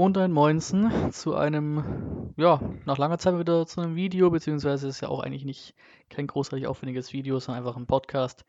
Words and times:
und 0.00 0.16
ein 0.16 0.32
Moinsen 0.32 1.12
zu 1.12 1.34
einem, 1.34 2.32
ja, 2.38 2.58
nach 2.86 2.96
langer 2.96 3.18
Zeit 3.18 3.38
wieder 3.38 3.66
zu 3.66 3.82
einem 3.82 3.96
Video, 3.96 4.30
beziehungsweise 4.30 4.88
ist 4.88 5.02
ja 5.02 5.08
auch 5.08 5.20
eigentlich 5.20 5.44
nicht 5.44 5.74
kein 6.08 6.26
großartig 6.26 6.66
aufwendiges 6.66 7.12
Video, 7.12 7.38
sondern 7.38 7.62
einfach 7.62 7.76
ein 7.76 7.86
Podcast. 7.86 8.46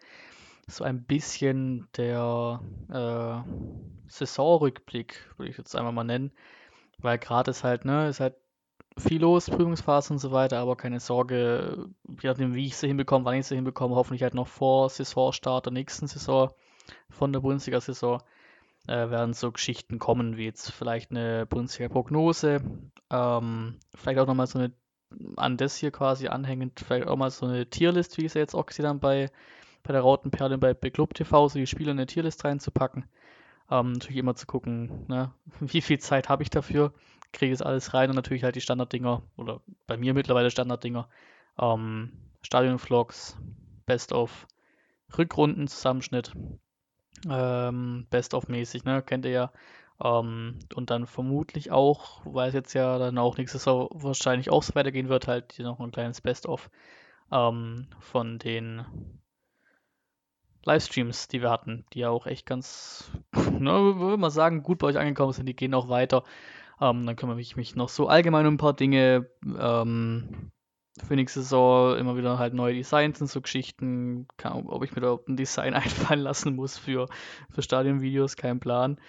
So 0.68 0.86
ein 0.86 1.04
bisschen 1.04 1.90
der 1.98 2.62
äh, 2.88 3.52
Saisonrückblick, 4.08 5.30
würde 5.36 5.52
ich 5.52 5.58
jetzt 5.58 5.76
einmal 5.76 5.92
mal 5.92 6.06
nennen. 6.06 6.32
Weil 7.00 7.18
gerade 7.18 7.52
ist 7.52 7.66
halt, 7.66 7.84
ne, 7.84 8.08
ist 8.08 8.22
halt 8.22 8.36
viel 8.98 9.20
los, 9.20 9.50
Prüfungsphase 9.50 10.14
und 10.14 10.20
so 10.20 10.32
weiter, 10.32 10.60
aber 10.60 10.78
keine 10.78 11.02
Sorge, 11.02 11.90
je 12.22 12.30
nachdem, 12.30 12.56
wie 12.56 12.68
ich 12.68 12.78
sie 12.78 12.88
hinbekomme, 12.88 13.26
wann 13.26 13.36
ich 13.36 13.48
sie 13.48 13.56
hinbekomme, 13.56 13.96
hoffentlich 13.96 14.24
halt 14.24 14.36
noch 14.36 14.48
vor 14.48 14.90
Saisonstart 14.90 15.66
der 15.66 15.74
nächsten 15.74 16.08
Saison 16.08 16.52
von 17.10 17.34
der 17.34 17.42
Bundesliga-Saison 17.42 18.22
äh, 18.88 19.10
werden 19.10 19.34
so 19.34 19.52
Geschichten 19.52 20.00
kommen, 20.00 20.38
wie 20.38 20.46
jetzt 20.46 20.72
vielleicht 20.72 21.12
eine 21.12 21.46
Bundesliga-Prognose, 21.46 22.62
ähm, 23.10 23.80
vielleicht 23.94 24.20
auch 24.20 24.28
nochmal 24.28 24.48
so 24.48 24.60
eine, 24.60 24.72
an 25.36 25.58
das 25.58 25.76
hier 25.76 25.92
quasi 25.92 26.28
anhängend, 26.28 26.80
vielleicht 26.80 27.08
auch 27.08 27.18
mal 27.18 27.32
so 27.32 27.46
eine 27.46 27.70
Tierlist, 27.70 28.18
wie 28.18 28.26
ich 28.26 28.34
sie 28.34 28.40
jetzt 28.40 28.56
auch 28.56 28.66
gesehen 28.66 29.00
bei, 29.00 29.30
bei 29.84 29.94
der 29.94 30.02
Rautenperle 30.02 30.58
bei, 30.58 30.74
bei 30.74 30.90
Club 30.90 31.14
TV, 31.14 31.48
so 31.50 31.60
die 31.60 31.68
Spiele 31.68 31.92
in 31.92 32.00
eine 32.00 32.08
Tierlist 32.08 32.44
reinzupacken. 32.44 33.06
Ähm, 33.70 33.94
natürlich 33.94 34.18
immer 34.18 34.36
zu 34.36 34.48
gucken, 34.48 35.06
ne, 35.08 35.34
wie 35.60 35.82
viel 35.82 36.00
Zeit 36.00 36.30
habe 36.30 36.44
ich 36.44 36.50
dafür, 36.50 36.94
kriege 37.32 37.54
ich 37.54 37.60
es 37.60 37.66
alles 37.66 37.94
rein 37.94 38.10
und 38.10 38.16
natürlich 38.16 38.44
halt 38.44 38.56
die 38.56 38.62
Standarddinger, 38.62 39.24
oder 39.38 39.62
bei 39.88 39.98
mir 39.98 40.14
mittlerweile 40.14 40.52
Standarddinger, 40.52 41.08
ähm, 41.60 42.12
Stadion-Vlogs, 42.42 43.38
Best-of, 43.86 44.48
Rückrunden-Zusammenschnitt, 45.18 46.34
ähm, 47.30 48.08
Best-of-mäßig, 48.10 48.84
ne? 48.84 49.02
Kennt 49.02 49.26
ihr 49.26 49.32
ja. 49.32 49.52
Ähm, 50.04 50.60
und 50.76 50.90
dann 50.90 51.06
vermutlich 51.06 51.72
auch, 51.72 52.22
weil 52.26 52.50
es 52.50 52.54
jetzt 52.54 52.74
ja 52.74 52.98
dann 52.98 53.18
auch 53.18 53.38
nächstes 53.38 53.66
Jahr 53.66 53.90
wahrscheinlich 53.92 54.50
auch 54.50 54.64
so 54.64 54.74
weitergehen 54.76 55.10
wird, 55.10 55.28
halt 55.28 55.54
hier 55.54 55.66
noch 55.66 55.80
ein 55.80 55.92
kleines 55.92 56.22
Best-of 56.22 56.70
ähm, 57.32 57.88
von 58.00 58.40
den 58.40 58.86
Livestreams, 60.64 61.28
die 61.28 61.42
wir 61.42 61.50
hatten, 61.50 61.86
die 61.94 62.00
ja 62.00 62.10
auch 62.10 62.28
echt 62.28 62.46
ganz, 62.46 63.12
ne, 63.34 63.72
würde 64.00 64.18
man 64.18 64.32
sagen, 64.32 64.64
gut 64.64 64.80
bei 64.80 64.88
euch 64.88 64.98
angekommen 64.98 65.34
sind. 65.34 65.48
Die 65.48 65.56
gehen 65.56 65.74
auch 65.74 65.90
weiter. 65.90 66.24
Ähm, 66.80 67.06
dann 67.06 67.16
kümmere 67.16 67.40
ich 67.40 67.56
mich 67.56 67.76
noch 67.76 67.90
so 67.90 68.08
allgemein 68.08 68.48
um 68.48 68.56
ein 68.56 68.58
paar 68.58 68.74
Dinge. 68.74 69.30
Ähm, 69.44 70.52
für 71.02 71.16
nächste 71.16 71.42
Saison 71.42 71.98
immer 71.98 72.16
wieder 72.16 72.40
halt 72.40 72.54
neue 72.54 72.74
Designs 72.74 73.22
und 73.22 73.28
so 73.28 73.42
Geschichten. 73.42 74.28
Kann, 74.38 74.68
ob 74.68 74.84
ich 74.84 74.96
mir 74.96 75.02
da 75.02 75.18
ein 75.28 75.38
Design 75.38 75.74
einfallen 75.76 76.22
lassen 76.22 76.56
muss 76.56 76.78
für, 76.78 77.08
für 77.50 77.62
Stadionvideos, 77.62 78.36
kein 78.36 78.60
Plan. 78.60 79.00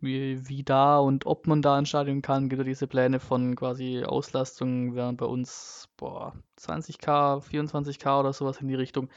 Wie, 0.00 0.48
wie 0.48 0.64
da 0.64 0.98
und 0.98 1.26
ob 1.26 1.46
man 1.46 1.62
da 1.62 1.76
ein 1.76 1.86
Stadion 1.86 2.22
kann, 2.22 2.48
gibt 2.48 2.60
es 2.60 2.66
diese 2.66 2.86
Pläne 2.88 3.20
von 3.20 3.54
quasi 3.54 4.02
Auslastung, 4.04 4.96
wären 4.96 5.16
bei 5.16 5.26
uns 5.26 5.88
boah, 5.96 6.34
20k, 6.58 7.40
24k 7.40 8.18
oder 8.18 8.32
sowas 8.32 8.60
in 8.60 8.66
die 8.66 8.74
Richtung. 8.74 9.08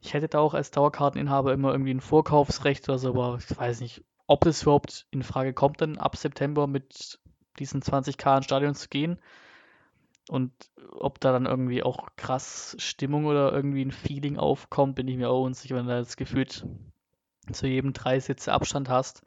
Ich 0.00 0.14
hätte 0.14 0.28
da 0.28 0.40
auch 0.40 0.54
als 0.54 0.72
Dauerkarteninhaber 0.72 1.52
immer 1.52 1.70
irgendwie 1.70 1.94
ein 1.94 2.00
Vorkaufsrecht 2.00 2.88
oder 2.88 2.98
so, 2.98 3.10
aber 3.10 3.38
ich 3.38 3.56
weiß 3.56 3.80
nicht, 3.80 4.02
ob 4.26 4.42
das 4.42 4.62
überhaupt 4.62 5.06
in 5.10 5.22
Frage 5.22 5.52
kommt, 5.52 5.80
dann 5.80 5.98
ab 5.98 6.16
September 6.16 6.66
mit 6.66 7.20
diesen 7.58 7.82
20k 7.82 8.36
ins 8.36 8.44
Stadion 8.44 8.74
zu 8.74 8.88
gehen. 8.88 9.18
Und 10.28 10.52
ob 10.92 11.20
da 11.20 11.32
dann 11.32 11.46
irgendwie 11.46 11.82
auch 11.82 12.08
krass 12.16 12.76
Stimmung 12.78 13.26
oder 13.26 13.52
irgendwie 13.52 13.84
ein 13.84 13.92
Feeling 13.92 14.36
aufkommt, 14.36 14.94
bin 14.94 15.08
ich 15.08 15.16
mir 15.16 15.30
auch 15.30 15.44
unsicher, 15.44 15.76
wenn 15.76 15.86
du 15.86 15.92
das 15.92 16.16
gefühlt 16.16 16.66
zu 17.52 17.66
jedem 17.66 17.92
drei 17.92 18.20
Sitze 18.20 18.52
Abstand 18.52 18.88
hast, 18.88 19.22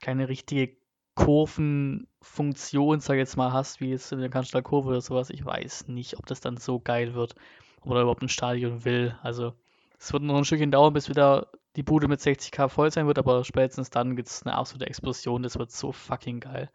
keine 0.00 0.28
richtige 0.28 0.76
Kurvenfunktion, 1.14 3.00
sag 3.00 3.14
ich 3.14 3.20
jetzt 3.20 3.36
mal, 3.36 3.52
hast, 3.52 3.80
wie 3.80 3.90
jetzt 3.90 4.12
in 4.12 4.20
der 4.20 4.30
Kanzlerkurve 4.30 4.88
oder 4.88 5.00
sowas. 5.00 5.30
Ich 5.30 5.44
weiß 5.44 5.88
nicht, 5.88 6.18
ob 6.18 6.26
das 6.26 6.40
dann 6.40 6.56
so 6.56 6.80
geil 6.80 7.14
wird, 7.14 7.34
ob 7.82 7.92
er 7.92 8.02
überhaupt 8.02 8.22
ein 8.22 8.28
Stadion 8.28 8.84
will. 8.84 9.18
Also 9.22 9.54
es 9.98 10.12
wird 10.12 10.22
noch 10.22 10.36
ein 10.36 10.44
Stückchen 10.44 10.70
dauern, 10.70 10.92
bis 10.92 11.08
wieder 11.08 11.48
die 11.76 11.82
Bude 11.82 12.08
mit 12.08 12.20
60k 12.20 12.68
voll 12.68 12.90
sein 12.90 13.06
wird, 13.06 13.18
aber 13.18 13.44
spätestens 13.44 13.90
dann 13.90 14.16
gibt 14.16 14.28
es 14.28 14.42
eine 14.42 14.54
absolute 14.54 14.86
Explosion. 14.86 15.42
Das 15.42 15.58
wird 15.58 15.70
so 15.70 15.92
fucking 15.92 16.40
geil. 16.40 16.70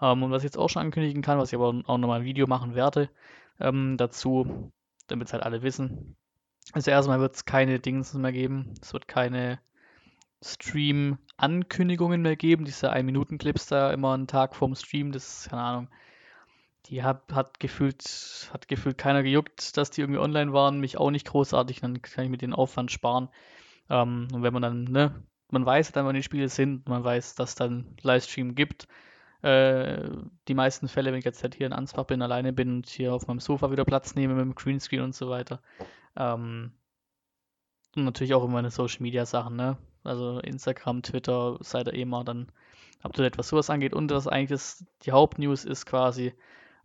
Ähm, 0.00 0.22
und 0.22 0.30
was 0.30 0.42
ich 0.42 0.48
jetzt 0.48 0.58
auch 0.58 0.68
schon 0.68 0.82
ankündigen 0.82 1.22
kann, 1.22 1.38
was 1.38 1.50
ich 1.50 1.56
aber 1.56 1.68
auch 1.68 1.98
nochmal 1.98 2.20
ein 2.20 2.26
Video 2.26 2.46
machen 2.46 2.74
werde 2.74 3.10
ähm, 3.60 3.96
dazu, 3.96 4.72
damit 5.08 5.28
es 5.28 5.32
halt 5.32 5.42
alle 5.42 5.62
wissen. 5.62 6.16
Also 6.72 6.90
erstmal 6.90 7.20
wird 7.20 7.34
es 7.34 7.44
keine 7.44 7.80
Dings 7.80 8.12
mehr 8.14 8.32
geben. 8.32 8.74
Es 8.82 8.92
wird 8.92 9.08
keine 9.08 9.58
Stream-Ankündigungen 10.42 12.22
mehr 12.22 12.36
geben. 12.36 12.64
Diese 12.64 12.92
1-Minuten-Clips 12.92 13.66
da 13.66 13.92
immer 13.92 14.14
einen 14.14 14.26
Tag 14.26 14.54
vorm 14.54 14.74
Stream, 14.74 15.12
das 15.12 15.40
ist, 15.40 15.50
keine 15.50 15.62
Ahnung. 15.62 15.88
Die 16.86 17.02
hat, 17.02 17.32
hat, 17.32 17.60
gefühlt, 17.60 18.50
hat 18.52 18.68
gefühlt 18.68 18.96
keiner 18.96 19.22
gejuckt, 19.22 19.76
dass 19.76 19.90
die 19.90 20.00
irgendwie 20.00 20.20
online 20.20 20.52
waren. 20.52 20.80
Mich 20.80 20.96
auch 20.96 21.10
nicht 21.10 21.26
großartig. 21.26 21.80
Dann 21.80 22.00
kann 22.00 22.24
ich 22.24 22.30
mir 22.30 22.38
den 22.38 22.54
Aufwand 22.54 22.90
sparen. 22.92 23.28
Ähm, 23.90 24.28
und 24.32 24.42
wenn 24.42 24.52
man 24.52 24.62
dann, 24.62 24.84
ne, 24.84 25.22
man 25.50 25.66
weiß 25.66 25.92
dann, 25.92 26.06
wann 26.06 26.14
die 26.14 26.22
Spiele 26.22 26.48
sind, 26.48 26.88
man 26.88 27.04
weiß, 27.04 27.34
dass 27.34 27.54
dann 27.54 27.96
Livestream 28.02 28.54
gibt, 28.54 28.88
äh, 29.42 30.10
die 30.48 30.54
meisten 30.54 30.88
Fälle, 30.88 31.12
wenn 31.12 31.18
ich 31.18 31.24
jetzt 31.24 31.42
halt 31.42 31.54
hier 31.54 31.66
in 31.66 31.72
Ansbach 31.72 32.04
bin, 32.04 32.22
alleine 32.22 32.52
bin 32.52 32.76
und 32.76 32.88
hier 32.88 33.14
auf 33.14 33.26
meinem 33.26 33.40
Sofa 33.40 33.70
wieder 33.70 33.84
Platz 33.84 34.14
nehme 34.14 34.34
mit 34.34 34.44
dem 34.44 34.54
Greenscreen 34.54 35.02
und 35.02 35.14
so 35.14 35.28
weiter. 35.28 35.60
Ähm, 36.16 36.72
und 37.96 38.04
natürlich 38.04 38.34
auch 38.34 38.44
immer 38.44 38.54
meine 38.54 38.70
Social 38.70 39.02
Media 39.02 39.26
Sachen, 39.26 39.56
ne? 39.56 39.76
Also 40.04 40.40
Instagram, 40.40 41.02
Twitter, 41.02 41.58
seid 41.60 41.88
ihr 41.88 41.94
eh 41.94 42.04
mal 42.04 42.24
dann 42.24 42.50
date, 43.16 43.38
was 43.38 43.48
sowas 43.48 43.70
angeht. 43.70 43.94
Und 43.94 44.08
das 44.08 44.26
eigentlich 44.26 44.50
das, 44.50 44.84
die 45.02 45.12
Hauptnews 45.12 45.64
ist 45.64 45.86
quasi, 45.86 46.34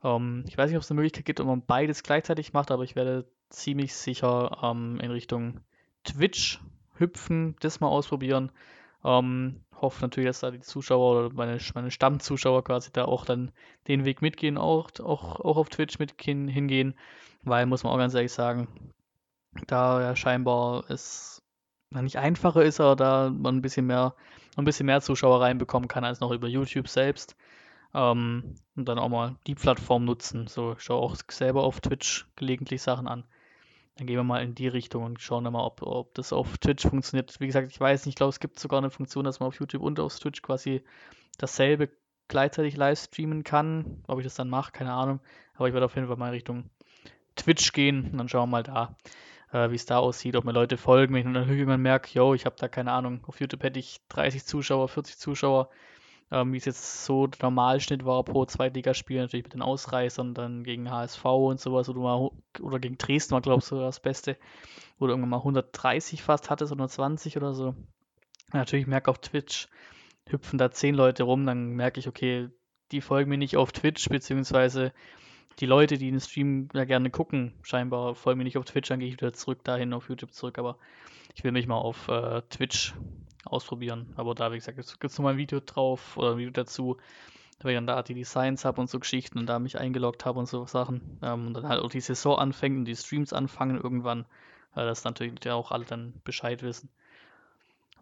ähm, 0.03 0.43
ich 0.47 0.57
weiß 0.57 0.69
nicht, 0.69 0.77
ob 0.77 0.83
es 0.83 0.91
eine 0.91 0.99
Möglichkeit 0.99 1.25
gibt, 1.25 1.39
ob 1.39 1.47
man 1.47 1.65
beides 1.65 2.03
gleichzeitig 2.03 2.53
macht, 2.53 2.71
aber 2.71 2.83
ich 2.83 2.95
werde 2.95 3.25
ziemlich 3.49 3.93
sicher 3.95 4.59
ähm, 4.63 4.99
in 4.99 5.11
Richtung 5.11 5.61
Twitch 6.03 6.59
hüpfen, 6.95 7.55
das 7.59 7.79
mal 7.79 7.87
ausprobieren. 7.87 8.51
Ähm, 9.05 9.61
hoffe 9.75 10.01
natürlich, 10.01 10.29
dass 10.29 10.39
da 10.39 10.51
die 10.51 10.61
Zuschauer 10.61 11.25
oder 11.25 11.33
meine, 11.35 11.59
meine 11.73 11.91
Stammzuschauer 11.91 12.63
quasi 12.63 12.91
da 12.91 13.05
auch 13.05 13.25
dann 13.25 13.51
den 13.87 14.05
Weg 14.05 14.21
mitgehen, 14.21 14.57
auch, 14.57 14.89
auch, 14.99 15.39
auch 15.41 15.57
auf 15.57 15.69
Twitch 15.69 15.99
mit 15.99 16.13
hingehen, 16.19 16.95
weil, 17.43 17.65
muss 17.65 17.83
man 17.83 17.93
auch 17.93 17.97
ganz 17.97 18.13
ehrlich 18.13 18.31
sagen, 18.31 18.67
da 19.67 20.01
ja 20.01 20.15
scheinbar 20.15 20.85
es 20.89 21.41
nicht 21.89 22.17
einfacher 22.17 22.63
ist, 22.63 22.79
aber 22.79 22.95
da 22.95 23.29
man 23.29 23.57
ein 23.57 23.61
bisschen 23.61 23.85
mehr, 23.85 24.15
ein 24.55 24.65
bisschen 24.65 24.87
mehr 24.87 25.01
Zuschauer 25.01 25.41
reinbekommen 25.41 25.87
kann 25.87 26.03
als 26.03 26.19
noch 26.19 26.31
über 26.31 26.47
YouTube 26.47 26.87
selbst. 26.87 27.35
Ähm, 27.93 28.55
und 28.75 28.89
dann 28.89 28.97
auch 28.97 29.09
mal 29.09 29.35
die 29.45 29.53
Plattform 29.53 30.05
nutzen. 30.05 30.47
So, 30.47 30.73
ich 30.73 30.81
schaue 30.81 31.01
auch 31.01 31.15
selber 31.29 31.63
auf 31.63 31.81
Twitch 31.81 32.27
gelegentlich 32.35 32.81
Sachen 32.81 33.07
an. 33.07 33.23
Dann 33.95 34.07
gehen 34.07 34.15
wir 34.15 34.23
mal 34.23 34.43
in 34.43 34.55
die 34.55 34.67
Richtung 34.67 35.03
und 35.03 35.21
schauen 35.21 35.43
dann 35.43 35.53
mal, 35.53 35.63
ob, 35.63 35.81
ob 35.83 36.15
das 36.15 36.33
auf 36.33 36.57
Twitch 36.57 36.87
funktioniert. 36.87 37.39
Wie 37.39 37.45
gesagt, 37.45 37.69
ich 37.71 37.79
weiß 37.79 38.05
nicht, 38.05 38.13
ich 38.13 38.15
glaube, 38.15 38.31
es 38.31 38.39
gibt 38.39 38.59
sogar 38.59 38.79
eine 38.79 38.89
Funktion, 38.89 39.23
dass 39.23 39.39
man 39.39 39.47
auf 39.47 39.59
YouTube 39.59 39.83
und 39.83 39.99
auf 39.99 40.17
Twitch 40.17 40.41
quasi 40.41 40.83
dasselbe 41.37 41.89
gleichzeitig 42.27 42.75
live 42.75 42.99
streamen 42.99 43.43
kann. 43.43 44.03
Ob 44.07 44.19
ich 44.19 44.25
das 44.25 44.35
dann 44.35 44.49
mache, 44.49 44.71
keine 44.71 44.93
Ahnung. 44.93 45.19
Aber 45.53 45.67
ich 45.67 45.73
werde 45.73 45.85
auf 45.85 45.95
jeden 45.95 46.07
Fall 46.07 46.17
mal 46.17 46.31
Richtung 46.31 46.69
Twitch 47.35 47.71
gehen 47.73 48.09
und 48.11 48.17
dann 48.17 48.29
schauen 48.29 48.49
wir 48.49 48.51
mal 48.51 48.63
da, 48.63 48.95
äh, 49.51 49.69
wie 49.69 49.75
es 49.75 49.85
da 49.85 49.97
aussieht, 49.97 50.35
ob 50.35 50.45
mir 50.45 50.51
Leute 50.51 50.77
folgen. 50.77 51.13
Wenn 51.13 51.27
ich 51.27 51.33
dann 51.33 51.49
irgendwann 51.49 51.81
merke, 51.81 52.09
yo, 52.13 52.33
ich 52.33 52.45
habe 52.45 52.55
da 52.57 52.67
keine 52.67 52.91
Ahnung, 52.91 53.23
auf 53.27 53.39
YouTube 53.39 53.63
hätte 53.63 53.79
ich 53.79 54.01
30 54.09 54.45
Zuschauer, 54.45 54.87
40 54.87 55.17
Zuschauer, 55.17 55.69
ähm, 56.33 56.51
wie 56.51 56.57
es 56.57 56.65
jetzt 56.65 57.05
so 57.05 57.27
der 57.27 57.37
Normalschnitt 57.43 58.05
war 58.05 58.23
pro 58.23 58.45
Zweitligaspiel, 58.45 59.19
natürlich 59.19 59.45
mit 59.45 59.53
den 59.53 59.61
Ausreißern, 59.61 60.33
dann 60.33 60.63
gegen 60.63 60.89
HSV 60.89 61.23
und 61.23 61.59
sowas, 61.59 61.89
oder, 61.89 61.99
mal, 61.99 62.31
oder 62.59 62.79
gegen 62.79 62.97
Dresden 62.97 63.33
war, 63.33 63.41
glaube 63.41 63.59
ich, 63.59 63.65
so 63.65 63.79
das 63.79 63.99
Beste, 63.99 64.37
wo 64.97 65.05
du 65.05 65.11
irgendwann 65.11 65.29
mal 65.29 65.37
130 65.37 66.23
fast 66.23 66.49
hattest, 66.49 66.71
120 66.71 67.37
oder 67.37 67.53
so. 67.53 67.75
Natürlich 68.51 68.87
merke 68.87 69.11
auf 69.11 69.19
Twitch, 69.19 69.67
hüpfen 70.27 70.57
da 70.57 70.71
10 70.71 70.95
Leute 70.95 71.21
rum, 71.21 71.45
dann 71.45 71.69
merke 71.73 71.99
ich, 71.99 72.07
okay, 72.07 72.49
die 72.91 73.01
folgen 73.01 73.29
mir 73.29 73.37
nicht 73.37 73.55
auf 73.55 73.71
Twitch, 73.71 74.09
beziehungsweise 74.09 74.91
die 75.59 75.67
Leute, 75.67 75.99
die 75.99 76.09
den 76.09 76.19
Stream 76.19 76.67
ja 76.73 76.85
gerne 76.85 77.11
gucken, 77.11 77.53
scheinbar 77.61 78.15
folgen 78.15 78.39
mir 78.39 78.43
nicht 78.43 78.57
auf 78.57 78.65
Twitch, 78.65 78.89
dann 78.89 78.99
gehe 78.99 79.07
ich 79.07 79.15
wieder 79.15 79.33
zurück 79.33 79.63
dahin 79.63 79.93
auf 79.93 80.09
YouTube 80.09 80.33
zurück, 80.33 80.57
aber 80.57 80.79
ich 81.35 81.43
will 81.43 81.51
mich 81.51 81.67
mal 81.67 81.77
auf 81.77 82.07
äh, 82.07 82.41
Twitch 82.49 82.95
ausprobieren. 83.45 84.13
Aber 84.15 84.35
da, 84.35 84.51
wie 84.51 84.57
gesagt, 84.57 84.77
gibt 84.77 85.11
es 85.11 85.17
nochmal 85.17 85.33
ein 85.33 85.37
Video 85.37 85.59
drauf 85.59 86.17
oder 86.17 86.31
ein 86.31 86.37
Video 86.37 86.51
dazu, 86.51 86.97
weil 87.61 87.71
ich 87.71 87.77
dann 87.77 87.87
da 87.87 88.01
die 88.03 88.13
Designs 88.13 88.65
habe 88.65 88.81
und 88.81 88.89
so 88.89 88.99
Geschichten 88.99 89.39
und 89.39 89.47
da 89.47 89.59
mich 89.59 89.77
eingeloggt 89.77 90.25
habe 90.25 90.39
und 90.39 90.47
so 90.47 90.65
Sachen. 90.65 91.19
Ähm, 91.21 91.47
und 91.47 91.53
dann 91.53 91.67
halt 91.67 91.81
auch 91.81 91.89
die 91.89 92.01
Saison 92.01 92.37
anfängt 92.37 92.77
und 92.77 92.85
die 92.85 92.95
Streams 92.95 93.33
anfangen 93.33 93.79
irgendwann, 93.79 94.25
äh, 94.75 94.85
dass 94.85 95.03
natürlich 95.03 95.49
auch 95.49 95.71
alle 95.71 95.85
dann 95.85 96.13
Bescheid 96.23 96.61
wissen. 96.63 96.89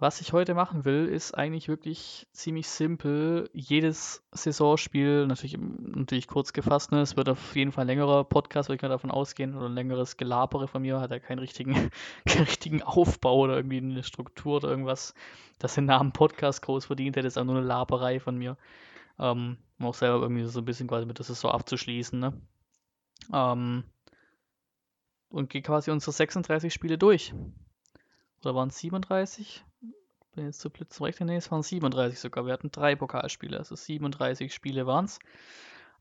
Was 0.01 0.19
ich 0.19 0.33
heute 0.33 0.56
machen 0.56 0.83
will, 0.83 1.06
ist 1.06 1.38
eigentlich 1.38 1.68
wirklich 1.68 2.25
ziemlich 2.31 2.68
simpel. 2.68 3.51
Jedes 3.53 4.24
Saisonspiel, 4.31 5.27
natürlich, 5.27 5.59
natürlich 5.59 6.27
kurz 6.27 6.53
gefasst, 6.53 6.92
ne? 6.92 7.01
es 7.01 7.18
wird 7.18 7.30
auf 7.30 7.56
jeden 7.56 7.71
Fall 7.71 7.83
ein 7.83 7.88
längerer 7.88 8.24
Podcast, 8.24 8.68
würde 8.68 8.77
ich 8.77 8.81
mal 8.81 8.89
davon 8.89 9.12
ausgehen, 9.12 9.56
oder 9.56 9.68
ein 9.68 9.75
längeres 9.75 10.18
Gelabere 10.18 10.68
von 10.68 10.81
mir, 10.81 11.00
hat 11.00 11.12
er 11.12 11.19
keinen 11.19 11.38
richtigen, 11.38 11.92
keinen 12.25 12.45
richtigen 12.45 12.81
Aufbau 12.81 13.38
oder 13.42 13.56
irgendwie 13.57 13.77
eine 13.77 14.01
Struktur 14.01 14.56
oder 14.56 14.69
irgendwas, 14.69 15.13
das 15.59 15.75
den 15.75 15.86
Namen 15.86 16.13
Podcast 16.13 16.63
groß 16.63 16.86
verdient 16.86 17.15
hätte, 17.15 17.27
ist 17.27 17.38
auch 17.38 17.44
nur 17.44 17.57
eine 17.57 17.68
Laberei 17.68 18.19
von 18.19 18.36
mir. 18.39 18.57
ähm, 19.19 19.57
um 19.77 19.86
auch 19.86 19.94
selber 19.94 20.24
irgendwie 20.24 20.45
so 20.45 20.62
ein 20.62 20.65
bisschen 20.65 20.88
quasi 20.88 21.06
mit 21.06 21.19
der 21.19 21.25
Saison 21.25 21.51
abzuschließen. 21.51 22.19
Ne? 22.19 22.42
Ähm, 23.31 23.83
und 25.30 25.51
geht 25.51 25.65
quasi 25.65 25.92
unsere 25.92 26.12
36 26.12 26.74
Spiele 26.74 26.98
durch. 26.98 27.36
Oder 28.41 28.55
waren 28.55 28.69
es 28.69 28.79
37? 28.79 29.63
Bin 30.35 30.45
jetzt 30.45 30.61
zu 30.61 30.69
blöd 30.69 30.91
zum 30.91 31.05
Rechnen. 31.05 31.27
Nee, 31.27 31.35
es 31.35 31.51
waren 31.51 31.61
37 31.61 32.19
sogar. 32.19 32.45
Wir 32.45 32.53
hatten 32.53 32.71
drei 32.71 32.95
Pokalspiele, 32.95 33.57
also 33.57 33.75
37 33.75 34.53
Spiele 34.53 34.88
waren 34.88 35.05
es. 35.05 35.19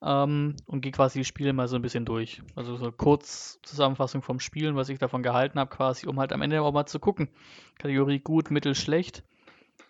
Ähm, 0.03 0.57
und 0.67 0.81
gehe 0.81 0.93
quasi 0.93 1.19
die 1.19 1.25
Spiele 1.25 1.53
mal 1.53 1.69
so 1.69 1.77
ein 1.77 1.83
bisschen 1.83 2.05
durch. 2.05 2.43
Also 2.55 2.77
so 2.77 2.91
kurz 2.93 3.59
Zusammenfassung 3.63 4.23
vom 4.23 4.41
Spielen, 4.41 4.77
was 4.77 4.89
ich 4.89 4.99
davon 4.99 5.23
gehalten 5.23 5.59
habe, 5.59 5.75
quasi, 5.75 6.07
um 6.07 6.19
halt 6.19 6.33
am 6.33 6.43
Ende 6.43 6.63
auch 6.63 6.73
mal 6.73 6.87
zu 6.87 7.01
gucken. 7.01 7.29
Kategorie 7.79 8.21
gut, 8.21 8.51
mittel, 8.51 8.75
schlecht. 8.75 9.25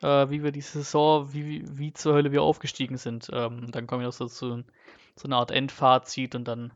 Äh, 0.03 0.31
wie 0.31 0.43
wir 0.43 0.53
die 0.53 0.63
Saison, 0.63 1.33
wie, 1.33 1.47
wie, 1.47 1.79
wie 1.79 1.93
zur 1.93 2.15
Hölle 2.15 2.33
wir 2.33 2.43
aufgestiegen 2.43 2.97
sind. 2.97 3.29
Ähm, 3.33 3.71
dann 3.71 3.87
komme 3.87 4.03
ich 4.03 4.09
auch 4.09 4.13
so 4.13 4.27
zu 4.27 4.65
so 5.17 5.29
einer 5.29 5.37
Art 5.37 5.51
Endfazit 5.51 6.35
und 6.35 6.49
dann 6.49 6.73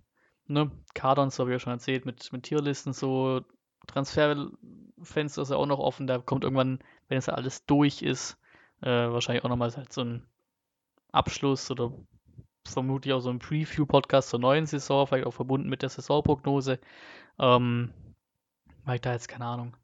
ne, 0.47 0.71
Kadons, 0.95 1.39
habe 1.39 1.51
ich 1.51 1.55
ja 1.55 1.59
schon 1.59 1.73
erzählt, 1.73 2.05
mit, 2.07 2.33
mit 2.33 2.45
Tierlisten, 2.45 2.93
so 2.93 3.41
Transferfenster 3.87 5.43
ist 5.43 5.51
ja 5.51 5.57
auch 5.57 5.67
noch 5.67 5.79
offen, 5.79 6.07
da 6.07 6.19
kommt 6.19 6.45
irgendwann, 6.45 6.79
wenn 7.09 7.19
es 7.19 7.29
alles 7.29 7.65
durch 7.67 8.03
ist, 8.03 8.39
äh, 8.83 8.89
wahrscheinlich 8.89 9.45
auch 9.45 9.49
nochmal 9.49 9.75
halt 9.75 9.93
so 9.93 10.03
ein 10.03 10.27
Abschluss 11.13 11.71
oder 11.71 11.93
vermutlich 12.67 13.13
auch 13.13 13.21
so 13.21 13.31
ein 13.31 13.39
Preview-Podcast 13.39 14.31
zur 14.31 14.41
neuen 14.41 14.67
Saison, 14.67 15.07
vielleicht 15.07 15.27
auch 15.27 15.35
verbunden 15.35 15.69
mit 15.69 15.83
der 15.83 15.91
Saisonprognose. 15.91 16.81
Ähm, 17.39 17.93
weil 18.85 18.97
ich 18.97 19.03
da 19.03 19.13
jetzt 19.13 19.29
keine 19.29 19.47
Ahnung. 19.47 19.77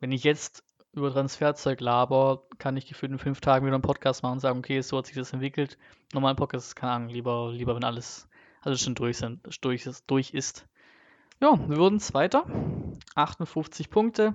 Wenn 0.00 0.12
ich 0.12 0.24
jetzt 0.24 0.64
über 0.92 1.12
Transferzeug 1.12 1.80
laber, 1.80 2.44
kann 2.58 2.76
ich 2.76 2.86
gefühlt 2.86 3.12
in 3.12 3.18
fünf 3.18 3.40
Tagen 3.40 3.66
wieder 3.66 3.74
einen 3.74 3.82
Podcast 3.82 4.22
machen 4.22 4.34
und 4.34 4.40
sagen, 4.40 4.58
okay, 4.58 4.80
so 4.80 4.98
hat 4.98 5.06
sich 5.06 5.16
das 5.16 5.32
entwickelt. 5.32 5.78
Normalen 6.12 6.36
Podcast, 6.36 6.74
keine 6.76 6.92
Ahnung, 6.92 7.08
lieber, 7.08 7.52
lieber 7.52 7.74
wenn 7.74 7.84
alles 7.84 8.28
also 8.60 8.76
schon 8.76 8.94
durch, 8.94 9.18
sind, 9.18 9.40
durch, 9.62 9.86
ist, 9.86 10.04
durch 10.08 10.34
ist. 10.34 10.66
Ja, 11.40 11.56
wir 11.68 11.76
wurden 11.76 12.00
Zweiter. 12.00 12.44
58 13.14 13.90
Punkte. 13.90 14.34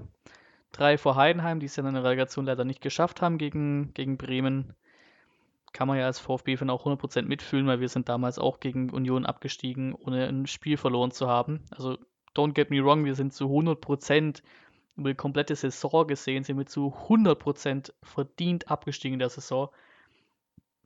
Drei 0.72 0.98
vor 0.98 1.18
Heidenheim, 1.18 1.60
die 1.60 1.66
es 1.66 1.76
ja 1.76 1.86
in 1.86 1.94
der 1.94 2.04
Relegation 2.04 2.46
leider 2.46 2.64
nicht 2.64 2.82
geschafft 2.82 3.22
haben 3.22 3.38
gegen, 3.38 3.94
gegen 3.94 4.18
Bremen. 4.18 4.74
Kann 5.74 5.90
man 5.90 5.98
ja 5.98 6.06
als 6.06 6.20
VfB-Fan 6.20 6.70
auch 6.70 6.86
100% 6.86 7.24
mitfühlen, 7.24 7.68
weil 7.68 7.82
wir 7.82 7.90
sind 7.90 8.08
damals 8.08 8.40
auch 8.40 8.62
gegen 8.62 8.90
Union 8.90 9.26
abgestiegen, 9.26 9.94
ohne 9.94 10.28
ein 10.28 10.48
Spiel 10.48 10.78
verloren 10.78 11.12
zu 11.12 11.28
haben. 11.28 11.66
Also, 11.72 11.98
don't 12.36 12.54
get 12.54 12.70
me 12.70 12.82
wrong, 12.82 13.04
wir 13.04 13.16
sind 13.16 13.34
zu 13.34 13.46
100% 13.46 14.42
über 14.96 15.10
die 15.10 15.16
komplette 15.16 15.56
Saison 15.56 16.08
gesehen, 16.08 16.44
sind 16.46 16.58
wir 16.58 16.68
zu 16.68 16.94
100% 17.10 17.92
verdient 18.02 18.72
abgestiegen 18.72 19.14
in 19.14 19.20
der 19.20 19.30
Saison. 19.30 19.70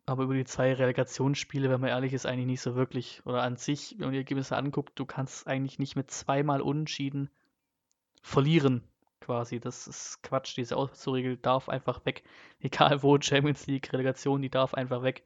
Aber 0.07 0.23
über 0.23 0.35
die 0.35 0.45
zwei 0.45 0.73
Relegationsspiele, 0.73 1.69
wenn 1.69 1.81
man 1.81 1.89
ehrlich 1.89 2.13
ist, 2.13 2.25
eigentlich 2.25 2.45
nicht 2.45 2.61
so 2.61 2.75
wirklich. 2.75 3.21
Oder 3.25 3.43
an 3.43 3.57
sich, 3.57 3.95
wenn 3.97 4.05
man 4.05 4.13
die 4.13 4.19
Ergebnisse 4.19 4.55
anguckt, 4.55 4.97
du 4.97 5.05
kannst 5.05 5.47
eigentlich 5.47 5.79
nicht 5.79 5.97
mit 5.97 6.09
zweimal 6.09 6.61
Unentschieden 6.61 7.29
verlieren, 8.21 8.83
quasi. 9.19 9.59
Das 9.59 9.85
ist 9.85 10.23
Quatsch. 10.23 10.55
Diese 10.55 10.77
Auswärtsregel 10.77 11.35
darf 11.35 11.67
einfach 11.67 12.05
weg. 12.05 12.23
Egal 12.59 13.03
wo, 13.03 13.19
Champions 13.19 13.67
League, 13.67 13.91
Relegation, 13.91 14.41
die 14.41 14.49
darf 14.49 14.73
einfach 14.73 15.03
weg. 15.03 15.23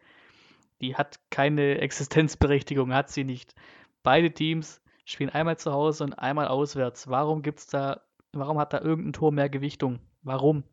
Die 0.82 0.96
hat 0.96 1.20
keine 1.30 1.78
Existenzberechtigung, 1.78 2.92
hat 2.92 3.12
sie 3.12 3.24
nicht. 3.24 3.54
Beide 4.02 4.34
Teams 4.34 4.82
spielen 5.06 5.30
einmal 5.30 5.58
zu 5.58 5.72
Hause 5.72 6.06
und 6.06 6.14
einmal 6.14 6.48
auswärts. 6.48 7.08
Warum 7.08 7.44
gibt's 7.44 7.68
da, 7.68 8.02
warum 8.34 8.58
hat 8.58 8.74
da 8.74 8.82
irgendein 8.82 9.14
Tor 9.14 9.32
mehr 9.32 9.48
Gewichtung? 9.48 10.00
Warum? 10.24 10.64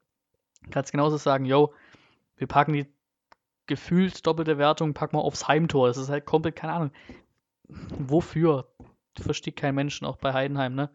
Kannst 0.70 0.92
genauso 0.92 1.18
sagen, 1.18 1.44
yo, 1.44 1.74
wir 2.36 2.46
packen 2.46 2.72
die 2.72 2.86
gefühlt 3.68 4.26
doppelte 4.26 4.58
Wertung, 4.58 4.94
pack 4.94 5.12
mal 5.12 5.20
aufs 5.20 5.46
Heimtor. 5.46 5.86
Das 5.86 5.96
ist 5.96 6.08
halt 6.08 6.26
komplett, 6.26 6.56
keine 6.56 6.72
Ahnung. 6.72 6.90
Wofür? 7.68 8.68
Versteht 9.16 9.56
kein 9.56 9.74
Mensch, 9.74 10.02
auch 10.02 10.16
bei 10.16 10.32
Heidenheim, 10.32 10.74
ne? 10.74 10.90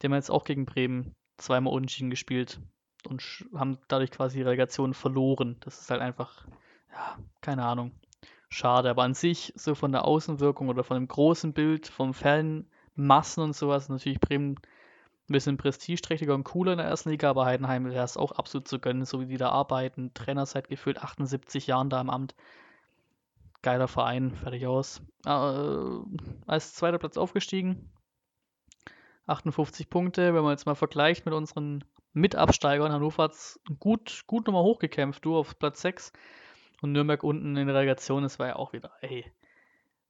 Die 0.00 0.06
haben 0.06 0.14
jetzt 0.14 0.30
auch 0.30 0.44
gegen 0.44 0.66
Bremen 0.66 1.14
zweimal 1.38 1.72
unentschieden 1.72 2.10
gespielt 2.10 2.60
und 3.08 3.46
haben 3.54 3.78
dadurch 3.88 4.10
quasi 4.10 4.38
die 4.38 4.42
Relegation 4.42 4.94
verloren. 4.94 5.56
Das 5.60 5.80
ist 5.80 5.90
halt 5.90 6.00
einfach, 6.00 6.46
ja, 6.90 7.18
keine 7.40 7.64
Ahnung. 7.64 7.92
Schade, 8.48 8.90
aber 8.90 9.02
an 9.02 9.14
sich, 9.14 9.52
so 9.56 9.74
von 9.74 9.92
der 9.92 10.04
Außenwirkung 10.04 10.68
oder 10.68 10.84
von 10.84 10.96
dem 10.96 11.08
großen 11.08 11.52
Bild, 11.52 11.88
vom 11.88 12.12
Fanmassen 12.14 13.42
und 13.42 13.56
sowas, 13.56 13.88
natürlich 13.88 14.20
Bremen 14.20 14.56
ein 15.32 15.38
bisschen 15.38 15.56
prestigeträchtiger 15.56 16.34
und 16.34 16.44
cooler 16.44 16.72
in 16.72 16.78
der 16.78 16.86
ersten 16.86 17.10
Liga, 17.10 17.30
aber 17.30 17.46
Heidenheim 17.46 17.86
wäre 17.86 18.04
es 18.04 18.18
auch 18.18 18.32
absolut 18.32 18.68
zu 18.68 18.78
gönnen, 18.78 19.06
so 19.06 19.20
wie 19.20 19.26
die 19.26 19.38
da 19.38 19.48
arbeiten. 19.48 20.12
Trainer 20.12 20.44
seit 20.44 20.68
gefühlt 20.68 21.02
78 21.02 21.66
Jahren 21.66 21.88
da 21.88 22.00
im 22.00 22.10
Amt. 22.10 22.34
Geiler 23.62 23.88
Verein, 23.88 24.34
fertig 24.34 24.66
aus. 24.66 25.00
Äh, 25.24 25.30
als 26.46 26.74
zweiter 26.74 26.98
Platz 26.98 27.16
aufgestiegen. 27.16 27.90
58 29.26 29.88
Punkte, 29.88 30.34
wenn 30.34 30.42
man 30.42 30.50
jetzt 30.52 30.66
mal 30.66 30.74
vergleicht 30.74 31.24
mit 31.24 31.34
unseren 31.34 31.82
Mitabsteigern. 32.12 32.92
Hannover 32.92 33.24
hat 33.24 33.32
es 33.32 33.60
gut, 33.78 34.24
gut 34.26 34.46
nochmal 34.46 34.64
hochgekämpft, 34.64 35.24
du 35.24 35.36
auf 35.36 35.58
Platz 35.58 35.80
6. 35.80 36.12
Und 36.82 36.92
Nürnberg 36.92 37.22
unten 37.22 37.56
in 37.56 37.66
der 37.66 37.76
Relegation, 37.76 38.24
das 38.24 38.38
war 38.38 38.48
ja 38.48 38.56
auch 38.56 38.72
wieder, 38.72 38.90
ey, 39.00 39.24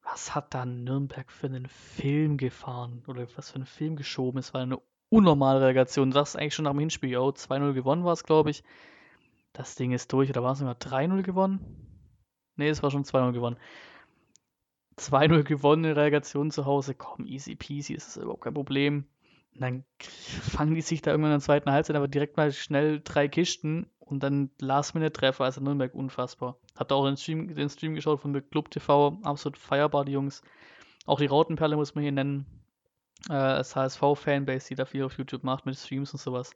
was 0.03 0.35
hat 0.35 0.55
da 0.55 0.65
Nürnberg 0.65 1.31
für 1.31 1.47
einen 1.47 1.69
Film 1.69 2.39
gefahren? 2.39 3.05
Oder 3.07 3.29
was 3.37 3.51
für 3.51 3.57
einen 3.57 3.67
Film 3.67 3.95
geschoben? 3.95 4.39
Es 4.39 4.53
war 4.55 4.63
eine 4.63 4.81
unnormale 5.13 5.61
Relegation. 5.61 6.11
Du 6.11 6.15
sagst 6.15 6.37
eigentlich 6.37 6.55
schon 6.55 6.65
nach 6.65 6.73
dem 6.73 6.81
Hinspiel, 6.81 7.11
yo, 7.11 7.29
2-0 7.29 7.75
gewonnen 7.75 8.05
war 8.05 8.15
es, 8.15 8.25
glaube 8.25 8.51
ich. 8.51 8.65
Das 9.53 9.75
Ding 9.75 9.93
ist 9.93 10.11
durch. 10.13 10.31
Oder 10.31 10.43
war 10.43 10.53
es 10.53 10.59
sogar 10.59 10.75
3-0 10.75 11.23
gewonnen? 11.23 11.61
Ne, 12.57 12.69
es 12.69 12.83
war 12.83 12.91
schon 12.91 13.05
2-0 13.05 13.33
gewonnen. 13.33 13.59
2-0 14.99 15.43
gewonnen 15.43 15.85
in 15.85 15.93
Relegation 15.93 16.51
zu 16.51 16.65
Hause. 16.65 16.95
Komm, 16.95 17.27
easy 17.27 17.55
peasy, 17.55 17.93
ist 17.93 18.09
das 18.09 18.23
überhaupt 18.23 18.43
kein 18.43 18.55
Problem. 18.55 19.05
Und 19.55 19.61
dann 19.61 19.85
fangen 19.99 20.75
die 20.75 20.81
sich 20.81 21.03
da 21.03 21.11
irgendwann 21.11 21.33
in 21.33 21.39
der 21.39 21.45
zweiten 21.45 21.71
Halbzeit 21.71 21.97
aber 21.97 22.09
direkt 22.09 22.39
mal 22.39 22.51
schnell 22.51 23.03
drei 23.05 23.29
Kisten 23.29 23.91
und 23.99 24.23
dann 24.23 24.51
Last-Minute-Treffer, 24.61 25.45
also 25.45 25.61
Nürnberg 25.61 25.95
unfassbar. 25.95 26.57
Habt 26.75 26.91
auch 26.91 27.05
den 27.05 27.19
Stream, 27.19 27.55
den 27.55 27.69
Stream 27.69 27.95
geschaut 27.95 28.21
von 28.21 28.33
der 28.33 28.41
Club 28.41 28.71
TV, 28.71 29.19
absolut 29.25 29.59
feierbar, 29.59 30.07
die 30.07 30.13
Jungs. 30.13 30.41
Auch 31.05 31.19
die 31.19 31.27
Rautenperle 31.27 31.77
muss 31.77 31.95
man 31.95 32.03
hier 32.03 32.13
nennen 32.13 32.62
äh, 33.29 33.63
HSV-Fanbase, 33.63 34.69
die 34.69 34.75
da 34.75 34.85
viel 34.85 35.05
auf 35.05 35.17
YouTube 35.19 35.45
macht 35.45 35.67
mit 35.67 35.77
Streams 35.77 36.13
und 36.13 36.21
sowas. 36.21 36.53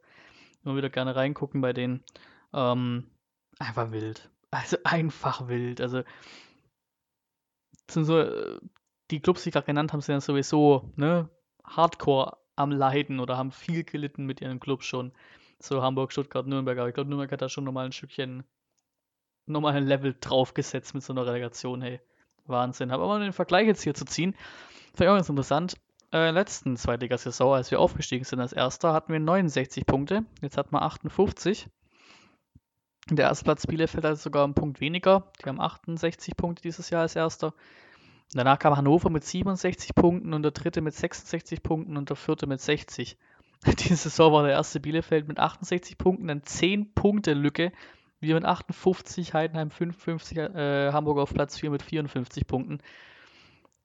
Immer 0.64 0.76
wieder 0.76 0.90
gerne 0.90 1.14
reingucken 1.14 1.60
bei 1.60 1.72
denen. 1.72 2.02
Ähm, 2.52 3.06
einfach 3.58 3.92
wild. 3.92 4.30
Also 4.52 4.78
einfach 4.84 5.48
wild. 5.48 5.80
Also 5.80 6.02
sind 7.90 8.04
so, 8.04 8.20
äh, 8.20 8.58
die 9.10 9.20
Clubs, 9.20 9.42
die 9.42 9.50
ich 9.50 9.52
gerade 9.52 9.66
genannt 9.66 9.92
habe, 9.92 10.02
sind 10.02 10.14
ja 10.14 10.20
sowieso 10.20 10.90
ne, 10.96 11.28
Hardcore 11.64 12.38
am 12.54 12.70
Leiden 12.70 13.20
oder 13.20 13.36
haben 13.36 13.50
viel 13.50 13.84
gelitten 13.84 14.24
mit 14.24 14.40
ihren 14.40 14.60
Clubs 14.60 14.86
schon. 14.86 15.12
So 15.58 15.82
Hamburg, 15.82 16.12
Stuttgart, 16.12 16.46
Nürnberg. 16.46 16.78
Aber 16.78 16.88
ich 16.88 16.94
glaube, 16.94 17.10
Nürnberg 17.10 17.30
hat 17.32 17.42
da 17.42 17.48
schon 17.48 17.64
nochmal 17.64 17.86
ein 17.86 17.92
Stückchen, 17.92 18.44
nochmal 19.46 19.76
ein 19.76 19.86
Level 19.86 20.14
draufgesetzt 20.18 20.94
mit 20.94 21.02
so 21.02 21.12
einer 21.12 21.26
Relegation. 21.26 21.82
Hey, 21.82 22.00
Wahnsinn. 22.46 22.92
Aber 22.92 23.06
mal 23.08 23.20
den 23.20 23.32
Vergleich 23.32 23.66
jetzt 23.66 23.82
hier 23.82 23.94
zu 23.94 24.04
ziehen, 24.06 24.34
finde 24.94 25.04
ich 25.04 25.08
auch 25.10 25.16
ganz 25.16 25.28
interessant 25.28 25.76
äh, 26.16 26.30
letzten 26.30 26.76
Zweitligasaison, 26.76 27.54
als 27.54 27.70
wir 27.70 27.80
aufgestiegen 27.80 28.24
sind 28.24 28.40
als 28.40 28.52
Erster, 28.52 28.92
hatten 28.92 29.12
wir 29.12 29.20
69 29.20 29.86
Punkte. 29.86 30.24
Jetzt 30.40 30.56
hat 30.56 30.72
man 30.72 30.82
58. 30.82 31.68
Der 33.10 33.26
erste 33.26 33.44
Platz 33.44 33.66
Bielefeld 33.66 34.04
hat 34.04 34.18
sogar 34.18 34.44
einen 34.44 34.54
Punkt 34.54 34.80
weniger. 34.80 35.30
Die 35.40 35.48
haben 35.48 35.60
68 35.60 36.36
Punkte 36.36 36.62
dieses 36.62 36.90
Jahr 36.90 37.02
als 37.02 37.14
Erster. 37.14 37.54
Danach 38.32 38.58
kam 38.58 38.76
Hannover 38.76 39.10
mit 39.10 39.24
67 39.24 39.94
Punkten 39.94 40.34
und 40.34 40.42
der 40.42 40.50
dritte 40.50 40.80
mit 40.80 40.94
66 40.94 41.62
Punkten 41.62 41.96
und 41.96 42.08
der 42.08 42.16
vierte 42.16 42.46
mit 42.46 42.60
60. 42.60 43.16
Diese 43.78 43.96
Saison 43.96 44.32
war 44.32 44.42
der 44.42 44.52
erste 44.52 44.80
Bielefeld 44.80 45.28
mit 45.28 45.38
68 45.38 45.98
Punkten, 45.98 46.26
dann 46.26 46.42
10 46.42 46.94
Punkte 46.94 47.34
Lücke. 47.34 47.72
Wir 48.18 48.34
mit 48.34 48.44
58, 48.44 49.34
Heidenheim 49.34 49.70
55, 49.70 50.38
äh, 50.38 50.92
Hamburg 50.92 51.18
auf 51.18 51.34
Platz 51.34 51.58
4 51.58 51.70
mit 51.70 51.82
54 51.82 52.46
Punkten. 52.46 52.80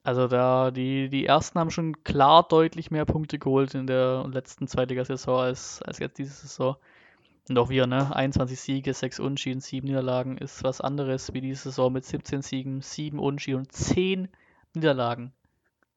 Also 0.04 0.26
da, 0.26 0.70
die, 0.72 1.08
die 1.08 1.26
ersten 1.26 1.58
haben 1.60 1.70
schon 1.70 2.02
klar 2.02 2.42
deutlich 2.48 2.90
mehr 2.90 3.04
Punkte 3.04 3.38
geholt 3.38 3.74
in 3.74 3.86
der 3.86 4.26
letzten 4.28 4.66
Zweitliga-Saison 4.66 5.40
als, 5.40 5.80
als 5.82 6.00
jetzt 6.00 6.18
diese 6.18 6.32
Saison. 6.32 6.76
Und 7.48 7.58
auch 7.58 7.70
wir, 7.70 7.86
ne? 7.86 8.14
21 8.14 8.60
Siege, 8.60 8.94
6 8.94 9.20
Unschieden, 9.20 9.60
7 9.60 9.86
Niederlagen 9.86 10.38
ist 10.38 10.64
was 10.64 10.80
anderes 10.80 11.32
wie 11.34 11.40
diese 11.40 11.64
Saison 11.64 11.92
mit 11.92 12.04
17 12.04 12.42
Siegen, 12.42 12.80
7 12.82 13.18
Unschieden 13.18 13.60
und 13.60 13.72
10 13.72 14.28
Niederlagen. 14.74 15.32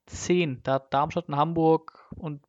10. 0.07 0.61
Da 0.63 0.79
Darmstadt 0.79 1.27
und 1.27 1.37
Hamburg 1.37 2.07
und 2.15 2.41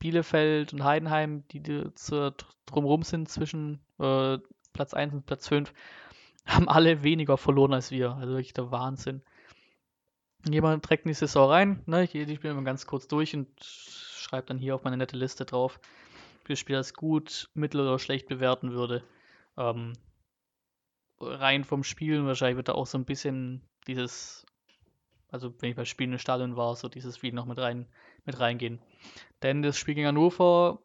Bielefeld 0.00 0.72
und 0.72 0.82
Heidenheim, 0.84 1.44
die, 1.48 1.60
die 1.60 1.94
zu, 1.94 2.34
drumherum 2.66 3.02
sind 3.02 3.28
zwischen 3.28 3.80
äh, 3.98 4.38
Platz 4.72 4.92
1 4.92 5.14
und 5.14 5.26
Platz 5.26 5.48
5, 5.48 5.72
haben 6.46 6.68
alle 6.68 7.04
weniger 7.04 7.36
verloren 7.36 7.74
als 7.74 7.92
wir. 7.92 8.12
Also 8.12 8.32
wirklich 8.32 8.54
der 8.54 8.70
Wahnsinn 8.72 9.22
jemand 10.52 10.84
trägt 10.84 11.04
in 11.04 11.10
die 11.10 11.14
Saison 11.14 11.50
rein. 11.50 11.82
Ne? 11.86 12.04
Ich, 12.04 12.14
ich 12.14 12.36
spiele 12.36 12.54
mal 12.54 12.64
ganz 12.64 12.86
kurz 12.86 13.08
durch 13.08 13.34
und 13.34 13.48
schreibe 13.60 14.46
dann 14.46 14.58
hier 14.58 14.74
auf 14.74 14.84
meine 14.84 14.96
nette 14.96 15.16
Liste 15.16 15.44
drauf, 15.44 15.80
wie 16.44 16.52
das 16.52 16.58
Spiel 16.58 16.76
als 16.76 16.94
gut, 16.94 17.48
mittel 17.54 17.80
oder 17.80 17.98
schlecht 17.98 18.28
bewerten 18.28 18.72
würde. 18.72 19.02
Ähm, 19.56 19.94
rein 21.20 21.64
vom 21.64 21.84
Spielen 21.84 22.26
wahrscheinlich 22.26 22.56
wird 22.56 22.68
da 22.68 22.72
auch 22.72 22.86
so 22.86 22.98
ein 22.98 23.04
bisschen 23.04 23.62
dieses, 23.86 24.44
also 25.28 25.54
wenn 25.60 25.70
ich 25.70 25.76
bei 25.76 25.84
Spielen 25.84 26.12
im 26.12 26.18
Stadion 26.18 26.56
war, 26.56 26.76
so 26.76 26.88
dieses 26.88 27.16
Spiel 27.16 27.32
noch 27.32 27.46
mit 27.46 27.58
rein 27.58 27.86
mit 28.24 28.38
reingehen. 28.40 28.80
Denn 29.42 29.62
das 29.62 29.78
Spiel 29.78 29.94
gegen 29.94 30.08
Hannover, 30.08 30.80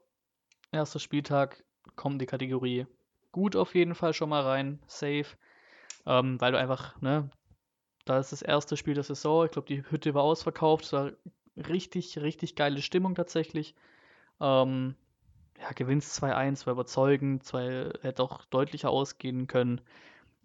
erster 0.72 1.00
Spieltag, 1.00 1.64
kommt 1.96 2.22
die 2.22 2.28
Kategorie 2.28 2.86
gut 3.32 3.56
auf 3.56 3.76
jeden 3.76 3.96
Fall 3.96 4.14
schon 4.14 4.30
mal 4.30 4.44
rein, 4.44 4.80
safe, 4.88 5.26
ähm, 6.06 6.40
weil 6.40 6.52
du 6.52 6.60
einfach, 6.60 7.00
ne, 7.02 7.30
da 8.12 8.20
ist 8.20 8.32
das 8.32 8.42
erste 8.42 8.78
Spiel 8.78 8.94
der 8.94 9.04
Saison, 9.04 9.46
ich 9.46 9.52
glaube 9.52 9.68
die 9.68 9.84
Hütte 9.90 10.14
war 10.14 10.24
ausverkauft, 10.24 10.86
es 10.86 10.94
war 10.94 11.12
richtig, 11.56 12.20
richtig 12.20 12.56
geile 12.56 12.82
Stimmung 12.82 13.16
tatsächlich. 13.16 13.76
Ähm, 14.40 14.96
ja, 15.60 15.72
gewinnst 15.74 16.22
2-1, 16.22 16.66
war 16.66 16.74
überzeugend, 16.74 17.44
zwei, 17.44 17.92
hätte 18.02 18.24
auch 18.24 18.46
deutlicher 18.46 18.90
ausgehen 18.90 19.48
können. 19.48 19.82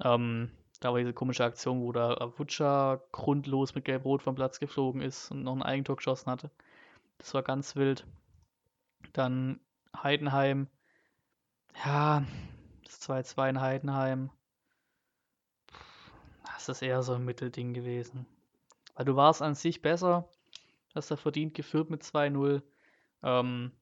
Ähm, 0.04 0.50
da 0.80 0.92
war 0.92 0.98
diese 0.98 1.14
komische 1.14 1.44
Aktion, 1.44 1.80
wo 1.80 1.92
da 1.92 2.14
Avucha 2.14 3.00
grundlos 3.12 3.74
mit 3.74 3.84
Gelb-Rot 3.84 4.22
vom 4.22 4.34
Platz 4.34 4.60
geflogen 4.60 5.00
ist 5.00 5.30
und 5.30 5.42
noch 5.42 5.54
ein 5.54 5.62
Eigentor 5.62 5.96
geschossen 5.96 6.30
hatte. 6.30 6.50
Das 7.18 7.34
war 7.34 7.42
ganz 7.42 7.76
wild. 7.76 8.06
Dann 9.12 9.60
Heidenheim. 9.96 10.68
Ja, 11.84 12.24
das 12.84 13.00
2-2 13.00 13.50
in 13.50 13.60
Heidenheim. 13.60 14.30
Das 16.56 16.68
ist 16.68 16.82
eher 16.82 17.02
so 17.02 17.14
ein 17.14 17.24
Mittelding 17.24 17.74
gewesen. 17.74 18.26
Weil 18.94 19.04
du 19.04 19.14
warst 19.14 19.42
an 19.42 19.54
sich 19.54 19.82
besser, 19.82 20.28
hast 20.94 21.10
da 21.10 21.16
verdient 21.16 21.54
geführt 21.54 21.90
mit 21.90 22.02
2-0. 22.02 22.62
Ähm, 23.22 23.72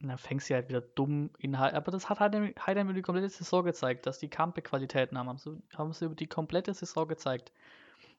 dann 0.00 0.18
fängst 0.18 0.48
du 0.48 0.54
halt 0.54 0.68
wieder 0.68 0.80
dumm 0.80 1.30
in 1.38 1.58
Heidenheim. 1.58 1.76
Aber 1.76 1.90
das 1.90 2.08
hat 2.08 2.20
Heidenheim, 2.20 2.54
Heidenheim 2.66 2.86
über 2.88 2.94
die 2.94 3.02
komplette 3.02 3.28
Saison 3.28 3.64
gezeigt, 3.64 4.06
dass 4.06 4.18
die 4.18 4.30
Kampe-Qualitäten 4.30 5.18
haben. 5.18 5.28
Haben 5.28 5.38
sie, 5.38 5.62
haben 5.76 5.92
sie 5.92 6.06
über 6.06 6.14
die 6.14 6.28
komplette 6.28 6.72
Saison 6.72 7.06
gezeigt. 7.08 7.52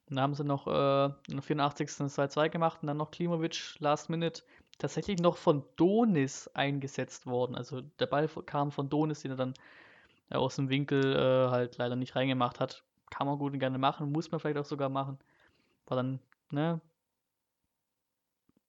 Und 0.09 0.17
dann 0.17 0.23
haben 0.23 0.35
sie 0.35 0.43
noch 0.43 0.67
äh, 0.67 1.05
in 1.29 1.35
der 1.35 1.41
84. 1.41 1.87
2-2 1.87 2.49
gemacht 2.49 2.79
und 2.81 2.87
dann 2.87 2.97
noch 2.97 3.11
Klimovic 3.11 3.75
Last 3.79 4.09
Minute 4.09 4.43
tatsächlich 4.77 5.19
noch 5.19 5.37
von 5.37 5.63
Donis 5.77 6.49
eingesetzt 6.53 7.25
worden. 7.27 7.55
Also 7.55 7.81
der 7.81 8.07
Ball 8.07 8.27
kam 8.27 8.71
von 8.71 8.89
Donis, 8.89 9.21
den 9.21 9.31
er 9.31 9.37
dann 9.37 9.53
äh, 10.29 10.35
aus 10.35 10.57
dem 10.57 10.69
Winkel 10.69 11.15
äh, 11.15 11.49
halt 11.49 11.77
leider 11.77 11.95
nicht 11.95 12.15
reingemacht 12.15 12.59
hat. 12.59 12.83
Kann 13.11 13.27
man 13.27 13.37
gut 13.37 13.53
und 13.53 13.59
gerne 13.59 13.77
machen, 13.77 14.11
muss 14.11 14.31
man 14.31 14.39
vielleicht 14.39 14.57
auch 14.57 14.65
sogar 14.65 14.89
machen. 14.89 15.19
War 15.85 15.97
dann, 15.97 16.19
ne, 16.51 16.81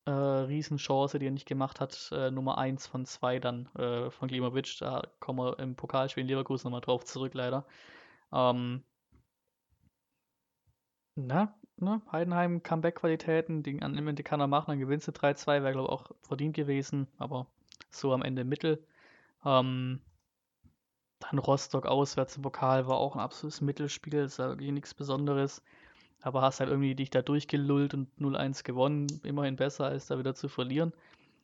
äh, 0.06 0.10
Riesenchance, 0.10 1.18
die 1.18 1.26
er 1.26 1.30
nicht 1.32 1.46
gemacht 1.46 1.80
hat. 1.80 2.10
Äh, 2.12 2.30
Nummer 2.30 2.58
1 2.58 2.86
von 2.86 3.06
2 3.06 3.38
dann 3.38 3.66
äh, 3.76 4.10
von 4.10 4.28
Klimovic. 4.28 4.78
Da 4.80 5.02
kommen 5.20 5.38
wir 5.38 5.58
im 5.58 5.76
Pokalspiel 5.76 6.22
in 6.22 6.28
Leverkusen 6.28 6.66
nochmal 6.66 6.80
drauf 6.80 7.04
zurück, 7.04 7.34
leider. 7.34 7.64
Ähm, 8.32 8.82
na, 11.14 11.54
ne, 11.76 12.00
Heidenheim 12.10 12.62
Comeback-Qualitäten, 12.62 13.62
die 13.62 13.82
an 13.82 13.96
Ende 13.96 14.22
kann 14.22 14.40
er 14.40 14.46
machen, 14.46 14.70
dann 14.70 14.78
gewinnst 14.78 15.08
du 15.08 15.12
3-2, 15.12 15.62
wäre 15.62 15.72
glaube 15.72 15.88
ich 15.88 15.92
auch 15.92 16.10
verdient 16.22 16.56
gewesen, 16.56 17.06
aber 17.18 17.46
so 17.90 18.12
am 18.12 18.22
Ende 18.22 18.44
Mittel. 18.44 18.84
Ähm, 19.44 20.00
dann 21.22 21.38
Rostock 21.38 21.86
auswärts 21.86 22.36
im 22.36 22.42
Pokal 22.42 22.86
war 22.86 22.98
auch 22.98 23.14
ein 23.14 23.20
absolutes 23.20 23.60
Mittelspiel, 23.60 24.14
ist 24.14 24.38
ja 24.38 24.50
wirklich 24.50 24.72
nichts 24.72 24.94
Besonderes. 24.94 25.62
Aber 26.20 26.42
hast 26.42 26.60
halt 26.60 26.70
irgendwie 26.70 26.94
dich 26.94 27.10
da 27.10 27.22
durchgelullt 27.22 27.94
und 27.94 28.08
0-1 28.18 28.62
gewonnen, 28.62 29.06
immerhin 29.24 29.56
besser 29.56 29.86
als 29.86 30.06
da 30.06 30.18
wieder 30.18 30.34
zu 30.34 30.48
verlieren. 30.48 30.92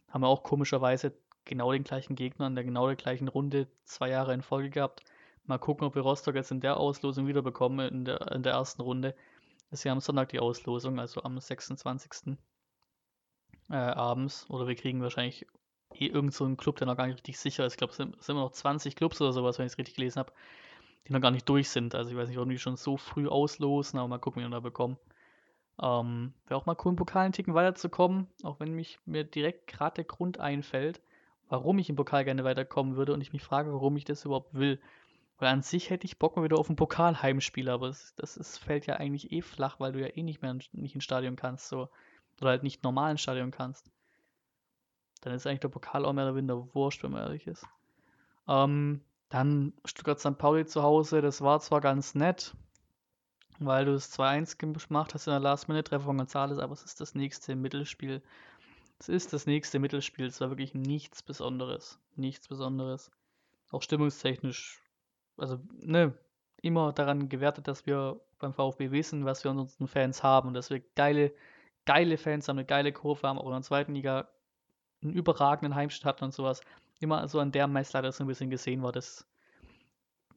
Haben 0.09 0.23
wir 0.23 0.29
auch 0.29 0.43
komischerweise 0.43 1.13
genau 1.45 1.73
den 1.73 1.85
gleichen 1.85 2.15
Gegner 2.15 2.47
in 2.47 2.55
der 2.55 2.65
genau 2.65 2.87
der 2.87 2.97
gleichen 2.97 3.29
Runde 3.29 3.67
zwei 3.85 4.11
Jahre 4.11 4.35
in 4.35 4.43
Folge 4.43 4.71
gehabt. 4.71 5.03
Mal 5.47 5.59
gucken, 5.59 5.87
ob 5.87 5.95
wir 5.95 6.03
Rostock 6.03 6.35
jetzt 6.35 6.51
in 6.51 6.61
der 6.61 6.77
Auslosung 6.77 7.27
wieder 7.27 7.43
bekommen, 7.43 7.89
in 7.89 8.05
der, 8.05 8.33
in 8.33 8.43
der 8.43 8.53
ersten 8.53 8.83
Runde 8.83 9.15
ist 9.71 9.85
ja 9.85 9.93
am 9.93 10.01
Sonntag 10.01 10.31
die 10.31 10.41
Auslosung, 10.41 10.99
also 10.99 11.23
am 11.23 11.39
26. 11.39 12.37
Äh, 13.71 13.75
abends. 13.75 14.49
Oder 14.49 14.67
wir 14.67 14.77
kriegen 14.77 15.03
wahrscheinlich 15.03 15.47
eh 15.95 16.07
irgend 16.07 16.35
so 16.35 16.45
einen 16.45 16.57
Club, 16.57 16.77
der 16.77 16.87
noch 16.87 16.97
gar 16.97 17.07
nicht 17.07 17.17
richtig 17.17 17.39
sicher 17.39 17.67
ist. 17.67 17.75
Ich 17.75 17.79
glaube, 17.79 17.93
es 17.93 17.97
sind, 17.97 18.21
sind 18.23 18.35
immer 18.35 18.45
noch 18.45 18.53
20 18.53 18.97
Clubs 18.97 19.21
oder 19.21 19.33
sowas, 19.33 19.59
wenn 19.59 19.67
ich 19.67 19.73
es 19.73 19.79
richtig 19.79 19.97
gelesen 19.97 20.19
habe, 20.19 20.33
die 21.07 21.13
noch 21.13 21.21
gar 21.21 21.31
nicht 21.31 21.49
durch 21.49 21.69
sind. 21.71 21.95
Also 21.95 22.11
ich 22.11 22.17
weiß 22.17 22.29
nicht, 22.29 22.39
ob 22.39 22.49
die 22.49 22.59
schon 22.59 22.77
so 22.77 22.97
früh 22.97 23.29
auslosen, 23.29 23.99
aber 23.99 24.09
mal 24.09 24.19
gucken, 24.19 24.43
wie 24.43 24.47
wir 24.47 24.51
da 24.51 24.61
bekommen. 24.61 24.99
Ähm, 25.81 26.35
Wäre 26.47 26.61
auch 26.61 26.67
mal 26.67 26.77
cool, 26.85 26.91
im 26.91 26.97
Pokal 26.97 27.25
einen 27.25 27.33
Ticken 27.33 27.55
weiterzukommen, 27.55 28.27
auch 28.43 28.61
wenn 28.61 28.73
mich 28.73 28.99
mir 29.07 29.25
direkt 29.25 29.69
gerade 29.69 29.97
der 29.97 30.05
Grund 30.05 30.41
einfällt, 30.41 31.01
warum 31.49 31.79
ich 31.79 31.89
im 31.89 31.97
Pokal 31.97 32.25
gerne 32.25 32.45
weiterkommen 32.45 32.97
würde 32.97 33.15
und 33.15 33.21
ich 33.21 33.33
mich 33.33 33.43
frage, 33.43 33.73
warum 33.73 33.97
ich 33.97 34.05
das 34.05 34.25
überhaupt 34.25 34.55
will. 34.55 34.81
Weil 35.39 35.51
an 35.51 35.63
sich 35.63 35.91
hätte 35.91 36.05
ich 36.05 36.19
Bock 36.19 36.37
mal 36.37 36.43
wieder 36.43 36.59
auf 36.59 36.69
ein 36.69 36.75
Pokalheimspiel, 36.77 37.69
aber 37.69 37.89
das, 37.89 38.15
das 38.17 38.37
ist, 38.37 38.59
fällt 38.59 38.87
ja 38.87 38.97
eigentlich 38.97 39.31
eh 39.31 39.41
flach, 39.41 39.79
weil 39.79 39.93
du 39.93 40.01
ja 40.01 40.09
eh 40.09 40.23
nicht 40.25 40.43
mehr 40.43 40.55
nicht 40.55 40.95
ins 40.95 41.05
Stadion 41.05 41.37
kannst, 41.37 41.69
so. 41.69 41.89
Oder 42.41 42.51
halt 42.51 42.65
nicht 42.65 42.83
normal 42.83 43.13
ins 43.13 43.21
Stadion 43.21 43.53
kannst. 43.53 43.91
Dann 45.21 45.35
ist 45.35 45.47
eigentlich 45.47 45.61
der 45.61 45.69
Pokal 45.69 46.05
auch 46.05 46.13
mehr 46.13 46.25
oder 46.25 46.37
weniger 46.37 46.75
wurscht, 46.75 47.03
wenn 47.03 47.13
man 47.13 47.23
ehrlich 47.23 47.47
ist. 47.47 47.67
Ähm, 48.47 49.03
dann 49.29 49.73
Stuttgart 49.85 50.21
St. 50.21 50.39
Pauli 50.39 50.67
zu 50.67 50.83
Hause, 50.83 51.21
das 51.21 51.43
war 51.43 51.61
zwar 51.61 51.81
ganz 51.81 52.15
nett, 52.15 52.55
weil 53.59 53.85
du 53.85 53.93
es 53.93 54.17
2-1 54.19 54.57
gemacht 54.57 55.15
hast 55.15 55.27
in 55.27 55.33
der 55.33 55.41
Last-Minute-Treffer 55.41 56.05
von 56.05 56.19
Gonzales, 56.19 56.59
aber 56.59 56.73
es 56.73 56.83
ist 56.83 57.01
das 57.01 57.15
nächste 57.15 57.57
Mittelspiel. 57.57 58.23
Es 58.99 59.09
ist 59.09 59.33
das 59.33 59.47
nächste 59.47 59.79
Mittelspiel. 59.79 60.27
Es 60.27 60.41
war 60.41 60.51
wirklich 60.51 60.75
nichts 60.75 61.23
Besonderes. 61.23 61.99
Nichts 62.17 62.49
Besonderes. 62.49 63.11
Auch 63.71 63.83
stimmungstechnisch 63.83 64.83
also 65.39 65.59
ne, 65.81 66.13
immer 66.61 66.93
daran 66.93 67.29
gewertet, 67.29 67.69
dass 67.69 67.87
wir 67.87 68.21
beim 68.39 68.53
VfB 68.53 68.91
wissen, 68.91 69.25
was 69.25 69.45
wir 69.45 69.51
an 69.51 69.59
unseren 69.59 69.89
Fans 69.89 70.23
haben 70.23 70.49
und 70.49 70.55
dass 70.55 70.71
wir 70.71 70.81
geile, 70.97 71.33
geile 71.87 72.19
Fans 72.19 72.49
haben, 72.49 72.59
eine 72.59 72.67
geile 72.67 72.93
Kurve 72.93 73.27
haben, 73.27 73.39
auch 73.39 73.47
in 73.47 73.53
der 73.53 73.63
zweiten 73.63 73.95
Liga 73.95 74.29
einen 75.03 75.13
überragenden 75.13 75.75
Heimstadt 75.75 76.15
hatten 76.15 76.25
und 76.25 76.35
sowas. 76.35 76.61
Immer 77.01 77.29
so 77.29 77.41
an 77.41 77.53
der 77.53 77.67
Messlatte 77.67 78.11
so 78.13 78.25
ein 78.25 78.27
bisschen 78.27 78.51
gesehen 78.51 78.83
war, 78.83 78.93
das 78.93 79.27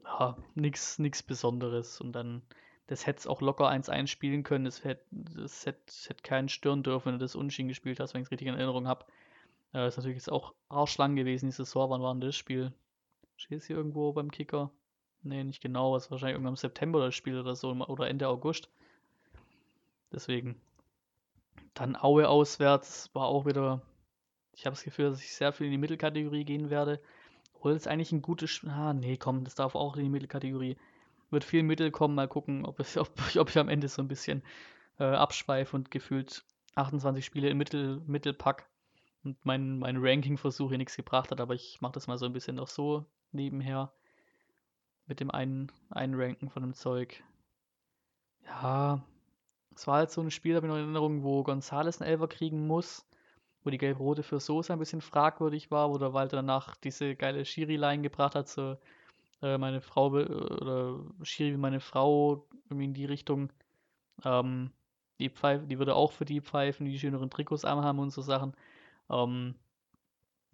ja, 0.04 0.38
nichts 0.56 1.24
Besonderes. 1.24 2.02
Und 2.02 2.14
dann, 2.14 2.42
das 2.88 3.06
hätte 3.08 3.20
es 3.20 3.28
auch 3.28 3.42
locker 3.42 3.70
1-1 3.70 4.08
spielen 4.08 4.44
können. 4.44 4.66
Das 4.66 4.84
hätte, 4.84 5.06
das 5.12 5.66
hätte, 5.66 5.94
hätte 6.08 6.24
keinen 6.24 6.50
stören 6.50 6.84
dürfen, 6.84 7.08
wenn 7.08 7.14
du 7.20 7.26
das 7.26 7.36
Unschieden 7.36 7.70
gespielt 7.70 8.00
hast, 8.00 8.14
wenn 8.14 8.22
ich 8.22 8.28
es 8.28 8.32
richtig 8.32 8.48
in 8.48 8.56
Erinnerung 8.56 8.88
habe. 8.88 9.06
Äh, 9.74 9.80
das 9.80 9.94
ist 9.94 9.98
natürlich 9.98 10.18
jetzt 10.18 10.32
auch 10.32 10.54
arschlang 10.70 11.16
gewesen, 11.16 11.48
die 11.48 11.52
Saison. 11.52 11.90
Wann 11.90 12.02
war 12.02 12.14
denn 12.14 12.22
das 12.22 12.36
Spiel? 12.36 12.74
Steht 13.38 13.60
es 13.60 13.66
hier 13.66 13.78
irgendwo 13.78 14.14
beim 14.14 14.32
Kicker? 14.32 14.72
Nee, 15.24 15.44
nicht 15.44 15.62
genau. 15.62 15.96
Es 15.96 16.06
ist 16.06 16.12
wahrscheinlich 16.12 16.36
irgendwann 16.36 16.54
im 16.54 16.58
September 16.58 17.00
das 17.00 17.16
Spiel 17.16 17.40
oder 17.40 17.56
so 17.56 17.72
oder 17.72 18.08
Ende 18.08 18.28
August. 18.28 18.70
Deswegen. 20.12 20.60
Dann 21.74 21.96
Aue 21.96 22.28
auswärts 22.28 23.10
war 23.14 23.28
auch 23.28 23.46
wieder. 23.46 23.82
Ich 24.54 24.66
habe 24.66 24.76
das 24.76 24.84
Gefühl, 24.84 25.10
dass 25.10 25.22
ich 25.22 25.34
sehr 25.34 25.54
viel 25.54 25.68
in 25.68 25.72
die 25.72 25.78
Mittelkategorie 25.78 26.46
gehen 26.46 26.70
werde. 26.70 27.02
Obwohl 27.54 27.74
es 27.74 27.88
eigentlich 27.88 28.12
ein 28.12 28.22
gutes 28.22 28.50
Spiel. 28.50 28.70
Ah, 28.70 28.94
nee, 28.94 29.18
komm, 29.18 29.44
das 29.44 29.56
darf 29.56 29.76
auch 29.76 29.96
in 29.96 30.04
die 30.04 30.10
Mittelkategorie. 30.10 30.78
Wird 31.30 31.44
viel 31.44 31.64
Mittel 31.64 31.92
kommen, 31.92 32.16
mal 32.16 32.28
gucken, 32.28 32.66
ob, 32.66 32.80
es, 32.80 32.98
ob, 32.98 33.12
ob 33.38 33.50
ich 33.50 33.58
am 33.58 33.70
Ende 33.70 33.88
so 33.88 34.02
ein 34.02 34.08
bisschen 34.08 34.44
äh, 35.00 35.04
abschweife 35.04 35.76
und 35.76 35.92
gefühlt 35.92 36.44
28 36.76 37.24
Spiele 37.24 37.50
im 37.50 37.58
Mittel, 37.58 38.02
Mittelpack 38.06 38.70
und 39.24 39.38
mein, 39.46 39.80
mein 39.80 39.98
Ranking-Versuch 39.98 40.70
hier 40.70 40.78
nichts 40.78 40.96
gebracht 40.96 41.32
hat, 41.32 41.42
aber 41.42 41.54
ich 41.54 41.80
mache 41.82 41.94
das 41.94 42.08
mal 42.08 42.18
so 42.18 42.26
ein 42.26 42.34
bisschen 42.34 42.56
noch 42.56 42.68
so 42.68 43.06
nebenher 43.32 43.92
mit 45.06 45.20
dem 45.20 45.32
einen 45.32 45.72
Einranken 45.90 46.50
von 46.50 46.64
dem 46.64 46.74
Zeug. 46.74 47.24
Ja, 48.46 49.04
es 49.76 49.88
war 49.88 49.98
halt 49.98 50.12
so 50.12 50.22
ein 50.22 50.32
Spiel, 50.32 50.56
habe 50.56 50.66
ich 50.66 50.70
noch 50.70 50.78
in 50.78 50.84
Erinnerung, 50.84 51.24
wo 51.24 51.44
Gonzales 51.44 52.02
einen 52.02 52.10
Elfer 52.10 52.28
kriegen 52.28 52.68
muss, 52.68 53.06
wo 53.64 53.70
die 53.70 53.78
Gelb-Rote 53.78 54.24
für 54.24 54.40
Sosa 54.40 54.74
ein 54.74 54.80
bisschen 54.80 55.02
fragwürdig 55.02 55.72
war, 55.72 55.92
wo 55.92 55.98
der 55.98 56.14
Walter 56.14 56.38
danach 56.38 56.76
diese 56.76 57.16
geile 57.16 57.46
Schiri-Line 57.46 58.02
gebracht 58.02 58.36
hat, 58.36 58.48
so 58.48 58.78
äh, 59.42 59.58
meine 59.58 59.82
Frau 59.82 60.08
oder 60.08 61.00
Schiri 61.24 61.54
wie 61.54 61.58
meine 61.58 61.80
Frau 61.80 62.48
irgendwie 62.66 62.86
in 62.86 62.94
die 62.94 63.06
Richtung. 63.06 63.52
Ähm, 64.24 64.72
die 65.20 65.30
Pfeife, 65.30 65.68
die 65.68 65.80
würde 65.80 65.96
auch 65.96 66.12
für 66.12 66.26
die 66.26 66.42
pfeifen, 66.42 66.86
die 66.86 67.00
schöneren 67.00 67.30
Trikots 67.30 67.64
haben 67.64 68.00
und 68.00 68.12
so 68.12 68.22
Sachen. 68.22 68.56
Ähm, 69.10 69.56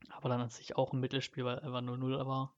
aber 0.09 0.29
dann 0.29 0.41
an 0.41 0.49
sich 0.49 0.75
auch 0.77 0.93
ein 0.93 0.99
Mittelspiel, 0.99 1.45
weil 1.45 1.59
einfach 1.59 1.81
0-0 1.81 2.25
war. 2.25 2.53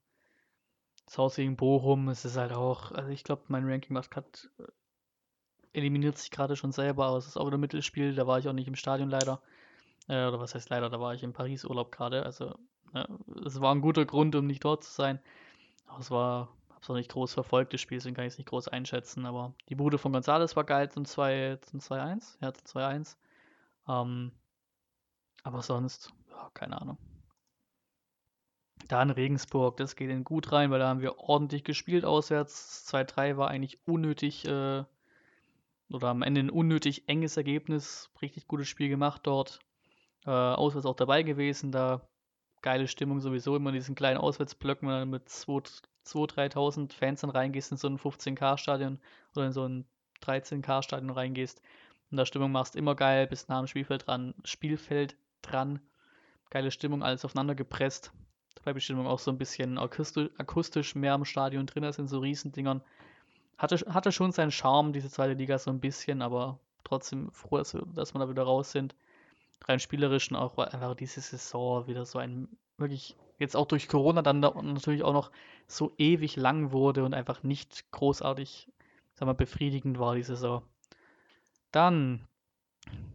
Das 1.06 1.18
Haus 1.18 1.36
gegen 1.36 1.56
Bochum, 1.56 2.08
es 2.08 2.24
ist 2.24 2.36
halt 2.36 2.52
auch, 2.52 2.92
also 2.92 3.10
ich 3.10 3.24
glaube, 3.24 3.42
mein 3.48 3.68
Ranking 3.68 3.94
macht 3.94 4.10
gerade, 4.10 4.28
äh, 4.58 4.64
eliminiert 5.72 6.18
sich 6.18 6.30
gerade 6.30 6.56
schon 6.56 6.72
selber, 6.72 7.06
aber 7.06 7.16
es 7.18 7.26
ist 7.26 7.36
auch 7.36 7.46
wieder 7.46 7.58
Mittelspiel, 7.58 8.14
da 8.14 8.26
war 8.26 8.38
ich 8.38 8.48
auch 8.48 8.52
nicht 8.52 8.68
im 8.68 8.76
Stadion 8.76 9.08
leider. 9.08 9.40
Äh, 10.08 10.26
oder 10.26 10.40
was 10.40 10.54
heißt 10.54 10.70
leider, 10.70 10.90
da 10.90 11.00
war 11.00 11.14
ich 11.14 11.22
im 11.22 11.32
Paris-Urlaub 11.32 11.92
gerade, 11.92 12.24
also 12.24 12.54
ja, 12.94 13.06
es 13.44 13.60
war 13.60 13.74
ein 13.74 13.80
guter 13.80 14.04
Grund, 14.04 14.34
um 14.34 14.46
nicht 14.46 14.64
dort 14.64 14.84
zu 14.84 14.92
sein. 14.92 15.20
Aber 15.86 16.00
es 16.00 16.10
war, 16.10 16.56
hab's 16.70 16.90
auch 16.90 16.94
nicht 16.94 17.10
groß 17.10 17.34
verfolgt, 17.34 17.72
das 17.72 17.80
Spiel, 17.80 17.98
deswegen 17.98 18.14
kann 18.14 18.24
ich 18.26 18.34
es 18.34 18.38
nicht 18.38 18.48
groß 18.48 18.68
einschätzen, 18.68 19.26
aber 19.26 19.54
die 19.68 19.74
Bude 19.74 19.98
von 19.98 20.12
Gonzales 20.12 20.56
war 20.56 20.64
geil 20.64 20.90
zum 20.90 21.04
2-1, 21.04 22.36
ja, 22.40 22.52
zum 22.52 22.64
2-1. 22.66 23.16
Ähm, 23.88 24.32
aber 25.42 25.62
sonst, 25.62 26.12
ja, 26.30 26.50
keine 26.54 26.80
Ahnung. 26.80 26.98
Dann 28.88 29.10
Regensburg, 29.10 29.76
das 29.76 29.94
geht 29.94 30.10
in 30.10 30.24
gut 30.24 30.50
rein, 30.52 30.70
weil 30.70 30.80
da 30.80 30.88
haben 30.88 31.00
wir 31.00 31.18
ordentlich 31.18 31.64
gespielt 31.64 32.04
auswärts. 32.04 32.84
2-3 32.86 33.36
war 33.36 33.48
eigentlich 33.48 33.78
unnötig 33.86 34.44
äh, 34.46 34.84
oder 35.90 36.08
am 36.08 36.22
Ende 36.22 36.40
ein 36.40 36.50
unnötig 36.50 37.08
enges 37.08 37.36
Ergebnis. 37.36 38.10
Richtig 38.20 38.48
gutes 38.48 38.68
Spiel 38.68 38.88
gemacht 38.88 39.22
dort. 39.24 39.60
Äh, 40.26 40.30
auswärts 40.30 40.86
auch 40.86 40.96
dabei 40.96 41.22
gewesen, 41.22 41.72
da 41.72 42.02
geile 42.62 42.88
Stimmung 42.88 43.20
sowieso 43.20 43.56
immer 43.56 43.70
in 43.70 43.76
diesen 43.76 43.94
kleinen 43.94 44.18
Auswärtsblöcken, 44.18 44.88
wenn 44.88 45.00
du 45.00 45.06
mit 45.06 45.28
2.000, 45.28 45.82
3.000 46.04 46.92
Fans 46.92 47.22
dann 47.22 47.30
reingehst 47.30 47.72
in 47.72 47.78
so 47.78 47.88
ein 47.88 47.98
15K-Stadion 47.98 48.98
oder 49.34 49.46
in 49.46 49.52
so 49.52 49.64
ein 49.66 49.86
13K-Stadion 50.22 51.10
reingehst 51.10 51.62
und 52.10 52.16
da 52.18 52.26
Stimmung 52.26 52.52
machst, 52.52 52.76
immer 52.76 52.94
geil, 52.94 53.26
bis 53.26 53.48
nah 53.48 53.60
am 53.60 53.66
Spielfeld 53.66 54.06
dran, 54.06 54.34
Spielfeld 54.44 55.16
dran. 55.42 55.80
Geile 56.50 56.70
Stimmung, 56.70 57.02
alles 57.02 57.24
aufeinander 57.24 57.54
gepresst. 57.54 58.12
Dabei 58.56 58.72
die 58.72 58.80
Stimmung 58.80 59.06
auch 59.06 59.20
so 59.20 59.30
ein 59.30 59.38
bisschen 59.38 59.78
akustisch, 59.78 60.94
mehr 60.96 61.14
im 61.14 61.24
Stadion 61.24 61.66
drin 61.66 61.84
als 61.84 61.98
in 61.98 62.08
so 62.08 62.18
Riesendingern. 62.18 62.82
Hatte, 63.56 63.76
hatte 63.88 64.10
schon 64.10 64.32
seinen 64.32 64.50
Charme, 64.50 64.92
diese 64.92 65.08
zweite 65.08 65.34
Liga 65.34 65.56
so 65.58 65.70
ein 65.70 65.80
bisschen, 65.80 66.20
aber 66.20 66.58
trotzdem 66.82 67.30
froh, 67.30 67.58
dass 67.58 67.72
wir, 67.72 67.86
dass 67.94 68.12
wir 68.12 68.18
da 68.18 68.28
wieder 68.28 68.42
raus 68.42 68.72
sind 68.72 68.94
rein 69.68 69.80
spielerischen 69.80 70.36
auch 70.36 70.56
einfach 70.58 70.94
diese 70.94 71.20
Saison 71.20 71.86
wieder 71.86 72.04
so 72.04 72.18
ein 72.18 72.48
wirklich 72.78 73.16
jetzt 73.38 73.56
auch 73.56 73.66
durch 73.66 73.88
Corona 73.88 74.22
dann 74.22 74.40
natürlich 74.40 75.02
auch 75.02 75.12
noch 75.12 75.30
so 75.66 75.92
ewig 75.98 76.36
lang 76.36 76.72
wurde 76.72 77.04
und 77.04 77.14
einfach 77.14 77.42
nicht 77.42 77.90
großartig, 77.90 78.70
sag 79.14 79.26
mal, 79.26 79.34
befriedigend 79.34 79.98
war 79.98 80.14
die 80.14 80.22
Saison. 80.22 80.62
Dann 81.72 82.26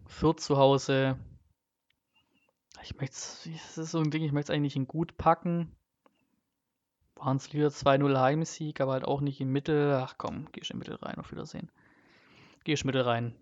Fürth 0.07 0.39
zu 0.39 0.57
Hause. 0.57 1.17
Ich 2.83 2.95
möchte 2.97 3.15
es 3.15 3.77
ist 3.77 3.91
so 3.91 3.99
ein 3.99 4.11
Ding, 4.11 4.23
ich 4.23 4.31
möchte 4.31 4.51
es 4.51 4.55
eigentlich 4.55 4.75
in 4.75 4.87
gut 4.87 5.17
packen. 5.17 5.75
Waren 7.15 7.37
es 7.37 7.53
wieder 7.53 7.69
2-0 7.69 8.19
Heimsieg, 8.19 8.81
aber 8.81 8.93
halt 8.93 9.05
auch 9.05 9.21
nicht 9.21 9.39
im 9.41 9.51
Mittel. 9.51 9.93
Ach 9.93 10.15
komm, 10.17 10.47
geh 10.51 10.63
schon 10.63 10.77
Mittel 10.77 10.95
rein, 10.95 11.17
auf 11.17 11.31
Wiedersehen. 11.31 11.71
Geh 12.63 12.75
schon 12.75 12.87
Mittel 12.87 13.01
rein 13.01 13.35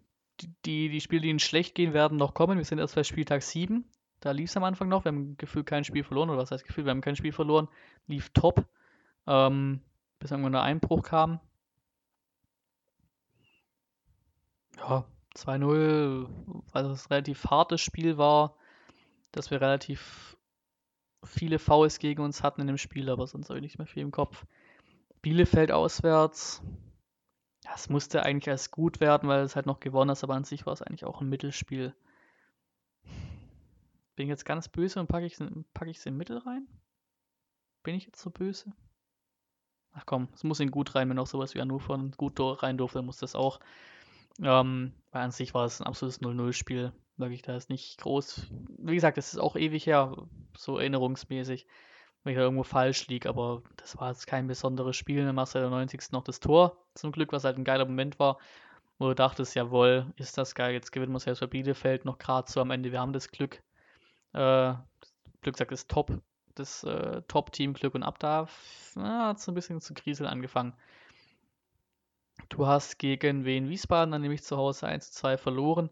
die, 0.65 0.89
die 0.89 1.01
Spiele, 1.01 1.21
die 1.21 1.29
ihnen 1.29 1.39
schlecht 1.39 1.75
gehen, 1.75 1.93
werden 1.93 2.17
noch 2.17 2.33
kommen. 2.33 2.57
Wir 2.57 2.65
sind 2.65 2.79
erst 2.79 2.95
bei 2.95 3.03
Spieltag 3.03 3.43
7. 3.43 3.85
Da 4.19 4.31
lief 4.31 4.49
es 4.49 4.57
am 4.57 4.63
Anfang 4.63 4.89
noch. 4.89 5.05
Wir 5.05 5.11
haben 5.11 5.37
gefühlt 5.37 5.65
kein 5.65 5.83
Spiel 5.83 6.03
verloren. 6.03 6.29
Oder 6.29 6.39
was 6.39 6.51
heißt 6.51 6.65
Gefühl? 6.65 6.85
Wir 6.85 6.91
haben 6.91 7.01
kein 7.01 7.15
Spiel 7.15 7.33
verloren. 7.33 7.67
Lief 8.07 8.29
top. 8.29 8.65
Ähm, 9.27 9.81
bis 10.19 10.31
irgendwann 10.31 10.53
der 10.53 10.63
Einbruch 10.63 11.03
kam. 11.03 11.39
Ja, 14.77 15.05
2-0, 15.35 16.27
weil 16.71 16.85
es 16.85 17.05
ein 17.05 17.07
relativ 17.09 17.45
hartes 17.45 17.81
Spiel 17.81 18.17
war, 18.17 18.55
dass 19.31 19.51
wir 19.51 19.61
relativ 19.61 20.37
viele 21.23 21.59
Fouls 21.59 21.99
gegen 21.99 22.21
uns 22.21 22.43
hatten 22.43 22.61
in 22.61 22.67
dem 22.67 22.77
Spiel, 22.77 23.09
aber 23.09 23.27
sonst 23.27 23.49
habe 23.49 23.59
ich 23.59 23.63
nicht 23.63 23.77
mehr 23.77 23.87
viel 23.87 24.03
im 24.03 24.11
Kopf. 24.11 24.45
Bielefeld 25.21 25.71
auswärts, 25.71 26.61
das 27.63 27.89
musste 27.89 28.23
eigentlich 28.23 28.49
als 28.49 28.71
gut 28.71 28.99
werden, 28.99 29.29
weil 29.29 29.43
es 29.43 29.55
halt 29.55 29.65
noch 29.65 29.79
gewonnen 29.79 30.11
ist, 30.11 30.23
aber 30.23 30.35
an 30.35 30.43
sich 30.43 30.65
war 30.65 30.73
es 30.73 30.81
eigentlich 30.81 31.05
auch 31.05 31.21
ein 31.21 31.29
Mittelspiel. 31.29 31.95
Bin 34.15 34.25
ich 34.25 34.29
jetzt 34.29 34.45
ganz 34.45 34.67
böse 34.67 34.99
und 34.99 35.07
packe 35.07 35.25
ich 35.25 35.39
es 35.39 35.49
pack 35.73 35.87
im 36.05 36.17
Mittel 36.17 36.37
rein? 36.39 36.67
Bin 37.81 37.95
ich 37.95 38.05
jetzt 38.05 38.21
so 38.21 38.29
böse? 38.29 38.73
Ach 39.91 40.05
komm, 40.05 40.27
es 40.33 40.43
muss 40.43 40.59
in 40.59 40.71
gut 40.71 40.95
rein, 40.95 41.09
wenn 41.09 41.19
auch 41.19 41.27
sowas 41.27 41.53
wie 41.55 41.61
Hannover 41.61 41.97
gut 42.17 42.39
rein 42.39 42.77
durfte, 42.77 43.01
muss 43.01 43.17
das 43.17 43.35
auch. 43.35 43.59
Ähm, 44.41 44.93
weil 45.11 45.21
an 45.21 45.31
sich 45.31 45.53
war 45.53 45.65
es 45.65 45.79
ein 45.79 45.87
absolutes 45.87 46.21
0-0-Spiel. 46.21 46.91
Wirklich, 47.17 47.43
da 47.43 47.55
ist 47.55 47.69
nicht 47.69 47.99
groß. 47.99 48.47
Wie 48.79 48.95
gesagt, 48.95 49.17
es 49.17 49.33
ist 49.33 49.39
auch 49.39 49.55
ewig 49.55 49.85
her, 49.85 50.15
so 50.57 50.79
erinnerungsmäßig 50.79 51.67
wenn 52.23 52.31
ich 52.31 52.37
da 52.37 52.43
irgendwo 52.43 52.63
falsch 52.63 53.07
liege, 53.07 53.27
aber 53.29 53.61
das 53.77 53.97
war 53.97 54.09
jetzt 54.09 54.27
kein 54.27 54.47
besonderes 54.47 54.95
Spiel. 54.95 55.25
Dann 55.25 55.35
machst 55.35 55.55
du 55.55 55.59
ja 55.59 55.63
der 55.63 55.71
90. 55.71 56.11
noch 56.11 56.23
das 56.23 56.39
Tor, 56.39 56.77
zum 56.93 57.11
Glück, 57.11 57.31
was 57.33 57.43
halt 57.43 57.57
ein 57.57 57.63
geiler 57.65 57.85
Moment 57.85 58.19
war, 58.19 58.37
wo 58.97 59.07
du 59.07 59.15
dachtest, 59.15 59.55
jawohl, 59.55 60.05
ist 60.15 60.37
das 60.37 60.55
geil, 60.55 60.73
jetzt 60.73 60.91
gewinnen 60.91 61.13
wir 61.13 61.19
ja 61.25 61.35
für 61.35 61.47
Bielefeld 61.47 62.05
noch 62.05 62.17
gerade 62.17 62.49
so 62.51 62.61
am 62.61 62.71
Ende. 62.71 62.91
Wir 62.91 63.01
haben 63.01 63.13
das 63.13 63.29
Glück. 63.29 63.61
Äh, 64.33 64.73
Glück 65.41 65.57
sagt 65.57 65.71
das 65.71 65.87
Top, 65.87 66.11
das 66.55 66.83
äh, 66.83 67.21
Top-Team-Glück 67.27 67.95
und 67.95 68.03
ab 68.03 68.19
da 68.19 68.47
hat 68.95 69.37
es 69.37 69.47
ein 69.47 69.55
bisschen 69.55 69.81
zu 69.81 69.93
kriseln 69.93 70.29
angefangen. 70.29 70.73
Du 72.49 72.67
hast 72.67 72.99
gegen 72.99 73.45
Wien 73.45 73.69
Wiesbaden 73.69 74.11
dann 74.11 74.21
nämlich 74.21 74.43
zu 74.43 74.57
Hause 74.57 74.87
1 74.87 75.11
zu 75.11 75.19
2 75.21 75.37
verloren. 75.37 75.89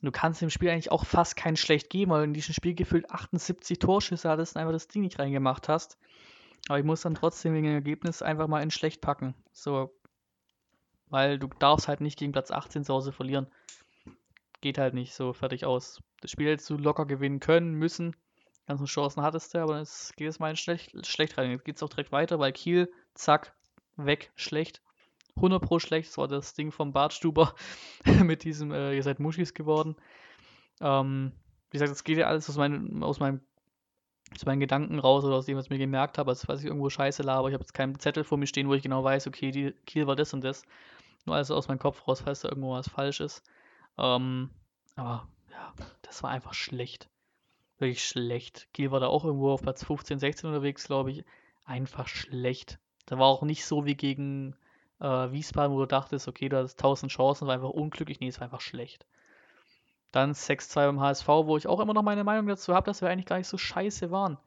Du 0.00 0.12
kannst 0.12 0.40
dem 0.40 0.50
Spiel 0.50 0.70
eigentlich 0.70 0.92
auch 0.92 1.04
fast 1.04 1.36
keinen 1.36 1.56
schlecht 1.56 1.90
geben, 1.90 2.12
weil 2.12 2.20
du 2.20 2.24
in 2.24 2.34
diesem 2.34 2.54
Spiel 2.54 2.74
gefühlt 2.74 3.10
78 3.10 3.78
Torschüsse 3.80 4.28
hattest 4.28 4.54
und 4.54 4.60
einfach 4.60 4.72
das 4.72 4.86
Ding 4.86 5.02
nicht 5.02 5.18
reingemacht 5.18 5.68
hast. 5.68 5.98
Aber 6.68 6.78
ich 6.78 6.84
muss 6.84 7.02
dann 7.02 7.14
trotzdem 7.14 7.54
wegen 7.54 7.66
dem 7.66 7.74
Ergebnis 7.74 8.22
einfach 8.22 8.46
mal 8.46 8.62
in 8.62 8.70
schlecht 8.70 9.00
packen. 9.00 9.34
So. 9.52 9.92
Weil 11.08 11.38
du 11.38 11.48
darfst 11.48 11.88
halt 11.88 12.00
nicht 12.00 12.18
gegen 12.18 12.32
Platz 12.32 12.50
18 12.50 12.84
zu 12.84 12.94
Hause 12.94 13.12
verlieren. 13.12 13.48
Geht 14.60 14.78
halt 14.78 14.94
nicht 14.94 15.14
so 15.14 15.32
fertig 15.32 15.64
aus. 15.64 16.00
Das 16.20 16.30
Spiel 16.30 16.48
hättest 16.48 16.68
du 16.70 16.76
locker 16.76 17.06
gewinnen 17.06 17.40
können, 17.40 17.72
müssen. 17.72 18.14
Ganze 18.66 18.84
Chancen 18.84 19.22
hattest 19.22 19.54
du, 19.54 19.58
aber 19.58 19.80
es 19.80 20.12
geht 20.16 20.28
es 20.28 20.38
mal 20.38 20.50
in 20.50 20.56
schlecht, 20.56 21.06
schlecht 21.06 21.38
rein. 21.38 21.50
Jetzt 21.50 21.64
geht 21.64 21.76
es 21.76 21.82
auch 21.82 21.88
direkt 21.88 22.12
weiter, 22.12 22.38
weil 22.38 22.52
Kiel, 22.52 22.92
zack, 23.14 23.54
weg, 23.96 24.30
schlecht. 24.36 24.82
100 25.38 25.62
pro 25.62 25.78
schlecht. 25.78 26.10
Das 26.10 26.18
war 26.18 26.28
das 26.28 26.54
Ding 26.54 26.70
vom 26.72 26.92
Bartstuber 26.92 27.54
mit 28.22 28.44
diesem, 28.44 28.72
äh, 28.72 28.94
ihr 28.94 29.02
seid 29.02 29.20
Muschis 29.20 29.54
geworden. 29.54 29.96
Ähm, 30.80 31.32
wie 31.70 31.76
gesagt, 31.76 31.90
das 31.90 32.04
geht 32.04 32.18
ja 32.18 32.26
alles 32.26 32.48
aus, 32.48 32.56
mein, 32.56 33.02
aus 33.02 33.20
meinem 33.20 33.40
aus 34.34 34.44
meinen 34.44 34.60
Gedanken 34.60 34.98
raus 34.98 35.24
oder 35.24 35.36
aus 35.36 35.46
dem, 35.46 35.56
was 35.56 35.66
ich 35.66 35.70
mir 35.70 35.78
gemerkt 35.78 36.18
habe. 36.18 36.30
Also, 36.30 36.48
weiß 36.48 36.60
ich 36.60 36.66
irgendwo 36.66 36.90
scheiße 36.90 37.22
laber. 37.22 37.48
Ich 37.48 37.54
habe 37.54 37.62
jetzt 37.62 37.74
keinen 37.74 37.98
Zettel 37.98 38.24
vor 38.24 38.38
mir 38.38 38.46
stehen, 38.46 38.68
wo 38.68 38.74
ich 38.74 38.82
genau 38.82 39.02
weiß, 39.02 39.26
okay, 39.26 39.50
die 39.50 39.72
Kiel 39.86 40.06
war 40.06 40.16
das 40.16 40.34
und 40.34 40.44
das. 40.44 40.64
Nur 41.24 41.36
also 41.36 41.54
aus 41.54 41.68
meinem 41.68 41.78
Kopf 41.78 42.06
raus, 42.06 42.20
falls 42.20 42.40
da 42.40 42.48
irgendwo 42.48 42.72
was 42.72 42.88
falsch 42.88 43.20
ist. 43.20 43.42
Ähm, 43.96 44.50
aber 44.96 45.28
ja, 45.50 45.72
das 46.02 46.22
war 46.22 46.30
einfach 46.30 46.54
schlecht. 46.54 47.08
Wirklich 47.78 48.04
schlecht. 48.04 48.68
Kiel 48.72 48.90
war 48.90 49.00
da 49.00 49.06
auch 49.06 49.24
irgendwo 49.24 49.50
auf 49.50 49.62
Platz 49.62 49.84
15, 49.84 50.18
16 50.18 50.48
unterwegs, 50.48 50.84
glaube 50.84 51.10
ich. 51.10 51.24
Einfach 51.64 52.08
schlecht. 52.08 52.78
Da 53.06 53.18
war 53.18 53.26
auch 53.26 53.42
nicht 53.42 53.64
so 53.64 53.84
wie 53.84 53.94
gegen 53.94 54.56
äh, 55.00 55.32
Wiesbaden, 55.32 55.74
wo 55.74 55.80
du 55.80 55.86
dachtest, 55.86 56.28
okay, 56.28 56.48
da 56.48 56.62
ist 56.62 56.78
1000 56.78 57.10
Chancen, 57.12 57.46
war 57.46 57.54
einfach 57.54 57.70
unglücklich. 57.70 58.20
Nee, 58.20 58.28
es 58.28 58.40
war 58.40 58.44
einfach 58.44 58.60
schlecht. 58.60 59.06
Dann 60.12 60.32
6-2 60.32 60.86
beim 60.86 61.00
HSV, 61.00 61.28
wo 61.28 61.56
ich 61.56 61.66
auch 61.66 61.80
immer 61.80 61.94
noch 61.94 62.02
meine 62.02 62.24
Meinung 62.24 62.46
dazu 62.46 62.74
habe, 62.74 62.86
dass 62.86 63.02
wir 63.02 63.10
eigentlich 63.10 63.26
gar 63.26 63.38
nicht 63.38 63.48
so 63.48 63.58
scheiße 63.58 64.10
waren. 64.10 64.38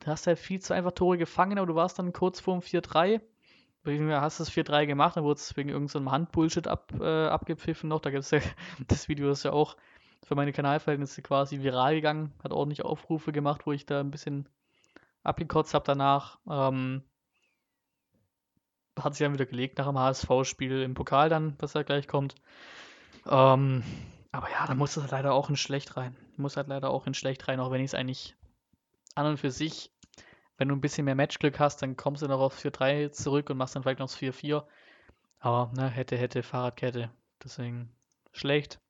Du 0.00 0.08
hast 0.08 0.26
halt 0.26 0.38
viel 0.38 0.60
zu 0.60 0.74
einfach 0.74 0.92
Tore 0.92 1.18
gefangen, 1.18 1.58
aber 1.58 1.66
du 1.66 1.76
warst 1.76 1.98
dann 1.98 2.12
kurz 2.12 2.40
vorm 2.40 2.58
4-3. 2.58 3.20
Du 3.84 4.20
hast 4.20 4.40
das 4.40 4.50
4-3 4.50 4.86
gemacht, 4.86 5.16
dann 5.16 5.24
wurde 5.24 5.38
es 5.38 5.56
wegen 5.56 5.68
irgendeinem 5.68 6.06
so 6.06 6.10
Handbullshit 6.10 6.66
ab, 6.68 6.92
äh, 7.00 7.26
abgepfiffen 7.26 7.88
noch. 7.88 8.00
Da 8.00 8.10
gibt 8.10 8.24
es 8.24 8.30
ja, 8.30 8.40
das 8.88 9.08
Video 9.08 9.30
ist 9.30 9.44
ja 9.44 9.52
auch 9.52 9.76
für 10.24 10.34
meine 10.34 10.52
Kanalverhältnisse 10.52 11.22
quasi 11.22 11.62
viral 11.62 11.94
gegangen, 11.94 12.32
hat 12.42 12.52
ordentlich 12.52 12.84
Aufrufe 12.84 13.32
gemacht, 13.32 13.62
wo 13.66 13.72
ich 13.72 13.86
da 13.86 14.00
ein 14.00 14.10
bisschen 14.10 14.48
abgekotzt 15.22 15.74
habe 15.74 15.84
danach. 15.84 16.38
Ähm, 16.48 17.02
hat 19.00 19.14
sich 19.14 19.24
dann 19.24 19.34
wieder 19.34 19.46
gelegt 19.46 19.78
nach 19.78 19.86
dem 19.86 19.98
HSV-Spiel 19.98 20.82
im 20.82 20.94
Pokal 20.94 21.28
dann, 21.28 21.56
was 21.58 21.74
ja 21.74 21.82
gleich 21.82 22.08
kommt. 22.08 22.34
Ähm, 23.26 23.82
aber 24.32 24.50
ja, 24.50 24.66
da 24.66 24.74
muss 24.74 24.96
es 24.96 25.02
halt 25.02 25.12
leider 25.12 25.34
auch 25.34 25.50
in 25.50 25.56
schlecht 25.56 25.96
rein. 25.96 26.16
Muss 26.36 26.56
halt 26.56 26.68
leider 26.68 26.90
auch 26.90 27.06
in 27.06 27.14
schlecht 27.14 27.46
rein, 27.48 27.60
auch 27.60 27.70
wenn 27.70 27.80
ich 27.80 27.90
es 27.90 27.94
eigentlich 27.94 28.34
an 29.14 29.26
und 29.26 29.38
für 29.38 29.50
sich, 29.50 29.92
wenn 30.56 30.68
du 30.68 30.74
ein 30.74 30.80
bisschen 30.80 31.04
mehr 31.04 31.14
Matchglück 31.14 31.58
hast, 31.58 31.82
dann 31.82 31.96
kommst 31.96 32.22
du 32.22 32.28
noch 32.28 32.40
auf 32.40 32.58
4-3 32.58 33.12
zurück 33.12 33.50
und 33.50 33.58
machst 33.58 33.76
dann 33.76 33.82
vielleicht 33.82 33.98
noch 33.98 34.08
das 34.08 34.18
4-4. 34.18 34.64
Aber 35.38 35.72
ne, 35.74 35.88
hätte, 35.88 36.16
hätte, 36.16 36.42
Fahrradkette. 36.42 37.10
Deswegen 37.42 37.90
schlecht. 38.32 38.80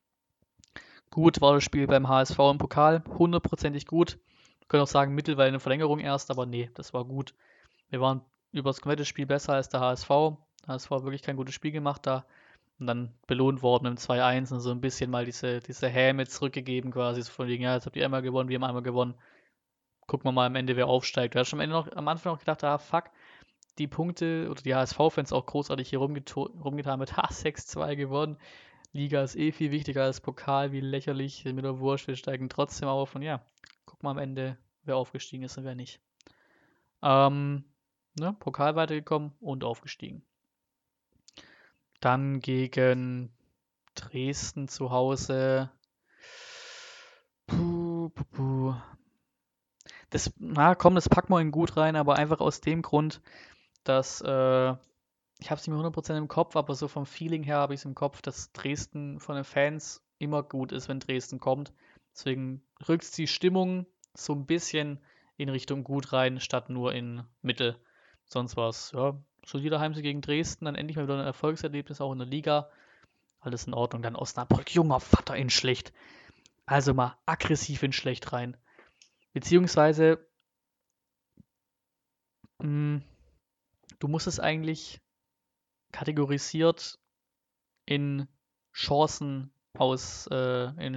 Gut 1.10 1.40
war 1.40 1.54
das 1.54 1.64
Spiel 1.64 1.86
beim 1.86 2.08
HSV 2.08 2.38
im 2.38 2.58
Pokal. 2.58 3.02
Hundertprozentig 3.06 3.86
gut. 3.86 4.18
Wir 4.60 4.68
können 4.68 4.82
auch 4.82 4.88
sagen, 4.88 5.14
mittlerweile 5.14 5.48
eine 5.48 5.60
Verlängerung 5.60 5.98
erst, 5.98 6.30
aber 6.30 6.46
nee, 6.46 6.70
das 6.74 6.94
war 6.94 7.04
gut. 7.04 7.34
Wir 7.90 8.00
waren 8.00 8.22
über 8.52 8.70
das 8.70 8.80
komplette 8.80 9.04
Spiel 9.04 9.26
besser 9.26 9.54
als 9.54 9.68
der 9.68 9.80
HSV. 9.80 10.08
Der 10.08 10.74
HSV 10.74 10.90
hat 10.90 11.02
wirklich 11.02 11.22
kein 11.22 11.36
gutes 11.36 11.54
Spiel 11.54 11.72
gemacht 11.72 12.06
da. 12.06 12.24
Und 12.78 12.86
dann 12.86 13.14
belohnt 13.26 13.62
worden 13.62 13.86
im 13.86 13.96
2-1 13.96 14.52
und 14.52 14.60
so 14.60 14.70
ein 14.70 14.80
bisschen 14.80 15.10
mal 15.10 15.24
diese, 15.24 15.60
diese 15.60 15.88
Häme 15.88 16.26
zurückgegeben 16.26 16.90
quasi. 16.90 17.22
So 17.22 17.30
von 17.30 17.46
wegen, 17.46 17.64
ja, 17.64 17.74
jetzt 17.74 17.86
habt 17.86 17.96
ihr 17.96 18.04
einmal 18.04 18.22
gewonnen, 18.22 18.48
wir 18.48 18.56
haben 18.56 18.64
einmal 18.64 18.82
gewonnen. 18.82 19.14
Gucken 20.06 20.26
wir 20.26 20.32
mal 20.32 20.46
am 20.46 20.56
Ende, 20.56 20.76
wer 20.76 20.88
aufsteigt. 20.88 21.34
Du 21.34 21.38
hast 21.38 21.48
schon 21.48 21.60
am, 21.60 21.64
Ende 21.64 21.76
noch, 21.76 21.92
am 21.92 22.08
Anfang 22.08 22.32
noch 22.32 22.40
gedacht, 22.40 22.64
ah, 22.64 22.78
fuck, 22.78 23.10
die 23.78 23.86
Punkte 23.86 24.48
oder 24.50 24.62
die 24.62 24.74
HSV-Fans 24.74 25.32
auch 25.32 25.46
großartig 25.46 25.88
hier 25.88 26.00
rumgetan 26.00 26.98
mit, 26.98 27.16
ha, 27.16 27.28
6-2 27.28 27.96
gewonnen. 27.96 28.36
Liga 28.92 29.22
ist 29.22 29.36
eh 29.36 29.52
viel 29.52 29.70
wichtiger 29.70 30.04
als 30.04 30.20
Pokal, 30.20 30.72
wie 30.72 30.80
lächerlich, 30.80 31.44
mit 31.44 31.64
der 31.64 31.78
Wurst, 31.78 32.08
wir 32.08 32.16
steigen 32.16 32.48
trotzdem 32.48 32.88
auf. 32.88 33.14
Und 33.14 33.22
ja, 33.22 33.42
gucken 33.86 34.06
wir 34.06 34.10
am 34.10 34.18
Ende, 34.18 34.58
wer 34.84 34.96
aufgestiegen 34.96 35.44
ist 35.44 35.56
und 35.56 35.64
wer 35.64 35.74
nicht. 35.74 36.00
Ähm, 37.02 37.64
ne, 38.18 38.34
Pokal 38.38 38.76
weitergekommen 38.76 39.32
und 39.40 39.64
aufgestiegen. 39.64 40.24
Dann 42.00 42.40
gegen 42.40 43.32
Dresden 43.94 44.68
zu 44.68 44.90
Hause. 44.90 45.70
Puh, 47.46 48.10
puh, 48.10 48.24
puh. 48.32 48.74
das, 50.10 50.32
na 50.38 50.74
komm, 50.74 50.94
das 50.94 51.08
packen 51.08 51.32
wir 51.32 51.40
in 51.40 51.50
gut 51.50 51.76
rein, 51.76 51.96
aber 51.96 52.16
einfach 52.16 52.40
aus 52.40 52.60
dem 52.60 52.82
Grund, 52.82 53.20
dass, 53.84 54.20
äh, 54.20 54.70
ich 55.38 55.50
habe 55.50 55.60
es 55.60 55.66
nicht 55.66 55.76
mehr 55.76 55.78
100% 55.78 56.16
im 56.16 56.28
Kopf, 56.28 56.56
aber 56.56 56.74
so 56.74 56.88
vom 56.88 57.06
Feeling 57.06 57.42
her 57.42 57.56
habe 57.56 57.74
ich 57.74 57.80
es 57.80 57.84
im 57.84 57.94
Kopf, 57.94 58.22
dass 58.22 58.52
Dresden 58.52 59.20
von 59.20 59.34
den 59.34 59.44
Fans 59.44 60.02
immer 60.18 60.42
gut 60.42 60.72
ist, 60.72 60.88
wenn 60.88 61.00
Dresden 61.00 61.40
kommt. 61.40 61.72
Deswegen 62.14 62.62
rückt 62.88 63.16
die 63.18 63.26
Stimmung 63.26 63.86
so 64.14 64.34
ein 64.34 64.46
bisschen 64.46 65.00
in 65.36 65.48
Richtung 65.48 65.82
gut 65.82 66.12
rein, 66.12 66.40
statt 66.40 66.68
nur 66.68 66.94
in 66.94 67.24
Mittel. 67.40 67.76
Sonst 68.32 68.56
war 68.56 68.70
es, 68.70 68.92
ja, 68.92 69.14
solider 69.44 69.78
Heimsieg 69.78 70.04
gegen 70.04 70.22
Dresden, 70.22 70.64
dann 70.64 70.74
endlich 70.74 70.96
mal 70.96 71.04
wieder 71.04 71.18
ein 71.18 71.26
Erfolgserlebnis 71.26 72.00
auch 72.00 72.12
in 72.12 72.18
der 72.18 72.26
Liga. 72.26 72.70
Alles 73.40 73.66
in 73.66 73.74
Ordnung. 73.74 74.00
Dann 74.02 74.16
Osnabrück, 74.16 74.74
junger 74.74 75.00
Vater 75.00 75.36
in 75.36 75.50
schlecht. 75.50 75.92
Also 76.64 76.94
mal 76.94 77.18
aggressiv 77.26 77.82
in 77.82 77.92
schlecht 77.92 78.32
rein. 78.32 78.56
Beziehungsweise, 79.34 80.26
mh, 82.60 82.64
hm, 82.64 83.02
du 83.98 84.08
musst 84.08 84.26
es 84.26 84.40
eigentlich 84.40 85.02
kategorisiert 85.92 86.98
in 87.84 88.28
Chancen 88.72 89.52
aus, 89.76 90.26
äh, 90.28 90.86
in 90.86 90.96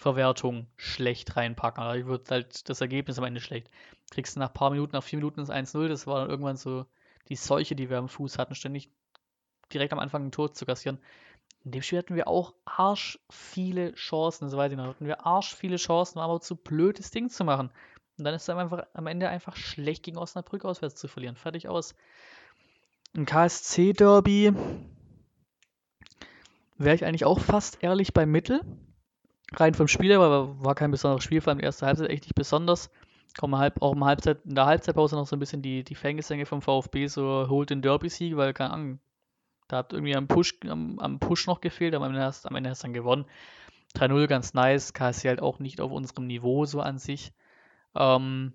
Chancenverwertung 0.00 0.66
schlecht 0.76 1.36
reinpacken. 1.36 1.82
Also 1.82 2.00
ich 2.00 2.06
würde 2.06 2.24
halt 2.30 2.68
das 2.68 2.80
Ergebnis 2.80 3.18
am 3.18 3.24
Ende 3.24 3.40
schlecht. 3.40 3.70
Kriegst 4.10 4.34
du 4.34 4.40
nach 4.40 4.48
ein 4.48 4.54
paar 4.54 4.70
Minuten, 4.70 4.92
nach 4.92 5.02
vier 5.02 5.18
Minuten 5.18 5.40
das 5.40 5.50
1-0, 5.50 5.88
das 5.88 6.06
war 6.06 6.20
dann 6.20 6.30
irgendwann 6.30 6.56
so 6.56 6.86
die 7.28 7.36
Seuche, 7.36 7.76
die 7.76 7.90
wir 7.90 7.98
am 7.98 8.08
Fuß 8.08 8.38
hatten, 8.38 8.54
ständig 8.54 8.90
direkt 9.72 9.92
am 9.92 9.98
Anfang 9.98 10.26
ein 10.26 10.32
Tor 10.32 10.52
zu 10.52 10.66
kassieren. 10.66 10.98
In 11.64 11.72
dem 11.72 11.82
Spiel 11.82 11.98
hatten 11.98 12.16
wir 12.16 12.26
auch 12.26 12.54
arsch 12.64 13.18
viele 13.30 13.94
Chancen, 13.94 14.48
so 14.48 14.56
weiß 14.56 14.72
ich 14.72 14.78
noch, 14.78 14.86
hatten 14.86 15.06
wir 15.06 15.26
arsch 15.26 15.54
viele 15.54 15.76
Chancen, 15.76 16.16
war 16.16 16.24
aber 16.24 16.40
zu 16.40 16.56
blöd, 16.56 16.98
das 16.98 17.10
Ding 17.10 17.28
zu 17.28 17.44
machen. 17.44 17.70
Und 18.18 18.24
dann 18.24 18.34
ist 18.34 18.42
es 18.42 18.50
einfach 18.50 18.86
am 18.94 19.06
Ende 19.06 19.28
einfach 19.28 19.56
schlecht 19.56 20.02
gegen 20.02 20.16
Osnabrück 20.16 20.64
auswärts 20.64 20.96
zu 20.96 21.08
verlieren. 21.08 21.36
Fertig 21.36 21.68
aus. 21.68 21.94
Ein 23.14 23.26
KSC-Derby 23.26 24.52
wäre 26.78 26.94
ich 26.94 27.04
eigentlich 27.04 27.24
auch 27.24 27.40
fast 27.40 27.82
ehrlich 27.82 28.14
bei 28.14 28.26
Mittel. 28.26 28.62
Rein 29.56 29.74
vom 29.74 29.88
Spiel, 29.88 30.12
aber 30.12 30.62
war 30.64 30.74
kein 30.74 30.90
besonderes 30.90 31.24
Spiel, 31.24 31.40
vor 31.40 31.50
allem 31.50 31.58
die 31.58 31.64
erste 31.64 31.86
Halbzeit 31.86 32.10
echt 32.10 32.24
nicht 32.24 32.34
besonders. 32.34 32.90
Kommen 33.38 33.56
halb, 33.58 33.80
auch 33.82 33.92
im 33.92 34.04
Halbzeit, 34.04 34.38
in 34.44 34.54
der 34.54 34.66
Halbzeitpause 34.66 35.16
noch 35.16 35.26
so 35.26 35.36
ein 35.36 35.40
bisschen 35.40 35.62
die, 35.62 35.84
die 35.84 35.94
Fangesänge 35.94 36.46
vom 36.46 36.62
VfB, 36.62 37.06
so 37.06 37.46
holt 37.48 37.70
den 37.70 37.82
Derby-Sieg, 37.82 38.36
weil, 38.36 38.52
keine 38.52 38.72
Ahnung, 38.72 39.00
da 39.68 39.78
hat 39.78 39.92
irgendwie 39.92 40.16
am 40.16 40.26
Push, 40.26 40.54
am, 40.68 40.98
am 40.98 41.20
Push 41.20 41.46
noch 41.46 41.60
gefehlt, 41.60 41.94
aber 41.94 42.06
am 42.06 42.12
Ende 42.12 42.24
hast, 42.26 42.44
du 42.44 42.48
dann 42.50 42.92
gewonnen. 42.92 43.24
3-0 43.94 44.26
ganz 44.26 44.54
nice, 44.54 44.92
KSC 44.92 45.28
halt 45.28 45.42
auch 45.42 45.58
nicht 45.58 45.80
auf 45.80 45.92
unserem 45.92 46.26
Niveau 46.26 46.64
so 46.64 46.80
an 46.80 46.98
sich. 46.98 47.32
Ähm, 47.94 48.52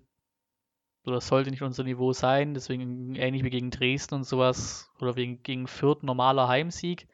oder 1.06 1.22
sollte 1.22 1.52
nicht 1.52 1.62
unser 1.62 1.84
Niveau 1.84 2.14
sein, 2.14 2.54
deswegen 2.54 3.16
ähnlich 3.16 3.44
wie 3.44 3.50
gegen 3.50 3.70
Dresden 3.70 4.16
und 4.16 4.24
sowas, 4.24 4.92
oder 5.00 5.16
wegen, 5.16 5.44
gegen 5.44 5.68
Fürth 5.68 6.04
normaler 6.04 6.48
Heimsieg. 6.48 7.08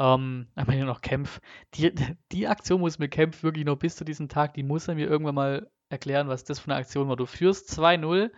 Ähm, 0.00 0.46
am 0.54 0.68
Ende 0.70 0.86
noch 0.86 1.02
Kempf. 1.02 1.40
Die, 1.74 1.92
die 2.32 2.48
Aktion 2.48 2.80
muss 2.80 2.98
mir 2.98 3.10
Kempf 3.10 3.42
wirklich 3.42 3.66
noch 3.66 3.76
bis 3.76 3.96
zu 3.96 4.04
diesem 4.04 4.30
Tag, 4.30 4.54
die 4.54 4.62
muss 4.62 4.88
er 4.88 4.94
mir 4.94 5.06
irgendwann 5.06 5.34
mal 5.34 5.70
erklären, 5.90 6.28
was 6.28 6.42
das 6.42 6.58
für 6.58 6.70
eine 6.70 6.80
Aktion 6.80 7.08
war. 7.08 7.16
Du 7.16 7.26
führst 7.26 7.68
2-0, 7.78 8.30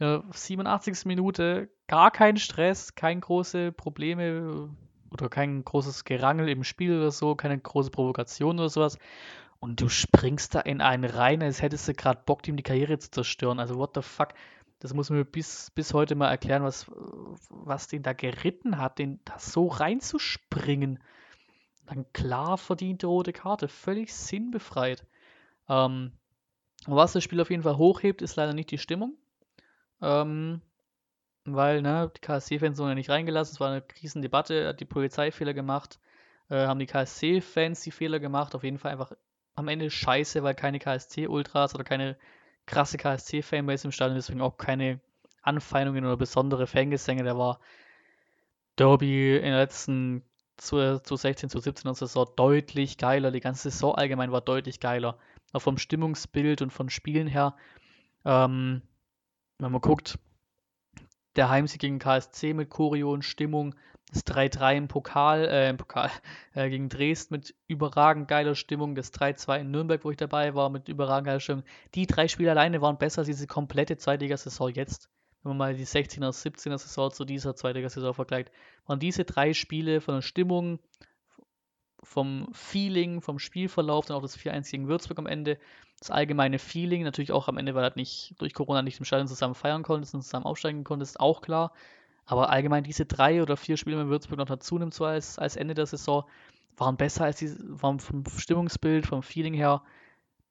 äh, 0.00 0.18
87. 0.32 1.04
Minute, 1.04 1.68
gar 1.86 2.10
kein 2.10 2.38
Stress, 2.38 2.94
keine 2.94 3.20
große 3.20 3.72
Probleme 3.72 4.70
oder 5.10 5.28
kein 5.28 5.62
großes 5.64 6.04
Gerangel 6.04 6.48
im 6.48 6.64
Spiel 6.64 6.96
oder 6.96 7.10
so, 7.10 7.34
keine 7.34 7.58
große 7.58 7.90
Provokation 7.90 8.58
oder 8.58 8.70
sowas. 8.70 8.98
Und 9.60 9.82
du 9.82 9.90
springst 9.90 10.54
da 10.54 10.60
in 10.60 10.80
einen 10.80 11.04
rein, 11.04 11.42
als 11.42 11.60
hättest 11.60 11.88
du 11.88 11.92
gerade 11.92 12.22
Bock, 12.24 12.48
ihm 12.48 12.56
die 12.56 12.62
Karriere 12.62 12.98
zu 12.98 13.10
zerstören. 13.10 13.60
Also, 13.60 13.76
what 13.76 13.90
the 13.94 14.02
fuck? 14.02 14.28
Das 14.78 14.92
muss 14.92 15.08
man 15.08 15.20
mir 15.20 15.24
bis, 15.24 15.70
bis 15.70 15.94
heute 15.94 16.14
mal 16.14 16.30
erklären, 16.30 16.62
was, 16.62 16.86
was 17.48 17.88
den 17.88 18.02
da 18.02 18.12
geritten 18.12 18.78
hat, 18.78 18.98
den 18.98 19.20
da 19.24 19.38
so 19.38 19.68
reinzuspringen. 19.68 21.02
Dann 21.86 22.12
klar 22.12 22.58
verdiente 22.58 23.06
rote 23.06 23.32
Karte, 23.32 23.68
völlig 23.68 24.12
sinnbefreit. 24.12 25.06
Ähm, 25.68 26.12
was 26.86 27.12
das 27.12 27.24
Spiel 27.24 27.40
auf 27.40 27.50
jeden 27.50 27.62
Fall 27.62 27.78
hochhebt, 27.78 28.22
ist 28.22 28.36
leider 28.36 28.52
nicht 28.52 28.70
die 28.70 28.78
Stimmung. 28.78 29.16
Ähm, 30.02 30.60
weil, 31.44 31.80
ne, 31.80 32.10
die 32.14 32.20
KSC-Fans 32.20 32.78
wurden 32.78 32.90
ja 32.90 32.94
nicht 32.96 33.10
reingelassen, 33.10 33.54
es 33.54 33.60
war 33.60 33.70
eine 33.70 33.82
Krisendebatte, 33.82 34.68
hat 34.68 34.80
die 34.80 34.84
Polizei 34.84 35.30
Fehler 35.30 35.54
gemacht, 35.54 36.00
äh, 36.50 36.66
haben 36.66 36.80
die 36.80 36.86
KSC-Fans 36.86 37.80
die 37.82 37.92
Fehler 37.92 38.18
gemacht, 38.18 38.54
auf 38.54 38.64
jeden 38.64 38.78
Fall 38.78 38.92
einfach 38.92 39.12
am 39.54 39.68
Ende 39.68 39.90
scheiße, 39.90 40.42
weil 40.42 40.54
keine 40.54 40.78
KSC-Ultras 40.78 41.74
oder 41.74 41.84
keine 41.84 42.18
krasse 42.66 42.98
KSC-Fanbase 42.98 43.86
im 43.86 43.92
Stadion, 43.92 44.16
deswegen 44.16 44.40
auch 44.40 44.58
keine 44.58 45.00
Anfeindungen 45.42 46.04
oder 46.04 46.16
besondere 46.16 46.66
Fangesänge, 46.66 47.22
der 47.22 47.38
war 47.38 47.60
Derby 48.76 49.36
in 49.36 49.44
der 49.44 49.58
letzten 49.58 50.22
zu, 50.56 51.00
zu 51.02 51.16
16, 51.16 51.50
zu 51.50 51.60
17 51.60 51.94
Saison 51.94 52.26
deutlich 52.36 52.98
geiler, 52.98 53.30
die 53.30 53.40
ganze 53.40 53.70
Saison 53.70 53.94
allgemein 53.94 54.32
war 54.32 54.40
deutlich 54.40 54.80
geiler, 54.80 55.18
auch 55.52 55.60
vom 55.60 55.78
Stimmungsbild 55.78 56.62
und 56.62 56.72
von 56.72 56.90
Spielen 56.90 57.28
her, 57.28 57.54
ähm, 58.24 58.82
wenn 59.58 59.72
man 59.72 59.80
guckt, 59.80 60.18
der 61.36 61.48
Heimsieg 61.50 61.80
gegen 61.80 61.98
KSC 61.98 62.54
mit 62.54 62.70
Choreo 62.70 63.12
und 63.12 63.22
Stimmung, 63.22 63.74
das 64.12 64.24
3-3 64.24 64.76
im 64.76 64.88
Pokal, 64.88 65.44
äh, 65.46 65.68
im 65.68 65.76
Pokal, 65.76 66.10
äh, 66.54 66.68
gegen 66.70 66.88
Dresden 66.88 67.34
mit 67.34 67.54
überragend 67.66 68.28
geiler 68.28 68.54
Stimmung, 68.54 68.94
das 68.94 69.12
3-2 69.12 69.60
in 69.60 69.70
Nürnberg, 69.70 70.04
wo 70.04 70.10
ich 70.10 70.16
dabei 70.16 70.54
war, 70.54 70.70
mit 70.70 70.88
überragend 70.88 71.26
geiler 71.26 71.40
Stimmung. 71.40 71.64
Die 71.94 72.06
drei 72.06 72.28
Spiele 72.28 72.50
alleine 72.50 72.80
waren 72.80 72.98
besser 72.98 73.20
als 73.20 73.26
diese 73.26 73.46
komplette 73.46 73.96
Zweitliga-Saison 73.96 74.70
jetzt. 74.70 75.10
Wenn 75.42 75.50
man 75.50 75.58
mal 75.58 75.74
die 75.74 75.86
16er, 75.86 76.30
17er 76.30 76.78
Saison 76.78 77.10
zu 77.12 77.24
dieser 77.24 77.54
Zweitliga-Saison 77.54 78.14
vergleicht, 78.14 78.50
waren 78.86 79.00
diese 79.00 79.24
drei 79.24 79.52
Spiele 79.54 80.00
von 80.00 80.16
der 80.16 80.22
Stimmung, 80.22 80.78
vom 82.02 82.48
Feeling, 82.52 83.20
vom 83.20 83.38
Spielverlauf, 83.38 84.06
dann 84.06 84.16
auch 84.16 84.22
das 84.22 84.38
4-1 84.38 84.70
gegen 84.70 84.88
Würzburg 84.88 85.18
am 85.18 85.26
Ende, 85.26 85.58
das 85.98 86.10
allgemeine 86.10 86.58
Feeling, 86.58 87.02
natürlich 87.02 87.32
auch 87.32 87.48
am 87.48 87.58
Ende, 87.58 87.74
weil 87.74 87.82
halt 87.82 87.96
nicht 87.96 88.34
durch 88.38 88.54
Corona 88.54 88.82
nicht 88.82 88.98
im 88.98 89.04
Stadion 89.04 89.28
zusammen 89.28 89.54
feiern 89.54 89.82
konntest 89.82 90.14
und 90.14 90.22
zusammen 90.22 90.46
aufsteigen 90.46 90.84
konntest, 90.84 91.18
auch 91.18 91.40
klar. 91.40 91.72
Aber 92.26 92.50
allgemein 92.50 92.84
diese 92.84 93.06
drei 93.06 93.40
oder 93.42 93.56
vier 93.56 93.76
Spiele 93.76 93.96
mit 93.96 94.08
Würzburg 94.08 94.38
noch 94.38 94.46
dazu 94.46 94.78
nimmt, 94.78 94.94
so 94.94 95.04
als, 95.04 95.38
als 95.38 95.56
Ende 95.56 95.74
der 95.74 95.86
Saison, 95.86 96.24
waren 96.76 96.96
besser 96.96 97.24
als 97.24 97.38
die, 97.38 97.54
waren 97.58 98.00
vom 98.00 98.24
Stimmungsbild, 98.36 99.06
vom 99.06 99.22
Feeling 99.22 99.54
her, 99.54 99.82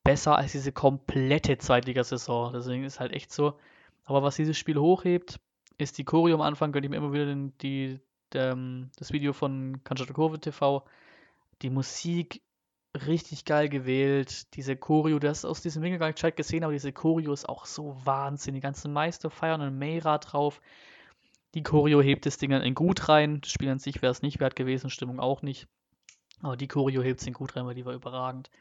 besser 0.03 0.38
als 0.38 0.53
diese 0.53 0.71
komplette 0.71 1.57
Zweitligasaison. 1.57 2.53
Deswegen 2.53 2.83
ist 2.83 2.99
halt 2.99 3.11
echt 3.11 3.31
so. 3.31 3.59
Aber 4.05 4.23
was 4.23 4.35
dieses 4.35 4.57
Spiel 4.57 4.77
hochhebt, 4.77 5.39
ist 5.77 5.97
die 5.97 6.05
Choreo 6.05 6.35
am 6.35 6.41
Anfang, 6.41 6.71
könnt 6.71 6.85
ihr 6.85 6.89
mir 6.89 6.97
immer 6.97 7.13
wieder 7.13 7.25
den, 7.25 7.55
die, 7.59 7.99
ähm, 8.33 8.89
das 8.97 9.11
Video 9.11 9.33
von 9.33 9.83
Kanzler 9.83 10.07
Kurve 10.07 10.39
TV 10.39 10.85
die 11.61 11.69
Musik 11.69 12.41
richtig 13.05 13.45
geil 13.45 13.69
gewählt. 13.69 14.55
Diese 14.55 14.75
Choreo, 14.75 15.19
du 15.19 15.27
hast 15.27 15.45
aus 15.45 15.61
diesem 15.61 15.83
Winkelgang-Chat 15.83 16.35
gesehen, 16.35 16.63
aber 16.63 16.73
diese 16.73 16.93
Choreo 16.93 17.33
ist 17.33 17.47
auch 17.47 17.65
so 17.65 17.97
Wahnsinn. 18.05 18.55
Die 18.55 18.61
ganzen 18.61 18.93
Meister 18.93 19.29
feiern 19.29 19.61
einen 19.61 19.77
Meira 19.77 20.17
drauf. 20.17 20.61
Die 21.55 21.63
Choreo 21.63 22.01
hebt 22.01 22.25
das 22.25 22.37
Ding 22.37 22.51
dann 22.51 22.61
in 22.61 22.75
gut 22.75 23.07
rein. 23.07 23.39
Das 23.39 23.49
Spiel 23.49 23.69
an 23.69 23.79
sich 23.79 24.01
wäre 24.01 24.11
es 24.11 24.21
nicht 24.21 24.41
wert 24.41 24.57
gewesen, 24.57 24.89
Stimmung 24.89 25.21
auch 25.21 25.41
nicht. 25.41 25.67
Aber 26.41 26.57
die 26.57 26.67
Choreo 26.67 27.01
hebt 27.01 27.21
es 27.21 27.27
in 27.27 27.33
gut 27.33 27.55
rein, 27.55 27.65
weil 27.65 27.75
die 27.75 27.85
war 27.85 27.93
überragend. 27.93 28.51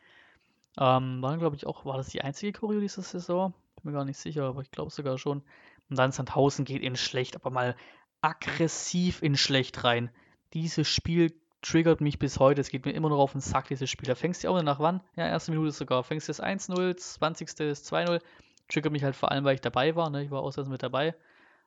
Ähm, 0.78 1.20
war, 1.20 1.36
glaube 1.36 1.56
ich, 1.56 1.66
auch, 1.66 1.84
war 1.84 1.96
das 1.96 2.08
die 2.08 2.22
einzige 2.22 2.52
Choreo 2.52 2.78
dieser 2.78 3.02
Saison? 3.02 3.52
Bin 3.82 3.90
mir 3.90 3.98
gar 3.98 4.04
nicht 4.04 4.18
sicher, 4.18 4.44
aber 4.44 4.62
ich 4.62 4.70
glaube 4.70 4.92
sogar 4.92 5.18
schon. 5.18 5.42
Und 5.90 5.98
dann 5.98 6.12
Sandhausen 6.12 6.64
geht 6.64 6.82
in 6.82 6.94
schlecht, 6.94 7.34
aber 7.34 7.50
mal 7.50 7.76
aggressiv 8.20 9.22
in 9.22 9.36
schlecht 9.36 9.82
rein. 9.82 10.08
Dieses 10.52 10.88
Spiel 10.88 11.34
triggert 11.62 12.00
mich 12.00 12.20
bis 12.20 12.38
heute. 12.38 12.60
Es 12.60 12.68
geht 12.68 12.86
mir 12.86 12.92
immer 12.92 13.08
noch 13.08 13.18
auf 13.18 13.32
den 13.32 13.40
Sack, 13.40 13.66
dieses 13.68 13.90
Spiel. 13.90 14.06
Da 14.06 14.14
fängst 14.14 14.44
du 14.44 14.48
auch 14.48 14.62
nach 14.62 14.78
wann? 14.78 15.00
Ja, 15.16 15.26
erste 15.26 15.50
Minute 15.50 15.72
sogar. 15.72 16.04
Fängst 16.04 16.28
du 16.28 16.30
das 16.30 16.40
1-0, 16.40 16.96
20. 16.96 17.54
das 17.56 17.92
2-0. 17.92 18.20
Triggert 18.68 18.92
mich 18.92 19.02
halt 19.02 19.16
vor 19.16 19.32
allem, 19.32 19.44
weil 19.44 19.56
ich 19.56 19.60
dabei 19.60 19.96
war. 19.96 20.10
Ne? 20.10 20.22
Ich 20.22 20.30
war 20.30 20.42
auswärts 20.42 20.70
mit 20.70 20.82
dabei. 20.82 21.14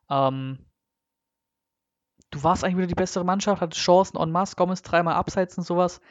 Ähm, 0.10 0.60
du 2.32 2.44
warst 2.44 2.64
eigentlich 2.64 2.78
wieder 2.78 2.88
die 2.88 2.96
bessere 2.96 3.26
Mannschaft, 3.26 3.62
hattest 3.62 3.82
Chancen 3.82 4.18
en 4.18 4.32
masse, 4.32 4.56
Gomez 4.56 4.82
dreimal 4.82 5.16
abseits 5.16 5.58
und 5.58 5.64
sowas. 5.64 6.02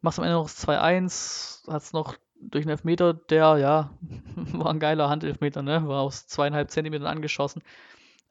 Machst 0.00 0.18
am 0.18 0.24
Ende 0.24 0.36
noch 0.36 0.44
das 0.44 0.66
2-1, 0.66 1.70
hattest 1.70 1.94
noch 1.94 2.16
durch 2.40 2.64
einen 2.64 2.72
Elfmeter, 2.72 3.14
der, 3.14 3.56
ja, 3.58 3.90
war 4.36 4.70
ein 4.70 4.80
geiler 4.80 5.08
Handelfmeter, 5.08 5.62
ne? 5.62 5.86
War 5.86 6.02
aus 6.02 6.26
zweieinhalb 6.26 6.70
Zentimetern 6.70 7.06
angeschossen. 7.06 7.62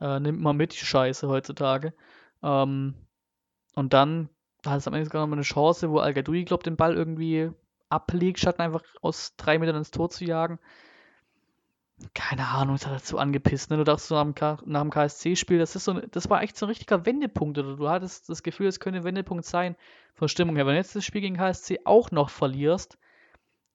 Äh, 0.02 0.20
nimmt 0.20 0.42
man 0.42 0.58
mit 0.58 0.74
die 0.74 0.86
Scheiße 0.86 1.30
heutzutage. 1.30 1.94
Ähm, 2.44 2.96
und 3.76 3.94
dann 3.94 4.30
da 4.62 4.72
hat 4.72 4.80
es 4.80 4.88
am 4.88 4.94
Ende 4.94 5.06
sogar 5.06 5.22
noch 5.22 5.28
mal 5.28 5.36
eine 5.36 5.44
Chance, 5.44 5.90
wo 5.90 6.00
Al 6.00 6.14
Gadoui, 6.14 6.44
glaube 6.46 6.64
den 6.64 6.76
Ball 6.76 6.96
irgendwie 6.96 7.52
ablegt, 7.90 8.40
statt 8.40 8.60
einfach 8.60 8.84
aus 9.02 9.36
drei 9.36 9.60
Metern 9.60 9.76
ins 9.76 9.92
Tor 9.92 10.10
zu 10.10 10.24
jagen. 10.24 10.60
Keine 12.14 12.48
Ahnung, 12.48 12.76
ist 12.76 12.86
dazu 12.86 13.18
angepisst. 13.18 13.70
Ne? 13.70 13.78
Du 13.78 13.84
dachtest 13.84 14.08
so 14.08 14.16
nach 14.24 14.62
dem, 14.62 14.90
KSC-Spiel, 14.90 15.60
das 15.60 15.74
so, 15.74 15.94
das 15.94 16.30
war 16.30 16.42
echt 16.42 16.58
so 16.58 16.66
ein 16.66 16.70
richtiger 16.70 17.06
Wendepunkt. 17.06 17.58
Oder 17.58 17.76
du 17.76 17.90
hattest 17.90 18.30
das 18.30 18.44
Gefühl, 18.44 18.68
es 18.68 18.80
könnte 18.80 19.00
ein 19.00 19.04
Wendepunkt 19.04 19.46
sein 19.46 19.76
von 20.16 20.28
Stimmung 20.28 20.56
her. 20.56 20.66
Wenn 20.66 20.74
du 20.74 20.80
jetzt 20.80 20.96
das 20.96 21.06
Spiel 21.06 21.22
gegen 21.22 21.38
KSC 21.38 21.82
auch 21.86 22.12
noch 22.12 22.30
verlierst, 22.30 22.98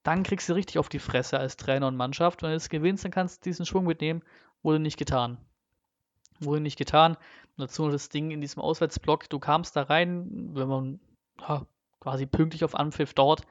dann 0.02 0.22
kriegst 0.22 0.48
du 0.48 0.54
richtig 0.54 0.78
auf 0.78 0.88
die 0.88 0.98
Fresse 0.98 1.38
als 1.38 1.56
Trainer 1.56 1.88
und 1.88 1.96
Mannschaft. 1.96 2.42
Wenn 2.42 2.50
du 2.50 2.56
es 2.56 2.68
gewinnst, 2.68 3.04
dann 3.04 3.12
kannst 3.12 3.44
du 3.44 3.50
diesen 3.50 3.66
Schwung 3.66 3.86
mitnehmen. 3.86 4.22
Wurde 4.62 4.78
nicht 4.78 4.98
getan. 4.98 5.38
Wurde 6.40 6.60
nicht 6.60 6.78
getan. 6.78 7.16
Und 7.56 7.62
dazu 7.62 7.84
noch 7.84 7.92
das 7.92 8.08
Ding 8.08 8.30
in 8.30 8.40
diesem 8.40 8.62
Auswärtsblock. 8.62 9.28
Du 9.28 9.38
kamst 9.38 9.76
da 9.76 9.82
rein, 9.82 10.50
wenn 10.54 10.68
man 10.68 11.00
ja, 11.40 11.66
quasi 12.00 12.26
pünktlich 12.26 12.64
auf 12.64 12.74
Anpfiff 12.74 13.14
dort. 13.14 13.46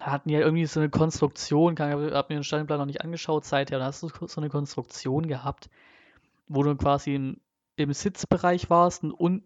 Hatten 0.00 0.30
ja 0.30 0.40
irgendwie 0.40 0.66
so 0.66 0.80
eine 0.80 0.90
Konstruktion, 0.90 1.74
ich 1.74 1.80
habe 1.80 2.08
mir 2.10 2.38
den 2.38 2.44
Stadionplan 2.44 2.78
noch 2.78 2.86
nicht 2.86 3.02
angeschaut 3.02 3.44
seither, 3.44 3.78
da 3.78 3.86
hast 3.86 4.02
du 4.02 4.08
so 4.26 4.40
eine 4.40 4.50
Konstruktion 4.50 5.26
gehabt, 5.26 5.70
wo 6.46 6.62
du 6.62 6.76
quasi 6.76 7.14
im, 7.14 7.40
im 7.76 7.92
Sitzbereich 7.92 8.70
warst 8.70 9.02
und, 9.02 9.18
un, 9.18 9.42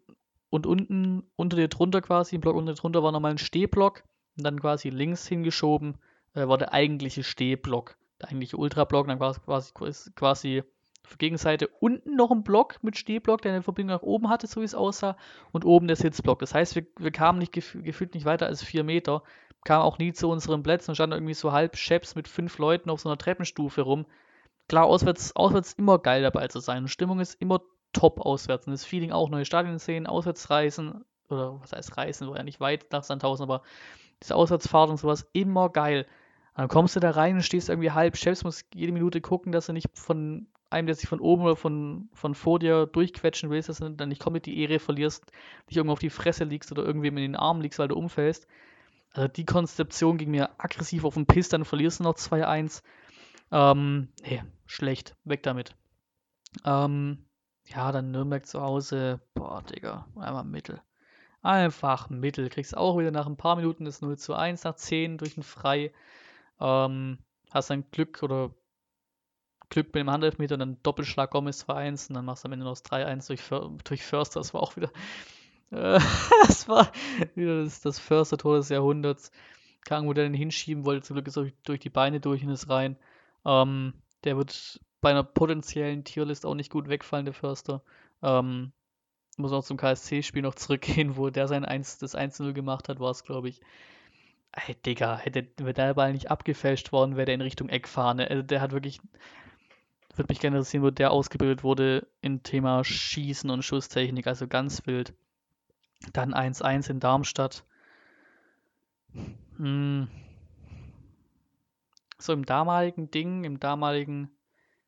und 0.51 0.67
unten 0.67 1.25
unter 1.37 1.57
dir 1.57 1.69
drunter 1.69 2.03
quasi, 2.03 2.35
im 2.35 2.41
Block 2.41 2.57
unter 2.57 2.73
dir 2.73 2.81
drunter 2.81 3.03
war 3.03 3.13
nochmal 3.13 3.31
ein 3.31 3.39
Stehblock 3.39 4.03
und 4.37 4.45
dann 4.45 4.61
quasi 4.61 4.91
links 4.91 5.27
hingeschoben 5.27 5.97
äh, 6.35 6.47
war 6.49 6.59
der 6.59 6.73
eigentliche 6.73 7.23
Stehblock, 7.23 7.97
der 8.21 8.29
eigentliche 8.29 8.57
Ultrablock, 8.57 9.07
dann 9.07 9.21
war 9.21 9.31
es 9.31 9.43
quasi, 9.75 10.11
quasi 10.15 10.63
auf 11.05 11.11
der 11.11 11.19
Gegenseite 11.19 11.69
unten 11.81 12.17
noch 12.17 12.31
ein 12.31 12.45
Block 12.45 12.83
mit 12.83 12.97
Stehblock, 12.97 13.43
der 13.43 13.53
eine 13.53 13.63
Verbindung 13.63 13.97
nach 13.97 14.03
oben 14.03 14.29
hatte, 14.29 14.47
so 14.47 14.61
wie 14.61 14.65
es 14.65 14.75
aussah, 14.75 15.17
und 15.51 15.65
oben 15.65 15.89
der 15.89 15.97
Sitzblock. 15.97 16.39
Das 16.39 16.55
heißt, 16.55 16.77
wir, 16.77 16.87
wir 16.99 17.11
kamen 17.11 17.39
nicht 17.39 17.53
gef 17.53 17.77
gefühlt 17.83 18.15
nicht 18.15 18.25
weiter 18.25 18.47
als 18.47 18.63
vier 18.63 18.85
Meter, 18.85 19.23
kamen 19.65 19.83
auch 19.83 19.99
nie 19.99 20.13
zu 20.13 20.29
unseren 20.29 20.63
Plätzen 20.63 20.91
und 20.91 20.95
standen 20.97 21.15
irgendwie 21.15 21.35
so 21.35 21.53
halb 21.53 21.77
Chefs 21.77 22.15
mit 22.15 22.29
fünf 22.29 22.59
Leuten 22.59 22.91
auf 22.91 23.01
so 23.01 23.09
einer 23.09 23.19
Treppenstufe 23.19 23.83
rum. 23.83 24.07
Klar, 24.69 24.87
auswärts, 24.87 25.37
auswärts 25.37 25.75
immer 25.75 25.99
geil 25.99 26.23
dabei 26.23 26.49
zu 26.49 26.61
sein. 26.61 26.89
Stimmung 26.89 27.21
ist 27.21 27.41
immer 27.41 27.61
top 27.93 28.21
auswärts. 28.21 28.67
Und 28.67 28.73
das 28.73 28.85
Feeling 28.85 29.13
auch, 29.13 29.29
neue 29.29 29.45
Stadien 29.45 29.79
sehen, 29.79 30.07
Auswärtsreisen, 30.07 31.05
oder 31.29 31.61
was 31.61 31.73
heißt 31.73 31.97
Reisen, 31.97 32.29
war 32.29 32.37
ja 32.37 32.43
nicht 32.43 32.61
weit 32.61 32.87
nach 32.93 33.05
Sandhausen, 33.05 33.45
aber 33.45 33.63
diese 34.23 34.35
Auswärtsfahrt 34.35 34.91
und 34.91 34.99
sowas, 34.99 35.27
immer 35.33 35.69
geil. 35.71 36.07
Dann 36.55 36.69
kommst 36.69 36.97
du 36.97 37.01
da 37.01 37.11
rein 37.11 37.37
und 37.37 37.43
stehst 37.43 37.69
irgendwie 37.69 37.91
halb 37.91 38.17
Chefs, 38.17 38.45
musst 38.45 38.67
jede 38.75 38.93
Minute 38.93 39.21
gucken, 39.21 39.53
dass 39.53 39.67
du 39.67 39.73
nicht 39.73 39.89
von 39.95 40.47
einem, 40.69 40.87
der 40.87 40.97
sich 40.97 41.09
von 41.09 41.21
oben 41.21 41.45
oder 41.45 41.57
von, 41.57 42.09
von 42.13 42.35
vor 42.35 42.59
dir 42.59 42.87
durchquetschen 42.87 43.51
willst, 43.51 43.69
dass 43.69 43.79
du 43.79 43.91
dann 43.91 44.09
nicht 44.09 44.23
komplett 44.23 44.47
die 44.47 44.59
Ehre 44.61 44.79
verlierst, 44.79 45.31
dich 45.69 45.77
irgendwo 45.77 45.93
auf 45.93 45.99
die 45.99 46.11
Fresse 46.11 46.45
liegst 46.45 46.73
oder 46.73 46.85
irgendwem 46.85 47.17
in 47.19 47.23
den 47.23 47.37
Arm 47.37 47.61
liegst, 47.61 47.79
weil 47.79 47.89
du 47.89 47.97
umfällst. 47.97 48.47
Also 49.13 49.29
die 49.29 49.45
Konzeption 49.45 50.17
ging 50.19 50.31
mir 50.31 50.51
aggressiv 50.59 51.05
auf 51.05 51.15
den 51.15 51.27
Piss, 51.27 51.49
dann 51.49 51.65
verlierst 51.65 52.01
du 52.01 52.05
noch 52.05 52.15
2-1. 52.15 52.83
Ähm, 53.51 54.09
nee, 54.23 54.43
schlecht. 54.67 55.17
Weg 55.25 55.43
damit. 55.43 55.77
Ähm, 56.65 57.27
ja, 57.67 57.93
dann 57.93 58.11
Nürnberg 58.11 58.47
zu 58.47 58.61
Hause. 58.61 59.21
Boah, 59.35 59.63
Digga, 59.63 60.07
einmal 60.17 60.45
Mittel. 60.45 60.81
Einfach 61.43 62.09
Mittel. 62.09 62.49
Kriegst 62.49 62.77
auch 62.77 62.99
wieder 62.99 63.11
nach 63.11 63.27
ein 63.27 63.37
paar 63.37 63.57
Minuten 63.57 63.85
das 63.85 64.01
0 64.01 64.17
zu 64.17 64.35
1 64.35 64.65
nach 64.65 64.77
10 64.77 65.19
durch 65.19 65.37
ein 65.37 65.43
Frei. 65.43 65.93
Ähm, 66.61 67.19
hast 67.51 67.71
dann 67.71 67.91
Glück 67.91 68.23
oder 68.23 68.55
Glück 69.69 69.87
mit 69.89 69.97
dem 69.97 70.11
Handelfmeter 70.11 70.55
und 70.55 70.61
dann 70.61 70.83
Doppelschlag 70.83 71.31
Gomez 71.31 71.65
2-1 71.65 72.09
und 72.09 72.15
dann 72.15 72.25
machst 72.25 72.45
du 72.45 72.49
am 72.49 72.53
Ende 72.53 72.65
noch 72.65 72.73
das 72.73 72.85
3-1 72.85 73.27
durch, 73.27 73.43
durch 73.85 74.05
Förster. 74.05 74.41
Das 74.41 74.55
war 74.55 74.63
auch 74.63 74.77
wieder, 74.77 74.91
das 76.47 76.69
war 76.69 76.93
wieder 77.35 77.65
das, 77.65 77.81
das 77.81 77.99
Förster-Tor 77.99 78.59
des 78.59 78.69
Jahrhunderts. 78.69 79.33
Kang, 79.85 80.07
wo 80.07 80.13
der 80.13 80.25
den 80.25 80.35
hinschieben 80.35 80.85
wollte, 80.85 81.03
zum 81.03 81.15
Glück 81.15 81.27
ist 81.27 81.37
er 81.37 81.51
durch 81.65 81.81
die 81.81 81.91
Beine 81.91 82.21
durch 82.21 82.45
und 82.45 82.51
ist 82.51 82.69
rein. 82.69 82.97
Ähm, 83.47 83.95
der 84.25 84.37
wird 84.37 84.81
bei 85.01 85.11
einer 85.11 85.25
potenziellen 85.25 86.05
Tierlist 86.05 86.45
auch 86.45 86.55
nicht 86.55 86.71
gut 86.71 86.89
wegfallen, 86.89 87.25
der 87.25 87.35
Förster. 87.35 87.83
Ähm, 88.23 88.73
muss 89.39 89.53
auch 89.53 89.65
zum 89.65 89.79
KSC-Spiel 89.79 90.43
noch 90.43 90.55
zurückgehen, 90.55 91.17
wo 91.17 91.31
der 91.31 91.49
sein 91.49 91.65
1, 91.65 91.99
das 91.99 92.15
1-0 92.15 92.53
gemacht 92.53 92.89
hat, 92.89 93.01
war 93.01 93.11
es, 93.11 93.25
glaube 93.25 93.49
ich. 93.49 93.61
Ey, 94.53 94.75
Digga, 94.75 95.17
hätte 95.17 95.49
wäre 95.57 95.73
der 95.73 95.95
Ball 95.95 96.13
nicht 96.13 96.31
abgefälscht 96.31 96.93
worden, 96.93 97.17
wäre 97.17 97.25
der 97.25 97.37
in 97.37 97.41
Richtung 97.41 97.71
Eckfahne. 97.71 98.29
Also 98.29 98.43
der 98.43 98.61
hat 98.61 98.73
wirklich. 98.73 99.01
Würde 100.15 100.31
mich 100.31 100.41
gerne 100.41 100.59
interessieren, 100.59 100.83
wo 100.83 100.91
der 100.91 101.11
ausgebildet 101.11 101.65
wurde 101.65 102.07
im 102.21 102.43
Thema 102.43 102.85
Schießen 102.85 103.49
und 103.49 103.65
Schusstechnik, 103.65 104.27
also 104.27 104.47
ganz 104.47 104.87
wild. 104.87 105.15
Dann 106.13 106.35
1-1 106.35 106.91
in 106.91 107.01
Darmstadt. 107.01 107.65
Hm. 109.57 110.09
So 112.19 112.33
im 112.33 112.45
damaligen 112.45 113.11
Ding, 113.11 113.45
im 113.45 113.59
damaligen 113.61 114.31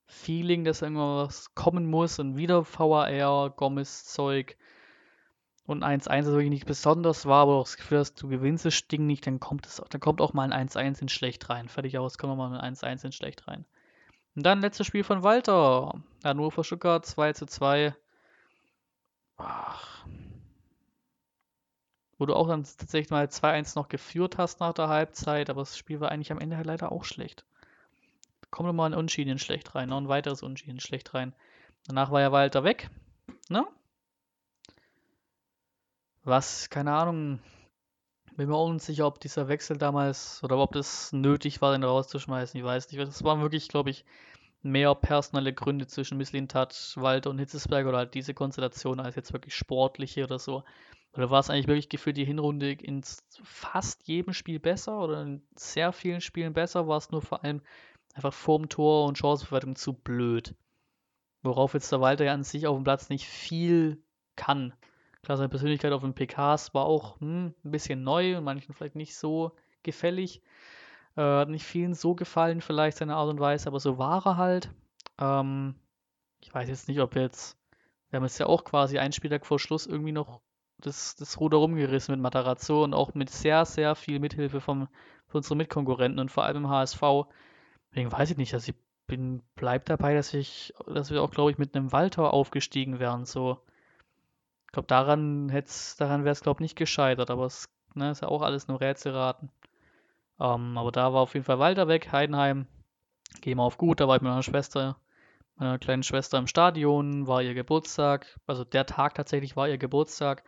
Feeling, 0.07 0.65
dass 0.65 0.83
irgendwas 0.83 1.55
kommen 1.55 1.87
muss 1.87 2.19
und 2.19 2.37
wieder 2.37 2.65
VAR, 2.65 3.51
Gomez-Zeug 3.51 4.57
und 5.67 5.83
1-1 5.83 6.21
ist 6.21 6.27
wirklich 6.27 6.51
nicht 6.51 6.67
besonders 6.67 7.25
war, 7.27 7.43
aber 7.43 7.55
auch 7.55 7.65
das 7.65 7.79
Gefühl 7.79 7.99
hast, 7.99 8.23
du 8.23 8.29
gewinnst 8.29 8.67
das 8.67 8.87
Ding 8.87 9.07
nicht, 9.07 9.27
dann 9.27 9.41
kommt, 9.41 9.67
es, 9.67 9.83
dann 9.89 10.01
kommt 10.01 10.21
auch 10.21 10.35
mal 10.35 10.53
ein 10.53 10.69
1-1 10.69 11.01
in 11.01 11.09
schlecht 11.09 11.49
rein. 11.49 11.69
Fertig 11.69 11.99
aus, 11.99 12.19
kommen 12.19 12.37
wir 12.37 12.49
mal 12.49 12.61
ein 12.61 12.75
1-1 12.75 13.07
in 13.07 13.13
schlecht 13.13 13.49
rein. 13.49 13.65
Und 14.37 14.45
dann 14.45 14.61
letztes 14.61 14.87
Spiel 14.87 15.05
von 15.05 15.23
Walter. 15.23 15.95
Hannover 16.23 16.65
Stuttgart 16.65 17.07
2 17.07 17.33
zu 17.33 17.47
2. 17.47 17.95
Ach. 19.39 20.05
Wo 22.19 22.27
du 22.27 22.35
auch 22.35 22.49
dann 22.49 22.65
tatsächlich 22.65 23.11
mal 23.11 23.27
2-1 23.27 23.77
noch 23.77 23.89
geführt 23.89 24.39
hast 24.39 24.61
nach 24.61 24.73
der 24.73 24.89
Halbzeit, 24.89 25.51
aber 25.51 25.63
das 25.63 25.77
Spiel 25.77 26.01
war 26.01 26.11
eigentlich 26.11 26.33
am 26.33 26.39
Ende 26.39 26.57
halt 26.57 26.67
leider 26.67 26.93
auch 26.93 27.05
schlecht 27.05 27.45
kommt 28.55 28.69
nochmal 28.69 28.93
ein 28.93 28.97
Unschieden 28.97 29.41
schlecht 29.41 29.75
rein, 29.75 29.89
noch 29.89 29.97
ein 29.97 30.07
weiteres 30.07 30.45
Unschieden 30.45 30.79
schlecht 30.79 31.13
rein. 31.13 31.35
Danach 31.89 32.13
war 32.13 32.21
ja 32.21 32.31
Walter 32.31 32.63
weg, 32.63 32.89
ne? 33.49 33.67
Was, 36.23 36.71
keine 36.71 36.93
Ahnung, 36.93 37.41
bin 38.37 38.49
mir 38.49 38.57
unsicher, 38.57 39.09
ob 39.09 39.19
dieser 39.19 39.49
Wechsel 39.49 39.77
damals 39.77 40.41
oder 40.45 40.57
ob 40.59 40.73
das 40.73 41.13
nötig 41.13 41.63
war, 41.63 41.73
den 41.73 41.83
rauszuschmeißen. 41.83 42.57
Ich 42.59 42.65
weiß 42.65 42.93
nicht. 42.93 43.01
Das 43.01 43.25
waren 43.25 43.43
wirklich, 43.43 43.69
glaube 43.69 43.91
ich, 43.91 44.05
mehr 44.63 44.95
personelle 44.95 45.53
Gründe 45.53 45.89
zwischen 45.89 46.17
Misslintat, 46.17 46.93
Walter 46.95 47.31
und 47.31 47.41
Hitzesberg 47.41 47.89
oder 47.89 47.99
halt 47.99 48.15
diese 48.15 48.35
Konstellation 48.35 49.01
als 49.01 49.17
jetzt 49.17 49.33
wirklich 49.33 49.57
sportliche 49.57 50.23
oder 50.23 50.39
so. 50.39 50.63
Oder 51.15 51.31
war 51.31 51.41
es 51.41 51.51
eigentlich 51.51 51.69
wirklich 51.69 51.89
gefühlt 51.89 52.17
die 52.17 52.25
Hinrunde 52.25 52.73
in 52.73 53.03
fast 53.43 54.07
jedem 54.09 54.33
Spiel 54.33 54.59
besser 54.59 54.99
oder 54.99 55.23
in 55.23 55.47
sehr 55.55 55.93
vielen 55.93 56.21
Spielen 56.21 56.53
besser? 56.53 56.89
War 56.89 56.99
es 56.99 57.11
nur 57.11 57.23
vor 57.23 57.45
allem 57.45 57.63
einfach 58.15 58.33
vorm 58.33 58.69
Tor 58.69 59.07
und 59.07 59.19
Chancenverwertung 59.19 59.77
zu 59.77 59.93
blöd. 59.93 60.55
Worauf 61.43 61.75
jetzt 61.75 61.93
der 61.93 62.01
Walter 62.01 62.25
ja 62.25 62.33
an 62.33 62.45
sich 62.45 62.67
auf 62.67 62.77
dem 62.77 62.85
Platz 62.85 63.09
nicht 63.11 63.27
viel 63.27 64.03
kann. 64.37 64.73
Klar, 65.23 65.37
seine 65.37 65.49
Persönlichkeit 65.49 65.93
auf 65.93 66.03
den 66.03 66.15
PKs 66.15 66.75
war 66.75 66.87
auch 66.87 67.21
hm, 67.21 67.55
ein 67.65 67.71
bisschen 67.71 68.03
neu 68.03 68.37
und 68.37 68.45
manchen 68.45 68.75
vielleicht 68.75 68.97
nicht 68.97 69.17
so 69.17 69.53
gefällig. 69.83 70.43
Äh, 71.17 71.23
hat 71.23 71.49
nicht 71.49 71.65
vielen 71.65 71.95
so 71.95 72.15
gefallen, 72.15 72.61
vielleicht 72.61 72.99
seine 72.99 73.17
Art 73.17 73.29
und 73.29 73.41
Weise, 73.41 73.69
aber 73.69 73.81
so 73.81 73.99
war 73.99 74.27
er 74.27 74.37
halt. 74.37 74.71
Ähm, 75.19 75.77
ich 76.41 76.53
weiß 76.53 76.69
jetzt 76.69 76.89
nicht, 76.89 77.01
ob 77.01 77.15
jetzt, 77.15 77.57
wir 78.11 78.19
haben 78.19 78.25
jetzt 78.25 78.39
ja 78.39 78.47
auch 78.47 78.65
quasi 78.65 78.99
einen 78.99 79.13
Spieltag 79.13 79.47
vor 79.47 79.59
Schluss 79.59 79.87
irgendwie 79.87 80.13
noch 80.13 80.41
das, 80.85 81.17
das 81.17 81.41
Ruder 81.41 81.59
rumgerissen 81.59 82.15
mit 82.15 82.23
Matarazzo 82.23 82.85
und 82.85 82.95
auch 82.95 83.15
mit 83.15 83.31
sehr, 83.31 83.65
sehr 83.65 83.95
viel 83.95 84.21
Mithilfe 84.21 84.61
vom, 84.61 84.89
von 85.29 85.39
unseren 85.39 85.59
Mitkonkurrenten 85.59 86.21
und 86.21 86.31
vor 86.31 86.45
allem 86.45 86.65
im 86.65 86.69
HSV 86.69 87.03
Deswegen 87.95 88.11
weiß 88.11 88.33
ich 88.33 88.37
nicht, 88.37 88.53
also 88.55 88.73
ich 88.73 88.77
bin, 89.07 89.43
bleib 89.55 89.87
dabei, 89.87 90.15
dass 90.15 90.35
ich, 90.35 90.75
dass 90.93 91.13
wir 91.13 91.23
auch, 91.23 91.31
glaube 91.31 91.53
ich, 91.53 91.59
mit 91.59 91.77
einem 91.77 91.93
Walter 91.93 92.35
aufgestiegen 92.35 92.99
wären. 92.99 93.25
So. 93.25 93.61
Ich 94.67 94.73
glaube, 94.73 94.89
daran 94.89 95.49
daran 95.99 96.25
wäre 96.25 96.33
es, 96.33 96.41
glaube 96.41 96.59
ich, 96.59 96.63
nicht 96.65 96.77
gescheitert, 96.77 97.31
aber 97.31 97.47
es 97.47 97.69
ne, 97.95 98.11
ist 98.11 98.23
ja 98.23 98.29
auch 98.29 98.43
alles 98.43 98.67
nur 98.67 98.81
Rätselraten. 98.81 99.49
Ähm, 100.41 100.77
aber 100.77 100.91
da 100.91 101.13
war 101.13 101.21
auf 101.21 101.35
jeden 101.35 101.47
Fall 101.47 101.61
Walter 101.61 101.87
weg, 101.87 102.11
Heidenheim. 102.11 102.67
Gehen 103.41 103.59
wir 103.59 103.63
auf 103.63 103.79
gut, 103.79 104.01
da 104.01 104.09
war 104.09 104.17
ich 104.17 104.23
mit 104.23 104.31
meiner 104.31 104.43
Schwester, 104.43 104.97
meiner 105.55 105.79
kleinen 105.79 106.03
Schwester 106.03 106.39
im 106.39 106.49
Stadion, 106.49 107.29
war 107.29 107.43
ihr 107.43 107.55
Geburtstag. 107.55 108.27
Also 108.49 108.65
der 108.65 108.87
Tag 108.87 109.15
tatsächlich 109.15 109.55
war 109.55 109.69
ihr 109.69 109.79
Geburtstag. 109.79 110.43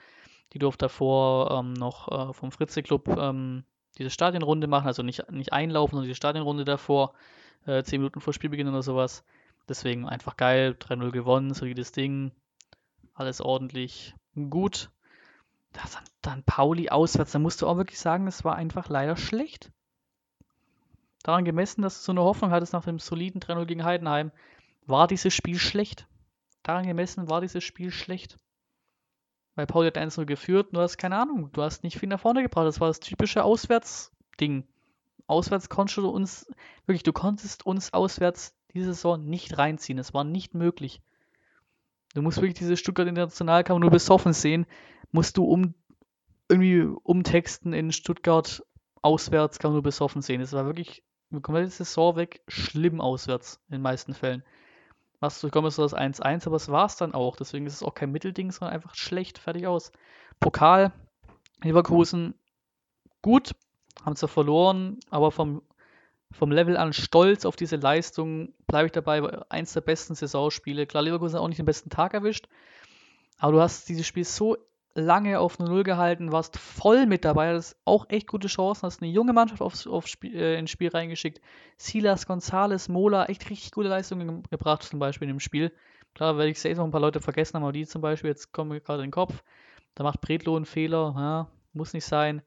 Die 0.53 0.59
durfte 0.59 0.87
davor 0.87 1.51
ähm, 1.51 1.73
noch 1.73 2.31
äh, 2.31 2.33
vom 2.33 2.53
Fritze 2.53 2.83
Club 2.83 3.09
ähm, 3.09 3.65
diese 3.99 4.11
Stadionrunde 4.11 4.67
machen, 4.67 4.87
also 4.87 5.03
nicht, 5.03 5.31
nicht 5.31 5.53
einlaufen, 5.53 5.93
sondern 5.93 6.09
diese 6.09 6.17
Stadionrunde 6.17 6.65
davor, 6.65 7.15
äh, 7.67 7.83
10 7.83 8.01
Minuten 8.01 8.21
vor 8.21 8.33
Spielbeginn 8.33 8.69
oder 8.69 8.83
sowas. 8.83 9.25
Deswegen 9.69 10.07
einfach 10.07 10.37
geil, 10.37 10.77
3-0 10.79 11.11
gewonnen, 11.11 11.55
solides 11.55 11.93
Ding, 11.93 12.31
alles 13.15 13.41
ordentlich 13.41 14.15
gut. 14.51 14.91
Das, 15.73 15.99
dann 16.23 16.43
Pauli 16.45 16.89
auswärts, 16.89 17.33
da 17.33 17.39
musst 17.39 17.63
du 17.63 17.67
auch 17.67 17.77
wirklich 17.77 17.99
sagen, 17.99 18.27
es 18.27 18.45
war 18.45 18.57
einfach 18.57 18.89
leider 18.89 19.17
schlecht. 19.17 19.73
Daran 21.23 21.45
gemessen, 21.45 21.83
dass 21.83 21.99
du 21.99 22.05
so 22.05 22.13
eine 22.13 22.23
Hoffnung 22.23 22.53
hattest 22.53 22.73
nach 22.73 22.85
dem 22.85 23.01
soliden 23.01 23.41
3-0 23.41 23.67
gegen 23.67 23.85
Heidenheim, 23.85 24.31
war 24.87 25.09
dieses 25.09 25.35
Spiel 25.35 25.59
schlecht. 25.59 26.07
Daran 26.63 26.87
gemessen 26.87 27.29
war 27.29 27.41
dieses 27.41 27.65
Spiel 27.65 27.91
schlecht. 27.91 28.39
Weil 29.57 29.67
Pauli 29.67 29.89
hat 29.89 29.99
1-0 29.99 30.25
geführt, 30.27 30.69
du 30.73 30.81
hast 30.81 30.99
keine 30.99 31.17
Ahnung, 31.17 31.51
du 31.53 31.63
hast 31.63 31.83
nicht 31.83 31.99
viel 31.99 32.09
nach 32.09 32.21
vorne 32.21 32.43
gebracht. 32.43 32.67
Das 32.67 32.81
war 32.81 32.89
das 32.89 33.01
typische 33.01 33.43
Auswärtsding. 33.43 34.65
Auswärts 35.27 35.69
konntest 35.69 35.97
du 35.99 36.09
uns, 36.09 36.47
wirklich, 36.87 37.03
du 37.03 37.13
konntest 37.13 37.67
uns 37.67 37.93
auswärts 37.93 38.55
diese 38.73 38.93
Saison 38.93 39.25
nicht 39.25 39.59
reinziehen. 39.59 39.99
Es 39.99 40.15
war 40.15 40.23
nicht 40.23 40.55
möglich. 40.55 41.01
Du 42.15 42.23
musst 42.23 42.39
wirklich 42.39 42.59
diese 42.59 42.77
Stuttgart 42.77 43.09
Internationalkammer 43.09 43.81
nur 43.81 43.91
besoffen 43.91 44.33
sehen, 44.33 44.67
musst 45.11 45.37
du 45.37 45.45
um 45.45 45.75
irgendwie 46.49 46.83
umtexten 47.03 47.73
in 47.73 47.91
Stuttgart 47.93 48.63
auswärts 49.03 49.59
kann 49.59 49.71
man 49.71 49.77
nur 49.77 49.83
besoffen 49.83 50.23
sehen. 50.23 50.41
Es 50.41 50.53
war 50.53 50.67
wirklich 50.67 51.03
eine 51.31 51.41
komplette 51.41 51.71
Saison 51.71 52.17
weg 52.17 52.43
schlimm 52.49 53.01
auswärts 53.01 53.61
in 53.69 53.75
den 53.75 53.83
meisten 53.83 54.15
Fällen. 54.15 54.43
Was 55.27 55.41
durchkommen 55.41 55.69
ist 55.69 55.75
so 55.75 55.83
das 55.83 55.93
1-1, 55.93 56.47
aber 56.47 56.55
es 56.55 56.69
war 56.69 56.87
es 56.87 56.95
dann 56.95 57.13
auch. 57.13 57.35
Deswegen 57.35 57.67
ist 57.67 57.75
es 57.75 57.83
auch 57.83 57.95
kein 57.95 58.13
Mittelding, 58.13 58.53
sondern 58.53 58.75
einfach 58.75 58.95
schlecht, 58.95 59.39
fertig 59.39 59.67
aus. 59.67 59.91
Pokal, 60.39 60.93
Leverkusen, 61.65 62.35
gut, 63.23 63.57
haben 64.05 64.15
zwar 64.15 64.29
verloren, 64.29 65.01
aber 65.11 65.33
vom, 65.33 65.63
vom 66.31 66.53
Level 66.53 66.77
an 66.77 66.93
Stolz 66.93 67.45
auf 67.45 67.57
diese 67.57 67.75
Leistung 67.75 68.55
bleibe 68.69 68.87
ich 68.87 68.93
dabei. 68.93 69.21
Eins 69.51 69.73
der 69.73 69.81
besten 69.81 70.15
Saisonspiele. 70.15 70.87
Klar, 70.87 71.03
Leverkusen 71.03 71.35
hat 71.35 71.43
auch 71.43 71.49
nicht 71.49 71.59
den 71.59 71.67
besten 71.67 71.91
Tag 71.91 72.15
erwischt, 72.15 72.47
aber 73.39 73.51
du 73.51 73.61
hast 73.61 73.89
dieses 73.89 74.07
Spiel 74.07 74.25
so 74.25 74.57
lange 74.97 75.39
auf 75.39 75.59
0 75.59 75.85
gehalten, 75.85 76.33
warst 76.33 76.59
voll 76.59 77.07
mit 77.07 77.25
dabei, 77.25 77.53
das 77.53 77.77
auch 77.85 78.07
echt 78.09 78.27
gute 78.27 78.49
Chancen, 78.49 78.83
hast 78.83 79.03
eine 79.03 79.11
junge 79.11 79.33
Mannschaft 79.33 79.61
aufs, 79.61 79.87
aufs 79.87 80.11
Spiel, 80.11 80.35
äh, 80.35 80.59
ins 80.59 80.71
Spiel 80.71 80.89
reingeschickt. 80.89 81.41
Silas, 81.77 82.27
Gonzales, 82.27 82.89
Mola, 82.89 83.27
echt 83.27 83.49
richtig 83.51 83.73
gute 83.73 83.89
Leistungen 83.89 84.43
gebracht, 84.51 84.83
zum 84.83 84.99
Beispiel 84.99 85.29
in 85.29 85.35
dem 85.35 85.41
Spiel. 85.41 85.73
Klar, 86.15 86.39
werde 86.39 86.51
ich 86.51 86.59
selbst 86.59 86.79
noch 86.79 86.87
ein 86.87 86.91
paar 86.91 87.01
Leute 87.01 87.21
vergessen 87.21 87.55
haben, 87.55 87.65
aber 87.65 87.73
die 87.73 87.87
zum 87.87 88.01
Beispiel, 88.01 88.31
jetzt 88.31 88.53
kommen 88.53 88.71
mir 88.71 88.81
gerade 88.81 89.03
in 89.03 89.09
den 89.09 89.13
Kopf. 89.13 89.45
Da 89.95 90.03
macht 90.03 90.23
Bredlo 90.23 90.57
einen 90.57 90.65
Fehler, 90.65 91.15
ja, 91.17 91.49
muss 91.75 91.93
nicht 91.93 92.07
sein. 92.07 92.43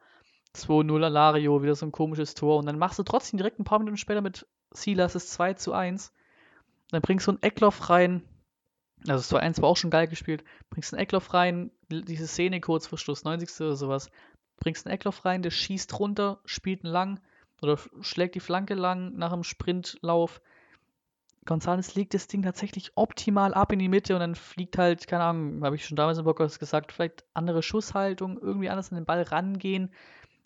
2-0 0.56 1.04
Alario, 1.04 1.62
wieder 1.62 1.76
so 1.76 1.86
ein 1.86 1.92
komisches 1.92 2.34
Tor. 2.34 2.58
Und 2.58 2.66
dann 2.66 2.80
machst 2.80 2.98
du 2.98 3.04
trotzdem 3.04 3.38
direkt 3.38 3.60
ein 3.60 3.66
paar 3.66 3.78
Minuten 3.78 3.98
später 3.98 4.22
mit 4.22 4.48
Silas 4.72 5.14
das 5.14 5.30
2 5.30 5.54
zu 5.54 5.74
1. 5.74 6.12
Dann 6.90 7.02
bringst 7.02 7.28
du 7.28 7.32
einen 7.32 7.44
Eckloff 7.44 7.92
rein, 7.92 8.24
also 9.08 9.38
2-1 9.38 9.62
war 9.62 9.70
auch 9.70 9.78
schon 9.78 9.90
geil 9.90 10.08
gespielt. 10.08 10.44
Bringst 10.70 10.94
einen 10.94 11.02
Eckloff 11.02 11.34
rein, 11.34 11.72
diese 11.90 12.28
Szene 12.28 12.60
kurz 12.60 12.88
vor 12.88 12.98
Schluss, 12.98 13.24
90. 13.24 13.62
oder 13.62 13.76
sowas. 13.76 14.10
Bringst 14.58 14.86
einen 14.86 14.96
Eckloff 14.96 15.24
rein, 15.26 15.42
der 15.42 15.52
schießt 15.52 16.00
runter, 16.00 16.40
spielt 16.46 16.84
einen 16.84 16.94
lang 16.94 17.20
oder 17.62 17.78
schlägt 18.02 18.36
die 18.36 18.42
Flanke 18.42 18.74
lang 18.74 19.16
nach 19.16 19.32
einem 19.32 19.44
Sprintlauf. 19.44 20.42
González 21.46 21.96
legt 21.96 22.14
das 22.14 22.28
Ding 22.28 22.44
tatsächlich 22.44 22.92
optimal 22.96 23.54
ab 23.54 23.72
in 23.72 23.80
die 23.80 23.88
Mitte 23.88 24.14
und 24.14 24.20
dann 24.20 24.36
fliegt 24.36 24.78
halt, 24.78 25.08
keine 25.08 25.24
Ahnung, 25.24 25.64
habe 25.64 25.76
ich 25.76 25.86
schon 25.86 25.96
damals 25.96 26.18
im 26.18 26.26
Podcast 26.26 26.60
gesagt, 26.60 26.92
vielleicht 26.92 27.24
andere 27.34 27.64
Schusshaltung, 27.64 28.38
irgendwie 28.40 28.70
anders 28.70 28.92
an 28.92 28.98
den 28.98 29.06
Ball 29.06 29.24
rangehen. 29.24 29.92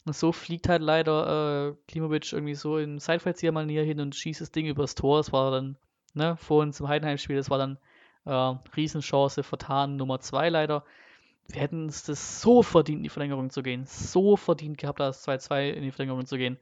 Und 0.05 0.15
so 0.15 0.31
fliegt 0.31 0.69
halt 0.69 0.81
leider 0.81 1.69
äh, 1.69 1.75
Klimovic 1.87 2.31
irgendwie 2.33 2.55
so 2.55 2.77
in 2.77 2.99
Seitfallzieher-Manier 2.99 3.83
hin 3.83 3.99
und 3.99 4.15
schießt 4.15 4.41
das 4.41 4.51
Ding 4.51 4.65
übers 4.65 4.95
Tor. 4.95 5.17
Das 5.17 5.31
war 5.31 5.51
dann, 5.51 5.77
ne, 6.13 6.37
vorhin 6.37 6.73
zum 6.73 6.87
Heidenheim-Spiel, 6.87 7.37
das 7.37 7.49
war 7.49 7.57
dann 7.57 7.77
äh, 8.25 8.55
Riesenchance 8.75 9.43
vertan, 9.43 9.95
Nummer 9.95 10.19
2 10.19 10.49
leider. 10.49 10.83
Wir 11.47 11.61
hätten 11.61 11.87
es 11.87 12.03
das 12.03 12.41
so 12.41 12.63
verdient, 12.63 12.99
in 12.99 13.03
die 13.03 13.09
Verlängerung 13.09 13.49
zu 13.49 13.63
gehen. 13.63 13.85
So 13.85 14.37
verdient 14.37 14.77
gehabt, 14.77 14.99
das 14.99 15.27
2-2 15.27 15.71
in 15.71 15.83
die 15.83 15.91
Verlängerung 15.91 16.25
zu 16.25 16.37
gehen. 16.37 16.57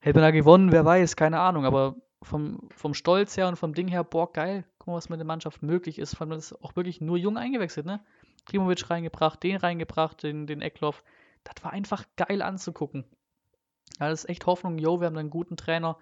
Hätte 0.00 0.18
man 0.18 0.28
da 0.28 0.30
gewonnen, 0.30 0.72
wer 0.72 0.84
weiß, 0.84 1.16
keine 1.16 1.40
Ahnung. 1.40 1.64
Aber 1.64 1.94
vom, 2.22 2.68
vom 2.74 2.94
Stolz 2.94 3.36
her 3.36 3.48
und 3.48 3.56
vom 3.56 3.74
Ding 3.74 3.88
her, 3.88 4.02
boah, 4.04 4.32
geil. 4.32 4.64
Guck 4.78 4.88
mal, 4.88 4.94
was 4.94 5.08
mit 5.08 5.20
der 5.20 5.26
Mannschaft 5.26 5.62
möglich 5.62 5.98
ist. 5.98 6.16
Vor 6.16 6.22
allem, 6.22 6.30
das 6.30 6.52
ist 6.52 6.64
auch 6.64 6.74
wirklich 6.74 7.00
nur 7.00 7.16
jung 7.16 7.36
eingewechselt, 7.36 7.86
ne? 7.86 8.00
Klimovic 8.46 8.88
reingebracht, 8.90 9.42
den 9.42 9.56
reingebracht, 9.56 10.22
den, 10.22 10.46
den 10.46 10.62
Eckloff. 10.62 11.04
Das 11.44 11.62
war 11.62 11.72
einfach 11.72 12.04
geil 12.16 12.42
anzugucken. 12.42 13.04
Ja, 13.98 14.08
das 14.08 14.24
ist 14.24 14.30
echt 14.30 14.46
Hoffnung, 14.46 14.78
yo, 14.78 15.00
wir 15.00 15.06
haben 15.06 15.18
einen 15.18 15.30
guten 15.30 15.56
Trainer 15.56 15.98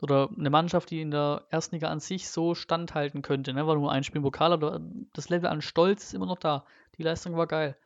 oder 0.00 0.30
eine 0.36 0.50
Mannschaft, 0.50 0.90
die 0.90 1.00
in 1.00 1.10
der 1.10 1.46
ersten 1.50 1.74
Liga 1.74 1.88
an 1.88 2.00
sich 2.00 2.28
so 2.28 2.54
standhalten 2.54 3.22
könnte, 3.22 3.52
ne? 3.52 3.66
War 3.66 3.74
nur 3.74 3.90
ein 3.90 4.04
Spiel 4.04 4.18
im 4.18 4.22
Pokal, 4.22 4.52
aber 4.52 4.80
das 5.12 5.28
Level 5.28 5.48
an 5.48 5.60
Stolz 5.60 6.04
ist 6.04 6.14
immer 6.14 6.26
noch 6.26 6.38
da. 6.38 6.64
Die 6.96 7.02
Leistung 7.02 7.36
war 7.36 7.46
geil. 7.46 7.76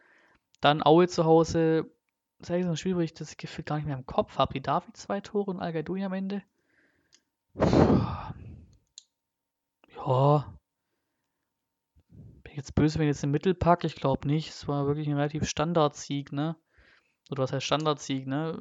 Dann 0.60 0.84
Aue 0.84 1.08
zu 1.08 1.24
Hause, 1.24 1.90
das 2.38 2.50
ist 2.50 2.64
so 2.64 2.70
ein 2.70 2.76
Spiel, 2.76 2.96
wo 2.96 3.00
ich 3.00 3.14
das 3.14 3.36
Gefühl 3.36 3.64
gar 3.64 3.76
nicht 3.76 3.86
mehr 3.86 3.96
im 3.96 4.06
Kopf 4.06 4.38
habe. 4.38 4.52
Die 4.52 4.62
David 4.62 4.96
zwei 4.96 5.20
Tore 5.20 5.50
und 5.50 5.60
al 5.60 5.74
am 5.76 6.12
Ende. 6.12 6.42
Ja. 10.04 10.54
Bin 12.08 12.50
ich 12.50 12.56
jetzt 12.56 12.74
böse, 12.74 12.98
wenn 12.98 13.06
ich 13.06 13.14
jetzt 13.14 13.24
im 13.24 13.30
Mittel 13.30 13.54
packe? 13.54 13.86
Ich 13.86 13.96
glaube 13.96 14.26
nicht. 14.26 14.50
Es 14.50 14.68
war 14.68 14.86
wirklich 14.86 15.08
ein 15.08 15.16
relativ 15.16 15.48
Standardsieg, 15.48 16.32
ne? 16.32 16.56
Oder 17.30 17.44
was 17.44 17.52
heißt 17.52 17.64
Standardsieg, 17.64 18.26
ne? 18.26 18.58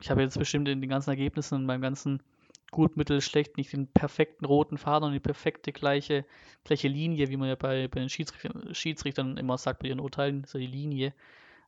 Ich 0.00 0.10
habe 0.10 0.22
jetzt 0.22 0.38
bestimmt 0.38 0.68
in 0.68 0.80
den 0.80 0.90
ganzen 0.90 1.10
Ergebnissen 1.10 1.54
und 1.56 1.66
beim 1.66 1.80
ganzen 1.80 2.22
gut, 2.70 2.96
mittel, 2.96 3.20
schlecht 3.20 3.56
nicht 3.56 3.72
den 3.72 3.88
perfekten 3.88 4.44
roten 4.44 4.78
Faden 4.78 5.08
und 5.08 5.12
die 5.12 5.20
perfekte 5.20 5.72
gleiche, 5.72 6.24
gleiche 6.64 6.88
Linie, 6.88 7.28
wie 7.28 7.36
man 7.36 7.48
ja 7.48 7.56
bei, 7.56 7.88
bei 7.88 8.00
den 8.00 8.08
Schiedsrichtern, 8.08 8.74
Schiedsrichtern 8.74 9.36
immer 9.36 9.58
sagt 9.58 9.80
bei 9.80 9.88
ihren 9.88 10.00
Urteilen, 10.00 10.44
so 10.46 10.58
die 10.58 10.66
Linie. 10.66 11.12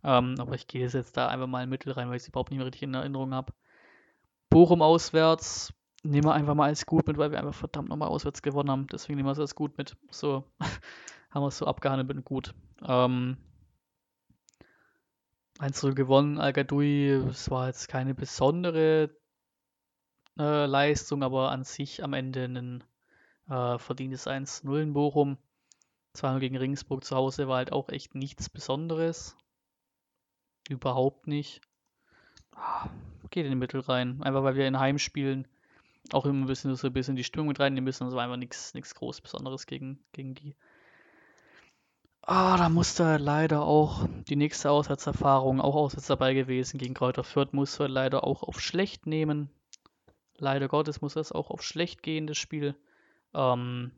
Ähm, 0.04 0.34
aber 0.38 0.54
ich 0.54 0.66
gehe 0.66 0.86
jetzt 0.86 1.16
da 1.16 1.28
einfach 1.28 1.46
mal 1.46 1.62
in 1.62 1.70
Mittel 1.70 1.92
rein, 1.92 2.08
weil 2.08 2.16
ich 2.16 2.22
es 2.22 2.28
überhaupt 2.28 2.50
nicht 2.50 2.58
mehr 2.58 2.66
richtig 2.66 2.82
in 2.82 2.94
Erinnerung 2.94 3.34
habe. 3.34 3.52
Bochum 4.48 4.82
auswärts, 4.82 5.72
nehmen 6.02 6.24
wir 6.24 6.34
einfach 6.34 6.54
mal 6.54 6.66
als 6.66 6.86
gut 6.86 7.06
mit, 7.06 7.18
weil 7.18 7.30
wir 7.30 7.38
einfach 7.38 7.54
verdammt 7.54 7.88
nochmal 7.88 8.08
auswärts 8.08 8.42
gewonnen 8.42 8.70
haben. 8.70 8.86
Deswegen 8.88 9.16
nehmen 9.16 9.28
wir 9.28 9.32
es 9.32 9.38
als 9.38 9.54
gut 9.54 9.78
mit. 9.78 9.96
So 10.10 10.44
haben 11.30 11.42
wir 11.42 11.48
es 11.48 11.58
so 11.58 11.66
abgehandelt 11.66 12.08
mit 12.08 12.24
gut. 12.24 12.54
Ähm, 12.86 13.36
1-0 15.58 15.94
gewonnen, 15.94 16.38
al 16.38 16.52
Es 16.56 17.50
war 17.50 17.66
jetzt 17.66 17.88
keine 17.88 18.14
besondere 18.14 19.10
äh, 20.38 20.66
Leistung, 20.66 21.22
aber 21.22 21.50
an 21.50 21.64
sich 21.64 22.02
am 22.02 22.14
Ende 22.14 22.44
ein 22.44 22.84
äh, 23.48 23.78
verdientes 23.78 24.26
1-0 24.26 24.82
in 24.82 24.92
Bochum. 24.92 25.38
2-0 26.16 26.38
gegen 26.40 26.56
Ringsburg 26.56 27.04
zu 27.04 27.16
Hause 27.16 27.48
war 27.48 27.56
halt 27.56 27.72
auch 27.72 27.88
echt 27.88 28.14
nichts 28.14 28.48
Besonderes. 28.48 29.36
Überhaupt 30.68 31.26
nicht. 31.26 31.60
Ah, 32.54 32.88
geht 33.30 33.44
in 33.44 33.52
die 33.52 33.56
Mittel 33.56 33.80
rein. 33.80 34.22
Einfach 34.22 34.42
weil 34.42 34.56
wir 34.56 34.66
in 34.66 34.78
Heimspielen 34.78 35.48
auch 36.12 36.26
immer 36.26 36.44
ein 36.44 36.46
bisschen 36.46 36.74
so 36.76 36.86
ein 36.86 36.92
bisschen 36.92 37.16
die 37.16 37.24
Stimmung 37.24 37.48
mit 37.48 37.60
reinnehmen 37.60 37.84
müssen. 37.84 38.04
Also 38.04 38.18
einfach 38.18 38.36
nichts 38.36 38.94
groß 38.94 39.20
Besonderes 39.20 39.66
gegen, 39.66 40.04
gegen 40.12 40.34
die. 40.34 40.54
Ah, 42.24 42.56
da 42.56 42.68
musste 42.68 43.02
er 43.02 43.18
leider 43.18 43.62
auch 43.62 44.06
die 44.28 44.36
nächste 44.36 44.70
Auswärtserfahrung, 44.70 45.60
auch 45.60 45.74
auswärts 45.74 46.06
dabei 46.06 46.34
gewesen 46.34 46.78
gegen 46.78 46.94
Kräuter 46.94 47.24
Fürth, 47.24 47.52
musste 47.52 47.84
er 47.84 47.88
leider 47.88 48.24
auch 48.24 48.44
auf 48.44 48.60
schlecht 48.60 49.06
nehmen. 49.06 49.50
Leider 50.38 50.68
Gottes 50.68 51.00
muss 51.00 51.16
es 51.16 51.32
auch 51.32 51.50
auf 51.50 51.62
schlecht 51.62 52.02
gehen, 52.02 52.28
das 52.28 52.38
Spiel. 52.38 52.76
Ähm, 53.34 53.90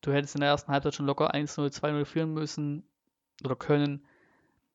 du 0.00 0.12
hättest 0.12 0.34
in 0.34 0.40
der 0.40 0.50
ersten 0.50 0.72
Halbzeit 0.72 0.94
schon 0.94 1.06
locker 1.06 1.34
1-0, 1.34 1.70
2-0 1.70 2.04
führen 2.06 2.32
müssen 2.32 2.88
oder 3.44 3.56
können. 3.56 4.06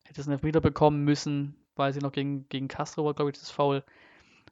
Hättest 0.04 0.28
einen 0.28 0.38
Elfmeter 0.38 0.60
bekommen 0.60 1.04
müssen, 1.04 1.56
weil 1.74 1.92
sie 1.92 2.00
noch 2.00 2.12
gegen, 2.12 2.48
gegen 2.48 2.68
Castro 2.68 3.04
war, 3.04 3.14
glaube 3.14 3.30
ich, 3.32 3.38
das 3.38 3.50
Foul 3.50 3.82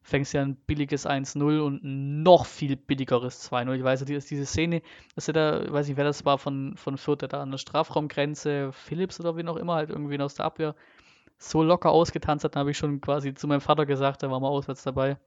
fängst 0.09 0.33
ja 0.33 0.43
ein 0.43 0.57
billiges 0.57 1.07
1-0 1.07 1.61
und 1.61 1.85
ein 1.85 2.23
noch 2.23 2.47
viel 2.47 2.77
billigeres 2.77 3.51
2-0. 3.51 3.75
Ich 3.75 3.85
weiß, 3.85 4.05
dass 4.05 4.27
diese 4.27 4.47
Szene, 4.47 4.83
dass 5.15 5.29
er 5.29 5.35
da, 5.35 5.63
ich 5.63 5.73
weiß 5.73 5.89
nicht, 5.89 5.97
wer 5.97 6.05
das 6.05 6.25
war 6.25 6.39
von, 6.39 6.77
von 6.77 6.97
Fürth, 6.97 7.21
der 7.21 7.29
da 7.29 7.43
an 7.43 7.51
der 7.51 7.59
Strafraumgrenze, 7.59 8.73
Philips 8.73 9.21
oder 9.21 9.37
wie 9.37 9.43
noch 9.43 9.57
immer, 9.57 9.75
halt 9.75 9.91
irgendwie 9.91 10.19
aus 10.21 10.35
der 10.35 10.47
Abwehr, 10.47 10.75
so 11.37 11.63
locker 11.63 11.91
ausgetanzt 11.91 12.45
hat, 12.45 12.55
dann 12.55 12.61
habe 12.61 12.71
ich 12.71 12.79
schon 12.79 13.01
quasi 13.01 13.35
zu 13.35 13.47
meinem 13.47 13.61
Vater 13.61 13.87
gesagt, 13.87 14.23
der 14.23 14.31
war 14.31 14.41
mal 14.41 14.49
auswärts 14.49 14.83
dabei, 14.83 15.19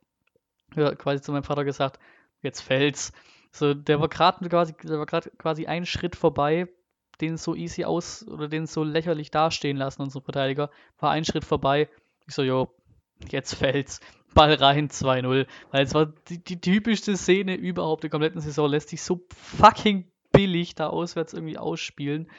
ja, 0.76 0.94
quasi 0.96 1.22
zu 1.22 1.32
meinem 1.32 1.44
Vater 1.44 1.64
gesagt, 1.64 2.00
jetzt 2.42 2.62
fällt's. 2.62 3.14
So, 3.52 3.74
der 3.74 4.00
war 4.00 4.10
gerade 4.10 4.48
quasi, 4.50 4.74
der 4.84 4.98
war 4.98 5.06
gerade 5.06 5.30
quasi 5.38 5.68
einen 5.68 5.86
Schritt 5.86 6.16
vorbei, 6.16 6.68
den 7.22 7.38
so 7.38 7.56
easy 7.56 7.86
aus 7.86 8.28
oder 8.28 8.48
den 8.48 8.66
so 8.66 8.84
lächerlich 8.84 9.30
dastehen 9.30 9.78
lassen, 9.78 10.02
unsere 10.02 10.24
Verteidiger, 10.24 10.72
war 11.00 11.12
ein 11.12 11.26
Schritt 11.26 11.46
vorbei. 11.46 11.88
Ich 12.28 12.34
so, 12.34 12.42
jo, 12.42 12.74
jetzt 13.30 13.54
fällt's. 13.56 14.00
Ball 14.34 14.54
rein, 14.54 14.90
2-0. 14.90 15.48
Weil 15.72 15.84
es 15.84 15.94
war 15.94 16.08
die, 16.30 16.44
die, 16.44 16.60
typischste 16.60 17.18
Szene 17.18 17.56
überhaupt 17.56 18.04
der 18.04 18.10
kompletten 18.10 18.42
Saison, 18.42 18.70
lässt 18.70 18.90
sich 18.90 19.02
so 19.02 19.26
fucking 19.36 20.10
billig 20.32 20.76
da 20.76 20.88
auswärts 20.88 21.34
irgendwie 21.34 21.58
ausspielen. 21.58 22.30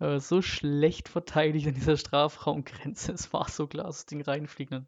Äh, 0.00 0.20
so 0.20 0.42
schlecht 0.42 1.08
verteidigt 1.08 1.66
an 1.66 1.74
dieser 1.74 1.96
Strafraumgrenze. 1.96 3.12
Es 3.12 3.32
war 3.32 3.48
so 3.48 3.66
klar, 3.66 3.86
das 3.86 4.06
Ding 4.06 4.22
reinfliegt. 4.22 4.70
Ne? 4.70 4.86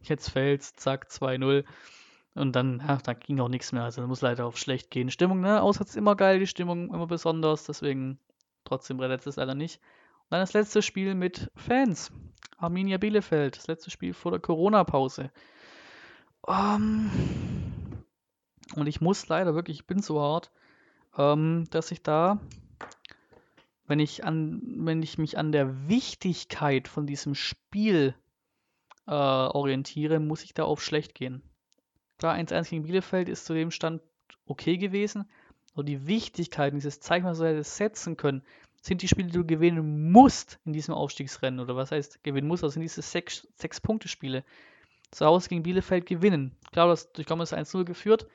Jetzt 0.00 0.30
fällt's, 0.30 0.74
zack, 0.74 1.08
2-0. 1.10 1.64
Und 2.34 2.54
dann, 2.54 2.82
ja, 2.86 2.98
da 3.02 3.14
ging 3.14 3.40
auch 3.40 3.48
nichts 3.48 3.72
mehr. 3.72 3.84
Also 3.84 4.06
muss 4.06 4.20
leider 4.20 4.46
auf 4.46 4.58
schlecht 4.58 4.90
gehen. 4.90 5.10
Stimmung, 5.10 5.40
ne? 5.40 5.62
Auswärts 5.62 5.96
immer 5.96 6.16
geil, 6.16 6.38
die 6.38 6.46
Stimmung 6.46 6.92
immer 6.92 7.06
besonders. 7.06 7.64
Deswegen 7.64 8.18
trotzdem 8.64 9.00
rettet 9.00 9.26
es 9.26 9.36
leider 9.36 9.54
nicht. 9.54 9.80
Und 10.24 10.32
dann 10.32 10.40
das 10.40 10.52
letzte 10.52 10.82
Spiel 10.82 11.14
mit 11.14 11.50
Fans. 11.56 12.12
Arminia 12.58 12.98
Bielefeld, 12.98 13.56
das 13.56 13.66
letzte 13.66 13.90
Spiel 13.90 14.14
vor 14.14 14.32
der 14.32 14.40
Corona-Pause. 14.40 15.30
Um, 16.42 16.54
ähm, 16.54 17.10
und 18.74 18.86
ich 18.86 19.00
muss 19.00 19.28
leider 19.28 19.54
wirklich, 19.54 19.80
ich 19.80 19.86
bin 19.86 20.00
so 20.00 20.20
hart, 20.20 20.50
ähm, 21.16 21.64
dass 21.70 21.90
ich 21.90 22.02
da, 22.02 22.40
wenn 23.86 24.00
ich, 24.00 24.24
an, 24.24 24.60
wenn 24.84 25.02
ich 25.02 25.18
mich 25.18 25.38
an 25.38 25.52
der 25.52 25.88
Wichtigkeit 25.88 26.88
von 26.88 27.06
diesem 27.06 27.34
Spiel 27.34 28.14
äh, 29.06 29.12
orientiere, 29.12 30.20
muss 30.20 30.42
ich 30.42 30.54
da 30.54 30.64
auf 30.64 30.82
schlecht 30.82 31.14
gehen. 31.14 31.42
Klar, 32.18 32.36
1-1 32.36 32.70
gegen 32.70 32.82
Bielefeld 32.84 33.28
ist 33.28 33.44
zu 33.44 33.54
dem 33.54 33.70
Stand 33.70 34.02
okay 34.46 34.78
gewesen, 34.78 35.28
aber 35.74 35.84
die 35.84 36.06
Wichtigkeit, 36.06 36.72
dieses 36.72 37.00
Zeichen, 37.00 37.26
was 37.26 37.40
wir 37.40 37.62
setzen 37.62 38.16
können, 38.16 38.42
sind 38.80 39.02
die 39.02 39.08
Spiele, 39.08 39.28
die 39.28 39.34
du 39.38 39.44
gewinnen 39.44 40.10
musst 40.10 40.58
in 40.64 40.72
diesem 40.72 40.94
Aufstiegsrennen. 40.94 41.60
Oder 41.60 41.76
was 41.76 41.90
heißt 41.90 42.22
gewinnen 42.22 42.46
musst? 42.46 42.62
Das 42.62 42.72
sind 42.72 42.82
diese 42.82 43.02
sechs, 43.02 43.46
sechs 43.56 43.80
Punkte-Spiele. 43.80 44.44
Zu 45.16 45.24
Hause 45.24 45.48
gegen 45.48 45.62
Bielefeld 45.62 46.04
gewinnen. 46.04 46.54
Klar, 46.72 46.88
das 46.88 47.10
durchkommen 47.10 47.42
ist 47.42 47.54
1-0 47.54 47.84
geführt. 47.84 48.26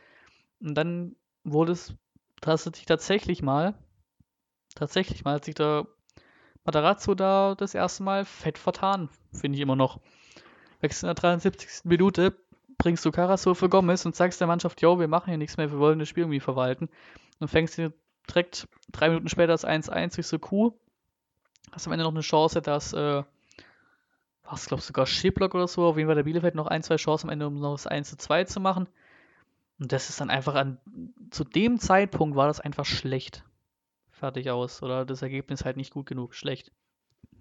Und 0.59 0.73
dann 0.73 1.15
wurde 1.43 1.73
es 1.73 1.93
tatsächlich 2.41 2.88
tatsächlich 2.88 3.43
mal, 3.43 3.75
tatsächlich 4.73 5.23
mal, 5.23 5.36
hat 5.36 5.45
sich 5.45 5.53
der 5.53 5.86
Matarazzo 6.65 7.13
da 7.13 7.53
das 7.53 7.75
erste 7.75 8.01
Mal 8.01 8.25
fett 8.25 8.57
vertan, 8.57 9.09
finde 9.32 9.57
ich 9.57 9.61
immer 9.61 9.75
noch. 9.75 9.99
Wechsel 10.79 11.05
in 11.05 11.09
der 11.09 11.21
73. 11.21 11.84
Minute, 11.84 12.36
bringst 12.79 13.05
du 13.05 13.11
Carasso 13.11 13.53
für 13.53 13.69
Gomez 13.69 14.03
und 14.07 14.15
sagst 14.15 14.39
der 14.41 14.47
Mannschaft, 14.47 14.82
yo, 14.82 14.99
wir 14.99 15.07
machen 15.07 15.29
hier 15.29 15.38
nichts 15.38 15.57
mehr, 15.57 15.71
wir 15.71 15.77
wollen 15.77 15.99
das 15.99 16.09
Spiel 16.09 16.23
irgendwie 16.23 16.39
verwalten. 16.39 16.89
Und 17.39 17.47
fängst 17.47 17.77
du 17.77 17.93
direkt 18.27 18.67
drei 18.91 19.09
Minuten 19.09 19.29
später 19.29 19.53
das 19.53 19.67
1-1 19.67 20.15
durch 20.15 20.25
so 20.25 20.39
Kuh. 20.39 20.73
Hast 21.71 21.86
am 21.86 21.93
Ende 21.93 22.05
noch 22.05 22.11
eine 22.11 22.21
Chance, 22.21 22.59
dass, 22.59 22.91
äh, 22.93 23.21
was 24.52 24.66
glaubst 24.66 24.86
du, 24.86 24.88
sogar 24.88 25.06
Schiblock 25.06 25.56
oder 25.56 25.68
so, 25.68 25.86
auf 25.86 25.97
jeden 25.97 26.08
Fall 26.08 26.16
der 26.16 26.24
Bielefeld 26.24 26.56
noch 26.56 26.68
ein, 26.68 26.84
zwei 26.84 26.97
Chancen 26.97 27.28
am 27.28 27.34
Ende, 27.34 27.47
um 27.47 27.60
noch 27.60 27.74
das 27.74 27.89
1-2 27.89 28.45
zu 28.45 28.60
machen. 28.60 28.88
Und 29.80 29.91
das 29.91 30.10
ist 30.10 30.22
dann 30.22 30.30
einfach 30.30 30.56
an, 30.56 30.78
zu 31.32 31.43
dem 31.43 31.80
Zeitpunkt 31.80 32.36
war 32.36 32.47
das 32.47 32.60
einfach 32.60 32.86
schlecht. 32.86 33.43
Fertig 34.12 34.52
aus. 34.52 34.84
Oder 34.84 35.06
das 35.06 35.24
Ergebnis 35.24 35.66
halt 35.66 35.78
nicht 35.78 35.91
gut 35.91 36.06
genug. 36.06 36.36
Schlecht. 36.36 36.72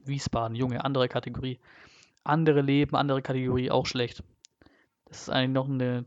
Wiesbaden, 0.05 0.57
Junge, 0.57 0.83
andere 0.85 1.09
Kategorie. 1.09 1.61
Andere 2.25 2.63
Leben, 2.63 2.97
andere 2.97 3.21
Kategorie, 3.21 3.71
auch 3.71 3.85
schlecht. 3.85 4.23
Das 5.05 5.23
ist 5.23 5.31
eigentlich 5.31 5.51
noch 5.51 5.69
eine 5.69 6.07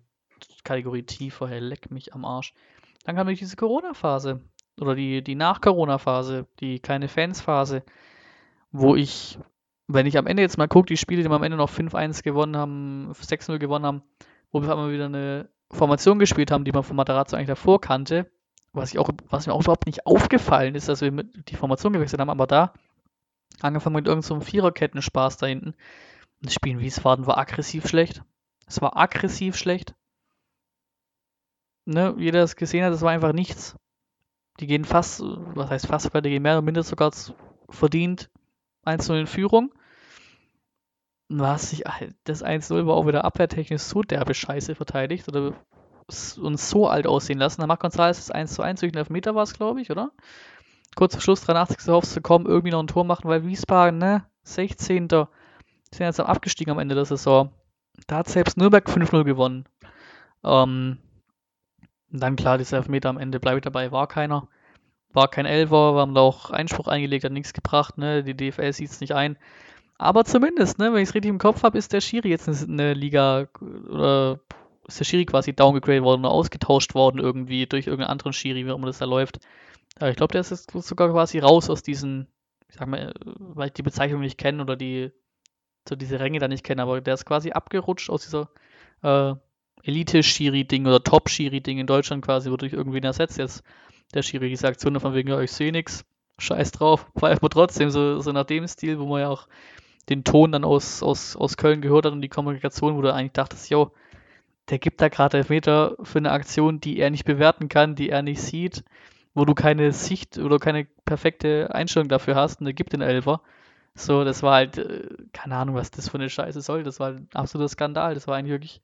Kategorie 0.63 1.03
tiefer, 1.03 1.47
hey, 1.47 1.59
leck 1.59 1.91
mich 1.91 2.13
am 2.13 2.25
Arsch. 2.25 2.53
Dann 3.03 3.15
kam 3.15 3.27
diese 3.27 3.55
Corona-Phase. 3.55 4.41
Oder 4.79 4.95
die, 4.95 5.23
die 5.23 5.35
Nach-Corona-Phase, 5.35 6.47
die 6.59 6.79
keine 6.79 7.07
Fans-Phase, 7.07 7.83
wo 8.71 8.95
ich, 8.95 9.37
wenn 9.87 10.05
ich 10.05 10.17
am 10.17 10.27
Ende 10.27 10.41
jetzt 10.41 10.57
mal 10.57 10.67
gucke, 10.67 10.87
die 10.87 10.97
Spiele, 10.97 11.23
die 11.23 11.29
wir 11.29 11.35
am 11.35 11.43
Ende 11.43 11.57
noch 11.57 11.69
5-1 11.69 12.23
gewonnen 12.23 12.55
haben, 12.55 13.11
6-0 13.11 13.57
gewonnen 13.59 13.85
haben, 13.85 14.03
wo 14.51 14.61
wir 14.61 14.71
einmal 14.71 14.91
wieder 14.91 15.05
eine 15.05 15.49
Formation 15.71 16.19
gespielt 16.19 16.51
haben, 16.51 16.63
die 16.63 16.71
man 16.71 16.83
von 16.83 16.95
Matarazzo 16.95 17.35
eigentlich 17.35 17.47
davor 17.47 17.81
kannte, 17.81 18.31
was, 18.71 18.91
ich 18.91 18.99
auch, 18.99 19.09
was 19.29 19.47
mir 19.47 19.53
auch 19.53 19.61
überhaupt 19.61 19.85
nicht 19.85 20.05
aufgefallen 20.05 20.75
ist, 20.75 20.89
dass 20.89 21.01
wir 21.01 21.11
die 21.11 21.55
Formation 21.55 21.93
gewechselt 21.93 22.21
haben, 22.21 22.29
aber 22.29 22.47
da, 22.47 22.73
angefangen 23.61 23.95
mit 23.95 24.07
irgendeinem 24.07 24.41
so 24.41 24.45
Viererketten-Spaß 24.45 25.37
da 25.37 25.47
hinten, 25.47 25.73
das 26.41 26.53
Spiel 26.53 26.73
in 26.73 26.79
Wiesbaden 26.79 27.27
war 27.27 27.37
aggressiv 27.37 27.87
schlecht. 27.87 28.23
Es 28.67 28.81
war 28.81 28.97
aggressiv 28.97 29.55
schlecht. 29.55 29.95
Ne, 31.85 32.15
jeder 32.17 32.39
das 32.39 32.55
gesehen 32.55 32.83
hat, 32.83 32.93
das 32.93 33.01
war 33.01 33.11
einfach 33.11 33.33
nichts. 33.33 33.75
Die 34.59 34.67
gehen 34.67 34.85
fast, 34.85 35.21
was 35.21 35.69
heißt 35.69 35.87
fast, 35.87 36.13
weil 36.13 36.21
die 36.21 36.29
gehen 36.29 36.43
mehr 36.43 36.53
oder 36.53 36.61
minder 36.61 36.83
sogar 36.83 37.11
verdient 37.69 38.29
1-0 38.85 39.21
in 39.21 39.27
Führung. 39.27 39.73
Was 41.29 41.71
sich, 41.71 41.83
das 42.25 42.43
1-0 42.43 42.85
war 42.85 42.95
auch 42.95 43.07
wieder 43.07 43.25
abwehrtechnisch 43.25 43.81
so 43.81 44.01
derbe 44.01 44.33
Scheiße 44.33 44.75
verteidigt 44.75 45.27
oder 45.27 45.53
uns 46.07 46.69
so 46.69 46.87
alt 46.87 47.07
aussehen 47.07 47.39
lassen. 47.39 47.61
Dann 47.61 47.67
macht 47.67 47.81
González 47.81 48.17
das 48.17 48.31
1 48.31 48.59
1 48.59 48.81
durch 48.81 48.91
den 48.91 48.99
Elfmeter 48.99 49.35
war 49.35 49.43
es, 49.43 49.53
glaube 49.53 49.81
ich, 49.81 49.89
oder? 49.89 50.11
Kurz 50.95 51.15
vor 51.15 51.21
Schluss, 51.21 51.41
83. 51.41 51.87
hoffst 51.87 52.13
zu 52.13 52.21
kommen, 52.21 52.45
irgendwie 52.45 52.71
noch 52.71 52.81
ein 52.81 52.87
Tor 52.87 53.03
machen, 53.03 53.29
weil 53.29 53.45
Wiesbaden, 53.45 53.97
ne, 53.97 54.25
16. 54.43 55.07
Die 55.07 55.25
sind 55.91 56.05
jetzt 56.05 56.19
am 56.19 56.27
abgestiegen 56.27 56.71
am 56.71 56.79
Ende 56.79 56.95
der 56.95 57.05
Saison. 57.05 57.51
Da 58.07 58.17
hat 58.17 58.27
selbst 58.27 58.57
Nürnberg 58.57 58.87
5-0 58.87 59.23
gewonnen. 59.23 59.65
Ähm, 60.43 60.97
dann 62.11 62.35
klar, 62.35 62.57
dieser 62.57 62.77
Elfmeter 62.77 63.09
am 63.09 63.17
Ende, 63.17 63.39
bleibe 63.39 63.57
ich 63.57 63.63
dabei, 63.63 63.91
war 63.91 64.07
keiner. 64.07 64.47
War 65.13 65.27
kein 65.27 65.45
Elfer, 65.45 65.95
wir 65.95 66.01
haben 66.01 66.15
da 66.15 66.21
auch 66.21 66.49
Einspruch 66.49 66.87
eingelegt, 66.87 67.23
hat 67.23 67.31
nichts 67.31 67.53
gebracht, 67.53 67.97
ne? 67.97 68.23
Die 68.23 68.35
DFL 68.35 68.73
sieht 68.73 68.89
es 68.89 68.99
nicht 68.99 69.13
ein. 69.13 69.37
Aber 69.97 70.25
zumindest, 70.25 70.79
ne, 70.79 70.91
wenn 70.91 71.01
ich 71.01 71.09
es 71.09 71.15
richtig 71.15 71.29
im 71.29 71.37
Kopf 71.37 71.63
habe, 71.63 71.77
ist 71.77 71.93
der 71.93 72.01
Schiri 72.01 72.29
jetzt 72.29 72.49
eine 72.49 72.93
Liga 72.93 73.47
oder 73.61 74.39
ist 74.87 74.99
der 74.99 75.05
Schiri 75.05 75.25
quasi 75.25 75.53
downgegradet 75.53 76.03
worden 76.03 76.21
oder 76.21 76.31
ausgetauscht 76.31 76.95
worden 76.95 77.19
irgendwie 77.19 77.67
durch 77.67 77.87
irgendeinen 77.87 78.11
anderen 78.11 78.33
Schiri, 78.33 78.65
wie 78.65 78.71
auch 78.71 78.77
immer 78.77 78.87
das 78.87 78.97
da 78.97 79.05
läuft. 79.05 79.39
Aber 79.99 80.09
ich 80.09 80.15
glaube, 80.15 80.31
der 80.31 80.41
ist 80.41 80.49
jetzt 80.49 80.71
sogar 80.71 81.09
quasi 81.09 81.39
raus 81.39 81.69
aus 81.69 81.83
diesen, 81.83 82.27
ich 82.67 82.75
sag 82.75 82.87
mal, 82.87 83.13
weil 83.23 83.67
ich 83.67 83.73
die 83.73 83.83
Bezeichnung 83.83 84.21
nicht 84.21 84.37
kenne 84.37 84.61
oder 84.61 84.75
die, 84.75 85.11
so 85.87 85.95
diese 85.95 86.19
Ränge 86.19 86.39
da 86.39 86.47
nicht 86.47 86.63
kenne, 86.63 86.81
aber 86.81 86.99
der 86.99 87.13
ist 87.13 87.25
quasi 87.25 87.51
abgerutscht 87.51 88.09
aus 88.09 88.23
dieser 88.23 88.49
äh, 89.03 89.35
Elite-Schiri-Ding 89.83 90.87
oder 90.87 91.03
Top-Schiri-Ding 91.03 91.77
in 91.77 91.87
Deutschland 91.87 92.25
quasi, 92.25 92.49
wodurch 92.49 92.73
irgendwen 92.73 93.03
ersetzt 93.03 93.37
jetzt 93.37 93.63
der 94.13 94.23
Schiri 94.23 94.49
diese 94.49 94.67
Aktion 94.67 94.99
von 94.99 95.13
wegen, 95.13 95.29
ja, 95.29 95.39
ich 95.39 95.51
sehe 95.51 95.71
nichts, 95.71 96.05
scheiß 96.37 96.71
drauf, 96.71 97.07
pfeifen 97.17 97.41
wir 97.41 97.49
trotzdem, 97.49 97.89
so, 97.89 98.19
so 98.19 98.31
nach 98.31 98.45
dem 98.45 98.67
Stil, 98.67 98.99
wo 98.99 99.05
man 99.05 99.21
ja 99.21 99.29
auch 99.29 99.47
den 100.09 100.23
Ton 100.23 100.51
dann 100.51 100.63
aus, 100.63 101.01
aus, 101.01 101.35
aus 101.35 101.57
Köln 101.57 101.81
gehört 101.81 102.05
hat 102.05 102.13
und 102.13 102.21
die 102.21 102.29
Kommunikation, 102.29 102.95
wo 102.95 103.01
du 103.01 103.13
eigentlich 103.13 103.31
dachtest, 103.33 103.69
yo, 103.69 103.91
der 104.69 104.79
gibt 104.79 105.01
da 105.01 105.09
gerade 105.09 105.37
Elfmeter 105.37 105.95
für 106.03 106.19
eine 106.19 106.31
Aktion, 106.31 106.79
die 106.79 106.99
er 106.99 107.09
nicht 107.09 107.25
bewerten 107.25 107.69
kann, 107.69 107.95
die 107.95 108.09
er 108.09 108.21
nicht 108.21 108.41
sieht, 108.41 108.83
wo 109.33 109.45
du 109.45 109.53
keine 109.53 109.91
Sicht 109.91 110.37
oder 110.37 110.59
keine 110.59 110.85
perfekte 111.05 111.73
Einstellung 111.73 112.09
dafür 112.09 112.35
hast 112.35 112.61
und 112.61 112.67
er 112.67 112.73
gibt 112.73 112.93
den 112.93 113.01
Elfer. 113.01 113.41
So, 113.95 114.23
das 114.23 114.41
war 114.41 114.55
halt, 114.55 114.77
äh, 114.77 115.07
keine 115.33 115.55
Ahnung, 115.57 115.75
was 115.75 115.91
das 115.91 116.09
für 116.09 116.17
eine 116.17 116.29
Scheiße 116.29 116.61
soll. 116.61 116.83
Das 116.83 116.99
war 116.99 117.09
ein 117.09 117.27
absoluter 117.33 117.69
Skandal. 117.69 118.15
Das 118.15 118.27
war 118.27 118.35
eigentlich 118.35 118.51
wirklich, 118.51 118.81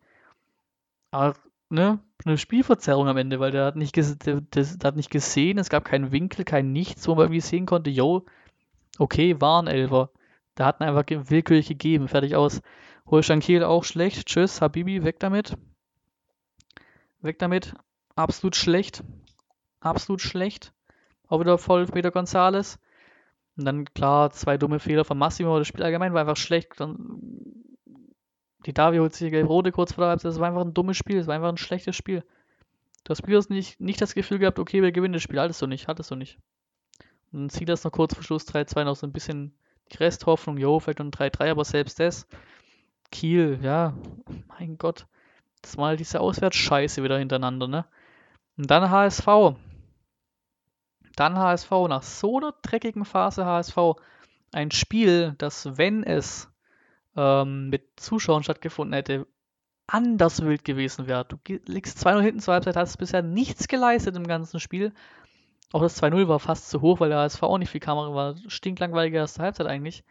aber, 1.12 1.36
ne, 1.70 2.00
eine 2.26 2.38
Spielverzerrung 2.38 3.08
am 3.08 3.18
Ende, 3.18 3.40
weil 3.40 3.52
der 3.52 3.66
hat 3.66 3.76
nicht, 3.76 3.96
der, 3.96 4.42
der, 4.42 4.66
hat 4.84 4.96
nicht 4.96 5.10
gesehen, 5.10 5.58
es 5.58 5.70
gab 5.70 5.86
keinen 5.86 6.12
Winkel, 6.12 6.46
kein 6.46 6.72
Nichts, 6.72 7.08
wo 7.08 7.16
man 7.16 7.26
irgendwie 7.26 7.42
sehen 7.42 7.66
konnte, 7.66 7.90
yo, 7.90 8.26
okay, 8.98 9.40
war 9.40 9.62
ein 9.62 9.68
Elfer. 9.68 10.12
Da 10.56 10.66
hatten 10.66 10.84
einfach 10.84 11.06
willkürlich 11.08 11.68
gegeben, 11.68 12.08
fertig 12.08 12.36
aus. 12.36 12.62
Holstein 13.06 13.40
Kiel 13.40 13.64
auch 13.64 13.84
schlecht. 13.84 14.28
Tschüss, 14.28 14.62
Habibi, 14.62 15.04
weg 15.04 15.20
damit. 15.20 15.58
Weg 17.22 17.40
damit. 17.40 17.74
Absolut 18.16 18.56
schlecht. 18.56 19.04
Absolut 19.80 20.22
schlecht. 20.22 20.74
Auch 21.28 21.40
wieder 21.40 21.58
voll 21.58 21.86
Peter 21.86 22.12
Gonzales. 22.12 22.78
Und 23.56 23.66
dann 23.66 23.86
klar, 23.86 24.32
zwei 24.32 24.58
dumme 24.58 24.80
Fehler 24.80 25.06
von 25.06 25.18
Massimo. 25.18 25.58
Das 25.58 25.68
Spiel 25.68 25.84
allgemein 25.84 26.14
war 26.14 26.22
einfach 26.22 26.38
schlecht. 26.38 26.74
Die 28.66 28.74
Davi 28.74 28.98
holt 28.98 29.14
sich 29.14 29.32
gelb-rote 29.32 29.72
kurz 29.72 29.94
vor 29.94 30.04
der 30.04 30.10
Halbzeit. 30.10 30.32
Das 30.32 30.40
war 30.40 30.48
einfach 30.48 30.66
ein 30.66 30.74
dummes 30.74 30.98
Spiel. 30.98 31.18
Das 31.18 31.28
war 31.28 31.36
einfach 31.36 31.50
ein 31.50 31.58
schlechtes 31.58 31.96
Spiel. 31.96 32.24
Du 33.04 33.12
hast 33.12 33.20
Spielers 33.20 33.50
nicht, 33.50 33.80
nicht 33.80 34.02
das 34.02 34.14
Gefühl 34.14 34.40
gehabt, 34.40 34.60
okay, 34.60 34.82
wir 34.82 34.92
gewinnen 34.92 35.14
das 35.14 35.24
Spiel. 35.24 35.40
Hattest 35.40 35.62
du 35.62 35.68
nicht. 35.68 35.88
Hattest 35.88 36.12
du 36.12 36.16
nicht. 36.16 36.38
Und 37.32 37.40
dann 37.40 37.50
zieht 37.50 37.70
das 37.70 37.84
noch 37.84 37.92
kurz 37.92 38.14
vor 38.14 38.24
Schluss 38.24 38.48
3-2 38.48 38.84
noch 38.84 38.96
so 38.96 39.08
ein 39.08 39.14
bisschen 39.14 39.54
die 39.92 39.98
Resthoffnung. 39.98 40.58
Jo, 40.58 40.80
vielleicht 40.80 41.00
noch 41.00 41.06
ein 41.06 41.12
3-3, 41.12 41.52
aber 41.52 41.64
selbst 41.64 42.00
das 42.00 42.28
Kiel, 43.12 43.60
ja, 43.62 43.94
mein 44.48 44.78
Gott. 44.78 45.08
Das 45.62 45.78
war 45.78 45.88
halt 45.88 46.00
diese 46.00 46.20
Auswärtsscheiße 46.20 47.04
wieder 47.04 47.18
hintereinander, 47.18 47.68
ne? 47.68 47.86
Und 48.58 48.70
dann 48.70 48.90
HSV. 48.90 49.56
Dann 51.16 51.38
HSV. 51.38 51.72
Nach 51.88 52.04
so 52.04 52.38
einer 52.38 52.54
dreckigen 52.62 53.06
Phase 53.06 53.46
HSV. 53.46 53.78
Ein 54.52 54.72
Spiel, 54.72 55.36
das, 55.38 55.78
wenn 55.78 56.04
es 56.04 56.50
ähm, 57.16 57.70
mit 57.70 58.00
Zuschauern 58.00 58.44
stattgefunden 58.44 58.94
hätte, 58.94 59.28
anders 59.88 60.42
wild 60.44 60.64
gewesen 60.64 61.08
wäre. 61.08 61.26
Du 61.26 61.38
liegst 61.66 62.06
2-0 62.06 62.22
hinten 62.22 62.40
zur 62.40 62.54
Halbzeit, 62.54 62.76
hast 62.76 62.98
bisher 62.98 63.22
nichts 63.22 63.68
geleistet 63.68 64.16
im 64.16 64.28
ganzen 64.28 64.60
Spiel. 64.60 64.94
Auch 65.72 65.82
das 65.82 66.02
2-0 66.02 66.28
war 66.28 66.40
fast 66.40 66.70
zu 66.70 66.82
hoch, 66.82 67.00
weil 67.00 67.10
der 67.10 67.20
HSV 67.20 67.44
auch 67.44 67.58
nicht 67.58 67.70
viel 67.70 67.82
Kamera 67.82 68.14
war. 68.14 68.36
Stinklangweilige 68.48 69.18
erste 69.18 69.44
Halbzeit 69.44 69.68
eigentlich 69.68 70.04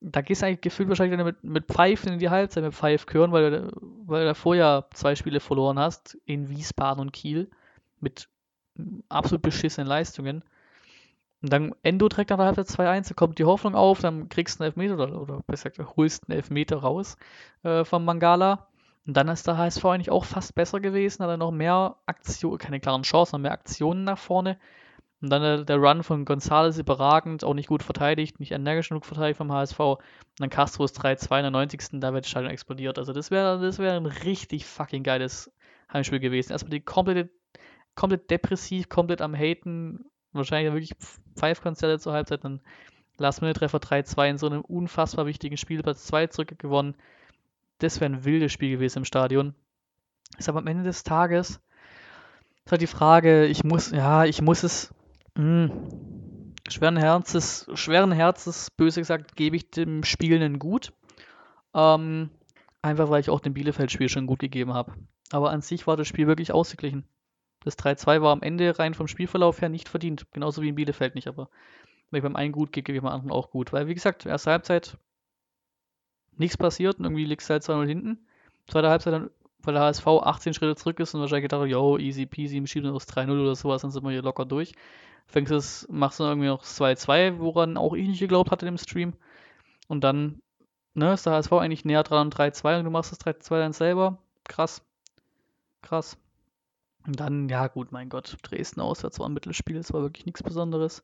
da 0.00 0.20
gehst 0.20 0.42
du 0.42 0.46
eigentlich 0.46 0.60
gefühlt 0.60 0.88
wahrscheinlich 0.88 1.22
mit, 1.22 1.42
mit 1.42 1.66
Pfeifen 1.66 2.12
in 2.12 2.18
die 2.18 2.30
Halbzeit 2.30 2.62
mit 2.62 2.74
Pfeifkörn, 2.74 3.32
weil 3.32 3.50
du, 3.50 3.72
weil 4.06 4.26
du 4.26 4.34
vorher 4.34 4.86
zwei 4.94 5.16
Spiele 5.16 5.40
verloren 5.40 5.78
hast, 5.78 6.16
in 6.24 6.48
Wiesbaden 6.48 7.00
und 7.00 7.12
Kiel, 7.12 7.50
mit 8.00 8.28
absolut 9.08 9.42
beschissenen 9.42 9.88
Leistungen. 9.88 10.44
Und 11.40 11.52
dann 11.52 11.74
Endo 11.82 12.08
trägt 12.08 12.30
nach 12.30 12.36
der 12.36 12.46
Halbzeit 12.46 12.66
2-1, 12.66 13.08
da 13.08 13.14
kommt 13.14 13.38
die 13.38 13.44
Hoffnung 13.44 13.74
auf, 13.74 14.00
dann 14.00 14.28
kriegst 14.28 14.58
du 14.58 14.64
einen 14.64 14.72
Elfmeter 14.72 14.94
oder, 14.94 15.20
oder 15.20 15.40
besser 15.46 15.70
gesagt, 15.70 15.96
holst 15.96 16.28
einen 16.28 16.36
Elfmeter 16.36 16.78
raus 16.78 17.16
äh, 17.62 17.84
vom 17.84 18.04
Mangala. 18.04 18.66
Und 19.06 19.16
dann 19.16 19.28
ist 19.28 19.46
der 19.46 19.56
HSV 19.56 19.84
eigentlich 19.84 20.10
auch 20.10 20.24
fast 20.24 20.54
besser 20.54 20.80
gewesen, 20.80 21.22
hat 21.22 21.30
er 21.30 21.36
noch 21.36 21.52
mehr 21.52 21.96
Aktionen, 22.06 22.58
keine 22.58 22.80
klaren 22.80 23.02
Chancen, 23.02 23.36
noch 23.36 23.42
mehr 23.42 23.52
Aktionen 23.52 24.04
nach 24.04 24.18
vorne. 24.18 24.58
Und 25.20 25.30
dann 25.30 25.42
der, 25.42 25.64
der 25.64 25.76
Run 25.78 26.02
von 26.02 26.24
González 26.24 26.78
überragend, 26.78 27.42
auch 27.42 27.54
nicht 27.54 27.68
gut 27.68 27.82
verteidigt, 27.82 28.38
nicht 28.38 28.52
energisch 28.52 28.88
genug 28.90 29.04
verteidigt 29.04 29.38
vom 29.38 29.52
HSV. 29.52 29.78
Und 29.80 29.98
dann 30.38 30.50
Castro 30.50 30.84
ist 30.84 31.00
3-2 31.00 31.38
in 31.38 31.42
der 31.42 31.50
90. 31.50 32.00
Da 32.00 32.12
wird 32.12 32.24
das 32.24 32.30
Stadion 32.30 32.52
explodiert. 32.52 32.98
Also 32.98 33.12
das 33.12 33.30
wäre 33.30 33.60
das 33.60 33.78
wär 33.78 33.94
ein 33.94 34.06
richtig 34.06 34.66
fucking 34.66 35.02
geiles 35.02 35.50
Heimspiel 35.92 36.20
gewesen. 36.20 36.52
Erstmal 36.52 36.70
die 36.70 36.80
komplette, 36.80 37.30
komplett 37.96 38.30
depressiv, 38.30 38.88
komplett 38.88 39.20
am 39.20 39.34
Haten, 39.34 40.04
wahrscheinlich 40.32 40.72
wirklich 40.72 40.94
Pfeifkonzerte 41.36 41.98
zur 41.98 42.12
Halbzeit, 42.12 42.44
dann 42.44 42.60
Last-Minute-Treffer 43.18 43.78
3-2 43.78 44.30
in 44.30 44.38
so 44.38 44.46
einem 44.46 44.60
unfassbar 44.60 45.26
wichtigen 45.26 45.56
Spiel, 45.56 45.82
Platz 45.82 46.04
2 46.06 46.28
zurückgewonnen. 46.28 46.94
Das 47.78 48.00
wäre 48.00 48.12
ein 48.12 48.24
wildes 48.24 48.52
Spiel 48.52 48.70
gewesen 48.70 48.98
im 48.98 49.04
Stadion. 49.04 49.54
Ist 50.36 50.48
aber 50.48 50.58
am 50.58 50.66
Ende 50.66 50.84
des 50.84 51.02
Tages 51.02 51.60
ist 52.68 52.72
halt 52.72 52.82
die 52.82 52.86
Frage, 52.86 53.46
ich 53.46 53.64
muss, 53.64 53.92
ja, 53.92 54.26
ich 54.26 54.42
muss 54.42 54.62
es 54.62 54.92
hm. 55.36 56.52
schweren 56.68 56.98
Herzens, 56.98 57.66
schweren 57.72 58.12
Herzens, 58.12 58.70
böse 58.70 59.00
gesagt, 59.00 59.36
gebe 59.36 59.56
ich 59.56 59.70
dem 59.70 60.04
Spiel 60.04 60.36
einen 60.36 60.58
Gut. 60.58 60.92
Ähm, 61.72 62.28
einfach 62.82 63.08
weil 63.08 63.22
ich 63.22 63.30
auch 63.30 63.40
dem 63.40 63.54
Bielefeld-Spiel 63.54 64.10
schon 64.10 64.26
gut 64.26 64.40
gegeben 64.40 64.74
habe. 64.74 64.92
Aber 65.32 65.50
an 65.50 65.62
sich 65.62 65.86
war 65.86 65.96
das 65.96 66.08
Spiel 66.08 66.26
wirklich 66.26 66.52
ausgeglichen. 66.52 67.04
Das 67.64 67.78
3-2 67.78 68.22
war 68.22 68.32
am 68.32 68.42
Ende 68.42 68.78
rein 68.78 68.94
vom 68.94 69.08
Spielverlauf 69.08 69.60
her 69.60 69.68
nicht 69.68 69.88
verdient. 69.88 70.26
Genauso 70.32 70.62
wie 70.62 70.68
in 70.68 70.74
Bielefeld 70.74 71.14
nicht, 71.14 71.28
aber 71.28 71.48
wenn 72.10 72.18
ich 72.18 72.22
beim 72.22 72.36
einen 72.36 72.52
gut 72.52 72.72
gebe, 72.72 72.84
gebe 72.84 72.98
ich 72.98 73.02
beim 73.02 73.12
anderen 73.12 73.32
auch 73.32 73.50
gut. 73.50 73.72
Weil, 73.72 73.86
wie 73.88 73.94
gesagt, 73.94 74.26
erste 74.26 74.50
Halbzeit 74.50 74.96
nichts 76.36 76.56
passiert 76.56 76.98
und 76.98 77.04
irgendwie 77.04 77.24
liegst 77.24 77.48
du 77.48 77.52
halt 77.52 77.62
2-0 77.62 77.86
hinten. 77.86 78.26
Zweite 78.68 78.88
Halbzeit 78.90 79.12
dann, 79.12 79.30
weil 79.60 79.74
der 79.74 79.82
HSV 79.82 80.06
18 80.06 80.54
Schritte 80.54 80.76
zurück 80.76 81.00
ist 81.00 81.14
und 81.14 81.20
wahrscheinlich 81.20 81.50
gedacht, 81.50 81.66
yo, 81.66 81.98
easy 81.98 82.26
peasy, 82.26 82.64
schieben 82.66 82.90
aus 82.90 83.08
3-0 83.08 83.40
oder 83.40 83.54
sowas, 83.56 83.82
dann 83.82 83.90
sind 83.90 84.04
wir 84.04 84.10
hier 84.10 84.22
locker 84.22 84.44
durch. 84.44 84.72
Fängst 85.26 85.52
es, 85.52 85.86
machst 85.90 86.20
du 86.20 86.24
irgendwie 86.24 86.48
noch 86.48 86.64
2-2, 86.64 87.38
woran 87.38 87.76
auch 87.76 87.94
ich 87.94 88.08
nicht 88.08 88.20
geglaubt 88.20 88.50
hatte 88.50 88.66
im 88.66 88.78
Stream. 88.78 89.14
Und 89.88 90.02
dann, 90.04 90.40
ne, 90.94 91.12
ist 91.12 91.26
der 91.26 91.34
HSV 91.34 91.52
eigentlich 91.52 91.84
näher 91.84 92.02
dran 92.02 92.30
3-2 92.30 92.78
und 92.78 92.84
du 92.84 92.90
machst 92.90 93.12
das 93.12 93.20
3-2 93.20 93.58
dann 93.58 93.72
selber. 93.72 94.18
Krass. 94.44 94.82
Krass. 95.82 96.16
Und 97.08 97.18
dann, 97.18 97.48
ja 97.48 97.68
gut, 97.68 97.90
mein 97.90 98.10
Gott, 98.10 98.36
Dresden 98.42 98.82
auswärts 98.82 99.18
war 99.18 99.30
ein 99.30 99.32
Mittelspiel, 99.32 99.78
es 99.78 99.94
war 99.94 100.02
wirklich 100.02 100.26
nichts 100.26 100.42
Besonderes. 100.42 101.02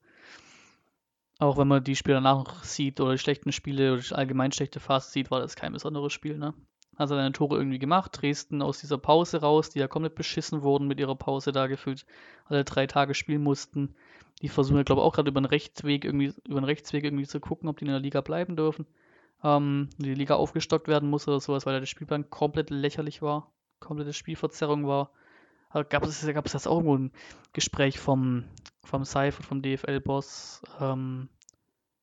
Auch 1.39 1.57
wenn 1.57 1.67
man 1.67 1.83
die 1.83 1.97
Spiele 1.97 2.17
danach 2.17 2.45
noch 2.45 2.63
sieht 2.63 3.01
oder 3.01 3.13
die 3.13 3.19
schlechten 3.19 3.53
Spiele 3.53 3.95
oder 3.95 4.03
die 4.03 4.15
allgemein 4.15 4.53
schlechte 4.53 4.81
Phase 4.81 5.11
sieht, 5.11 5.31
war 5.31 5.41
das 5.41 5.57
kein 5.57 5.73
besonderes 5.73 6.13
Spiel, 6.13 6.37
ne? 6.37 6.53
Also 6.95 7.15
seine 7.17 7.33
Tore 7.33 7.57
irgendwie 7.57 7.79
gemacht, 7.79 8.21
Dresden 8.21 8.61
aus 8.61 8.81
dieser 8.81 8.99
Pause 8.99 9.41
raus, 9.41 9.71
die 9.71 9.79
ja 9.79 9.89
komplett 9.89 10.15
beschissen 10.15 10.63
wurden 10.63 10.87
mit 10.87 11.01
ihrer 11.01 11.17
Pause 11.17 11.53
da 11.53 11.69
gefühlt, 11.69 12.05
alle 12.45 12.65
drei 12.65 12.87
Tage 12.87 13.15
spielen 13.15 13.43
mussten. 13.43 13.95
Die 14.43 14.51
versuchen 14.51 14.77
ja, 14.77 14.83
glaube 14.83 15.01
ich, 15.01 15.07
auch 15.07 15.15
gerade 15.15 15.31
über 15.31 15.39
einen 15.39 15.47
Rechtsweg 15.47 16.05
irgendwie, 16.05 16.35
über 16.47 16.59
einen 16.59 16.67
Rechtsweg 16.67 17.03
irgendwie 17.03 17.27
zu 17.27 17.41
gucken, 17.41 17.67
ob 17.71 17.79
die 17.79 17.87
in 17.87 17.91
der 17.91 17.99
Liga 17.99 18.21
bleiben 18.21 18.57
dürfen. 18.57 18.87
Ähm, 19.43 19.89
die 19.97 20.13
Liga 20.13 20.35
aufgestockt 20.35 20.87
werden 20.87 21.09
muss 21.09 21.27
oder 21.27 21.41
sowas, 21.41 21.65
weil 21.65 21.81
der 21.81 21.87
Spielplan 21.87 22.29
komplett 22.29 22.69
lächerlich 22.69 23.23
war, 23.23 23.51
komplette 23.81 24.13
Spielverzerrung 24.13 24.87
war. 24.87 25.11
Gab 25.83 26.05
es, 26.05 26.25
gab 26.27 26.47
es 26.47 26.53
das 26.53 26.67
auch 26.67 26.77
irgendwo 26.77 26.97
ein 26.97 27.13
Gespräch 27.53 27.99
vom, 27.99 28.45
vom 28.85 29.05
Seifert, 29.05 29.45
vom 29.45 29.61
DFL-Boss? 29.61 30.63
Ähm, 30.81 31.29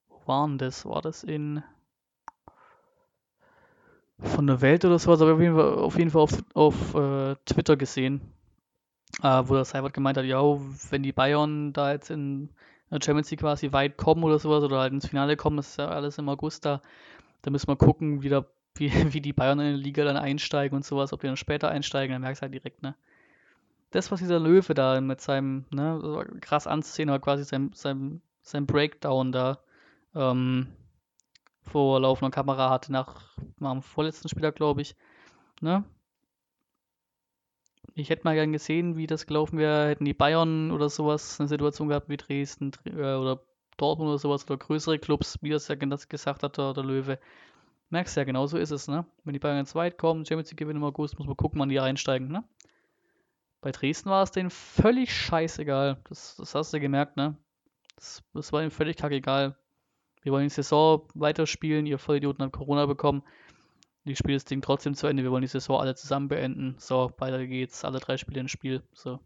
wo 0.09 0.27
war 0.27 0.45
denn 0.47 0.57
das? 0.57 0.85
War 0.85 1.01
das 1.01 1.23
in 1.23 1.63
von 4.21 4.45
der 4.45 4.61
Welt 4.61 4.85
oder 4.85 4.99
sowas, 4.99 5.21
aber 5.21 5.33
auf 5.33 5.39
jeden 5.39 5.55
Fall 5.55 5.73
auf, 5.73 5.97
jeden 5.97 6.11
Fall 6.11 6.21
auf, 6.21 6.37
auf 6.53 6.95
äh, 6.95 7.35
Twitter 7.45 7.75
gesehen, 7.75 8.21
äh, 9.23 9.43
wo 9.45 9.55
der 9.55 9.65
Seifert 9.65 9.93
gemeint 9.93 10.17
hat, 10.17 10.25
ja, 10.25 10.41
wenn 10.89 11.03
die 11.03 11.11
Bayern 11.11 11.73
da 11.73 11.91
jetzt 11.91 12.11
in 12.11 12.49
der 12.91 12.99
Champions 13.03 13.31
League 13.31 13.39
quasi 13.39 13.71
weit 13.71 13.97
kommen 13.97 14.23
oder 14.23 14.37
sowas 14.37 14.63
oder 14.63 14.79
halt 14.79 14.93
ins 14.93 15.07
Finale 15.07 15.37
kommen, 15.37 15.57
das 15.57 15.69
ist 15.69 15.77
ja 15.77 15.87
alles 15.87 16.17
im 16.17 16.29
August 16.29 16.65
da, 16.65 16.81
da 17.41 17.51
müssen 17.51 17.67
wir 17.67 17.77
gucken, 17.77 18.21
wie, 18.21 18.29
der, 18.29 18.45
wie, 18.75 18.91
wie 19.13 19.21
die 19.21 19.33
Bayern 19.33 19.59
in 19.59 19.65
der 19.65 19.77
Liga 19.77 20.03
dann 20.03 20.17
einsteigen 20.17 20.75
und 20.75 20.85
sowas, 20.85 21.13
ob 21.13 21.21
die 21.21 21.27
dann 21.27 21.37
später 21.37 21.69
einsteigen, 21.69 22.13
dann 22.13 22.21
merkst 22.21 22.41
du 22.41 22.43
halt 22.43 22.53
direkt, 22.53 22.83
ne? 22.83 22.95
Das, 23.91 24.11
was 24.11 24.19
dieser 24.19 24.39
Löwe 24.39 24.73
da 24.73 24.99
mit 25.01 25.21
seinem, 25.21 25.65
ne, 25.69 26.25
krass 26.41 26.67
anzusehen, 26.67 27.09
aber 27.09 27.19
quasi 27.19 27.43
sein, 27.43 27.71
sein, 27.73 28.21
sein 28.41 28.65
Breakdown 28.65 29.31
da 29.31 29.59
ähm, 30.15 30.67
vor 31.61 31.99
laufender 31.99 32.31
Kamera 32.31 32.69
hatte 32.69 32.91
nach, 32.91 33.37
dem 33.59 33.81
vorletzten 33.81 34.29
Spieler, 34.29 34.51
glaube 34.51 34.81
ich. 34.81 34.95
Ne? 35.61 35.83
Ich 37.93 38.09
hätte 38.09 38.23
mal 38.23 38.35
gern 38.35 38.53
gesehen, 38.53 38.95
wie 38.95 39.07
das 39.07 39.25
gelaufen 39.25 39.59
wäre, 39.59 39.89
hätten 39.89 40.05
die 40.05 40.13
Bayern 40.13 40.71
oder 40.71 40.89
sowas 40.89 41.39
eine 41.39 41.49
Situation 41.49 41.89
gehabt 41.89 42.09
wie 42.09 42.17
Dresden 42.17 42.71
äh, 42.85 43.15
oder 43.15 43.41
Dortmund 43.77 44.09
oder 44.09 44.19
sowas 44.19 44.45
oder 44.45 44.57
größere 44.57 44.99
Clubs, 44.99 45.37
wie 45.41 45.49
das 45.49 45.67
ja 45.67 45.75
gesagt 45.75 46.43
hat, 46.43 46.57
der, 46.57 46.73
der 46.73 46.83
Löwe. 46.83 47.19
Merkst 47.89 48.15
ja, 48.15 48.23
genau 48.23 48.47
so 48.47 48.57
ist 48.57 48.71
es, 48.71 48.87
ne? 48.87 49.05
Wenn 49.25 49.33
die 49.33 49.39
Bayern 49.39 49.57
ganz 49.57 49.75
weit 49.75 49.97
kommen, 49.97 50.25
Champions 50.25 50.49
League 50.51 50.59
gewinnen 50.59 50.79
im 50.79 50.85
August, 50.85 51.19
muss 51.19 51.27
man 51.27 51.35
gucken, 51.35 51.59
wann 51.59 51.67
die 51.67 51.79
einsteigen, 51.79 52.29
ne? 52.29 52.45
Bei 53.61 53.71
Dresden 53.71 54.09
war 54.09 54.23
es 54.23 54.31
denen 54.31 54.49
völlig 54.49 55.13
scheißegal. 55.13 56.01
Das, 56.09 56.35
das 56.35 56.55
hast 56.55 56.73
du 56.73 56.79
gemerkt, 56.79 57.15
ne? 57.15 57.37
Das, 57.95 58.23
das 58.33 58.51
war 58.51 58.61
ihnen 58.61 58.71
völlig 58.71 58.97
kackegal. 58.97 59.55
Wir 60.23 60.31
wollen 60.31 60.43
die 60.43 60.49
Saison 60.49 61.07
weiterspielen. 61.13 61.85
Ihr 61.85 61.99
Vollidioten 61.99 62.43
habt 62.43 62.53
Corona 62.53 62.87
bekommen. 62.87 63.23
Die 64.05 64.15
spielen 64.15 64.35
das 64.35 64.45
Ding 64.45 64.61
trotzdem 64.61 64.95
zu 64.95 65.05
Ende. 65.05 65.21
Wir 65.21 65.31
wollen 65.31 65.43
die 65.43 65.47
Saison 65.47 65.79
alle 65.79 65.93
zusammen 65.93 66.27
beenden. 66.27 66.75
So, 66.79 67.11
weiter 67.19 67.45
geht's. 67.45 67.85
Alle 67.85 67.99
drei 67.99 68.17
Spiele 68.17 68.39
ins 68.39 68.51
Spiel. 68.51 68.81
So. 68.93 69.19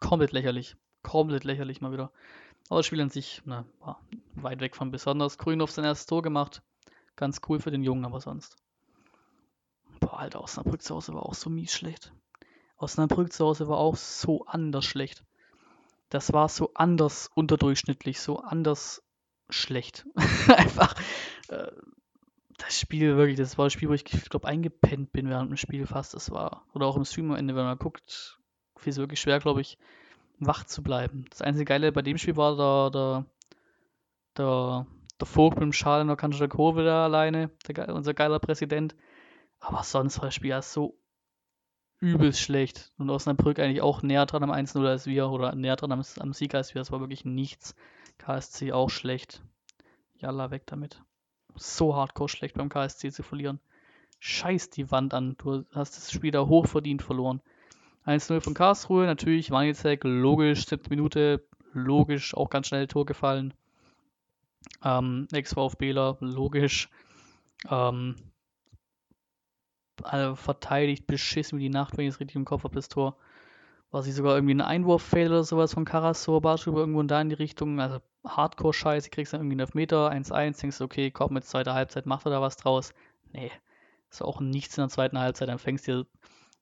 Komplett 0.00 0.32
lächerlich. 0.32 0.76
Komplett 1.02 1.44
lächerlich 1.44 1.82
mal 1.82 1.92
wieder. 1.92 2.10
Aber 2.70 2.78
das 2.78 2.86
Spiel 2.86 3.02
an 3.02 3.10
sich, 3.10 3.42
na, 3.44 3.66
war 3.80 4.00
weit 4.34 4.60
weg 4.60 4.76
von 4.76 4.90
besonders. 4.90 5.36
Grünhoff 5.36 5.70
sein 5.70 5.84
erstes 5.84 6.06
Tor 6.06 6.22
gemacht. 6.22 6.62
Ganz 7.16 7.42
cool 7.48 7.60
für 7.60 7.70
den 7.70 7.82
Jungen, 7.82 8.06
aber 8.06 8.20
sonst. 8.20 8.56
Boah, 10.00 10.20
Alter, 10.20 10.42
Osnabrück 10.42 10.80
zu 10.80 10.94
Hause 10.94 11.12
war 11.12 11.26
auch 11.26 11.34
so 11.34 11.50
mies 11.50 11.74
schlecht. 11.74 12.14
Osnabrück 12.82 13.32
zu 13.32 13.44
Hause 13.44 13.68
war 13.68 13.78
auch 13.78 13.96
so 13.96 14.44
anders 14.46 14.84
schlecht. 14.84 15.24
Das 16.10 16.32
war 16.32 16.48
so 16.48 16.72
anders 16.74 17.30
unterdurchschnittlich, 17.34 18.20
so 18.20 18.38
anders 18.38 19.02
schlecht. 19.48 20.06
Einfach. 20.48 20.94
Äh, 21.48 21.70
das 22.58 22.78
Spiel 22.78 23.16
wirklich, 23.16 23.38
das 23.38 23.58
war 23.58 23.66
das 23.66 23.72
Spiel, 23.72 23.88
wo 23.88 23.94
ich, 23.94 24.04
glaube, 24.04 24.46
eingepennt 24.46 25.12
bin 25.12 25.28
während 25.28 25.50
dem 25.50 25.56
Spiel 25.56 25.86
fast. 25.86 26.14
Das 26.14 26.30
war, 26.30 26.66
oder 26.74 26.86
auch 26.86 26.96
im 26.96 27.04
Stream 27.04 27.30
am 27.30 27.36
Ende, 27.36 27.56
wenn 27.56 27.64
man 27.64 27.78
guckt, 27.78 28.38
fiel 28.76 28.90
es 28.90 28.98
wirklich 28.98 29.20
schwer, 29.20 29.38
glaube 29.40 29.60
ich, 29.60 29.78
wach 30.38 30.64
zu 30.64 30.82
bleiben. 30.82 31.24
Das 31.30 31.42
einzige 31.42 31.64
Geile 31.64 31.92
bei 31.92 32.02
dem 32.02 32.18
Spiel 32.18 32.36
war 32.36 32.56
der, 32.56 32.90
der, 32.90 33.26
der, 34.36 34.86
der 35.20 35.26
Vogt 35.26 35.56
mit 35.56 35.62
dem 35.62 35.72
Schal 35.72 36.02
in 36.02 36.08
der 36.08 36.16
Kante 36.16 36.38
der 36.38 36.48
Kurve 36.48 36.84
da 36.84 37.04
alleine, 37.04 37.50
der, 37.66 37.94
unser 37.94 38.14
geiler 38.14 38.38
Präsident. 38.38 38.94
Aber 39.60 39.82
sonst 39.82 40.18
war 40.18 40.26
das 40.26 40.34
Spiel 40.34 40.50
ja 40.50 40.62
so 40.62 40.98
übelst 42.02 42.40
schlecht. 42.40 42.92
Und 42.98 43.08
Osnabrück 43.10 43.60
eigentlich 43.60 43.80
auch 43.80 44.02
näher 44.02 44.26
dran 44.26 44.42
am 44.42 44.50
1-0 44.50 44.84
als 44.86 45.06
wir 45.06 45.28
oder 45.30 45.54
näher 45.54 45.76
dran 45.76 45.92
am, 45.92 46.02
am 46.18 46.32
Sieg 46.32 46.54
als 46.54 46.74
wir. 46.74 46.80
Das 46.80 46.90
war 46.90 47.00
wirklich 47.00 47.24
nichts. 47.24 47.76
KSC 48.18 48.72
auch 48.72 48.90
schlecht. 48.90 49.42
Jalla, 50.18 50.50
weg 50.50 50.64
damit. 50.66 51.00
So 51.54 51.94
hardcore 51.94 52.28
schlecht 52.28 52.56
beim 52.56 52.68
KSC 52.68 53.12
zu 53.12 53.22
verlieren. 53.22 53.60
Scheiß 54.18 54.70
die 54.70 54.90
Wand 54.90 55.14
an. 55.14 55.36
Du 55.38 55.64
hast 55.72 55.96
das 55.96 56.10
Spiel 56.10 56.32
da 56.32 56.46
hochverdient 56.46 57.02
verloren. 57.02 57.40
1-0 58.04 58.40
von 58.40 58.54
Karlsruhe, 58.54 59.06
natürlich. 59.06 59.52
Wanizek, 59.52 60.02
logisch. 60.02 60.66
7. 60.66 60.82
Minute, 60.90 61.46
logisch. 61.72 62.34
Auch 62.34 62.50
ganz 62.50 62.66
schnell 62.66 62.88
Tor 62.88 63.06
gefallen. 63.06 63.54
Ähm, 64.82 65.28
Ex-VfBler, 65.30 66.16
logisch. 66.20 66.88
Ähm, 67.70 68.16
also 70.04 70.34
verteidigt, 70.34 71.06
beschissen 71.06 71.58
wie 71.58 71.64
die 71.64 71.68
Nacht, 71.68 71.96
wenn 71.96 72.06
ich 72.06 72.14
es 72.14 72.20
richtig 72.20 72.36
im 72.36 72.44
Kopf 72.44 72.64
habe, 72.64 72.74
das 72.74 72.88
Tor. 72.88 73.16
War 73.90 74.02
sie 74.02 74.12
sogar 74.12 74.36
irgendwie 74.36 74.54
ein 74.54 74.60
Einwurffehler 74.62 75.30
oder 75.30 75.44
sowas 75.44 75.74
von 75.74 75.84
Karasor, 75.84 76.40
Bartstuber 76.40 76.80
irgendwo 76.80 77.02
da 77.02 77.20
in 77.20 77.28
die 77.28 77.34
Richtung. 77.34 77.78
Also 77.80 78.00
Hardcore-Scheiße, 78.24 79.10
kriegst 79.10 79.32
dann 79.32 79.40
irgendwie 79.40 79.54
einen 79.54 79.60
Elfmeter, 79.60 80.10
1-1, 80.10 80.60
denkst 80.60 80.78
du, 80.78 80.84
okay, 80.84 81.10
komm, 81.10 81.34
mit 81.34 81.44
zweiter 81.44 81.74
Halbzeit 81.74 82.06
macht 82.06 82.26
er 82.26 82.30
da 82.30 82.40
was 82.40 82.56
draus. 82.56 82.94
Nee, 83.32 83.50
ist 84.10 84.22
auch 84.22 84.40
nichts 84.40 84.78
in 84.78 84.82
der 84.82 84.88
zweiten 84.88 85.18
Halbzeit. 85.18 85.48
Dann 85.48 85.58
fängst 85.58 85.88
du 85.88 86.06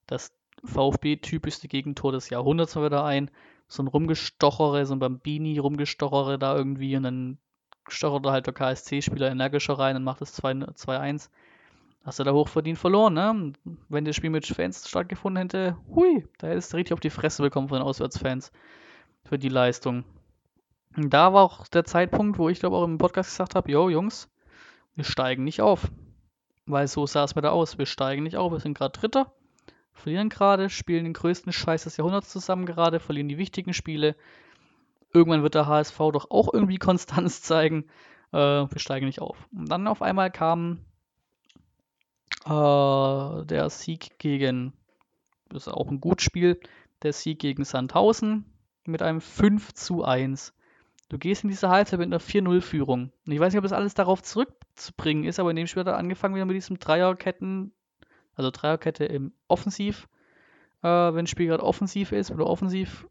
das 0.06 0.32
VfB-typischste 0.64 1.68
Gegentor 1.68 2.12
des 2.12 2.30
Jahrhunderts 2.30 2.74
mal 2.74 2.86
wieder 2.86 3.04
ein. 3.04 3.30
So 3.68 3.82
ein 3.84 3.86
Rumgestochere, 3.86 4.84
so 4.84 4.94
ein 4.94 4.98
Bambini 4.98 5.58
rumgestochere 5.58 6.38
da 6.38 6.56
irgendwie 6.56 6.96
und 6.96 7.04
dann 7.04 7.38
stochert 7.88 8.26
halt 8.26 8.46
der 8.46 8.54
KSC-Spieler 8.54 9.30
energischer 9.30 9.78
rein 9.78 9.96
und 9.96 10.02
macht 10.02 10.20
das 10.20 10.42
2-1 10.42 11.28
hast 12.04 12.18
du 12.18 12.24
da 12.24 12.32
hochverdient 12.32 12.78
verloren, 12.78 13.14
ne? 13.14 13.52
Wenn 13.88 14.04
das 14.04 14.16
Spiel 14.16 14.30
mit 14.30 14.46
Fans 14.46 14.88
stattgefunden 14.88 15.42
hätte, 15.42 15.76
hui, 15.94 16.26
da 16.38 16.48
hättest 16.48 16.72
du 16.72 16.76
richtig 16.76 16.94
auf 16.94 17.00
die 17.00 17.10
Fresse 17.10 17.42
bekommen 17.42 17.68
von 17.68 17.78
den 17.78 17.86
Auswärtsfans 17.86 18.52
für 19.24 19.38
die 19.38 19.48
Leistung. 19.48 20.04
Und 20.96 21.10
da 21.10 21.32
war 21.32 21.42
auch 21.42 21.68
der 21.68 21.84
Zeitpunkt, 21.84 22.38
wo 22.38 22.48
ich 22.48 22.60
glaube 22.60 22.76
auch 22.76 22.84
im 22.84 22.98
Podcast 22.98 23.30
gesagt 23.30 23.54
habe, 23.54 23.70
yo 23.70 23.88
Jungs, 23.88 24.28
wir 24.94 25.04
steigen 25.04 25.44
nicht 25.44 25.60
auf. 25.60 25.90
Weil 26.66 26.88
so 26.88 27.06
sah 27.06 27.24
es 27.24 27.34
mir 27.34 27.42
da 27.42 27.50
aus. 27.50 27.78
Wir 27.78 27.86
steigen 27.86 28.22
nicht 28.22 28.36
auf. 28.36 28.52
Wir 28.52 28.60
sind 28.60 28.76
gerade 28.76 28.98
Dritter, 28.98 29.32
verlieren 29.92 30.28
gerade, 30.28 30.70
spielen 30.70 31.04
den 31.04 31.12
größten 31.12 31.52
Scheiß 31.52 31.84
des 31.84 31.96
Jahrhunderts 31.96 32.30
zusammen 32.30 32.66
gerade, 32.66 33.00
verlieren 33.00 33.28
die 33.28 33.38
wichtigen 33.38 33.72
Spiele. 33.72 34.16
Irgendwann 35.12 35.42
wird 35.42 35.54
der 35.54 35.66
HSV 35.66 35.98
doch 36.12 36.30
auch 36.30 36.52
irgendwie 36.52 36.78
Konstanz 36.78 37.42
zeigen. 37.42 37.86
Äh, 38.32 38.36
wir 38.38 38.78
steigen 38.78 39.06
nicht 39.06 39.20
auf. 39.20 39.48
Und 39.52 39.70
dann 39.70 39.86
auf 39.86 40.02
einmal 40.02 40.30
kam 40.30 40.84
äh, 42.44 43.44
der 43.46 43.68
Sieg 43.70 44.18
gegen, 44.18 44.72
das 45.48 45.66
ist 45.66 45.72
auch 45.72 45.90
ein 45.90 46.00
gutes 46.00 46.24
Spiel, 46.24 46.60
der 47.02 47.12
Sieg 47.12 47.38
gegen 47.38 47.64
Sandhausen 47.64 48.44
mit 48.86 49.02
einem 49.02 49.20
5 49.20 49.72
zu 49.74 50.04
1. 50.04 50.52
Du 51.08 51.18
gehst 51.18 51.42
in 51.42 51.50
diese 51.50 51.68
Halbzeit 51.68 51.98
mit 51.98 52.06
einer 52.06 52.20
4-0-Führung. 52.20 53.10
Und 53.26 53.32
ich 53.32 53.40
weiß 53.40 53.52
nicht, 53.52 53.58
ob 53.58 53.64
das 53.64 53.72
alles 53.72 53.94
darauf 53.94 54.22
zurückzubringen 54.22 55.24
ist, 55.24 55.40
aber 55.40 55.50
in 55.50 55.56
dem 55.56 55.66
Spiel 55.66 55.80
hat 55.80 55.88
er 55.88 55.96
angefangen 55.96 56.34
wieder 56.34 56.44
mit 56.44 56.56
diesem 56.56 56.78
Dreierketten, 56.78 57.72
also 58.34 58.50
Dreierkette 58.50 59.04
im 59.04 59.32
Offensiv, 59.48 60.08
äh, 60.82 60.88
wenn 60.88 61.24
das 61.24 61.30
Spiel 61.30 61.46
gerade 61.48 61.64
offensiv 61.64 62.12
ist, 62.12 62.30
oder 62.30 62.46
offensiv 62.46 63.06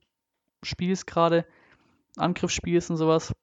spielst 0.64 1.08
gerade, 1.08 1.46
Angriffsspiels 2.16 2.90
und 2.90 2.98
sowas. 2.98 3.34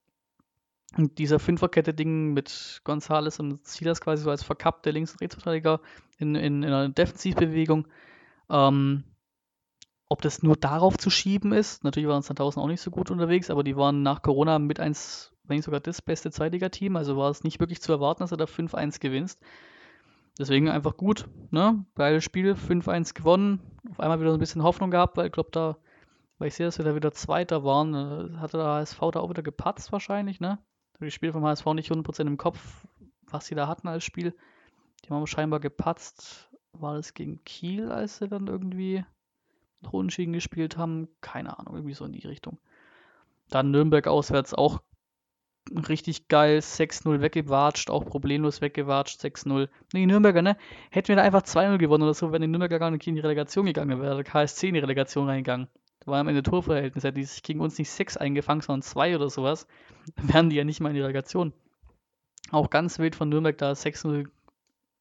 Und 0.95 1.19
dieser 1.19 1.39
Fünferkette-Ding 1.39 2.33
mit 2.33 2.81
Gonzales 2.85 3.41
und 3.41 3.67
Silas 3.67 4.01
quasi 4.01 4.23
so 4.23 4.31
als 4.31 4.43
verkappte 4.43 4.91
Links- 4.91 5.13
und 5.13 5.21
Rechtsverteidiger 5.21 5.81
in, 6.19 6.35
in, 6.35 6.63
in 6.63 6.73
einer 6.73 6.89
Defensivbewegung. 6.89 7.87
Ähm, 8.49 9.05
ob 10.09 10.23
das 10.23 10.43
nur 10.43 10.57
darauf 10.57 10.97
zu 10.97 11.11
schieben 11.11 11.53
ist, 11.53 11.83
natürlich 11.83 12.09
waren 12.09 12.23
Sandhausen 12.23 12.63
auch 12.63 12.69
nicht 12.69 12.81
so 12.81 12.91
gut 12.91 13.11
unterwegs, 13.11 13.51
aber 13.51 13.65
die 13.65 13.77
waren 13.77 14.03
nach 14.03 14.23
Corona 14.23 14.59
mit 14.59 14.79
eins, 14.79 15.33
wenn 15.45 15.57
nicht 15.57 15.65
sogar 15.65 15.81
das 15.81 16.01
beste 16.01 16.31
Zweitliga-Team, 16.31 16.97
also 16.97 17.17
war 17.17 17.31
es 17.31 17.43
nicht 17.43 17.59
wirklich 17.59 17.83
zu 17.83 17.93
erwarten, 17.93 18.21
dass 18.21 18.31
er 18.31 18.37
da 18.37 18.45
5-1 18.45 19.01
gewinnst. 19.01 19.41
Deswegen 20.39 20.69
einfach 20.69 20.97
gut, 20.97 21.29
ne? 21.51 21.85
Geiles 21.97 22.23
Spiel, 22.23 22.53
5-1 22.53 23.15
gewonnen, 23.15 23.61
auf 23.91 23.99
einmal 23.99 24.21
wieder 24.21 24.31
so 24.31 24.37
ein 24.37 24.41
bisschen 24.41 24.63
Hoffnung 24.63 24.91
gehabt, 24.91 25.17
weil 25.17 25.27
ich 25.27 25.33
glaube, 25.33 25.51
da, 25.51 25.77
weil 26.39 26.49
ich 26.49 26.55
sehe, 26.55 26.67
dass 26.67 26.79
wir 26.79 26.85
da 26.85 26.95
wieder 26.95 27.13
Zweiter 27.13 27.65
waren, 27.65 27.95
äh, 27.95 28.37
hatte 28.39 28.59
der 28.59 28.67
HSV 28.67 29.01
da 29.13 29.21
auch 29.21 29.31
wieder 29.31 29.43
gepatzt 29.43 29.91
wahrscheinlich, 29.93 30.39
ne? 30.39 30.59
Die 31.01 31.11
Spiele 31.11 31.33
vom 31.33 31.45
HSV 31.45 31.67
nicht 31.75 31.91
100% 31.91 32.23
im 32.23 32.39
Kopf, 32.39 32.87
was 33.29 33.47
sie 33.47 33.55
da 33.55 33.69
hatten 33.69 33.89
als 33.89 34.05
Spiel. 34.05 34.35
Die 35.05 35.11
haben 35.11 35.27
scheinbar 35.27 35.61
gepatzt. 35.61 36.51
War 36.73 36.95
das 36.95 37.15
gegen 37.15 37.43
Kiel, 37.45 37.91
als 37.91 38.19
sie 38.19 38.29
dann 38.29 38.47
irgendwie 38.47 39.05
noch 39.81 39.93
Unentschieden 39.93 40.33
gespielt 40.33 40.77
haben? 40.77 41.09
Keine 41.21 41.59
Ahnung, 41.59 41.75
irgendwie 41.75 41.95
so 41.95 42.05
in 42.05 42.13
die 42.13 42.27
Richtung. 42.27 42.59
Dann 43.49 43.71
Nürnberg 43.71 44.07
auswärts 44.07 44.55
auch 44.55 44.83
richtig 45.89 46.29
geil, 46.29 46.59
6-0 46.59 47.21
weggewatscht, 47.21 47.91
auch 47.91 48.05
problemlos 48.05 48.61
weggewatscht, 48.61 49.21
6-0. 49.21 49.69
Nee, 49.93 50.07
Nürnberger, 50.07 50.43
ne? 50.43 50.57
Hätten 50.91 51.09
wir 51.09 51.17
da 51.17 51.23
einfach 51.23 51.43
2-0 51.43 51.79
gewonnen 51.79 52.05
oder 52.05 52.15
so, 52.15 52.33
wenn 52.33 52.43
die 52.43 52.49
Nürnberger 52.49 52.79
gar 52.79 52.91
nicht 52.91 53.07
in 53.07 53.17
die 53.17 53.21
Relegation 53.21 53.67
gegangen 53.67 54.01
wäre, 54.01 54.17
der 54.17 54.25
KSC 54.25 54.69
in 54.69 54.75
die 54.75 54.81
Relegation 54.81 55.29
reingegangen. 55.29 55.69
War 56.07 56.21
am 56.21 56.29
Ende 56.29 56.43
Torverhältnis, 56.43 57.05
hätten 57.05 57.19
die 57.19 57.25
sich 57.25 57.43
gegen 57.43 57.61
uns 57.61 57.79
nicht 57.79 57.91
6 57.91 58.17
eingefangen, 58.17 58.63
sondern 58.63 58.83
2 58.83 59.17
oder 59.17 59.29
sowas, 59.29 59.67
wären 60.17 60.49
die 60.49 60.57
ja 60.57 60.65
nicht 60.65 60.81
mal 60.81 60.89
in 60.91 60.95
die 60.95 61.03
Relegation. 61.03 61.53
Auch 62.51 62.71
ganz 62.71 62.99
wild 62.99 63.17
von 63.17 63.29
Nürnberg 63.29 63.59
da 63.59 63.73
6-0 63.73 64.29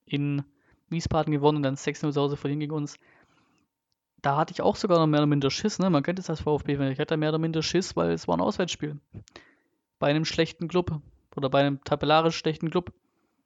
in 0.05 0.43
Wiesbaden 0.89 1.31
gewonnen 1.31 1.57
und 1.57 1.63
dann 1.63 1.75
6-0 1.75 2.11
zu 2.11 2.21
Hause 2.21 2.37
verlieren 2.37 2.59
gegen 2.59 2.73
uns. 2.73 2.97
Da 4.21 4.37
hatte 4.37 4.53
ich 4.53 4.63
auch 4.63 4.75
sogar 4.75 4.97
noch 4.97 5.05
mehr 5.05 5.19
oder 5.19 5.27
minder 5.27 5.51
Schiss, 5.51 5.77
ne? 5.77 5.91
Man 5.91 6.01
kennt 6.01 6.17
es 6.17 6.31
als 6.31 6.41
VfB, 6.41 6.73
ich 6.91 6.99
hatte 6.99 7.17
mehr 7.17 7.29
oder 7.29 7.37
minder 7.37 7.61
Schiss, 7.61 7.95
weil 7.95 8.11
es 8.11 8.27
war 8.27 8.35
ein 8.35 8.41
Auswärtsspiel. 8.41 8.99
Bei 9.99 10.07
einem 10.07 10.25
schlechten 10.25 10.67
Club 10.67 10.99
oder 11.35 11.49
bei 11.49 11.59
einem 11.59 11.83
tabellarisch 11.83 12.37
schlechten 12.37 12.71
Club. 12.71 12.91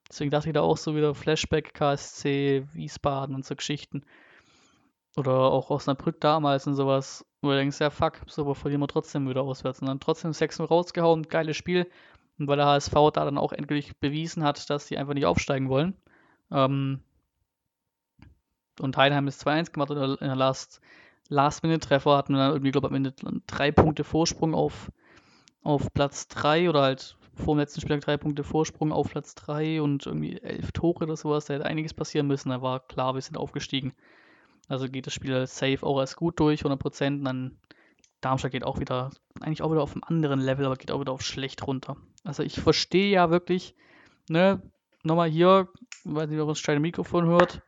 Deswegen 0.09 0.31
dachte 0.31 0.47
ich 0.47 0.53
da 0.53 0.61
auch 0.61 0.77
so 0.77 0.95
wieder 0.95 1.13
Flashback, 1.13 1.73
KSC, 1.73 2.65
Wiesbaden 2.73 3.35
und 3.35 3.45
so 3.45 3.55
Geschichten. 3.55 4.05
Oder 5.17 5.33
auch 5.33 5.69
Osnabrück 5.69 6.19
damals 6.21 6.67
und 6.67 6.75
sowas. 6.75 7.25
Wo 7.41 7.49
du 7.49 7.55
denkst, 7.55 7.79
ja 7.79 7.89
fuck, 7.89 8.19
so 8.27 8.43
aber 8.43 8.55
verlieren 8.55 8.81
wir 8.81 8.87
trotzdem 8.87 9.27
wieder 9.29 9.41
auswärts. 9.41 9.81
Und 9.81 9.87
dann 9.87 9.99
trotzdem 9.99 10.31
6-0 10.31 10.65
rausgehauen, 10.65 11.23
geiles 11.23 11.57
Spiel. 11.57 11.89
Und 12.37 12.47
weil 12.47 12.57
der 12.57 12.67
HSV 12.67 12.93
da 13.13 13.25
dann 13.25 13.37
auch 13.37 13.51
endlich 13.51 13.97
bewiesen 13.99 14.43
hat, 14.43 14.69
dass 14.69 14.87
sie 14.87 14.97
einfach 14.97 15.13
nicht 15.13 15.25
aufsteigen 15.25 15.69
wollen. 15.69 15.95
Ähm, 16.51 17.01
und 18.79 18.97
Heidenheim 18.97 19.27
ist 19.27 19.45
2-1 19.45 19.71
gemacht 19.71 19.91
und 19.91 20.21
in 20.21 20.27
der 20.27 20.35
Last, 20.35 20.79
Last-Minute-Treffer 21.27 22.15
hatten 22.15 22.33
wir 22.33 22.39
dann 22.39 22.51
irgendwie, 22.51 22.71
glaube 22.71 22.87
ich, 22.87 22.91
am 22.91 22.95
Ende 22.95 23.13
drei 23.45 23.71
Punkte 23.71 24.03
Vorsprung 24.03 24.55
auf, 24.55 24.91
auf 25.63 25.93
Platz 25.93 26.27
3 26.29 26.69
oder 26.69 26.81
halt 26.81 27.17
vor 27.35 27.55
dem 27.55 27.59
letzten 27.59 27.81
Spieltag 27.81 28.01
drei 28.01 28.17
Punkte 28.17 28.43
Vorsprung 28.43 28.91
auf 28.91 29.09
Platz 29.09 29.35
3 29.35 29.81
und 29.81 30.05
irgendwie 30.05 30.41
elf 30.41 30.71
Tore 30.71 31.05
oder 31.05 31.15
sowas. 31.15 31.45
Da 31.45 31.53
hätte 31.53 31.65
einiges 31.65 31.93
passieren 31.93 32.27
müssen. 32.27 32.49
Da 32.49 32.61
war 32.61 32.79
klar, 32.81 33.15
wir 33.15 33.21
sind 33.21 33.37
aufgestiegen. 33.37 33.93
Also 34.69 34.87
geht 34.87 35.07
das 35.07 35.13
Spiel 35.13 35.45
safe 35.47 35.79
auch 35.83 35.99
als 35.99 36.15
gut 36.15 36.39
durch, 36.39 36.63
100%. 36.63 37.07
Und 37.07 37.23
dann 37.25 37.57
Darmstadt 38.21 38.51
geht 38.51 38.63
auch 38.63 38.79
wieder, 38.79 39.11
eigentlich 39.41 39.61
auch 39.61 39.71
wieder 39.71 39.81
auf 39.81 39.93
einem 39.93 40.03
anderen 40.03 40.39
Level, 40.39 40.65
aber 40.65 40.75
geht 40.75 40.91
auch 40.91 40.99
wieder 40.99 41.11
auf 41.11 41.21
schlecht 41.21 41.65
runter. 41.65 41.97
Also 42.23 42.43
ich 42.43 42.59
verstehe 42.59 43.09
ja 43.11 43.31
wirklich, 43.31 43.75
ne, 44.29 44.61
nochmal 45.03 45.29
hier, 45.29 45.69
weiß 46.03 46.29
nicht, 46.29 46.39
ob 46.39 46.47
ihr 46.47 46.51
das 46.51 46.61
kleine 46.61 46.81
Mikrofon 46.81 47.25
hört, 47.25 47.61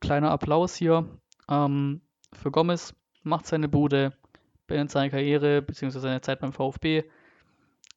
kleiner 0.00 0.30
Applaus 0.30 0.74
hier 0.74 1.08
ähm, 1.48 2.00
für 2.32 2.50
Gomez, 2.50 2.94
macht 3.22 3.46
seine 3.46 3.68
Bude, 3.68 4.12
beendet 4.66 4.92
seine 4.92 5.10
Karriere, 5.10 5.62
beziehungsweise 5.62 6.02
seine 6.02 6.20
Zeit 6.20 6.40
beim 6.40 6.52
VfB. 6.52 7.04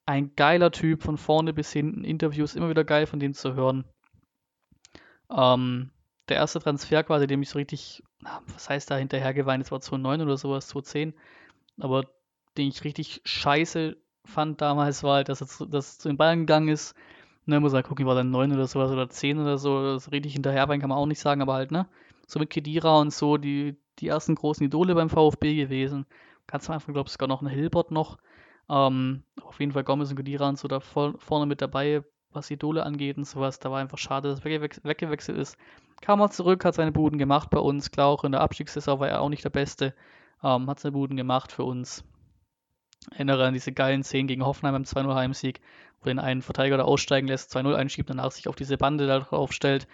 Ein 0.06 0.34
geiler 0.34 0.70
Typ, 0.70 1.02
von 1.02 1.16
vorne 1.16 1.54
bis 1.54 1.72
hinten, 1.72 2.04
Interviews 2.04 2.56
immer 2.56 2.68
wieder 2.68 2.84
geil 2.84 3.06
von 3.06 3.20
dem 3.20 3.32
zu 3.32 3.54
hören. 3.54 3.84
Ähm, 5.30 5.90
der 6.28 6.36
erste 6.36 6.60
Transfer 6.60 7.02
quasi, 7.02 7.26
dem 7.26 7.42
ich 7.42 7.50
so 7.50 7.58
richtig, 7.58 8.02
was 8.52 8.68
heißt 8.68 8.90
da 8.90 8.96
hinterher 8.96 9.34
geweint, 9.34 9.62
das 9.62 9.70
war 9.72 9.80
2009 9.80 10.22
oder 10.22 10.36
sowas, 10.36 10.68
2010, 10.68 11.14
aber 11.80 12.04
den 12.56 12.68
ich 12.68 12.84
richtig 12.84 13.20
scheiße 13.24 13.96
fand 14.24 14.60
damals, 14.60 15.02
war 15.02 15.16
halt, 15.16 15.28
dass 15.28 15.40
er 15.40 15.66
dass 15.66 15.98
zu 15.98 16.08
den 16.08 16.16
Bayern 16.16 16.40
gegangen 16.40 16.68
ist. 16.68 16.94
Ne, 17.46 17.60
muss 17.60 17.74
halt 17.74 17.86
gucken, 17.86 18.06
war 18.06 18.14
dann 18.14 18.30
9 18.30 18.52
oder 18.52 18.66
sowas 18.66 18.90
oder 18.90 19.10
10 19.10 19.38
oder 19.38 19.58
so, 19.58 19.82
das 19.82 20.10
richtig 20.12 20.32
hinterher 20.32 20.66
weinen 20.68 20.80
kann 20.80 20.88
man 20.88 20.98
auch 20.98 21.06
nicht 21.06 21.18
sagen, 21.20 21.42
aber 21.42 21.52
halt, 21.54 21.72
ne, 21.72 21.86
so 22.26 22.38
mit 22.38 22.48
Kedira 22.48 23.00
und 23.00 23.12
so, 23.12 23.36
die, 23.36 23.76
die 23.98 24.08
ersten 24.08 24.34
großen 24.34 24.64
Idole 24.64 24.94
beim 24.94 25.10
VfB 25.10 25.54
gewesen. 25.54 26.06
Ganz 26.46 26.68
am 26.68 26.74
Anfang, 26.74 26.94
glaube 26.94 27.08
ich, 27.08 27.12
sogar 27.12 27.28
noch 27.28 27.42
ein 27.42 27.48
Hilbert 27.48 27.90
noch. 27.90 28.18
Ähm, 28.70 29.24
auf 29.42 29.60
jeden 29.60 29.72
Fall 29.72 29.84
Gomez 29.84 30.10
und 30.10 30.16
Kedira 30.16 30.48
und 30.48 30.58
so 30.58 30.68
da 30.68 30.80
vorne 30.80 31.46
mit 31.46 31.60
dabei, 31.60 32.02
was 32.32 32.50
Idole 32.50 32.82
angeht 32.84 33.16
und 33.18 33.24
sowas. 33.24 33.58
Da 33.58 33.70
war 33.70 33.80
einfach 33.80 33.98
schade, 33.98 34.28
dass 34.28 34.44
er 34.44 34.62
weggewechselt 34.62 35.38
ist. 35.38 35.56
Kam 36.04 36.20
er 36.20 36.28
zurück, 36.30 36.66
hat 36.66 36.74
seine 36.74 36.92
Buden 36.92 37.16
gemacht 37.16 37.48
bei 37.48 37.58
uns. 37.58 37.90
Klar, 37.90 38.08
auch 38.08 38.24
in 38.24 38.32
der 38.32 38.42
Abstiegssaison 38.42 39.00
war 39.00 39.08
er 39.08 39.22
auch 39.22 39.30
nicht 39.30 39.42
der 39.42 39.48
Beste. 39.48 39.94
Ähm, 40.42 40.68
hat 40.68 40.78
seine 40.78 40.92
Buden 40.92 41.16
gemacht 41.16 41.50
für 41.50 41.64
uns. 41.64 42.04
Erinnere 43.10 43.46
an 43.46 43.54
diese 43.54 43.72
geilen 43.72 44.02
Szenen 44.02 44.28
gegen 44.28 44.44
Hoffenheim 44.44 44.74
beim 44.74 44.82
2-0 44.82 45.14
Heimsieg, 45.14 45.62
wo 46.02 46.04
den 46.04 46.18
einen 46.18 46.42
Verteidiger 46.42 46.76
da 46.76 46.84
aussteigen 46.84 47.26
lässt, 47.26 47.56
2-0 47.56 47.74
einschiebt, 47.74 48.10
danach 48.10 48.32
sich 48.32 48.48
auf 48.48 48.54
diese 48.54 48.76
Bande 48.76 49.06
da 49.06 49.20
drauf 49.20 49.54
stellt. 49.54 49.88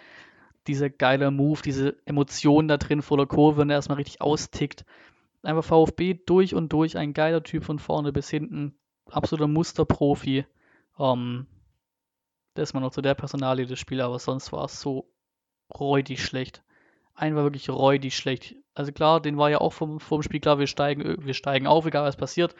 Dieser 0.67 0.89
geile 0.89 1.31
Move, 1.31 1.61
diese 1.63 1.95
Emotionen 2.03 2.67
da 2.67 2.75
drin 2.75 3.01
vor 3.01 3.15
der 3.15 3.25
Kurve 3.25 3.61
und 3.61 3.69
er 3.69 3.77
erstmal 3.77 3.95
richtig 3.97 4.19
austickt. 4.19 4.83
Einfach 5.43 5.63
VfB 5.63 6.15
durch 6.25 6.53
und 6.53 6.73
durch, 6.73 6.97
ein 6.97 7.13
geiler 7.13 7.41
Typ 7.41 7.63
von 7.63 7.79
vorne 7.79 8.11
bis 8.11 8.29
hinten. 8.29 8.75
Absoluter 9.09 9.47
Musterprofi. 9.47 10.45
Ähm, 10.99 11.47
das 12.55 12.67
ist 12.69 12.73
mal 12.73 12.81
noch 12.81 12.91
zu 12.91 13.01
der 13.01 13.15
Personalie 13.15 13.65
des 13.65 13.79
Spiels, 13.79 14.01
aber 14.01 14.19
sonst 14.19 14.51
war 14.51 14.65
es 14.65 14.81
so 14.81 15.07
räudig 15.79 16.23
schlecht. 16.23 16.61
Ein 17.15 17.35
war 17.35 17.43
wirklich 17.43 17.69
räudig 17.69 18.15
schlecht. 18.15 18.55
Also 18.73 18.91
klar, 18.91 19.21
den 19.21 19.37
war 19.37 19.49
ja 19.49 19.59
auch 19.59 19.73
vom, 19.73 19.99
vom 19.99 20.23
Spiel 20.23 20.39
klar, 20.39 20.59
wir 20.59 20.67
steigen, 20.67 21.25
wir 21.25 21.33
steigen 21.33 21.67
auf, 21.67 21.85
egal 21.85 22.05
was 22.05 22.15
passiert. 22.15 22.55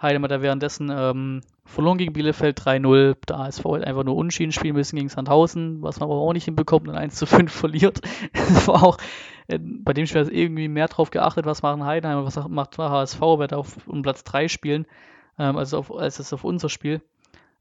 Heidemann 0.00 0.30
hat 0.30 0.42
währenddessen 0.42 0.90
ähm, 0.94 1.40
verloren 1.64 1.96
gegen 1.96 2.12
Bielefeld 2.12 2.60
3-0. 2.60 3.16
Der 3.28 3.38
ASV 3.38 3.64
hat 3.64 3.84
einfach 3.84 4.04
nur 4.04 4.16
Unschieden 4.16 4.52
spielen 4.52 4.74
müssen 4.74 4.96
gegen 4.96 5.08
Sandhausen, 5.08 5.82
was 5.82 6.00
man 6.00 6.10
aber 6.10 6.18
auch 6.18 6.32
nicht 6.34 6.44
hinbekommt 6.44 6.88
und 6.88 6.96
1 6.96 7.14
zu 7.14 7.26
5 7.26 7.50
verliert. 7.52 8.00
das 8.32 8.68
war 8.68 8.82
auch, 8.82 8.98
äh, 9.48 9.58
bei 9.58 9.94
dem 9.94 10.06
Spiel 10.06 10.20
ist 10.20 10.30
irgendwie 10.30 10.68
mehr 10.68 10.88
drauf 10.88 11.10
geachtet, 11.10 11.46
was 11.46 11.62
machen 11.62 11.84
Heidenheim, 11.84 12.24
was 12.24 12.36
macht 12.48 12.76
HSV, 12.76 13.20
wird 13.20 13.54
auf 13.54 13.86
um 13.86 14.02
Platz 14.02 14.22
3 14.24 14.48
spielen, 14.48 14.86
ähm, 15.38 15.56
also 15.56 15.78
auf, 15.78 15.94
als 15.94 16.18
es 16.18 16.32
auf 16.32 16.44
unser 16.44 16.68
Spiel. 16.68 17.00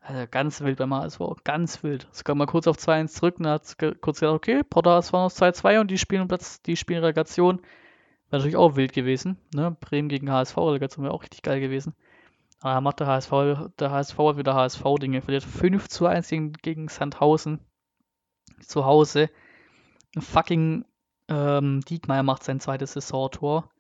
Also 0.08 0.28
ganz 0.30 0.62
wild 0.62 0.78
beim 0.78 0.94
HSV, 0.94 1.20
ganz 1.44 1.82
wild. 1.82 2.08
Es 2.12 2.24
kam 2.24 2.38
mal 2.38 2.46
kurz 2.46 2.68
auf 2.68 2.78
2-1 2.78 3.08
zurück 3.08 3.40
und 3.40 3.48
hat 3.48 3.76
kurz 4.02 4.20
gesagt, 4.20 4.36
okay, 4.36 4.62
Potter 4.64 4.92
HSV 4.92 5.14
noch 5.14 5.32
2-2 5.32 5.80
und 5.80 5.90
die 5.90 5.98
spielen 5.98 6.28
Platz, 6.28 6.62
die 6.62 6.78
spielen 6.78 7.00
Relegation. 7.00 7.58
Wäre 8.30 8.38
natürlich 8.38 8.56
auch 8.56 8.76
wild 8.76 8.94
gewesen. 8.94 9.40
Ne? 9.56 9.76
Bremen 9.80 10.08
gegen 10.08 10.32
HSV, 10.32 10.56
Relegation 10.58 11.06
wäre 11.06 11.14
auch 11.16 11.24
richtig 11.24 11.42
geil 11.42 11.60
gewesen. 11.60 11.96
Aber 12.60 12.82
macht 12.82 13.00
der 13.00 13.08
HSV, 13.08 13.32
der 13.80 13.90
HSV 13.90 14.16
hat 14.20 14.38
wieder 14.38 14.54
HSV-Dinge. 14.54 15.24
Verliert 15.24 15.44
5 15.44 15.88
zu 15.88 16.06
1 16.06 16.30
gegen, 16.30 16.54
gegen 16.54 16.88
Sandhausen 16.88 17.60
zu 18.60 18.86
Hause. 18.86 19.32
Fucking 20.20 20.86
ähm, 21.30 21.82
Diekmeyer 21.82 22.22
macht 22.22 22.44
sein 22.44 22.60
zweites 22.60 22.94
Saisontor. 22.94 23.72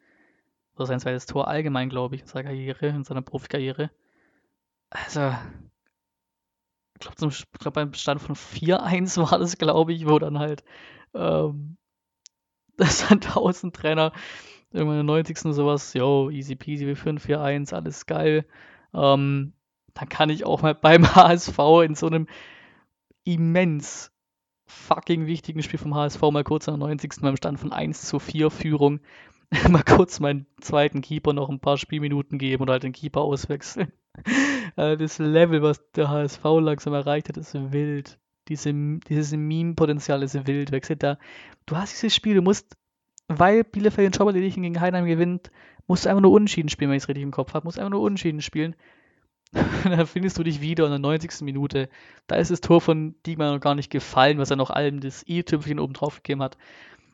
Oder 0.75 0.87
sein 0.87 0.99
zweites 0.99 1.27
Tor 1.27 1.47
allgemein, 1.47 1.89
glaube 1.89 2.15
ich, 2.15 2.21
in 2.21 2.27
seiner 2.27 2.45
Karriere, 2.45 2.87
in 2.87 3.03
seiner 3.03 3.21
Profikarriere. 3.21 3.91
Also, 4.89 5.31
ich 6.95 7.15
glaube, 7.15 7.35
glaub, 7.59 7.73
beim 7.73 7.93
Stand 7.93 8.21
von 8.21 8.35
4-1 8.35 9.17
war 9.31 9.39
das, 9.39 9.57
glaube 9.57 9.93
ich, 9.93 10.07
wo 10.07 10.19
dann 10.19 10.39
halt 10.39 10.63
ähm, 11.13 11.77
das 12.77 12.99
Sandhausen-Trainer 12.99 14.11
irgendwann 14.71 14.99
in 14.99 15.07
der 15.07 15.15
90. 15.15 15.39
sowas, 15.39 15.93
yo, 15.93 16.29
easy 16.29 16.55
peasy, 16.55 16.85
wir 16.85 16.97
führen 16.97 17.19
4-1, 17.19 17.73
alles 17.73 18.05
geil. 18.05 18.45
Ähm, 18.93 19.53
dann 19.93 20.09
kann 20.09 20.29
ich 20.29 20.45
auch 20.45 20.61
mal 20.61 20.75
beim 20.81 21.15
HSV 21.15 21.57
in 21.85 21.95
so 21.95 22.07
einem 22.07 22.27
immens 23.23 24.11
fucking 24.67 25.27
wichtigen 25.27 25.63
Spiel 25.63 25.79
vom 25.79 25.95
HSV 25.95 26.21
mal 26.31 26.43
kurz 26.43 26.65
der 26.65 26.77
90. 26.77 27.21
beim 27.21 27.37
Stand 27.37 27.59
von 27.59 27.71
1 27.71 28.01
zu 28.01 28.19
4 28.19 28.49
Führung 28.49 28.99
mal 29.69 29.83
kurz 29.83 30.19
meinen 30.19 30.47
zweiten 30.59 31.01
Keeper 31.01 31.33
noch 31.33 31.49
ein 31.49 31.59
paar 31.59 31.77
Spielminuten 31.77 32.37
geben 32.37 32.63
oder 32.63 32.73
halt 32.73 32.83
den 32.83 32.93
Keeper 32.93 33.21
auswechseln. 33.21 33.91
Äh, 34.77 34.97
das 34.97 35.19
Level, 35.19 35.61
was 35.61 35.79
der 35.93 36.09
HSV 36.09 36.43
langsam 36.59 36.93
erreicht 36.93 37.29
hat, 37.29 37.37
ist 37.37 37.53
wild. 37.53 38.19
Diese, 38.49 38.73
dieses 38.73 39.31
Meme-Potenzial 39.31 40.21
ist 40.21 40.47
wild. 40.47 40.73
Wechselt 40.73 41.01
da. 41.01 41.17
Du 41.65 41.77
hast 41.77 41.93
dieses 41.93 42.13
Spiel, 42.13 42.35
du 42.35 42.41
musst, 42.41 42.75
weil 43.29 43.63
Bielefeld 43.63 44.17
Job 44.17 44.27
erledigen 44.27 44.63
gegen 44.63 44.81
Heidenheim 44.81 45.05
gewinnt, 45.05 45.49
musst 45.87 46.03
du 46.03 46.09
einfach 46.09 46.21
nur 46.21 46.33
Unschieden 46.33 46.67
spielen, 46.67 46.89
wenn 46.89 46.97
ich 46.97 47.03
es 47.03 47.07
richtig 47.07 47.23
im 47.23 47.31
Kopf 47.31 47.53
habe. 47.53 47.65
Musst 47.65 47.79
einfach 47.79 47.91
nur 47.91 48.01
Unschieden 48.01 48.41
spielen. 48.41 48.75
dann 49.83 50.07
findest 50.07 50.37
du 50.37 50.43
dich 50.43 50.61
wieder 50.61 50.85
in 50.85 50.91
der 50.91 50.99
90. 50.99 51.41
Minute. 51.41 51.89
Da 52.27 52.35
ist 52.35 52.51
das 52.51 52.61
Tor 52.61 52.81
von 52.81 53.15
Diekmann 53.25 53.53
noch 53.53 53.61
gar 53.61 53.75
nicht 53.75 53.89
gefallen, 53.89 54.37
was 54.37 54.49
er 54.49 54.57
noch 54.57 54.69
allem 54.69 54.99
das 54.99 55.23
i-Tüpfchen 55.27 55.79
oben 55.79 55.93
drauf 55.93 56.17
gegeben 56.17 56.43
hat. 56.43 56.57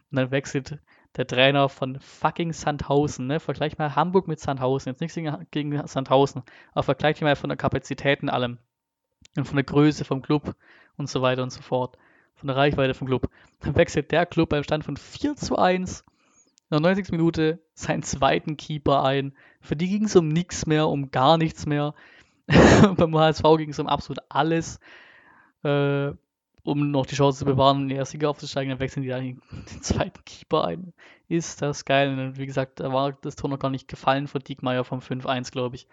Und 0.10 0.18
dann 0.18 0.32
wechselt 0.32 0.80
der 1.18 1.28
Trainer 1.28 1.70
von 1.70 2.00
fucking 2.00 2.54
Sandhausen. 2.54 3.28
Ne? 3.28 3.40
Vergleich 3.40 3.78
mal 3.78 3.96
Hamburg 3.96 4.28
mit 4.28 4.40
Sandhausen. 4.40 4.92
Jetzt 4.92 5.02
nichts 5.02 5.18
gegen 5.52 5.88
Sandhausen, 5.88 6.44
aber 6.74 6.84
vergleich 6.84 7.22
mal 7.22 7.36
von 7.36 7.50
der 7.50 7.58
Kapazität 7.58 8.22
in 8.22 8.30
allem. 8.30 8.58
Und 9.36 9.46
von 9.46 9.56
der 9.56 9.64
Größe 9.64 10.04
vom 10.04 10.22
Club 10.22 10.56
und 10.98 11.10
so 11.10 11.22
weiter 11.22 11.44
und 11.44 11.52
so 11.52 11.62
fort. 11.62 11.98
Von 12.36 12.48
der 12.48 12.56
Reichweite 12.56 12.94
vom 12.94 13.08
Club. 13.08 13.30
Dann 13.60 13.76
wechselt 13.76 14.12
der 14.12 14.26
Club 14.26 14.50
beim 14.50 14.64
Stand 14.64 14.84
von 14.84 14.98
4 14.98 15.36
zu 15.36 15.58
1 15.58 16.04
in 16.72 16.76
der 16.76 16.80
90. 16.80 17.12
Minute 17.12 17.60
seinen 17.74 18.02
zweiten 18.02 18.58
Keeper 18.58 19.04
ein. 19.04 19.34
Für 19.60 19.76
die 19.76 19.90
ging 19.90 20.06
es 20.06 20.16
um 20.16 20.30
nichts 20.30 20.66
mehr, 20.66 20.88
um 20.88 21.12
gar 21.12 21.38
nichts 21.38 21.66
mehr. 21.66 21.94
beim 22.98 23.16
HSV 23.16 23.44
ging 23.58 23.70
es 23.70 23.80
um 23.80 23.88
absolut 23.88 24.20
alles. 24.30 24.80
Äh, 25.64 26.14
um 26.64 26.92
noch 26.92 27.06
die 27.06 27.16
Chance 27.16 27.40
zu 27.40 27.46
bewahren, 27.46 27.84
in 27.84 27.88
die 27.90 27.96
erste 27.96 28.18
Liga 28.18 28.30
aufzusteigen, 28.30 28.70
dann 28.70 28.80
wechseln 28.80 29.04
die 29.04 29.10
dann 29.10 29.24
den 29.52 29.82
zweiten 29.82 30.24
Keeper 30.26 30.66
ein. 30.66 30.94
Ist 31.28 31.62
das 31.62 31.86
geil. 31.86 32.10
Und 32.10 32.38
wie 32.38 32.46
gesagt, 32.46 32.80
da 32.80 32.92
war 32.92 33.14
das 33.14 33.36
Tor 33.36 33.50
noch 33.50 33.60
gar 33.60 33.72
nicht 33.72 33.88
gefallen 33.88 34.28
von 34.28 34.42
Diekmeyer 34.42 34.84
vom 34.84 35.00
5-1, 35.00 35.52
glaube 35.52 35.76
ich. 35.76 35.88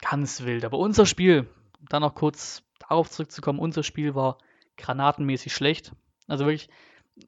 Ganz 0.00 0.42
wild. 0.42 0.64
Aber 0.64 0.78
unser 0.78 1.06
Spiel, 1.06 1.48
um 1.80 1.86
dann 1.88 2.02
noch 2.02 2.14
kurz 2.14 2.62
darauf 2.78 3.10
zurückzukommen, 3.10 3.58
unser 3.58 3.82
Spiel 3.82 4.14
war 4.14 4.38
granatenmäßig 4.76 5.52
schlecht. 5.52 5.92
Also 6.28 6.44
wirklich, 6.44 6.68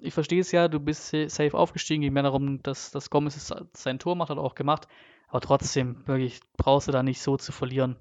ich 0.00 0.14
verstehe 0.14 0.40
es 0.40 0.52
ja, 0.52 0.68
du 0.68 0.78
bist 0.78 1.08
safe 1.08 1.54
aufgestiegen, 1.54 2.02
ging 2.02 2.12
mehr 2.12 2.22
darum, 2.22 2.62
dass, 2.62 2.92
dass 2.92 3.10
Gomez 3.10 3.52
sein 3.72 3.98
Tor 3.98 4.14
macht, 4.14 4.30
hat 4.30 4.38
er 4.38 4.44
auch 4.44 4.54
gemacht. 4.54 4.86
Aber 5.28 5.40
trotzdem, 5.40 6.06
wirklich, 6.06 6.40
brauchst 6.56 6.88
du 6.88 6.92
da 6.92 7.02
nicht 7.02 7.22
so 7.22 7.36
zu 7.36 7.52
verlieren. 7.52 7.96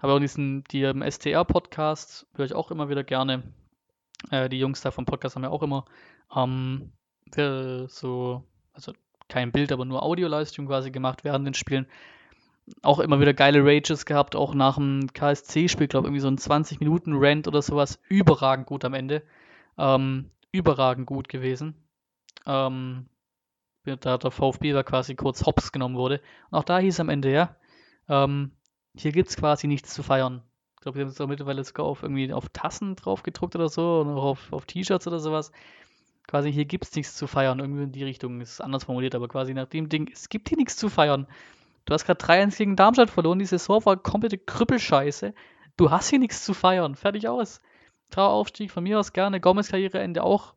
Habe 0.00 0.12
auch 0.12 0.18
diesen, 0.18 0.64
die 0.64 0.82
STR-Podcast, 0.84 2.26
höre 2.34 2.46
ich 2.46 2.54
auch 2.54 2.70
immer 2.70 2.88
wieder 2.88 3.04
gerne. 3.04 3.42
Äh, 4.30 4.48
die 4.48 4.58
Jungs 4.58 4.80
da 4.80 4.90
vom 4.90 5.04
Podcast 5.04 5.36
haben 5.36 5.44
ja 5.44 5.50
auch 5.50 5.62
immer 5.62 5.84
ähm, 6.34 6.92
so, 7.88 8.44
also 8.72 8.92
kein 9.28 9.52
Bild, 9.52 9.72
aber 9.72 9.84
nur 9.84 10.02
Audio-Livestream 10.02 10.66
quasi 10.66 10.90
gemacht 10.90 11.24
während 11.24 11.46
den 11.46 11.54
Spielen. 11.54 11.86
Auch 12.82 12.98
immer 12.98 13.20
wieder 13.20 13.34
geile 13.34 13.64
Rages 13.64 14.06
gehabt, 14.06 14.36
auch 14.36 14.54
nach 14.54 14.76
dem 14.76 15.12
KSC-Spiel, 15.12 15.88
glaube 15.88 16.06
ich, 16.06 16.08
irgendwie 16.08 16.20
so 16.20 16.28
ein 16.28 16.38
20-Minuten-Rant 16.38 17.48
oder 17.48 17.60
sowas. 17.60 18.00
Überragend 18.08 18.66
gut 18.66 18.84
am 18.84 18.94
Ende. 18.94 19.22
Ähm, 19.76 20.30
überragend 20.52 21.06
gut 21.06 21.28
gewesen. 21.28 21.74
Ähm, 22.46 23.06
da 23.84 24.16
der 24.16 24.30
VfB 24.30 24.72
da 24.72 24.82
quasi 24.82 25.14
kurz 25.14 25.44
hops 25.44 25.72
genommen 25.72 25.96
wurde. 25.96 26.22
Und 26.50 26.58
auch 26.58 26.64
da 26.64 26.78
hieß 26.78 27.00
am 27.00 27.10
Ende, 27.10 27.30
ja, 27.32 27.56
ähm, 28.08 28.52
hier 28.96 29.12
gibt 29.12 29.28
es 29.28 29.36
quasi 29.36 29.66
nichts 29.66 29.92
zu 29.92 30.02
feiern 30.02 30.42
glaube, 30.84 30.98
wir 30.98 31.04
haben 31.04 31.10
es 31.10 31.20
auch 31.20 31.26
mittlerweile 31.26 31.64
sogar 31.64 31.86
auf 31.86 32.02
irgendwie 32.02 32.32
auf 32.32 32.48
Tassen 32.50 32.94
drauf 32.94 33.22
gedruckt 33.22 33.56
oder 33.56 33.68
so, 33.68 34.02
oder 34.02 34.16
auf, 34.16 34.52
auf 34.52 34.66
T-Shirts 34.66 35.06
oder 35.06 35.18
sowas. 35.18 35.50
Quasi 36.26 36.52
hier 36.52 36.64
gibt 36.64 36.84
es 36.84 36.94
nichts 36.94 37.16
zu 37.16 37.26
feiern, 37.26 37.58
irgendwie 37.58 37.82
in 37.82 37.92
die 37.92 38.04
Richtung, 38.04 38.40
ist 38.40 38.60
anders 38.60 38.84
formuliert, 38.84 39.14
aber 39.14 39.28
quasi 39.28 39.52
nach 39.52 39.66
dem 39.66 39.88
Ding, 39.88 40.08
es 40.12 40.28
gibt 40.28 40.48
hier 40.48 40.58
nichts 40.58 40.76
zu 40.76 40.88
feiern. 40.88 41.26
Du 41.84 41.92
hast 41.92 42.06
gerade 42.06 42.24
3-1 42.24 42.56
gegen 42.56 42.76
Darmstadt 42.76 43.10
verloren, 43.10 43.38
die 43.38 43.44
Saison 43.44 43.84
war 43.84 43.96
komplette 43.96 44.38
Krüppelscheiße. 44.38 45.34
Du 45.76 45.90
hast 45.90 46.08
hier 46.08 46.18
nichts 46.18 46.44
zu 46.44 46.54
feiern, 46.54 46.94
fertig 46.94 47.28
aus. 47.28 47.60
Traueraufstieg 48.10 48.70
von 48.70 48.84
mir 48.84 49.00
aus 49.00 49.12
gerne, 49.12 49.40
Gomez 49.40 49.68
Karriereende 49.68 50.22
auch 50.22 50.54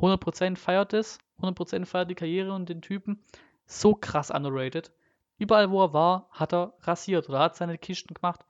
100% 0.00 0.56
feiert 0.56 0.92
es, 0.94 1.18
100% 1.40 1.84
feiert 1.84 2.10
die 2.10 2.16
Karriere 2.16 2.52
und 2.52 2.68
den 2.68 2.82
Typen. 2.82 3.22
So 3.66 3.94
krass 3.94 4.30
underrated. 4.30 4.92
Überall, 5.38 5.70
wo 5.70 5.82
er 5.82 5.92
war, 5.92 6.28
hat 6.30 6.52
er 6.52 6.74
rasiert 6.80 7.28
oder 7.28 7.40
hat 7.40 7.56
seine 7.56 7.78
Kisten 7.78 8.14
gemacht. 8.14 8.44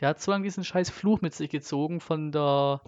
Der 0.00 0.08
hat 0.08 0.20
so 0.20 0.30
lange 0.30 0.44
diesen 0.44 0.64
scheiß 0.64 0.90
Fluch 0.90 1.20
mit 1.20 1.34
sich 1.34 1.50
gezogen 1.50 2.00
von 2.00 2.32
der 2.32 2.80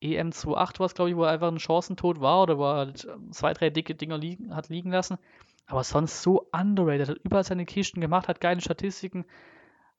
EM 0.00 0.28
28 0.28 0.78
war 0.78 0.86
es, 0.86 0.94
glaube 0.94 1.10
ich, 1.10 1.16
wo 1.16 1.24
er 1.24 1.30
einfach 1.30 1.48
ein 1.48 1.58
Chancentod 1.58 2.20
war 2.20 2.42
oder 2.42 2.58
wo 2.58 2.64
er 2.64 2.76
halt 2.76 3.08
zwei, 3.30 3.54
drei 3.54 3.70
dicke 3.70 3.94
Dinger 3.94 4.18
liegen, 4.18 4.54
hat 4.54 4.68
liegen 4.68 4.90
lassen. 4.90 5.18
Aber 5.66 5.82
sonst 5.82 6.22
so 6.22 6.46
underrated. 6.52 7.08
Hat 7.08 7.20
überall 7.24 7.44
seine 7.44 7.64
Kisten 7.64 8.00
gemacht, 8.00 8.28
hat 8.28 8.40
geile 8.40 8.60
Statistiken. 8.60 9.24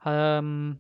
Ähm, 0.06 0.80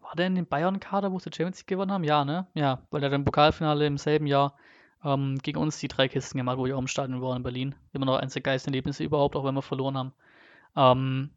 war 0.00 0.16
der 0.16 0.26
in 0.26 0.34
dem 0.34 0.46
Bayern-Kader, 0.46 1.12
wo 1.12 1.18
sie 1.18 1.30
Champions 1.30 1.58
League 1.58 1.66
gewonnen 1.66 1.92
haben? 1.92 2.04
Ja, 2.04 2.24
ne? 2.24 2.46
Ja, 2.54 2.82
weil 2.90 3.02
er 3.02 3.10
dann 3.10 3.20
im 3.20 3.24
Pokalfinale 3.26 3.86
im 3.86 3.98
selben 3.98 4.26
Jahr 4.26 4.56
ähm, 5.04 5.38
gegen 5.42 5.58
uns 5.58 5.78
die 5.78 5.88
drei 5.88 6.08
Kisten 6.08 6.38
gemacht, 6.38 6.56
wo 6.56 6.66
ich 6.66 6.72
auch 6.72 6.78
im 6.78 6.86
Stadion 6.86 7.20
war 7.20 7.36
in 7.36 7.42
Berlin. 7.42 7.74
Immer 7.92 8.06
noch 8.06 8.16
eines 8.16 8.32
der 8.32 8.42
geilsten 8.42 8.72
Erlebnisse 8.72 9.04
überhaupt, 9.04 9.36
auch 9.36 9.44
wenn 9.44 9.54
wir 9.54 9.62
verloren 9.62 9.98
haben. 9.98 10.12
Ähm, 10.76 11.30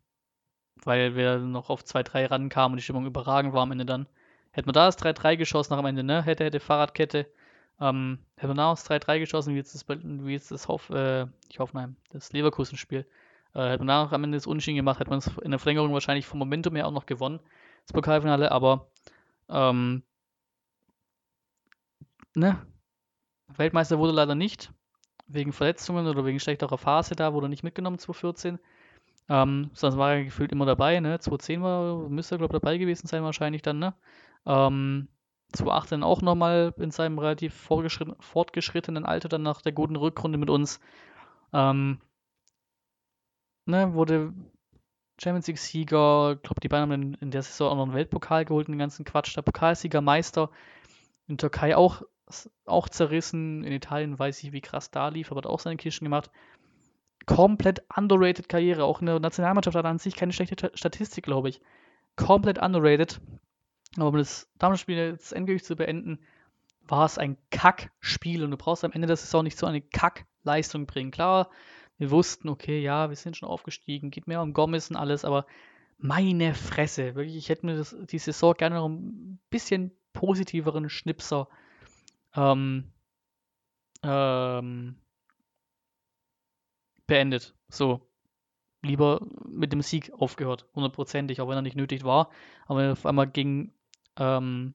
weil 0.85 1.15
wir 1.15 1.39
noch 1.39 1.69
auf 1.69 1.81
2-3 1.83 2.29
rankamen 2.31 2.73
und 2.73 2.77
die 2.77 2.83
Stimmung 2.83 3.05
überragend 3.05 3.53
war 3.53 3.63
am 3.63 3.71
Ende 3.71 3.85
dann. 3.85 4.07
Hätten 4.51 4.67
wir 4.67 4.73
da 4.73 4.85
das 4.85 4.97
3-3 4.99 5.37
geschossen 5.37 5.73
nach 5.73 5.79
am 5.79 5.85
Ende, 5.85 6.03
ne? 6.03 6.23
Hätte, 6.23 6.43
hätte 6.43 6.59
Fahrradkette. 6.59 7.27
Ähm, 7.79 8.19
hätten 8.35 8.51
wir 8.51 8.55
da 8.55 8.69
das 8.71 8.89
3-3 8.89 9.19
geschossen, 9.19 9.53
wie 9.53 9.57
jetzt 9.57 9.73
das, 9.73 9.87
wie 9.87 10.31
jetzt 10.31 10.51
das 10.51 10.67
Hoff, 10.67 10.89
äh, 10.89 11.25
nicht 11.47 11.59
Hoffenheim, 11.59 11.95
das 12.11 12.31
Leverkusen-Spiel. 12.31 13.05
Äh, 13.55 13.69
hätten 13.69 13.83
wir 13.83 13.87
da 13.87 14.09
am 14.11 14.23
Ende 14.23 14.37
das 14.37 14.47
Unschieden 14.47 14.77
gemacht, 14.77 14.99
hätten 14.99 15.11
wir 15.11 15.15
uns 15.15 15.27
in 15.41 15.51
der 15.51 15.59
Verlängerung 15.59 15.93
wahrscheinlich 15.93 16.25
vom 16.25 16.39
Momentum 16.39 16.75
her 16.75 16.87
auch 16.87 16.91
noch 16.91 17.05
gewonnen, 17.05 17.39
das 17.85 17.93
Pokalfinale, 17.93 18.51
aber 18.51 18.87
ähm, 19.49 20.03
ne? 22.35 22.65
Weltmeister 23.47 23.99
wurde 23.99 24.13
leider 24.13 24.35
nicht, 24.35 24.71
wegen 25.27 25.53
Verletzungen 25.53 26.07
oder 26.07 26.25
wegen 26.25 26.39
schlechterer 26.39 26.77
Phase 26.77 27.15
da, 27.15 27.33
wurde 27.33 27.49
nicht 27.49 27.63
mitgenommen 27.63 27.99
2014. 27.99 28.59
Ähm, 29.29 29.71
sonst 29.73 29.97
war 29.97 30.13
er 30.13 30.25
gefühlt 30.25 30.51
immer 30.51 30.65
dabei, 30.65 30.99
ne? 30.99 31.19
2010 31.19 31.61
war, 31.63 32.09
müsste 32.09 32.35
er, 32.35 32.37
glaube 32.39 32.55
ich, 32.55 32.61
dabei 32.61 32.77
gewesen 32.77 33.07
sein 33.07 33.23
wahrscheinlich 33.23 33.61
dann, 33.61 33.79
ne? 33.79 33.93
Ähm, 34.45 35.07
2018 35.53 36.03
auch 36.03 36.21
nochmal 36.21 36.73
in 36.77 36.91
seinem 36.91 37.19
relativ 37.19 37.53
fortgeschrittenen 37.53 39.05
Alter 39.05 39.29
dann 39.29 39.43
nach 39.43 39.61
der 39.61 39.71
guten 39.71 39.95
Rückrunde 39.95 40.37
mit 40.37 40.49
uns. 40.49 40.79
Ähm, 41.53 42.01
ne, 43.65 43.93
wurde 43.93 44.33
Champions 45.21 45.47
League-Sieger, 45.47 46.37
glaube, 46.41 46.59
die 46.61 46.67
beiden 46.67 46.91
haben 46.91 47.13
in 47.13 47.31
der 47.31 47.43
Saison 47.43 47.71
auch 47.71 47.75
noch 47.75 47.83
einen 47.83 47.93
Weltpokal 47.93 48.45
geholt, 48.45 48.67
den 48.67 48.79
ganzen 48.79 49.05
Quatsch. 49.05 49.35
Der 49.37 49.43
Pokalsieger, 49.43 50.01
Meister. 50.01 50.49
In 51.27 51.37
Türkei 51.37 51.77
auch, 51.77 52.01
auch 52.65 52.89
zerrissen. 52.89 53.63
In 53.63 53.71
Italien 53.73 54.17
weiß 54.17 54.43
ich, 54.43 54.51
wie 54.51 54.61
krass 54.61 54.91
da 54.91 55.09
lief, 55.09 55.31
aber 55.31 55.39
hat 55.39 55.45
auch 55.45 55.59
seine 55.59 55.77
Kischen 55.77 56.05
gemacht 56.05 56.31
komplett 57.25 57.83
underrated 57.95 58.49
Karriere. 58.49 58.83
Auch 58.83 58.99
in 58.99 59.07
der 59.07 59.19
Nationalmannschaft 59.19 59.75
hat 59.75 59.85
er 59.85 59.91
an 59.91 59.99
sich 59.99 60.15
keine 60.15 60.33
schlechte 60.33 60.71
Statistik, 60.73 61.23
glaube 61.23 61.49
ich. 61.49 61.61
Komplett 62.15 62.59
underrated. 62.59 63.19
Aber 63.97 64.09
um 64.09 64.17
das 64.17 64.49
Damenspiel 64.57 64.97
jetzt 64.97 65.33
endgültig 65.33 65.65
zu 65.65 65.75
beenden, 65.75 66.19
war 66.87 67.05
es 67.05 67.17
ein 67.17 67.37
Kackspiel 67.51 68.43
und 68.43 68.51
du 68.51 68.57
brauchst 68.57 68.83
am 68.83 68.91
Ende 68.91 69.07
der 69.07 69.15
Saison 69.15 69.43
nicht 69.43 69.57
so 69.57 69.65
eine 69.65 69.81
Kackleistung 69.81 70.85
bringen. 70.85 71.11
Klar, 71.11 71.49
wir 71.97 72.11
wussten, 72.11 72.49
okay, 72.49 72.81
ja, 72.81 73.09
wir 73.09 73.15
sind 73.15 73.37
schon 73.37 73.49
aufgestiegen, 73.49 74.11
geht 74.11 74.27
mehr 74.27 74.41
um 74.41 74.53
Gomez 74.53 74.89
und 74.89 74.97
alles, 74.97 75.23
aber 75.25 75.45
meine 75.97 76.53
Fresse, 76.53 77.15
wirklich, 77.15 77.37
ich 77.37 77.49
hätte 77.49 77.65
mir 77.65 77.77
das, 77.77 77.95
die 78.09 78.19
Saison 78.19 78.53
gerne 78.55 78.75
noch 78.75 78.89
ein 78.89 79.39
bisschen 79.49 79.91
positiveren 80.11 80.89
Schnipser 80.89 81.47
ähm, 82.35 82.91
ähm, 84.03 84.95
beendet. 87.07 87.53
So. 87.69 88.01
Lieber 88.81 89.25
mit 89.45 89.71
dem 89.71 89.81
Sieg 89.81 90.11
aufgehört, 90.11 90.67
hundertprozentig, 90.75 91.39
auch 91.39 91.47
wenn 91.47 91.55
er 91.55 91.61
nicht 91.61 91.77
nötig 91.77 92.03
war. 92.03 92.29
Aber 92.65 92.79
wenn 92.79 92.85
du 92.87 92.91
auf 92.91 93.05
einmal 93.05 93.27
gegen 93.27 93.73
ähm, 94.17 94.73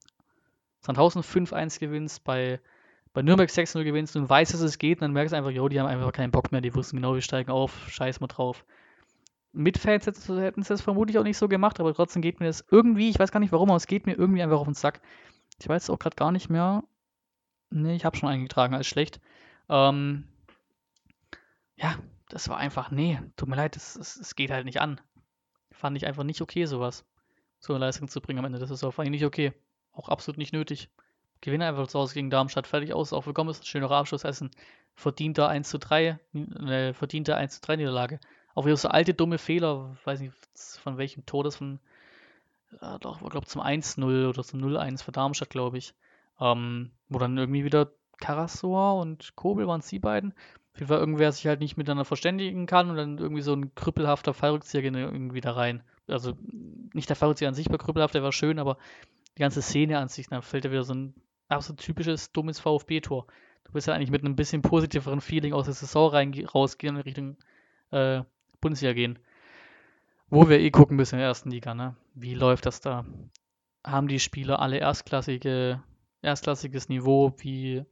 Sandhausen 0.81 1.23
5-1 1.23 1.79
gewinnst, 1.79 2.25
bei, 2.25 2.61
bei 3.13 3.23
Nürnberg 3.23 3.51
6-0 3.51 3.85
gewinnst 3.85 4.17
und 4.17 4.29
weißt, 4.29 4.55
dass 4.55 4.61
es 4.61 4.79
geht, 4.79 5.03
dann 5.03 5.13
merkst 5.13 5.33
du 5.33 5.37
einfach, 5.37 5.51
jo, 5.51 5.69
die 5.69 5.79
haben 5.79 5.87
einfach 5.87 6.13
keinen 6.13 6.31
Bock 6.31 6.53
mehr, 6.53 6.63
die 6.63 6.75
wussten 6.75 6.97
genau, 6.97 7.15
wir 7.15 7.21
steigen 7.21 7.51
auf, 7.51 7.89
scheiß 7.91 8.21
mal 8.21 8.29
drauf. 8.29 8.65
Mit 9.53 9.77
Fans 9.77 10.07
hätten 10.07 10.63
sie 10.63 10.69
das 10.69 10.81
vermutlich 10.83 11.19
auch 11.19 11.25
nicht 11.25 11.39
so 11.39 11.49
gemacht, 11.49 11.81
aber 11.81 11.93
trotzdem 11.93 12.23
geht 12.23 12.41
mir 12.41 12.47
das 12.47 12.65
irgendwie, 12.71 13.11
ich 13.11 13.19
weiß 13.19 13.33
gar 13.33 13.41
nicht 13.41 13.53
warum, 13.53 13.71
aber 13.71 13.77
es 13.77 13.87
geht 13.87 14.07
mir 14.07 14.15
irgendwie 14.15 14.43
einfach 14.43 14.59
auf 14.59 14.67
den 14.67 14.75
Sack. 14.75 15.01
Ich 15.61 15.69
weiß 15.69 15.91
auch 15.91 15.99
gerade 15.99 16.17
gar 16.17 16.33
nicht 16.33 16.49
mehr. 16.49 16.85
Ne, 17.71 17.95
ich 17.95 18.05
habe 18.05 18.17
schon 18.17 18.29
eingetragen 18.29 18.75
als 18.75 18.87
schlecht. 18.87 19.21
Ähm, 19.69 20.29
ja, 21.77 21.97
das 22.29 22.49
war 22.49 22.59
einfach, 22.59 22.91
nee, 22.91 23.21
tut 23.37 23.49
mir 23.49 23.57
leid, 23.57 23.77
es 23.77 24.35
geht 24.37 24.51
halt 24.51 24.65
nicht 24.65 24.81
an. 24.81 25.01
Fand 25.73 25.97
ich 25.97 26.07
einfach 26.07 26.25
nicht 26.25 26.41
okay, 26.41 26.67
sowas. 26.67 27.05
So 27.59 27.73
eine 27.73 27.85
Leistung 27.85 28.09
zu 28.09 28.21
bringen 28.21 28.41
am 28.41 28.45
Ende. 28.45 28.59
Das 28.59 28.71
ist 28.71 28.85
auch 28.85 28.99
eigentlich 28.99 29.11
nicht 29.11 29.25
okay. 29.25 29.53
Auch 29.93 30.09
absolut 30.09 30.39
nicht 30.39 30.53
nötig. 30.53 30.91
Gewinne 31.41 31.67
einfach 31.67 31.87
zu 31.87 31.99
Hause 31.99 32.15
gegen 32.15 32.31
Darmstadt, 32.31 32.67
fertig 32.67 32.93
aus, 32.93 33.13
auch 33.13 33.23
für 33.23 33.33
Gomez, 33.33 33.65
schöner 33.65 33.91
Abschlussessen. 33.91 34.51
Verdienter 34.95 35.49
1 35.49 35.69
zu 35.69 35.79
3, 35.79 36.19
äh, 36.35 36.93
verdienter 36.93 37.37
1 37.37 37.57
zu 37.57 37.61
3 37.63 37.77
Niederlage. 37.77 38.21
Auch 38.55 38.67
wieder 38.67 38.77
so 38.77 38.89
alte, 38.89 39.15
dumme 39.15 39.39
Fehler, 39.39 39.97
weiß 40.05 40.21
nicht 40.21 40.35
von 40.83 40.99
welchem 40.99 41.25
Tor 41.27 41.45
das 41.45 41.57
von, 41.57 41.79
äh, 42.81 42.99
doch, 42.99 43.23
war 43.23 43.31
glaube 43.31 43.47
zum 43.47 43.63
1-0 43.63 44.29
oder 44.29 44.43
zum 44.43 44.61
0-1 44.61 45.05
für 45.05 45.13
Darmstadt, 45.13 45.51
glaube 45.51 45.79
ich. 45.79 45.95
Ähm, 46.41 46.91
wo 47.09 47.19
dann 47.19 47.39
irgendwie 47.39 47.65
wieder 47.65 47.93
Karasor 48.19 49.01
und 49.01 49.37
Kobel 49.37 49.67
waren 49.69 49.81
es 49.81 49.89
die 49.89 50.01
beiden, 50.01 50.35
auf 50.79 50.81
jeden 50.81 50.89
Fall 50.91 51.01
irgendwer 51.01 51.33
sich 51.33 51.45
halt 51.49 51.59
nicht 51.59 51.77
miteinander 51.77 52.05
verständigen 52.05 52.67
kann 52.67 52.89
und 52.89 52.97
dann 52.97 53.19
irgendwie 53.19 53.43
so 53.43 53.53
ein 53.53 53.75
krüppelhafter 53.75 54.33
Fallrückzieher 54.33 54.83
geht 54.83 54.95
irgendwie 54.95 55.41
da 55.41 55.53
rein. 55.53 55.83
also 56.07 56.35
nicht 56.95 57.09
der 57.09 57.17
VC 57.17 57.43
an 57.43 57.55
sich 57.55 57.69
bei 57.69 57.79
Krüppelhaft, 57.79 58.15
der 58.15 58.23
war 58.23 58.31
schön, 58.31 58.61
aber 58.61 58.79
die 59.37 59.41
ganze 59.41 59.61
Szene 59.61 59.99
an 59.99 60.09
sich, 60.09 60.29
da 60.29 60.41
fällt 60.41 60.65
ja 60.65 60.71
wieder 60.71 60.85
so 60.85 60.95
ein 60.95 61.15
absolut 61.49 61.81
typisches, 61.81 62.31
dummes 62.31 62.61
VfB-Tor. 62.61 63.27
Du 63.65 63.75
willst 63.75 63.89
ja 63.89 63.95
eigentlich 63.95 64.13
mit 64.13 64.25
einem 64.25 64.37
bisschen 64.37 64.63
positiveren 64.63 65.21
Feeling 65.21 65.53
aus 65.53 65.65
der 65.65 65.75
Saison 65.75 66.11
rein, 66.11 66.33
rausgehen 66.55 66.95
und 66.95 67.03
Richtung 67.03 67.37
äh, 67.91 68.23
Bundesliga 68.61 68.93
gehen. 68.93 69.19
Wo 70.31 70.49
wir 70.49 70.61
eh 70.61 70.71
gucken 70.71 70.97
müssen 70.97 71.17
in 71.17 71.21
der 71.21 71.29
ersten 71.29 71.51
Liga, 71.51 71.75
ne? 71.75 71.97
Wie 72.15 72.35
läuft 72.35 72.67
das 72.67 72.81
da? 72.81 73.05
Haben 73.85 74.07
die 74.07 74.21
Spieler 74.21 74.61
alle 74.61 74.79
erstklassige, 74.79 75.83
erstklassiges 76.23 76.89
Niveau? 76.89 77.35
Wie 77.39 77.85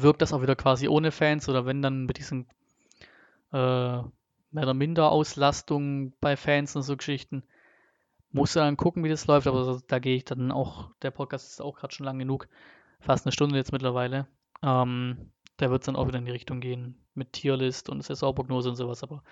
wirkt 0.00 0.22
das 0.22 0.32
auch 0.32 0.40
wieder 0.40 0.56
quasi 0.56 0.88
ohne 0.88 1.10
Fans 1.10 1.48
oder 1.48 1.66
wenn 1.66 1.82
dann 1.82 2.06
mit 2.06 2.18
diesen 2.18 2.46
äh, 3.52 3.56
mehr 3.56 4.12
oder 4.54 4.74
minder 4.74 5.10
Auslastung 5.10 6.14
bei 6.20 6.36
Fans 6.36 6.74
und 6.76 6.82
so 6.82 6.96
Geschichten? 6.96 7.42
Musst 8.30 8.56
du 8.56 8.60
dann 8.60 8.78
gucken, 8.78 9.04
wie 9.04 9.10
das 9.10 9.26
läuft, 9.26 9.46
aber 9.46 9.82
da 9.86 9.98
gehe 9.98 10.16
ich 10.16 10.24
dann 10.24 10.52
auch, 10.52 10.90
der 11.02 11.10
Podcast 11.10 11.50
ist 11.50 11.60
auch 11.60 11.76
gerade 11.76 11.92
schon 11.92 12.06
lang 12.06 12.18
genug, 12.18 12.48
fast 13.00 13.26
eine 13.26 13.32
Stunde 13.32 13.56
jetzt 13.56 13.72
mittlerweile. 13.72 14.26
Ähm, 14.62 15.32
da 15.58 15.70
wird 15.70 15.82
es 15.82 15.86
dann 15.86 15.96
auch 15.96 16.08
wieder 16.08 16.18
in 16.18 16.24
die 16.24 16.32
Richtung 16.32 16.60
gehen 16.60 16.96
mit 17.14 17.32
Tierlist 17.32 17.90
und 17.90 18.02
Saisonprognose 18.02 18.70
und 18.70 18.76
sowas. 18.76 19.02
Aber 19.02 19.22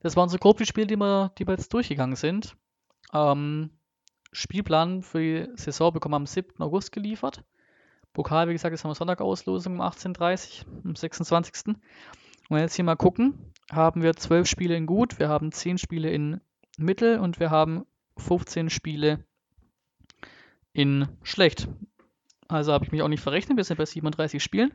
das 0.00 0.16
waren 0.16 0.28
so 0.28 0.38
grob 0.38 0.58
die 0.58 0.66
Spiele, 0.66 0.88
die 0.88 0.96
wir, 0.96 1.32
die 1.38 1.46
wir 1.46 1.54
jetzt 1.54 1.72
durchgegangen 1.72 2.16
sind. 2.16 2.56
Ähm, 3.12 3.70
Spielplan 4.32 5.02
für 5.02 5.20
die 5.20 5.56
Saison 5.56 5.92
bekommen 5.92 6.12
wir 6.12 6.16
am 6.16 6.26
7. 6.26 6.60
August 6.60 6.92
geliefert. 6.92 7.44
Pokal, 8.18 8.48
wie 8.48 8.52
gesagt, 8.52 8.74
ist 8.74 8.84
am 8.84 8.92
Sonntag 8.94 9.20
Auslosung 9.20 9.74
um 9.74 9.80
18.30 9.80 10.66
Uhr, 10.66 10.82
am 10.86 10.96
26. 10.96 11.66
Und 11.66 11.76
wenn 12.48 12.56
wir 12.56 12.62
jetzt 12.62 12.74
hier 12.74 12.84
mal 12.84 12.96
gucken, 12.96 13.52
haben 13.70 14.02
wir 14.02 14.16
12 14.16 14.48
Spiele 14.48 14.74
in 14.74 14.86
gut, 14.86 15.20
wir 15.20 15.28
haben 15.28 15.52
10 15.52 15.78
Spiele 15.78 16.10
in 16.10 16.40
mittel 16.76 17.20
und 17.20 17.38
wir 17.38 17.50
haben 17.50 17.86
15 18.16 18.70
Spiele 18.70 19.24
in 20.72 21.06
schlecht. 21.22 21.68
Also 22.48 22.72
habe 22.72 22.84
ich 22.84 22.90
mich 22.90 23.02
auch 23.02 23.08
nicht 23.08 23.22
verrechnet, 23.22 23.56
wir 23.56 23.62
sind 23.62 23.76
bei 23.76 23.86
37 23.86 24.42
Spielen. 24.42 24.72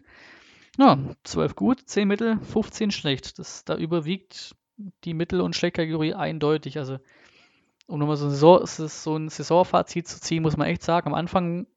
Ja, 0.77 0.97
12 1.25 1.57
gut, 1.57 1.81
10 1.85 2.07
mittel, 2.07 2.39
15 2.39 2.91
schlecht. 2.91 3.39
Das, 3.39 3.65
da 3.65 3.75
überwiegt 3.75 4.55
die 5.03 5.13
Mittel- 5.13 5.41
und 5.41 5.53
Schlechtkategorie 5.53 6.13
eindeutig. 6.13 6.77
Also, 6.77 6.97
um 7.87 7.99
nochmal 7.99 8.15
so 8.15 8.27
ein, 8.27 8.31
Saison, 8.31 8.65
so 8.65 9.17
ein 9.17 9.27
Saisonfazit 9.27 10.07
zu 10.07 10.21
ziehen, 10.21 10.43
muss 10.43 10.55
man 10.55 10.69
echt 10.69 10.81
sagen, 10.81 11.09
am 11.09 11.13
Anfang 11.13 11.67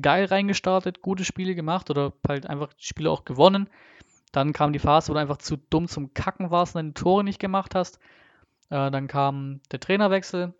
geil 0.00 0.26
reingestartet, 0.26 1.02
gute 1.02 1.24
Spiele 1.24 1.54
gemacht 1.54 1.90
oder 1.90 2.12
halt 2.26 2.46
einfach 2.46 2.70
Spiele 2.78 3.10
auch 3.10 3.24
gewonnen. 3.24 3.68
Dann 4.32 4.52
kam 4.52 4.72
die 4.72 4.78
Phase, 4.78 5.08
wo 5.08 5.14
du 5.14 5.20
einfach 5.20 5.38
zu 5.38 5.56
dumm 5.56 5.88
zum 5.88 6.14
Kacken 6.14 6.50
warst 6.50 6.74
und 6.74 6.78
deine 6.78 6.94
Tore 6.94 7.24
nicht 7.24 7.38
gemacht 7.38 7.74
hast. 7.74 7.98
Äh, 8.70 8.90
dann 8.90 9.06
kam 9.06 9.60
der 9.70 9.80
Trainerwechsel 9.80 10.54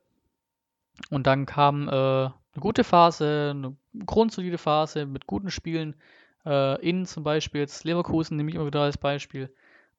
und 1.11 1.27
dann 1.27 1.47
kam 1.47 1.89
äh, 1.89 1.93
eine 1.93 2.61
gute 2.61 2.85
Phase, 2.85 3.55
eine 3.55 3.77
grundsolide 4.05 4.59
Phase 4.59 5.07
mit 5.07 5.27
guten 5.27 5.51
Spielen. 5.51 5.97
Äh, 6.45 6.81
in 6.87 7.07
zum 7.07 7.25
Beispiel 7.25 7.63
jetzt 7.63 7.85
Leverkusen 7.85 8.37
nehme 8.37 8.51
ich 8.51 8.57
immer 8.57 8.67
wieder 8.67 8.83
als 8.83 8.99
Beispiel. 8.99 9.53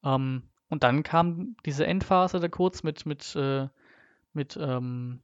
Ähm, 0.04 0.44
und 0.68 0.82
dann 0.82 1.02
kam 1.02 1.56
diese 1.66 1.86
Endphase 1.86 2.40
da 2.40 2.48
kurz 2.48 2.82
mit, 2.82 3.06
mit, 3.06 3.34
äh, 3.36 3.68
mit, 4.32 4.56
ähm, 4.60 5.20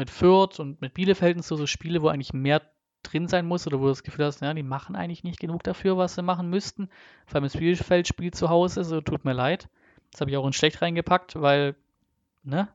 mit 0.00 0.10
Fürth 0.10 0.58
und 0.58 0.80
mit 0.80 0.94
Bielefeld 0.94 1.36
und 1.36 1.44
so, 1.44 1.56
so 1.56 1.66
Spiele, 1.66 2.02
wo 2.02 2.08
eigentlich 2.08 2.32
mehr 2.32 2.62
drin 3.02 3.28
sein 3.28 3.46
muss 3.46 3.66
oder 3.66 3.78
wo 3.78 3.84
du 3.84 3.90
das 3.90 4.02
Gefühl 4.02 4.24
hast, 4.24 4.40
ja, 4.40 4.52
die 4.52 4.62
machen 4.62 4.96
eigentlich 4.96 5.24
nicht 5.24 5.38
genug 5.38 5.62
dafür, 5.62 5.96
was 5.96 6.14
sie 6.14 6.22
machen 6.22 6.50
müssten. 6.50 6.88
Vor 7.26 7.36
allem 7.36 7.44
das 7.44 7.56
Bielefeld 7.56 8.08
spielt 8.08 8.34
zu 8.34 8.48
Hause, 8.48 8.82
so 8.82 9.00
tut 9.00 9.24
mir 9.24 9.32
leid. 9.32 9.68
Das 10.10 10.20
habe 10.20 10.30
ich 10.30 10.36
auch 10.36 10.46
in 10.46 10.52
schlecht 10.52 10.82
reingepackt, 10.82 11.40
weil, 11.40 11.76
ne, 12.42 12.68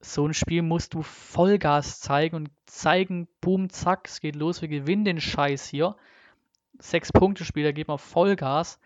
so 0.00 0.26
ein 0.26 0.34
Spiel 0.34 0.62
musst 0.62 0.94
du 0.94 1.02
Vollgas 1.02 2.00
zeigen 2.00 2.34
und 2.36 2.50
zeigen, 2.66 3.28
boom, 3.40 3.70
zack, 3.70 4.08
es 4.08 4.20
geht 4.20 4.34
los, 4.34 4.60
wir 4.60 4.68
gewinnen 4.68 5.04
den 5.04 5.20
Scheiß 5.20 5.68
hier. 5.68 5.96
Sechs 6.78 7.12
Punkte 7.12 7.44
Spiel, 7.44 7.62
da 7.62 7.70
geht 7.72 7.86
man 7.86 7.98
Vollgas. 7.98 8.80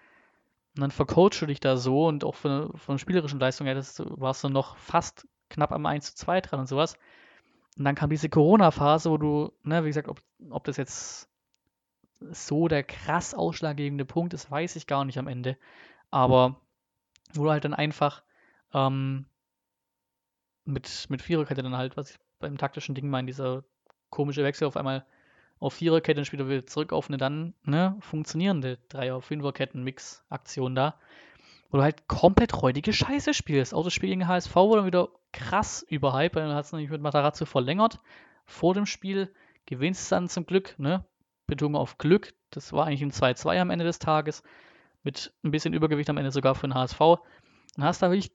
Und 0.76 0.82
dann 0.82 0.90
vercoachst 0.90 1.40
du 1.40 1.46
dich 1.46 1.60
da 1.60 1.78
so 1.78 2.06
und 2.06 2.22
auch 2.22 2.34
von, 2.34 2.76
von 2.76 2.98
spielerischen 2.98 3.40
Leistung 3.40 3.66
her, 3.66 3.74
das 3.74 4.02
warst 4.04 4.44
du 4.44 4.50
noch 4.50 4.76
fast 4.76 5.26
knapp 5.50 5.72
am 5.72 5.86
1 5.86 6.14
zu 6.14 6.24
2 6.24 6.40
dran 6.40 6.60
und 6.60 6.68
sowas. 6.68 6.96
Und 7.76 7.84
dann 7.84 7.94
kam 7.94 8.10
diese 8.10 8.28
Corona-Phase, 8.28 9.10
wo 9.10 9.18
du, 9.18 9.52
ne, 9.62 9.84
wie 9.84 9.88
gesagt, 9.88 10.08
ob, 10.08 10.20
ob 10.50 10.64
das 10.64 10.76
jetzt 10.76 11.28
so 12.30 12.68
der 12.68 12.82
krass 12.82 13.34
ausschlaggebende 13.34 14.04
Punkt 14.04 14.32
ist, 14.32 14.50
weiß 14.50 14.76
ich 14.76 14.86
gar 14.86 15.04
nicht 15.04 15.18
am 15.18 15.28
Ende. 15.28 15.58
Aber 16.10 16.60
wo 17.34 17.44
du 17.44 17.50
halt 17.50 17.64
dann 17.64 17.74
einfach 17.74 18.22
ähm, 18.72 19.26
mit, 20.64 21.06
mit 21.08 21.22
Viererkette 21.22 21.62
dann 21.62 21.76
halt, 21.76 21.96
was 21.96 22.10
ich 22.10 22.16
beim 22.38 22.58
taktischen 22.58 22.94
Ding 22.94 23.08
meine, 23.08 23.26
dieser 23.26 23.64
komische 24.10 24.44
Wechsel 24.44 24.66
auf 24.66 24.76
einmal 24.76 25.04
auf 25.58 25.74
Viererkette 25.74 26.20
und 26.20 26.24
später 26.26 26.48
wieder 26.48 26.66
zurück 26.66 26.92
auf 26.92 27.08
eine 27.08 27.16
dann 27.16 27.54
ne, 27.62 27.96
funktionierende 28.00 28.78
Dreier-, 28.88 29.22
Fünferketten-Mix-Aktion 29.22 30.74
da, 30.74 30.98
wo 31.70 31.78
du 31.78 31.82
halt 31.82 32.08
komplett 32.08 32.62
räudige 32.62 32.92
Scheiße 32.92 33.34
spielst. 33.34 33.74
Auch 33.74 33.84
das 33.84 33.92
Spiel 33.92 34.10
gegen 34.10 34.28
HSV 34.28 34.54
wurde 34.54 34.76
dann 34.76 34.86
wieder 34.86 35.08
krass 35.32 35.84
überhyped, 35.88 36.36
weil 36.36 36.46
dann 36.46 36.56
hat 36.56 36.64
es 36.64 36.72
nämlich 36.72 36.90
mit 36.90 37.02
Matarazzo 37.02 37.44
verlängert 37.44 38.00
vor 38.46 38.74
dem 38.74 38.86
Spiel, 38.86 39.32
gewinnst 39.66 40.02
es 40.02 40.08
dann 40.08 40.28
zum 40.28 40.46
Glück, 40.46 40.78
ne? 40.78 41.04
Betonung 41.46 41.80
auf 41.80 41.98
Glück, 41.98 42.34
das 42.50 42.72
war 42.72 42.86
eigentlich 42.86 43.02
ein 43.02 43.12
2-2 43.12 43.60
am 43.60 43.70
Ende 43.70 43.84
des 43.84 43.98
Tages, 43.98 44.42
mit 45.02 45.32
ein 45.44 45.50
bisschen 45.50 45.74
Übergewicht 45.74 46.10
am 46.10 46.16
Ende 46.16 46.32
sogar 46.32 46.54
für 46.54 46.66
den 46.66 46.74
HSV. 46.74 46.98
Dann 46.98 47.84
hast 47.84 48.02
du 48.02 48.10
wirklich 48.10 48.32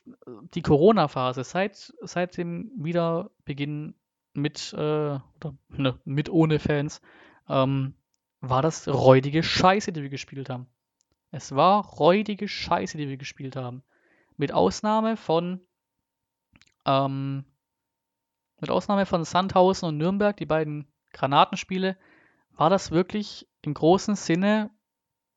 die 0.54 0.62
Corona-Phase 0.62 1.44
seit, 1.44 1.94
seit 2.02 2.38
dem 2.38 2.72
Wiederbeginn 2.78 3.96
mit, 4.34 4.74
äh, 4.74 4.78
oder, 4.78 5.56
ne, 5.70 6.00
mit 6.06 6.30
ohne 6.30 6.60
Fans, 6.60 7.02
ähm, 7.50 7.96
war 8.40 8.62
das 8.62 8.88
räudige 8.88 9.44
Scheiße, 9.44 9.92
die 9.92 10.04
wir 10.04 10.10
gespielt 10.10 10.50
haben. 10.50 10.68
Es 11.32 11.56
war 11.56 11.86
räudige 11.86 12.48
Scheiße, 12.48 12.98
die 12.98 13.08
wir 13.08 13.18
gespielt 13.18 13.56
haben. 13.56 13.84
Mit 14.36 14.54
Ausnahme 14.54 15.16
von, 15.16 15.62
ähm, 16.86 17.46
mit 18.60 18.70
Ausnahme 18.70 19.06
von 19.06 19.24
Sandhausen 19.24 19.88
und 19.88 19.98
Nürnberg, 19.98 20.36
die 20.36 20.46
beiden 20.46 20.92
Granatenspiele, 21.14 21.98
war 22.52 22.70
das 22.70 22.92
wirklich 22.92 23.48
im 23.62 23.74
großen 23.74 24.16
Sinne 24.16 24.70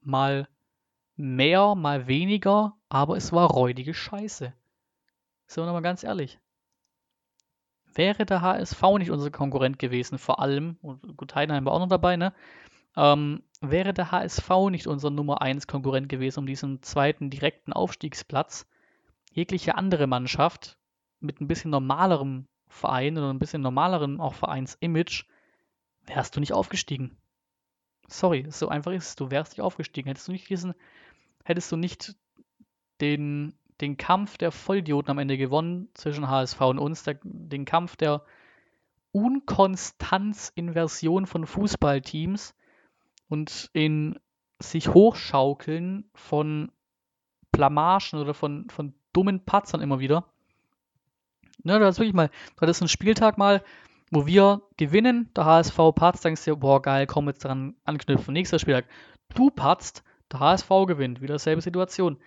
mal 0.01 0.49
mehr, 1.16 1.74
mal 1.74 2.07
weniger, 2.07 2.76
aber 2.88 3.16
es 3.16 3.32
war 3.32 3.49
räudige 3.49 3.95
Scheiße. 3.95 4.53
So, 5.47 5.64
nochmal 5.64 5.82
ganz 5.82 6.03
ehrlich. 6.03 6.40
Wäre 7.95 8.26
der 8.26 8.40
HSV 8.40 8.82
nicht 8.99 9.12
unser 9.12 9.30
Konkurrent 9.30 9.78
gewesen, 9.78 10.18
vor 10.18 10.40
allem, 10.40 10.76
und 10.82 11.16
gut, 11.16 11.34
Heidenheim 11.36 11.64
war 11.64 11.74
auch 11.74 11.78
noch 11.78 11.88
dabei, 11.88 12.16
ne? 12.16 12.34
Ähm, 12.97 13.42
wäre 13.61 13.92
der 13.92 14.12
HSV 14.12 14.49
nicht 14.70 14.86
unser 14.86 15.11
Nummer 15.11 15.42
1 15.42 15.66
Konkurrent 15.66 16.09
gewesen 16.09 16.40
um 16.40 16.47
diesen 16.47 16.82
zweiten 16.82 17.30
direkten 17.30 17.72
Aufstiegsplatz, 17.72 18.66
jegliche 19.32 19.76
andere 19.76 20.07
Mannschaft 20.07 20.78
mit 21.20 21.40
ein 21.40 21.49
bisschen 21.49 21.70
normalerem 21.70 22.47
Verein 22.68 23.18
oder 23.18 23.32
ein 23.32 23.38
bisschen 23.38 23.62
normalerem 23.62 24.20
auch 24.20 24.34
Vereinsimage, 24.34 25.24
wärst 26.07 26.36
du 26.36 26.40
nicht 26.40 26.53
aufgestiegen. 26.53 27.16
Sorry, 28.09 28.47
so 28.51 28.68
einfach 28.68 28.92
ist 28.92 29.09
es. 29.09 29.16
Du 29.16 29.30
wärst 29.30 29.53
nicht 29.53 29.62
aufgestiegen. 29.62 30.09
Hättest 30.09 30.28
du 30.28 30.32
nicht 30.32 30.51
diesen, 30.51 30.74
hättest 31.45 31.72
du 31.72 31.76
nicht 31.76 32.14
den, 33.01 33.55
den 33.80 33.97
Kampf 33.97 34.36
der 34.36 34.53
Vollidioten 34.53 35.11
am 35.11 35.18
Ende 35.18 35.38
gewonnen 35.38 35.88
zwischen 35.95 36.28
HSV 36.28 36.61
und 36.61 36.78
uns, 36.78 37.05
der, 37.05 37.18
den 37.22 37.64
Kampf 37.64 37.97
der 37.97 38.22
Unkonstanz-Inversion 39.12 41.26
von 41.26 41.47
Fußballteams 41.47 42.55
und 43.29 43.70
in 43.72 44.18
sich 44.61 44.93
hochschaukeln 44.93 46.09
von 46.14 46.70
Blamagen 47.53 48.18
oder 48.18 48.35
von, 48.35 48.68
von 48.70 48.95
dummen 49.12 49.45
Patzern 49.45 49.81
immer 49.81 50.01
wieder. 50.01 50.25
Ne, 51.62 51.79
das 51.79 51.97
ist 51.97 51.99
wirklich 52.01 52.14
mal, 52.14 52.31
das 52.61 52.79
ist 52.79 52.83
ein 52.83 52.89
Spieltag 52.89 53.39
mal, 53.39 53.62
wo 54.11 54.27
wir 54.27 54.62
gewinnen, 54.77 55.31
der 55.35 55.45
HSV 55.45 55.77
patzt, 55.95 56.25
denkst 56.25 56.45
du, 56.45 56.57
boah, 56.57 56.83
geil, 56.83 57.07
komm 57.07 57.29
jetzt 57.29 57.45
dran 57.45 57.75
anknüpfen. 57.85 58.33
Nächster 58.33 58.59
Spieltag, 58.59 58.87
du 59.35 59.51
patzt, 59.51 60.05
der 60.31 60.41
HSV 60.41 60.68
gewinnt, 60.87 61.20
wieder 61.20 61.39
selbe 61.39 61.62
Situation. 61.62 62.18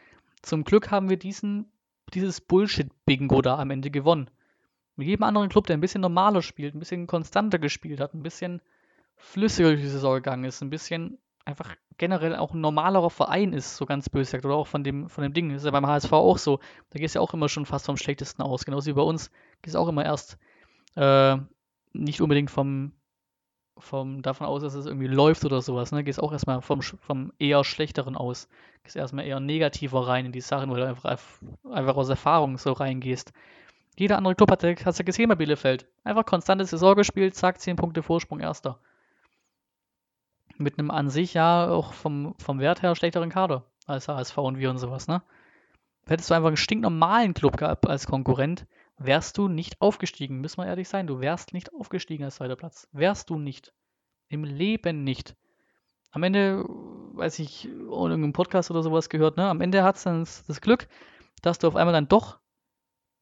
Zum 0.41 0.63
Glück 0.63 0.91
haben 0.91 1.09
wir 1.09 1.17
diesen, 1.17 1.71
dieses 2.13 2.41
Bullshit-Bingo 2.41 3.41
da 3.41 3.57
am 3.57 3.71
Ende 3.71 3.91
gewonnen. 3.91 4.29
Mit 4.95 5.07
jedem 5.07 5.23
anderen 5.23 5.49
Club, 5.49 5.67
der 5.67 5.77
ein 5.77 5.81
bisschen 5.81 6.01
normaler 6.01 6.41
spielt, 6.41 6.73
ein 6.73 6.79
bisschen 6.79 7.05
konstanter 7.05 7.59
gespielt 7.59 7.99
hat, 7.99 8.13
ein 8.13 8.23
bisschen 8.23 8.61
flüssiger 9.17 9.69
durch 9.69 9.81
die 9.81 9.87
Saison 9.87 10.15
gegangen 10.15 10.45
ist, 10.45 10.61
ein 10.61 10.69
bisschen 10.69 11.17
einfach 11.45 11.75
generell 11.97 12.35
auch 12.35 12.53
ein 12.53 12.61
normalerer 12.61 13.09
Verein 13.09 13.53
ist, 13.53 13.77
so 13.77 13.85
ganz 13.85 14.09
böse 14.09 14.31
gesagt, 14.31 14.45
oder 14.45 14.55
auch 14.55 14.67
von 14.67 14.83
dem, 14.83 15.09
von 15.09 15.23
dem 15.23 15.33
Ding. 15.33 15.49
Das 15.49 15.59
ist 15.59 15.65
ja 15.65 15.71
beim 15.71 15.87
HSV 15.87 16.11
auch 16.13 16.37
so. 16.37 16.59
Da 16.91 16.99
geht 16.99 17.07
es 17.07 17.15
ja 17.15 17.21
auch 17.21 17.33
immer 17.33 17.49
schon 17.49 17.65
fast 17.65 17.85
vom 17.85 17.97
Schlechtesten 17.97 18.41
aus. 18.41 18.65
Genauso 18.65 18.87
wie 18.87 18.93
bei 18.93 19.01
uns 19.01 19.31
geht 19.61 19.69
es 19.69 19.75
auch 19.75 19.87
immer 19.87 20.05
erst 20.05 20.37
äh, 20.95 21.37
nicht 21.93 22.21
unbedingt 22.21 22.51
vom, 22.51 22.91
vom, 23.77 24.21
davon 24.21 24.45
aus, 24.45 24.61
dass 24.61 24.75
es 24.75 24.85
irgendwie 24.85 25.07
läuft 25.07 25.45
oder 25.45 25.61
sowas. 25.61 25.91
Ne? 25.91 26.03
Gehst 26.03 26.21
auch 26.21 26.31
erstmal 26.31 26.61
vom, 26.61 26.81
vom 26.81 27.33
eher 27.39 27.63
schlechteren 27.63 28.15
aus. 28.15 28.47
Gehst 28.83 28.95
erstmal 28.95 29.25
eher 29.25 29.39
negativer 29.39 30.07
rein 30.07 30.27
in 30.27 30.31
die 30.31 30.41
Sachen, 30.41 30.69
weil 30.69 30.81
du 30.81 30.87
einfach, 30.87 31.17
einfach 31.71 31.95
aus 31.95 32.09
Erfahrung 32.09 32.57
so 32.57 32.73
reingehst. 32.73 33.33
Jeder 33.97 34.17
andere 34.17 34.35
Club 34.35 34.51
hat 34.51 34.63
es 34.63 34.97
ja 34.97 35.05
gesehen 35.05 35.29
bei 35.29 35.35
Bielefeld. 35.35 35.87
Einfach 36.03 36.25
konstante 36.25 36.65
Saison 36.65 36.95
gespielt, 36.95 37.33
zack, 37.33 37.59
10 37.59 37.77
Punkte 37.77 38.03
Vorsprung, 38.03 38.39
erster. 38.39 38.79
Mit 40.57 40.79
einem 40.79 40.91
an 40.91 41.09
sich 41.09 41.33
ja 41.33 41.69
auch 41.69 41.93
vom, 41.93 42.35
vom 42.39 42.59
Wert 42.59 42.81
her 42.81 42.95
schlechteren 42.95 43.29
Kader 43.29 43.65
als 43.85 44.07
HSV 44.07 44.37
und 44.37 44.57
wir 44.57 44.69
und 44.69 44.77
sowas, 44.77 45.07
ne? 45.07 45.21
Hättest 46.07 46.29
du 46.29 46.33
einfach 46.33 46.47
einen 46.47 46.57
stinknormalen 46.57 47.33
Club 47.33 47.57
gehabt 47.57 47.87
als 47.87 48.07
Konkurrent, 48.07 48.65
wärst 48.97 49.37
du 49.37 49.47
nicht 49.47 49.81
aufgestiegen. 49.81 50.39
Müssen 50.39 50.61
wir 50.61 50.67
ehrlich 50.67 50.87
sein, 50.87 51.05
du 51.05 51.19
wärst 51.19 51.53
nicht 51.53 51.73
aufgestiegen 51.73 52.23
als 52.23 52.35
zweiter 52.35 52.55
Platz. 52.55 52.87
Wärst 52.91 53.29
du 53.29 53.37
nicht. 53.37 53.73
Im 54.29 54.43
Leben 54.43 55.03
nicht. 55.03 55.35
Am 56.11 56.23
Ende, 56.23 56.63
weiß 56.67 57.39
ich, 57.39 57.65
in 57.65 57.87
irgendeinem 57.89 58.33
Podcast 58.33 58.71
oder 58.71 58.83
sowas 58.83 59.09
gehört, 59.09 59.37
ne? 59.37 59.47
Am 59.47 59.61
Ende 59.61 59.83
hat 59.83 59.97
es 59.97 60.03
dann 60.03 60.21
das 60.21 60.61
Glück, 60.61 60.87
dass 61.41 61.59
du 61.59 61.67
auf 61.67 61.75
einmal 61.75 61.93
dann 61.93 62.07
doch 62.07 62.39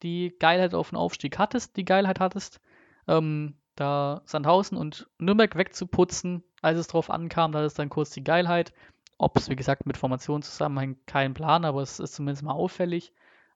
die 0.04 0.36
Geilheit 0.40 0.74
auf 0.74 0.90
den 0.90 0.98
Aufstieg 0.98 1.40
hattest, 1.40 1.78
die 1.78 1.86
Geilheit 1.86 2.20
hattest, 2.20 2.62
ähm, 3.08 3.58
da 3.76 4.22
Sandhausen 4.26 4.78
und 4.78 5.08
Nürnberg 5.20 5.56
wegzuputzen, 5.56 6.44
als 6.62 6.80
es 6.80 6.88
drauf 6.88 7.10
ankam, 7.10 7.52
da 7.52 7.66
ist 7.66 7.78
dann 7.78 7.90
kurz 7.90 8.12
die 8.12 8.24
Geilheit. 8.24 8.74
Ob 9.18 9.38
es, 9.38 9.50
wie 9.50 9.56
gesagt, 9.56 9.86
mit 9.86 9.98
Formationen 9.98 10.42
zusammenhängt, 10.42 11.08
kein 11.08 11.34
Plan, 11.34 11.64
aber 11.66 11.82
es 11.82 12.00
ist 12.00 12.16
zumindest 12.16 12.44
mal 12.44 12.54
auffällig. 12.54 13.14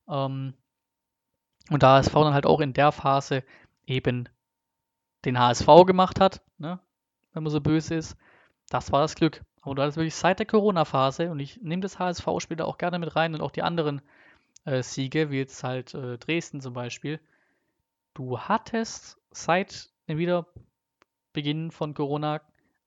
Ähm, 0.08 0.54
und 1.70 1.84
da 1.84 1.98
HSV 1.98 2.14
dann 2.14 2.34
halt 2.34 2.46
auch 2.46 2.62
in 2.62 2.74
der 2.74 2.92
Phase 2.92 3.44
eben 3.86 4.30
den 5.26 5.38
HSV 5.38 5.68
gemacht 5.86 6.20
hat, 6.20 6.42
ne, 6.58 6.80
wenn 7.34 7.44
man 7.44 7.52
so 7.52 7.62
böse 7.62 7.96
ist, 7.96 8.18
das 8.70 8.92
war 8.92 9.02
das 9.02 9.16
Glück. 9.16 9.44
Aber 9.62 9.76
du 9.76 9.82
hattest 9.82 9.98
wirklich 9.98 10.16
seit 10.16 10.40
der 10.40 10.46
Corona-Phase, 10.46 11.30
und 11.32 11.40
ich 11.40 11.62
nehme 11.62 11.82
das 11.82 12.00
HSV-Spiel 12.00 12.58
da 12.58 12.66
auch 12.66 12.78
gerne 12.78 13.00
mit 13.00 13.16
rein 13.16 13.34
und 13.34 13.42
auch 13.42 13.52
die 13.52 13.64
anderen 13.64 14.02
äh, 14.66 14.82
Siege, 14.82 15.30
wie 15.32 15.38
jetzt 15.38 15.64
halt 15.64 15.94
äh, 15.94 16.18
Dresden 16.18 16.62
zum 16.62 16.74
Beispiel, 16.74 17.20
du 18.14 18.40
hattest 18.40 19.18
seit 19.32 19.90
dem 20.10 20.18
Wiederbeginn 20.18 21.72
von 21.72 21.93
Corona, 21.93 22.41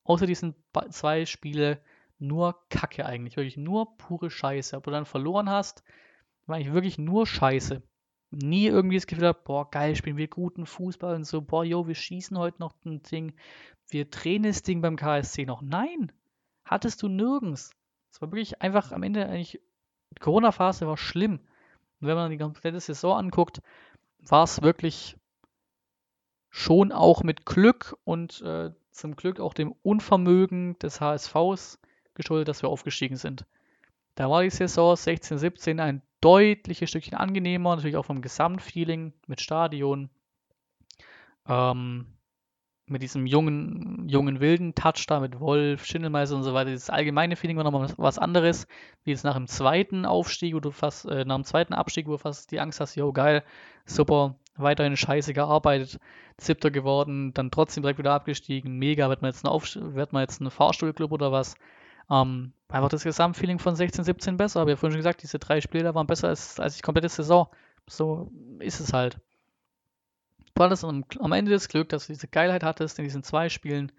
außer 0.05 0.27
diesen 0.27 0.55
zwei 0.91 1.25
Spiele, 1.25 1.81
nur 2.19 2.57
Kacke 2.69 3.07
eigentlich. 3.07 3.37
Wirklich 3.37 3.57
nur 3.57 3.97
pure 3.97 4.31
Scheiße. 4.31 4.77
Ob 4.77 4.85
du 4.85 4.91
dann 4.91 5.07
verloren 5.07 5.51
hast, 5.51 5.83
war 6.47 6.57
eigentlich 6.57 6.73
wirklich 6.73 6.99
nur 6.99 7.27
Scheiße. 7.27 7.83
Nie 8.31 8.67
irgendwie 8.67 8.97
das 8.97 9.07
Gefühl 9.07 9.23
gehabt, 9.23 9.45
boah, 9.45 9.71
geil, 9.71 9.95
spielen 9.95 10.17
wir 10.17 10.29
guten 10.29 10.65
Fußball 10.65 11.15
und 11.15 11.25
so, 11.25 11.43
boah, 11.43 11.65
jo, 11.65 11.87
wir 11.87 11.95
schießen 11.95 12.39
heute 12.39 12.61
noch 12.61 12.75
ein 12.85 13.03
Ding, 13.03 13.35
wir 13.89 14.07
drehen 14.07 14.45
das 14.45 14.63
Ding 14.63 14.81
beim 14.81 14.97
KSC 14.97 15.45
noch. 15.45 15.61
Nein, 15.61 16.13
hattest 16.65 17.03
du 17.03 17.09
nirgends. 17.09 17.73
Es 18.11 18.23
war 18.23 18.31
wirklich 18.31 18.63
einfach 18.63 18.93
am 18.93 19.03
Ende 19.03 19.27
eigentlich, 19.27 19.61
die 20.17 20.21
Corona-Phase 20.21 20.87
war 20.87 20.97
schlimm. 20.97 21.41
Und 22.01 22.09
wenn 22.09 22.17
man 22.17 22.31
die 22.31 22.39
komplette 22.39 22.81
Saison 22.81 23.19
anguckt, 23.19 23.61
war 24.19 24.45
es 24.45 24.63
wirklich 24.63 25.17
schon 26.53 26.93
auch 26.93 27.23
mit 27.23 27.47
Glück 27.47 27.97
und 28.05 28.43
äh, 28.43 28.71
zum 28.91 29.17
Glück 29.17 29.41
auch 29.41 29.55
dem 29.55 29.73
Unvermögen 29.83 30.79
des 30.79 31.01
HSVs 31.01 31.81
geschuldet, 32.15 32.49
dass 32.49 32.63
wir 32.63 32.69
aufgestiegen 32.69 33.17
sind. 33.17 33.47
Da 34.17 34.29
war 34.29 34.43
die 34.43 34.51
Saison 34.51 34.95
16, 34.95 35.39
17 35.39 35.81
ein 35.81 36.03
deutliches 36.21 36.91
Stückchen 36.91 37.17
angenehmer, 37.17 37.75
natürlich 37.75 37.97
auch 37.97 38.05
vom 38.05 38.21
Gesamtfeeling 38.21 39.15
mit 39.27 39.41
Stadion, 39.41 40.11
ähm, 41.49 42.07
mit 42.85 43.01
diesem 43.01 43.25
jungen, 43.25 44.07
jungen 44.07 44.41
wilden 44.41 44.75
Touch 44.75 45.07
da 45.07 45.21
mit 45.21 45.41
Wolf, 45.41 45.87
Schindelmeister 45.87 46.37
und 46.37 46.43
so 46.43 46.53
weiter. 46.53 46.71
Das 46.71 46.91
allgemeine 46.91 47.37
Feeling 47.37 47.57
war 47.57 47.65
nochmal 47.65 47.89
was 47.97 48.19
anderes, 48.19 48.67
wie 49.05 49.13
jetzt 49.13 49.25
nach 49.25 49.37
dem 49.37 49.47
zweiten 49.47 50.05
Aufstieg, 50.05 50.55
wo 50.55 50.61
du 50.61 50.71
fast, 50.71 51.07
äh, 51.07 51.25
nach 51.25 51.37
dem 51.37 51.45
zweiten 51.45 51.73
Abstieg, 51.73 52.07
wo 52.09 52.13
du 52.13 52.19
fast 52.19 52.51
die 52.51 52.61
Angst 52.61 52.79
hast, 52.79 52.95
yo, 52.95 53.11
geil, 53.11 53.43
super, 53.87 54.37
weiterhin 54.57 54.97
scheiße 54.97 55.33
gearbeitet, 55.35 55.99
siebter 56.39 56.71
geworden, 56.71 57.33
dann 57.35 57.51
trotzdem 57.51 57.83
direkt 57.83 57.99
wieder 57.99 58.13
abgestiegen, 58.13 58.79
mega, 58.79 59.09
wird 59.09 59.23
man 59.23 59.31
jetzt 59.31 59.47
ein, 59.47 59.95
wird 59.95 60.13
man 60.13 60.23
jetzt 60.23 60.41
ein 60.41 60.51
Fahrstuhlclub 60.51 61.13
oder 61.13 61.33
was? 61.33 61.55
Ähm, 62.11 62.53
einfach 62.69 62.89
das 62.89 63.05
Gesamtfeeling 63.05 63.59
von 63.59 63.77
16, 63.77 64.05
17 64.05 64.37
besser. 64.37 64.61
Habe 64.61 64.73
ja 64.73 64.77
vorhin 64.77 64.93
schon 64.93 64.99
gesagt, 64.99 65.23
diese 65.23 65.39
drei 65.39 65.61
Spiele 65.61 65.95
waren 65.95 66.07
besser 66.07 66.29
als, 66.29 66.59
als 66.61 66.77
die 66.77 66.83
komplette 66.83 67.09
Saison. 67.09 67.49
So 67.89 68.31
ist 68.59 68.81
es 68.81 68.93
halt. 68.93 69.19
Du 70.55 70.63
hattest 70.63 70.85
am, 70.85 71.05
am 71.21 71.33
Ende 71.33 71.51
das 71.51 71.69
Glück, 71.69 71.89
dass 71.89 72.07
du 72.07 72.13
diese 72.13 72.29
Geilheit 72.29 72.63
hattest 72.63 72.99
in 72.99 73.05
diesen 73.05 73.23
zwei 73.23 73.49
Spielen. 73.49 73.93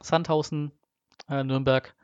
Sandhausen, 0.00 0.72
äh, 1.28 1.42
Nürnberg. 1.42 1.94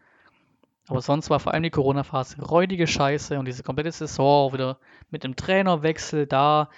Aber 0.88 1.00
sonst 1.00 1.30
war 1.30 1.40
vor 1.40 1.54
allem 1.54 1.62
die 1.62 1.70
Corona-Phase 1.70 2.42
räudige 2.42 2.86
Scheiße 2.86 3.38
und 3.38 3.46
diese 3.46 3.62
komplette 3.62 3.92
Saison 3.92 4.52
wieder 4.52 4.78
mit 5.10 5.24
dem 5.24 5.36
Trainerwechsel 5.36 6.26
da. 6.26 6.68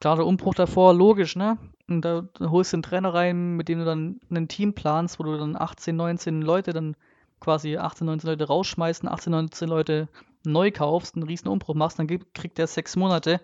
Klar, 0.00 0.16
der 0.16 0.26
Umbruch 0.26 0.54
davor, 0.54 0.94
logisch, 0.94 1.34
ne? 1.34 1.58
Und 1.88 2.02
da, 2.02 2.28
holst 2.40 2.72
du 2.72 2.76
einen 2.76 2.82
Trainer 2.82 3.14
rein, 3.14 3.56
mit 3.56 3.68
dem 3.68 3.80
du 3.80 3.84
dann 3.84 4.20
ein 4.30 4.48
Team 4.48 4.74
planst, 4.74 5.18
wo 5.18 5.24
du 5.24 5.36
dann 5.36 5.56
18, 5.56 5.96
19 5.96 6.42
Leute 6.42 6.72
dann 6.72 6.96
quasi 7.40 7.76
18, 7.76 8.06
19 8.06 8.30
Leute 8.30 8.46
rausschmeißen, 8.46 9.08
18, 9.08 9.30
19 9.30 9.68
Leute 9.68 10.08
neu 10.44 10.70
kaufst, 10.70 11.16
einen 11.16 11.26
riesen 11.26 11.48
Umbruch 11.48 11.74
machst, 11.74 11.98
dann 11.98 12.06
kriegt 12.06 12.58
der 12.58 12.66
sechs 12.66 12.96
Monate. 12.96 13.40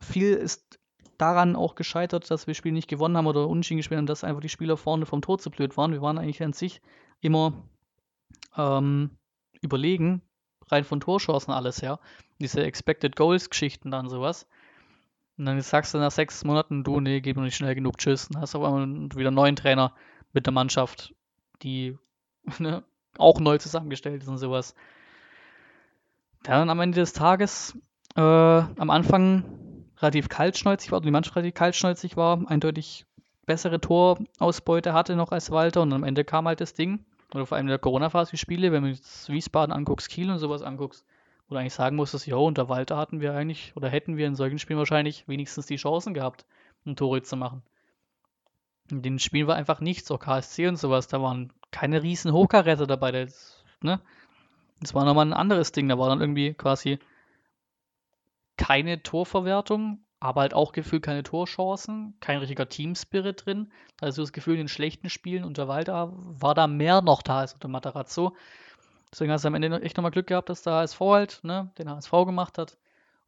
Viel 0.00 0.34
ist 0.34 0.78
daran 1.18 1.56
auch 1.56 1.74
gescheitert, 1.74 2.30
dass 2.30 2.46
wir 2.46 2.54
Spiele 2.54 2.74
nicht 2.74 2.88
gewonnen 2.88 3.16
haben 3.16 3.26
oder 3.26 3.48
unentschieden 3.48 3.78
gespielt 3.78 3.98
haben, 3.98 4.06
dass 4.06 4.24
einfach 4.24 4.40
die 4.40 4.48
Spieler 4.48 4.76
vorne 4.76 5.06
vom 5.06 5.22
Tor 5.22 5.38
zu 5.38 5.50
blöd 5.50 5.76
waren. 5.76 5.92
Wir 5.92 6.02
waren 6.02 6.18
eigentlich 6.18 6.42
an 6.42 6.52
sich 6.52 6.80
immer 7.20 7.52
ähm, 8.56 9.10
überlegen, 9.60 10.22
rein 10.68 10.84
von 10.84 11.00
Torchancen 11.00 11.52
alles 11.52 11.82
her. 11.82 12.00
Diese 12.40 12.64
Expected 12.64 13.14
Goals 13.16 13.50
Geschichten 13.50 13.90
dann 13.90 14.08
sowas. 14.08 14.46
Und 15.38 15.46
dann 15.46 15.60
sagst 15.60 15.94
du 15.94 15.98
nach 15.98 16.10
sechs 16.10 16.44
Monaten, 16.44 16.84
du, 16.84 17.00
nee, 17.00 17.20
geht 17.20 17.36
mir 17.36 17.42
nicht 17.42 17.56
schnell 17.56 17.74
genug, 17.74 17.98
tschüss. 17.98 18.28
Dann 18.28 18.42
hast 18.42 18.54
du 18.54 18.58
auf 18.58 18.64
einmal 18.64 19.10
wieder 19.16 19.28
einen 19.28 19.36
neuen 19.36 19.56
Trainer 19.56 19.94
mit 20.32 20.46
der 20.46 20.52
Mannschaft, 20.52 21.14
die 21.62 21.98
ne, 22.58 22.84
auch 23.18 23.40
neu 23.40 23.58
zusammengestellt 23.58 24.22
ist 24.22 24.28
und 24.28 24.38
sowas. 24.38 24.74
Dann 26.42 26.70
am 26.70 26.80
Ende 26.80 27.00
des 27.00 27.12
Tages 27.12 27.78
äh, 28.16 28.20
am 28.20 28.90
Anfang 28.90 29.44
relativ 29.98 30.28
kaltschnäuzig 30.28 30.90
war, 30.90 30.96
also 30.98 31.06
die 31.06 31.12
Mannschaft 31.12 31.36
relativ 31.36 31.54
kaltschnäuzig 31.54 32.16
war, 32.16 32.42
eindeutig 32.48 33.06
bessere 33.46 33.80
Torausbeute 33.80 34.92
hatte 34.92 35.16
noch 35.16 35.32
als 35.32 35.50
Walter 35.50 35.82
und 35.82 35.92
am 35.92 36.04
Ende 36.04 36.24
kam 36.24 36.46
halt 36.46 36.60
das 36.60 36.74
Ding. 36.74 37.04
Oder 37.34 37.46
vor 37.46 37.56
allem 37.56 37.66
in 37.66 37.70
der 37.70 37.78
Corona-Phase 37.78 38.32
die 38.32 38.38
Spiele, 38.38 38.72
wenn 38.72 38.82
du 38.82 38.90
jetzt 38.90 39.28
Wiesbaden 39.30 39.74
anguckst, 39.74 40.08
Kiel 40.08 40.30
und 40.30 40.38
sowas 40.38 40.62
anguckst, 40.62 41.06
wo 41.52 41.58
eigentlich 41.58 41.74
sagen 41.74 41.96
musstest, 41.96 42.26
ja, 42.26 42.36
unter 42.36 42.68
Walter 42.68 42.96
hatten 42.96 43.20
wir 43.20 43.34
eigentlich, 43.34 43.72
oder 43.76 43.88
hätten 43.88 44.16
wir 44.16 44.26
in 44.26 44.34
solchen 44.34 44.58
Spielen 44.58 44.78
wahrscheinlich 44.78 45.28
wenigstens 45.28 45.66
die 45.66 45.76
Chancen 45.76 46.14
gehabt, 46.14 46.44
um 46.84 46.96
Tore 46.96 47.22
zu 47.22 47.36
machen. 47.36 47.62
In 48.90 49.02
den 49.02 49.18
Spielen 49.18 49.46
war 49.46 49.56
einfach 49.56 49.80
nichts, 49.80 50.10
auch 50.10 50.18
KSC 50.18 50.68
und 50.68 50.76
sowas, 50.76 51.08
da 51.08 51.22
waren 51.22 51.52
keine 51.70 52.02
riesen 52.02 52.32
Hochkaräter 52.32 52.86
dabei. 52.86 53.12
Das, 53.12 53.64
ne? 53.80 54.00
das 54.80 54.94
war 54.94 55.04
nochmal 55.04 55.26
ein 55.26 55.32
anderes 55.32 55.72
Ding. 55.72 55.88
Da 55.88 55.98
war 55.98 56.08
dann 56.08 56.20
irgendwie 56.20 56.54
quasi 56.54 56.98
keine 58.56 59.02
Torverwertung, 59.02 60.04
aber 60.20 60.42
halt 60.42 60.54
auch 60.54 60.72
gefühlt 60.72 61.02
keine 61.02 61.22
Torchancen, 61.22 62.14
kein 62.20 62.38
richtiger 62.38 62.68
Teamspirit 62.68 63.46
drin. 63.46 63.72
Also 64.00 64.22
das 64.22 64.32
Gefühl, 64.32 64.54
in 64.54 64.62
den 64.62 64.68
schlechten 64.68 65.08
Spielen 65.10 65.44
unter 65.44 65.68
Walter 65.68 66.12
war 66.12 66.54
da 66.54 66.66
mehr 66.66 67.02
noch 67.02 67.22
da 67.22 67.40
als 67.40 67.54
unter 67.54 67.68
Matarazzo. 67.68 68.36
Deswegen 69.12 69.30
hast 69.30 69.44
du 69.44 69.48
am 69.48 69.54
Ende 69.54 69.82
echt 69.82 69.96
nochmal 69.96 70.10
Glück 70.10 70.26
gehabt, 70.26 70.48
dass 70.48 70.62
der 70.62 70.74
HSV 70.74 71.00
halt 71.00 71.40
ne, 71.42 71.70
den 71.78 71.90
HSV 71.90 72.10
gemacht 72.10 72.58
hat 72.58 72.78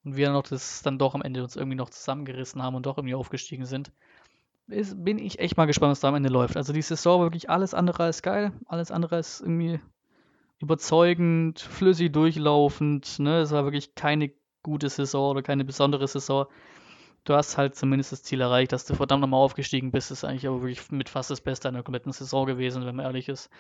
und 0.05 0.17
wir 0.17 0.31
noch 0.31 0.43
das 0.43 0.83
dann 0.83 0.99
doch 0.99 1.15
am 1.15 1.23
Ende 1.23 1.43
uns 1.43 1.57
irgendwie 1.57 1.77
noch 1.77 1.91
zusammengerissen 1.91 2.63
haben 2.63 2.75
und 2.75 2.87
doch 2.87 2.99
irgendwie 2.99 3.15
aufgestiegen 3.15 3.67
sind 3.67 3.93
ist, 4.69 5.05
bin 5.05 5.19
ich 5.19 5.39
echt 5.39 5.57
mal 5.57 5.67
gespannt, 5.67 5.93
was 5.93 6.01
da 6.01 6.09
am 6.09 6.15
Ende 6.15 6.29
läuft. 6.29 6.57
Also 6.57 6.73
die 6.73 6.83
Saison 6.83 7.21
war 7.21 7.27
wirklich 7.27 7.51
alles 7.51 7.75
andere 7.75 8.05
als 8.05 8.23
geil, 8.23 8.53
alles 8.67 8.91
andere 8.91 9.17
als 9.17 9.41
irgendwie 9.41 9.81
überzeugend, 10.61 11.61
flüssig 11.61 12.13
durchlaufend. 12.13 13.19
Ne? 13.19 13.41
Es 13.41 13.51
war 13.51 13.65
wirklich 13.65 13.95
keine 13.95 14.33
gute 14.63 14.89
Saison 14.89 15.31
oder 15.31 15.43
keine 15.43 15.65
besondere 15.65 16.09
Saison. 16.09 16.47
Du 17.25 17.35
hast 17.35 17.59
halt 17.59 17.75
zumindest 17.75 18.13
das 18.13 18.23
Ziel 18.23 18.41
erreicht, 18.41 18.73
dass 18.73 18.85
du 18.85 18.95
verdammt 18.95 19.23
nochmal 19.23 19.41
aufgestiegen 19.41 19.91
bist. 19.91 20.11
Das 20.11 20.19
ist 20.19 20.25
eigentlich 20.25 20.47
aber 20.47 20.63
wirklich 20.63 20.91
mit 20.91 21.09
fast 21.09 21.31
das 21.31 21.41
Beste 21.41 21.69
einer 21.69 21.83
kompletten 21.83 22.13
Saison 22.13 22.47
gewesen, 22.47 22.85
wenn 22.87 22.97
man 22.97 23.07
ehrlich 23.07 23.29
ist. 23.29 23.51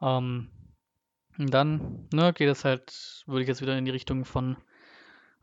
Ähm, 0.00 0.48
und 1.38 1.52
dann 1.52 2.08
ne, 2.12 2.32
geht 2.32 2.48
es 2.48 2.64
halt, 2.64 3.24
würde 3.26 3.42
ich 3.42 3.48
jetzt 3.48 3.62
wieder 3.62 3.76
in 3.76 3.84
die 3.84 3.90
Richtung 3.90 4.24
von 4.24 4.56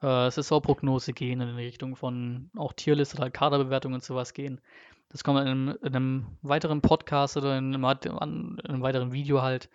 äh, 0.02 0.30
Saisonprognose 0.30 1.14
gehen, 1.14 1.42
in 1.42 1.58
die 1.58 1.64
Richtung 1.64 1.96
von 1.96 2.50
auch 2.56 2.74
Tierliste 2.74 3.18
oder 3.18 3.30
Kaderbewertung 3.30 3.94
und 3.94 4.04
sowas 4.04 4.34
gehen. 4.34 4.62
Das 5.10 5.24
kommt 5.24 5.40
in 5.40 5.48
einem, 5.48 5.78
in 5.82 5.96
einem 5.96 6.28
weiteren 6.42 6.82
Podcast 6.82 7.38
oder 7.38 7.58
in 7.58 7.74
einem, 7.74 7.84
in 8.04 8.60
einem, 8.60 8.82
weiteren 8.82 9.12
Video 9.14 9.42
halt, 9.42 9.70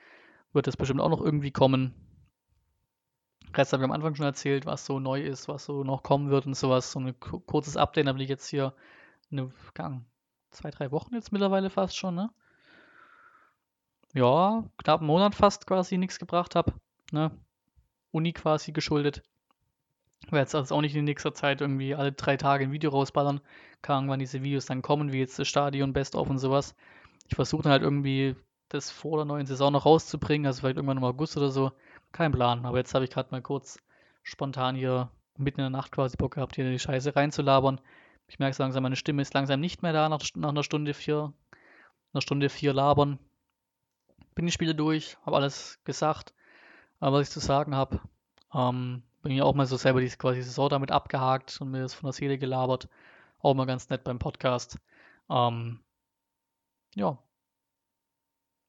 wird 0.52 0.66
das 0.66 0.76
bestimmt 0.76 1.00
auch 1.00 1.08
noch 1.08 1.22
irgendwie 1.22 1.50
kommen. 1.50 1.94
Rest 3.54 3.72
habe 3.72 3.82
ich 3.82 3.84
am 3.84 3.92
Anfang 3.92 4.14
schon 4.14 4.26
erzählt, 4.26 4.66
was 4.66 4.86
so 4.86 5.00
neu 5.00 5.22
ist, 5.22 5.48
was 5.48 5.64
so 5.64 5.84
noch 5.84 6.02
kommen 6.02 6.30
wird 6.30 6.46
und 6.46 6.54
sowas. 6.54 6.92
So 6.92 7.00
ein 7.00 7.18
kurzes 7.20 7.76
Update, 7.76 8.06
da 8.06 8.12
bin 8.12 8.22
ich 8.22 8.28
jetzt 8.28 8.48
hier 8.48 8.74
eine, 9.30 9.50
Gang, 9.74 10.04
zwei, 10.50 10.70
drei 10.70 10.90
Wochen 10.90 11.14
jetzt 11.14 11.32
mittlerweile 11.32 11.70
fast 11.70 11.96
schon, 11.96 12.14
ne? 12.14 12.30
Ja, 14.14 14.64
knapp 14.78 15.00
einen 15.00 15.06
Monat 15.06 15.34
fast 15.34 15.66
quasi 15.66 15.96
nichts 15.96 16.18
gebracht 16.18 16.54
habe, 16.54 16.74
ne? 17.12 17.30
Uni 18.10 18.32
quasi 18.32 18.72
geschuldet. 18.72 19.22
werde 20.26 20.40
jetzt 20.40 20.54
also 20.54 20.74
auch 20.74 20.82
nicht 20.82 20.94
in 20.94 21.04
nächster 21.04 21.32
Zeit 21.32 21.62
irgendwie 21.62 21.94
alle 21.94 22.12
drei 22.12 22.36
Tage 22.36 22.64
ein 22.64 22.72
Video 22.72 22.90
rausballern. 22.90 23.40
Ahnung, 23.82 24.10
wann 24.10 24.18
diese 24.20 24.42
Videos 24.42 24.66
dann 24.66 24.82
kommen, 24.82 25.12
wie 25.12 25.18
jetzt 25.18 25.38
das 25.38 25.48
Stadion 25.48 25.92
Best 25.92 26.14
of 26.14 26.28
und 26.28 26.38
sowas. 26.38 26.74
Ich 27.28 27.34
versuche 27.34 27.62
dann 27.62 27.72
halt 27.72 27.82
irgendwie 27.82 28.36
das 28.68 28.90
vor 28.90 29.16
der 29.18 29.24
neuen 29.24 29.46
Saison 29.46 29.72
noch 29.72 29.86
rauszubringen, 29.86 30.46
also 30.46 30.60
vielleicht 30.60 30.76
irgendwann 30.76 30.98
im 30.98 31.04
August 31.04 31.36
oder 31.36 31.50
so. 31.50 31.72
Kein 32.12 32.32
Plan, 32.32 32.66
aber 32.66 32.78
jetzt 32.78 32.94
habe 32.94 33.04
ich 33.04 33.10
gerade 33.10 33.30
mal 33.30 33.42
kurz 33.42 33.78
spontan 34.22 34.76
hier 34.76 35.10
mitten 35.36 35.60
in 35.60 35.64
der 35.64 35.70
Nacht 35.70 35.92
quasi 35.92 36.16
Bock 36.16 36.34
gehabt, 36.34 36.54
hier 36.56 36.70
die 36.70 36.78
Scheiße 36.78 37.16
reinzulabern. 37.16 37.80
Ich 38.28 38.38
merke 38.38 38.54
so 38.54 38.62
langsam, 38.62 38.82
meine 38.82 38.96
Stimme 38.96 39.22
ist 39.22 39.34
langsam 39.34 39.60
nicht 39.60 39.82
mehr 39.82 39.92
da 39.92 40.08
nach, 40.08 40.20
nach 40.36 40.50
einer 40.50 40.62
Stunde 40.62 40.94
vier, 40.94 41.32
einer 42.12 42.20
Stunde 42.20 42.48
vier 42.48 42.72
labern. 42.72 43.18
Bin 44.35 44.47
die 44.47 44.53
Spiele 44.53 44.74
durch, 44.74 45.16
habe 45.26 45.37
alles 45.37 45.78
gesagt, 45.85 46.33
was 47.01 47.28
ich 47.28 47.30
zu 47.30 47.41
sagen 47.41 47.74
habe. 47.74 48.01
Ähm, 48.55 49.03
bin 49.22 49.33
ja 49.33 49.45
auch 49.45 49.55
mal 49.55 49.66
so 49.66 49.76
selber 49.76 50.01
die 50.01 50.09
quasi 50.09 50.43
Saison 50.43 50.68
damit 50.68 50.91
abgehakt 50.91 51.61
und 51.61 51.70
mir 51.70 51.83
das 51.83 51.95
von 51.95 52.09
der 52.09 52.12
Seele 52.12 52.39
gelabert. 52.39 52.89
Auch 53.41 53.55
mal 53.55 53.66
ganz 53.66 53.89
nett 53.89 54.05
beim 54.05 54.18
Podcast. 54.18 54.78
Ähm, 55.30 55.80
ja. 56.95 57.18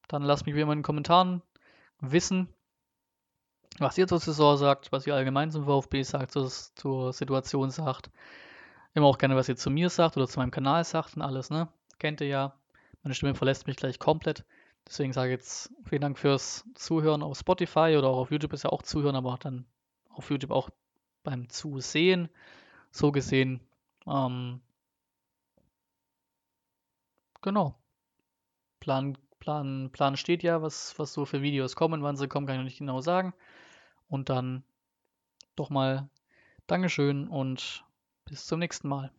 Dann 0.08 0.24
lasst 0.24 0.46
mich 0.46 0.56
wie 0.56 0.62
immer 0.62 0.74
in 0.74 0.80
den 0.80 0.84
Kommentaren 0.84 1.42
wissen, 2.00 2.50
was 3.80 3.98
ihr 3.98 4.08
zur 4.08 4.20
Saison 4.20 4.58
sagt, 4.58 4.92
was 4.92 5.08
ihr 5.08 5.16
allgemein 5.16 5.52
zum 5.52 5.66
VfB 5.66 6.04
sagt, 6.04 6.32
zur, 6.32 6.50
zur 6.50 7.14
Situation 7.14 7.72
sagt. 7.72 8.12
Immer 8.94 9.08
auch 9.08 9.18
gerne, 9.18 9.36
was 9.36 9.50
ihr 9.50 9.56
zu 9.56 9.72
mir 9.72 9.90
sagt 9.90 10.18
oder 10.18 10.28
zu 10.28 10.40
meinem 10.40 10.52
Kanal 10.52 10.84
sagt 10.84 11.16
und 11.16 11.24
alles, 11.24 11.50
ne? 11.50 11.68
Kennt 11.98 12.22
ihr 12.22 12.28
ja. 12.28 12.54
Meine 13.02 13.16
Stimme 13.16 13.34
verlässt 13.34 13.66
mich 13.66 13.76
gleich 13.76 13.98
komplett. 13.98 14.46
Deswegen 14.88 15.14
sage 15.14 15.32
ich 15.32 15.40
jetzt 15.40 15.74
vielen 15.86 16.02
Dank 16.02 16.20
fürs 16.20 16.66
Zuhören 16.76 17.24
auf 17.24 17.38
Spotify 17.38 17.96
oder 17.98 18.10
auch 18.10 18.18
auf 18.18 18.32
YouTube 18.32 18.54
ist 18.54 18.64
ja 18.64 18.70
auch 18.70 18.82
Zuhören, 18.82 19.16
aber 19.16 19.38
dann 19.40 19.66
auf 20.10 20.30
YouTube 20.30 20.52
auch 20.52 20.70
beim 21.24 21.50
Zusehen. 21.50 22.30
So 22.92 23.12
gesehen. 23.12 23.62
Ähm, 24.06 24.62
genau. 27.42 27.76
Plan, 28.80 29.18
Plan, 29.40 29.90
Plan 29.92 30.18
steht 30.18 30.44
ja, 30.44 30.62
was, 30.62 30.98
was 31.00 31.14
so 31.14 31.26
für 31.26 31.42
Videos 31.42 31.76
kommen. 31.76 32.04
Wann 32.04 32.18
sie 32.18 32.28
kommen, 32.28 32.46
kann 32.46 32.56
ich 32.56 32.60
noch 32.60 32.66
nicht 32.66 32.80
genau 32.80 33.02
sagen. 33.02 33.34
Und 34.08 34.30
dann 34.30 34.64
doch 35.56 35.70
mal 35.70 36.10
Dankeschön 36.68 37.28
und 37.28 37.84
bis 38.26 38.46
zum 38.46 38.60
nächsten 38.60 38.88
Mal. 38.88 39.12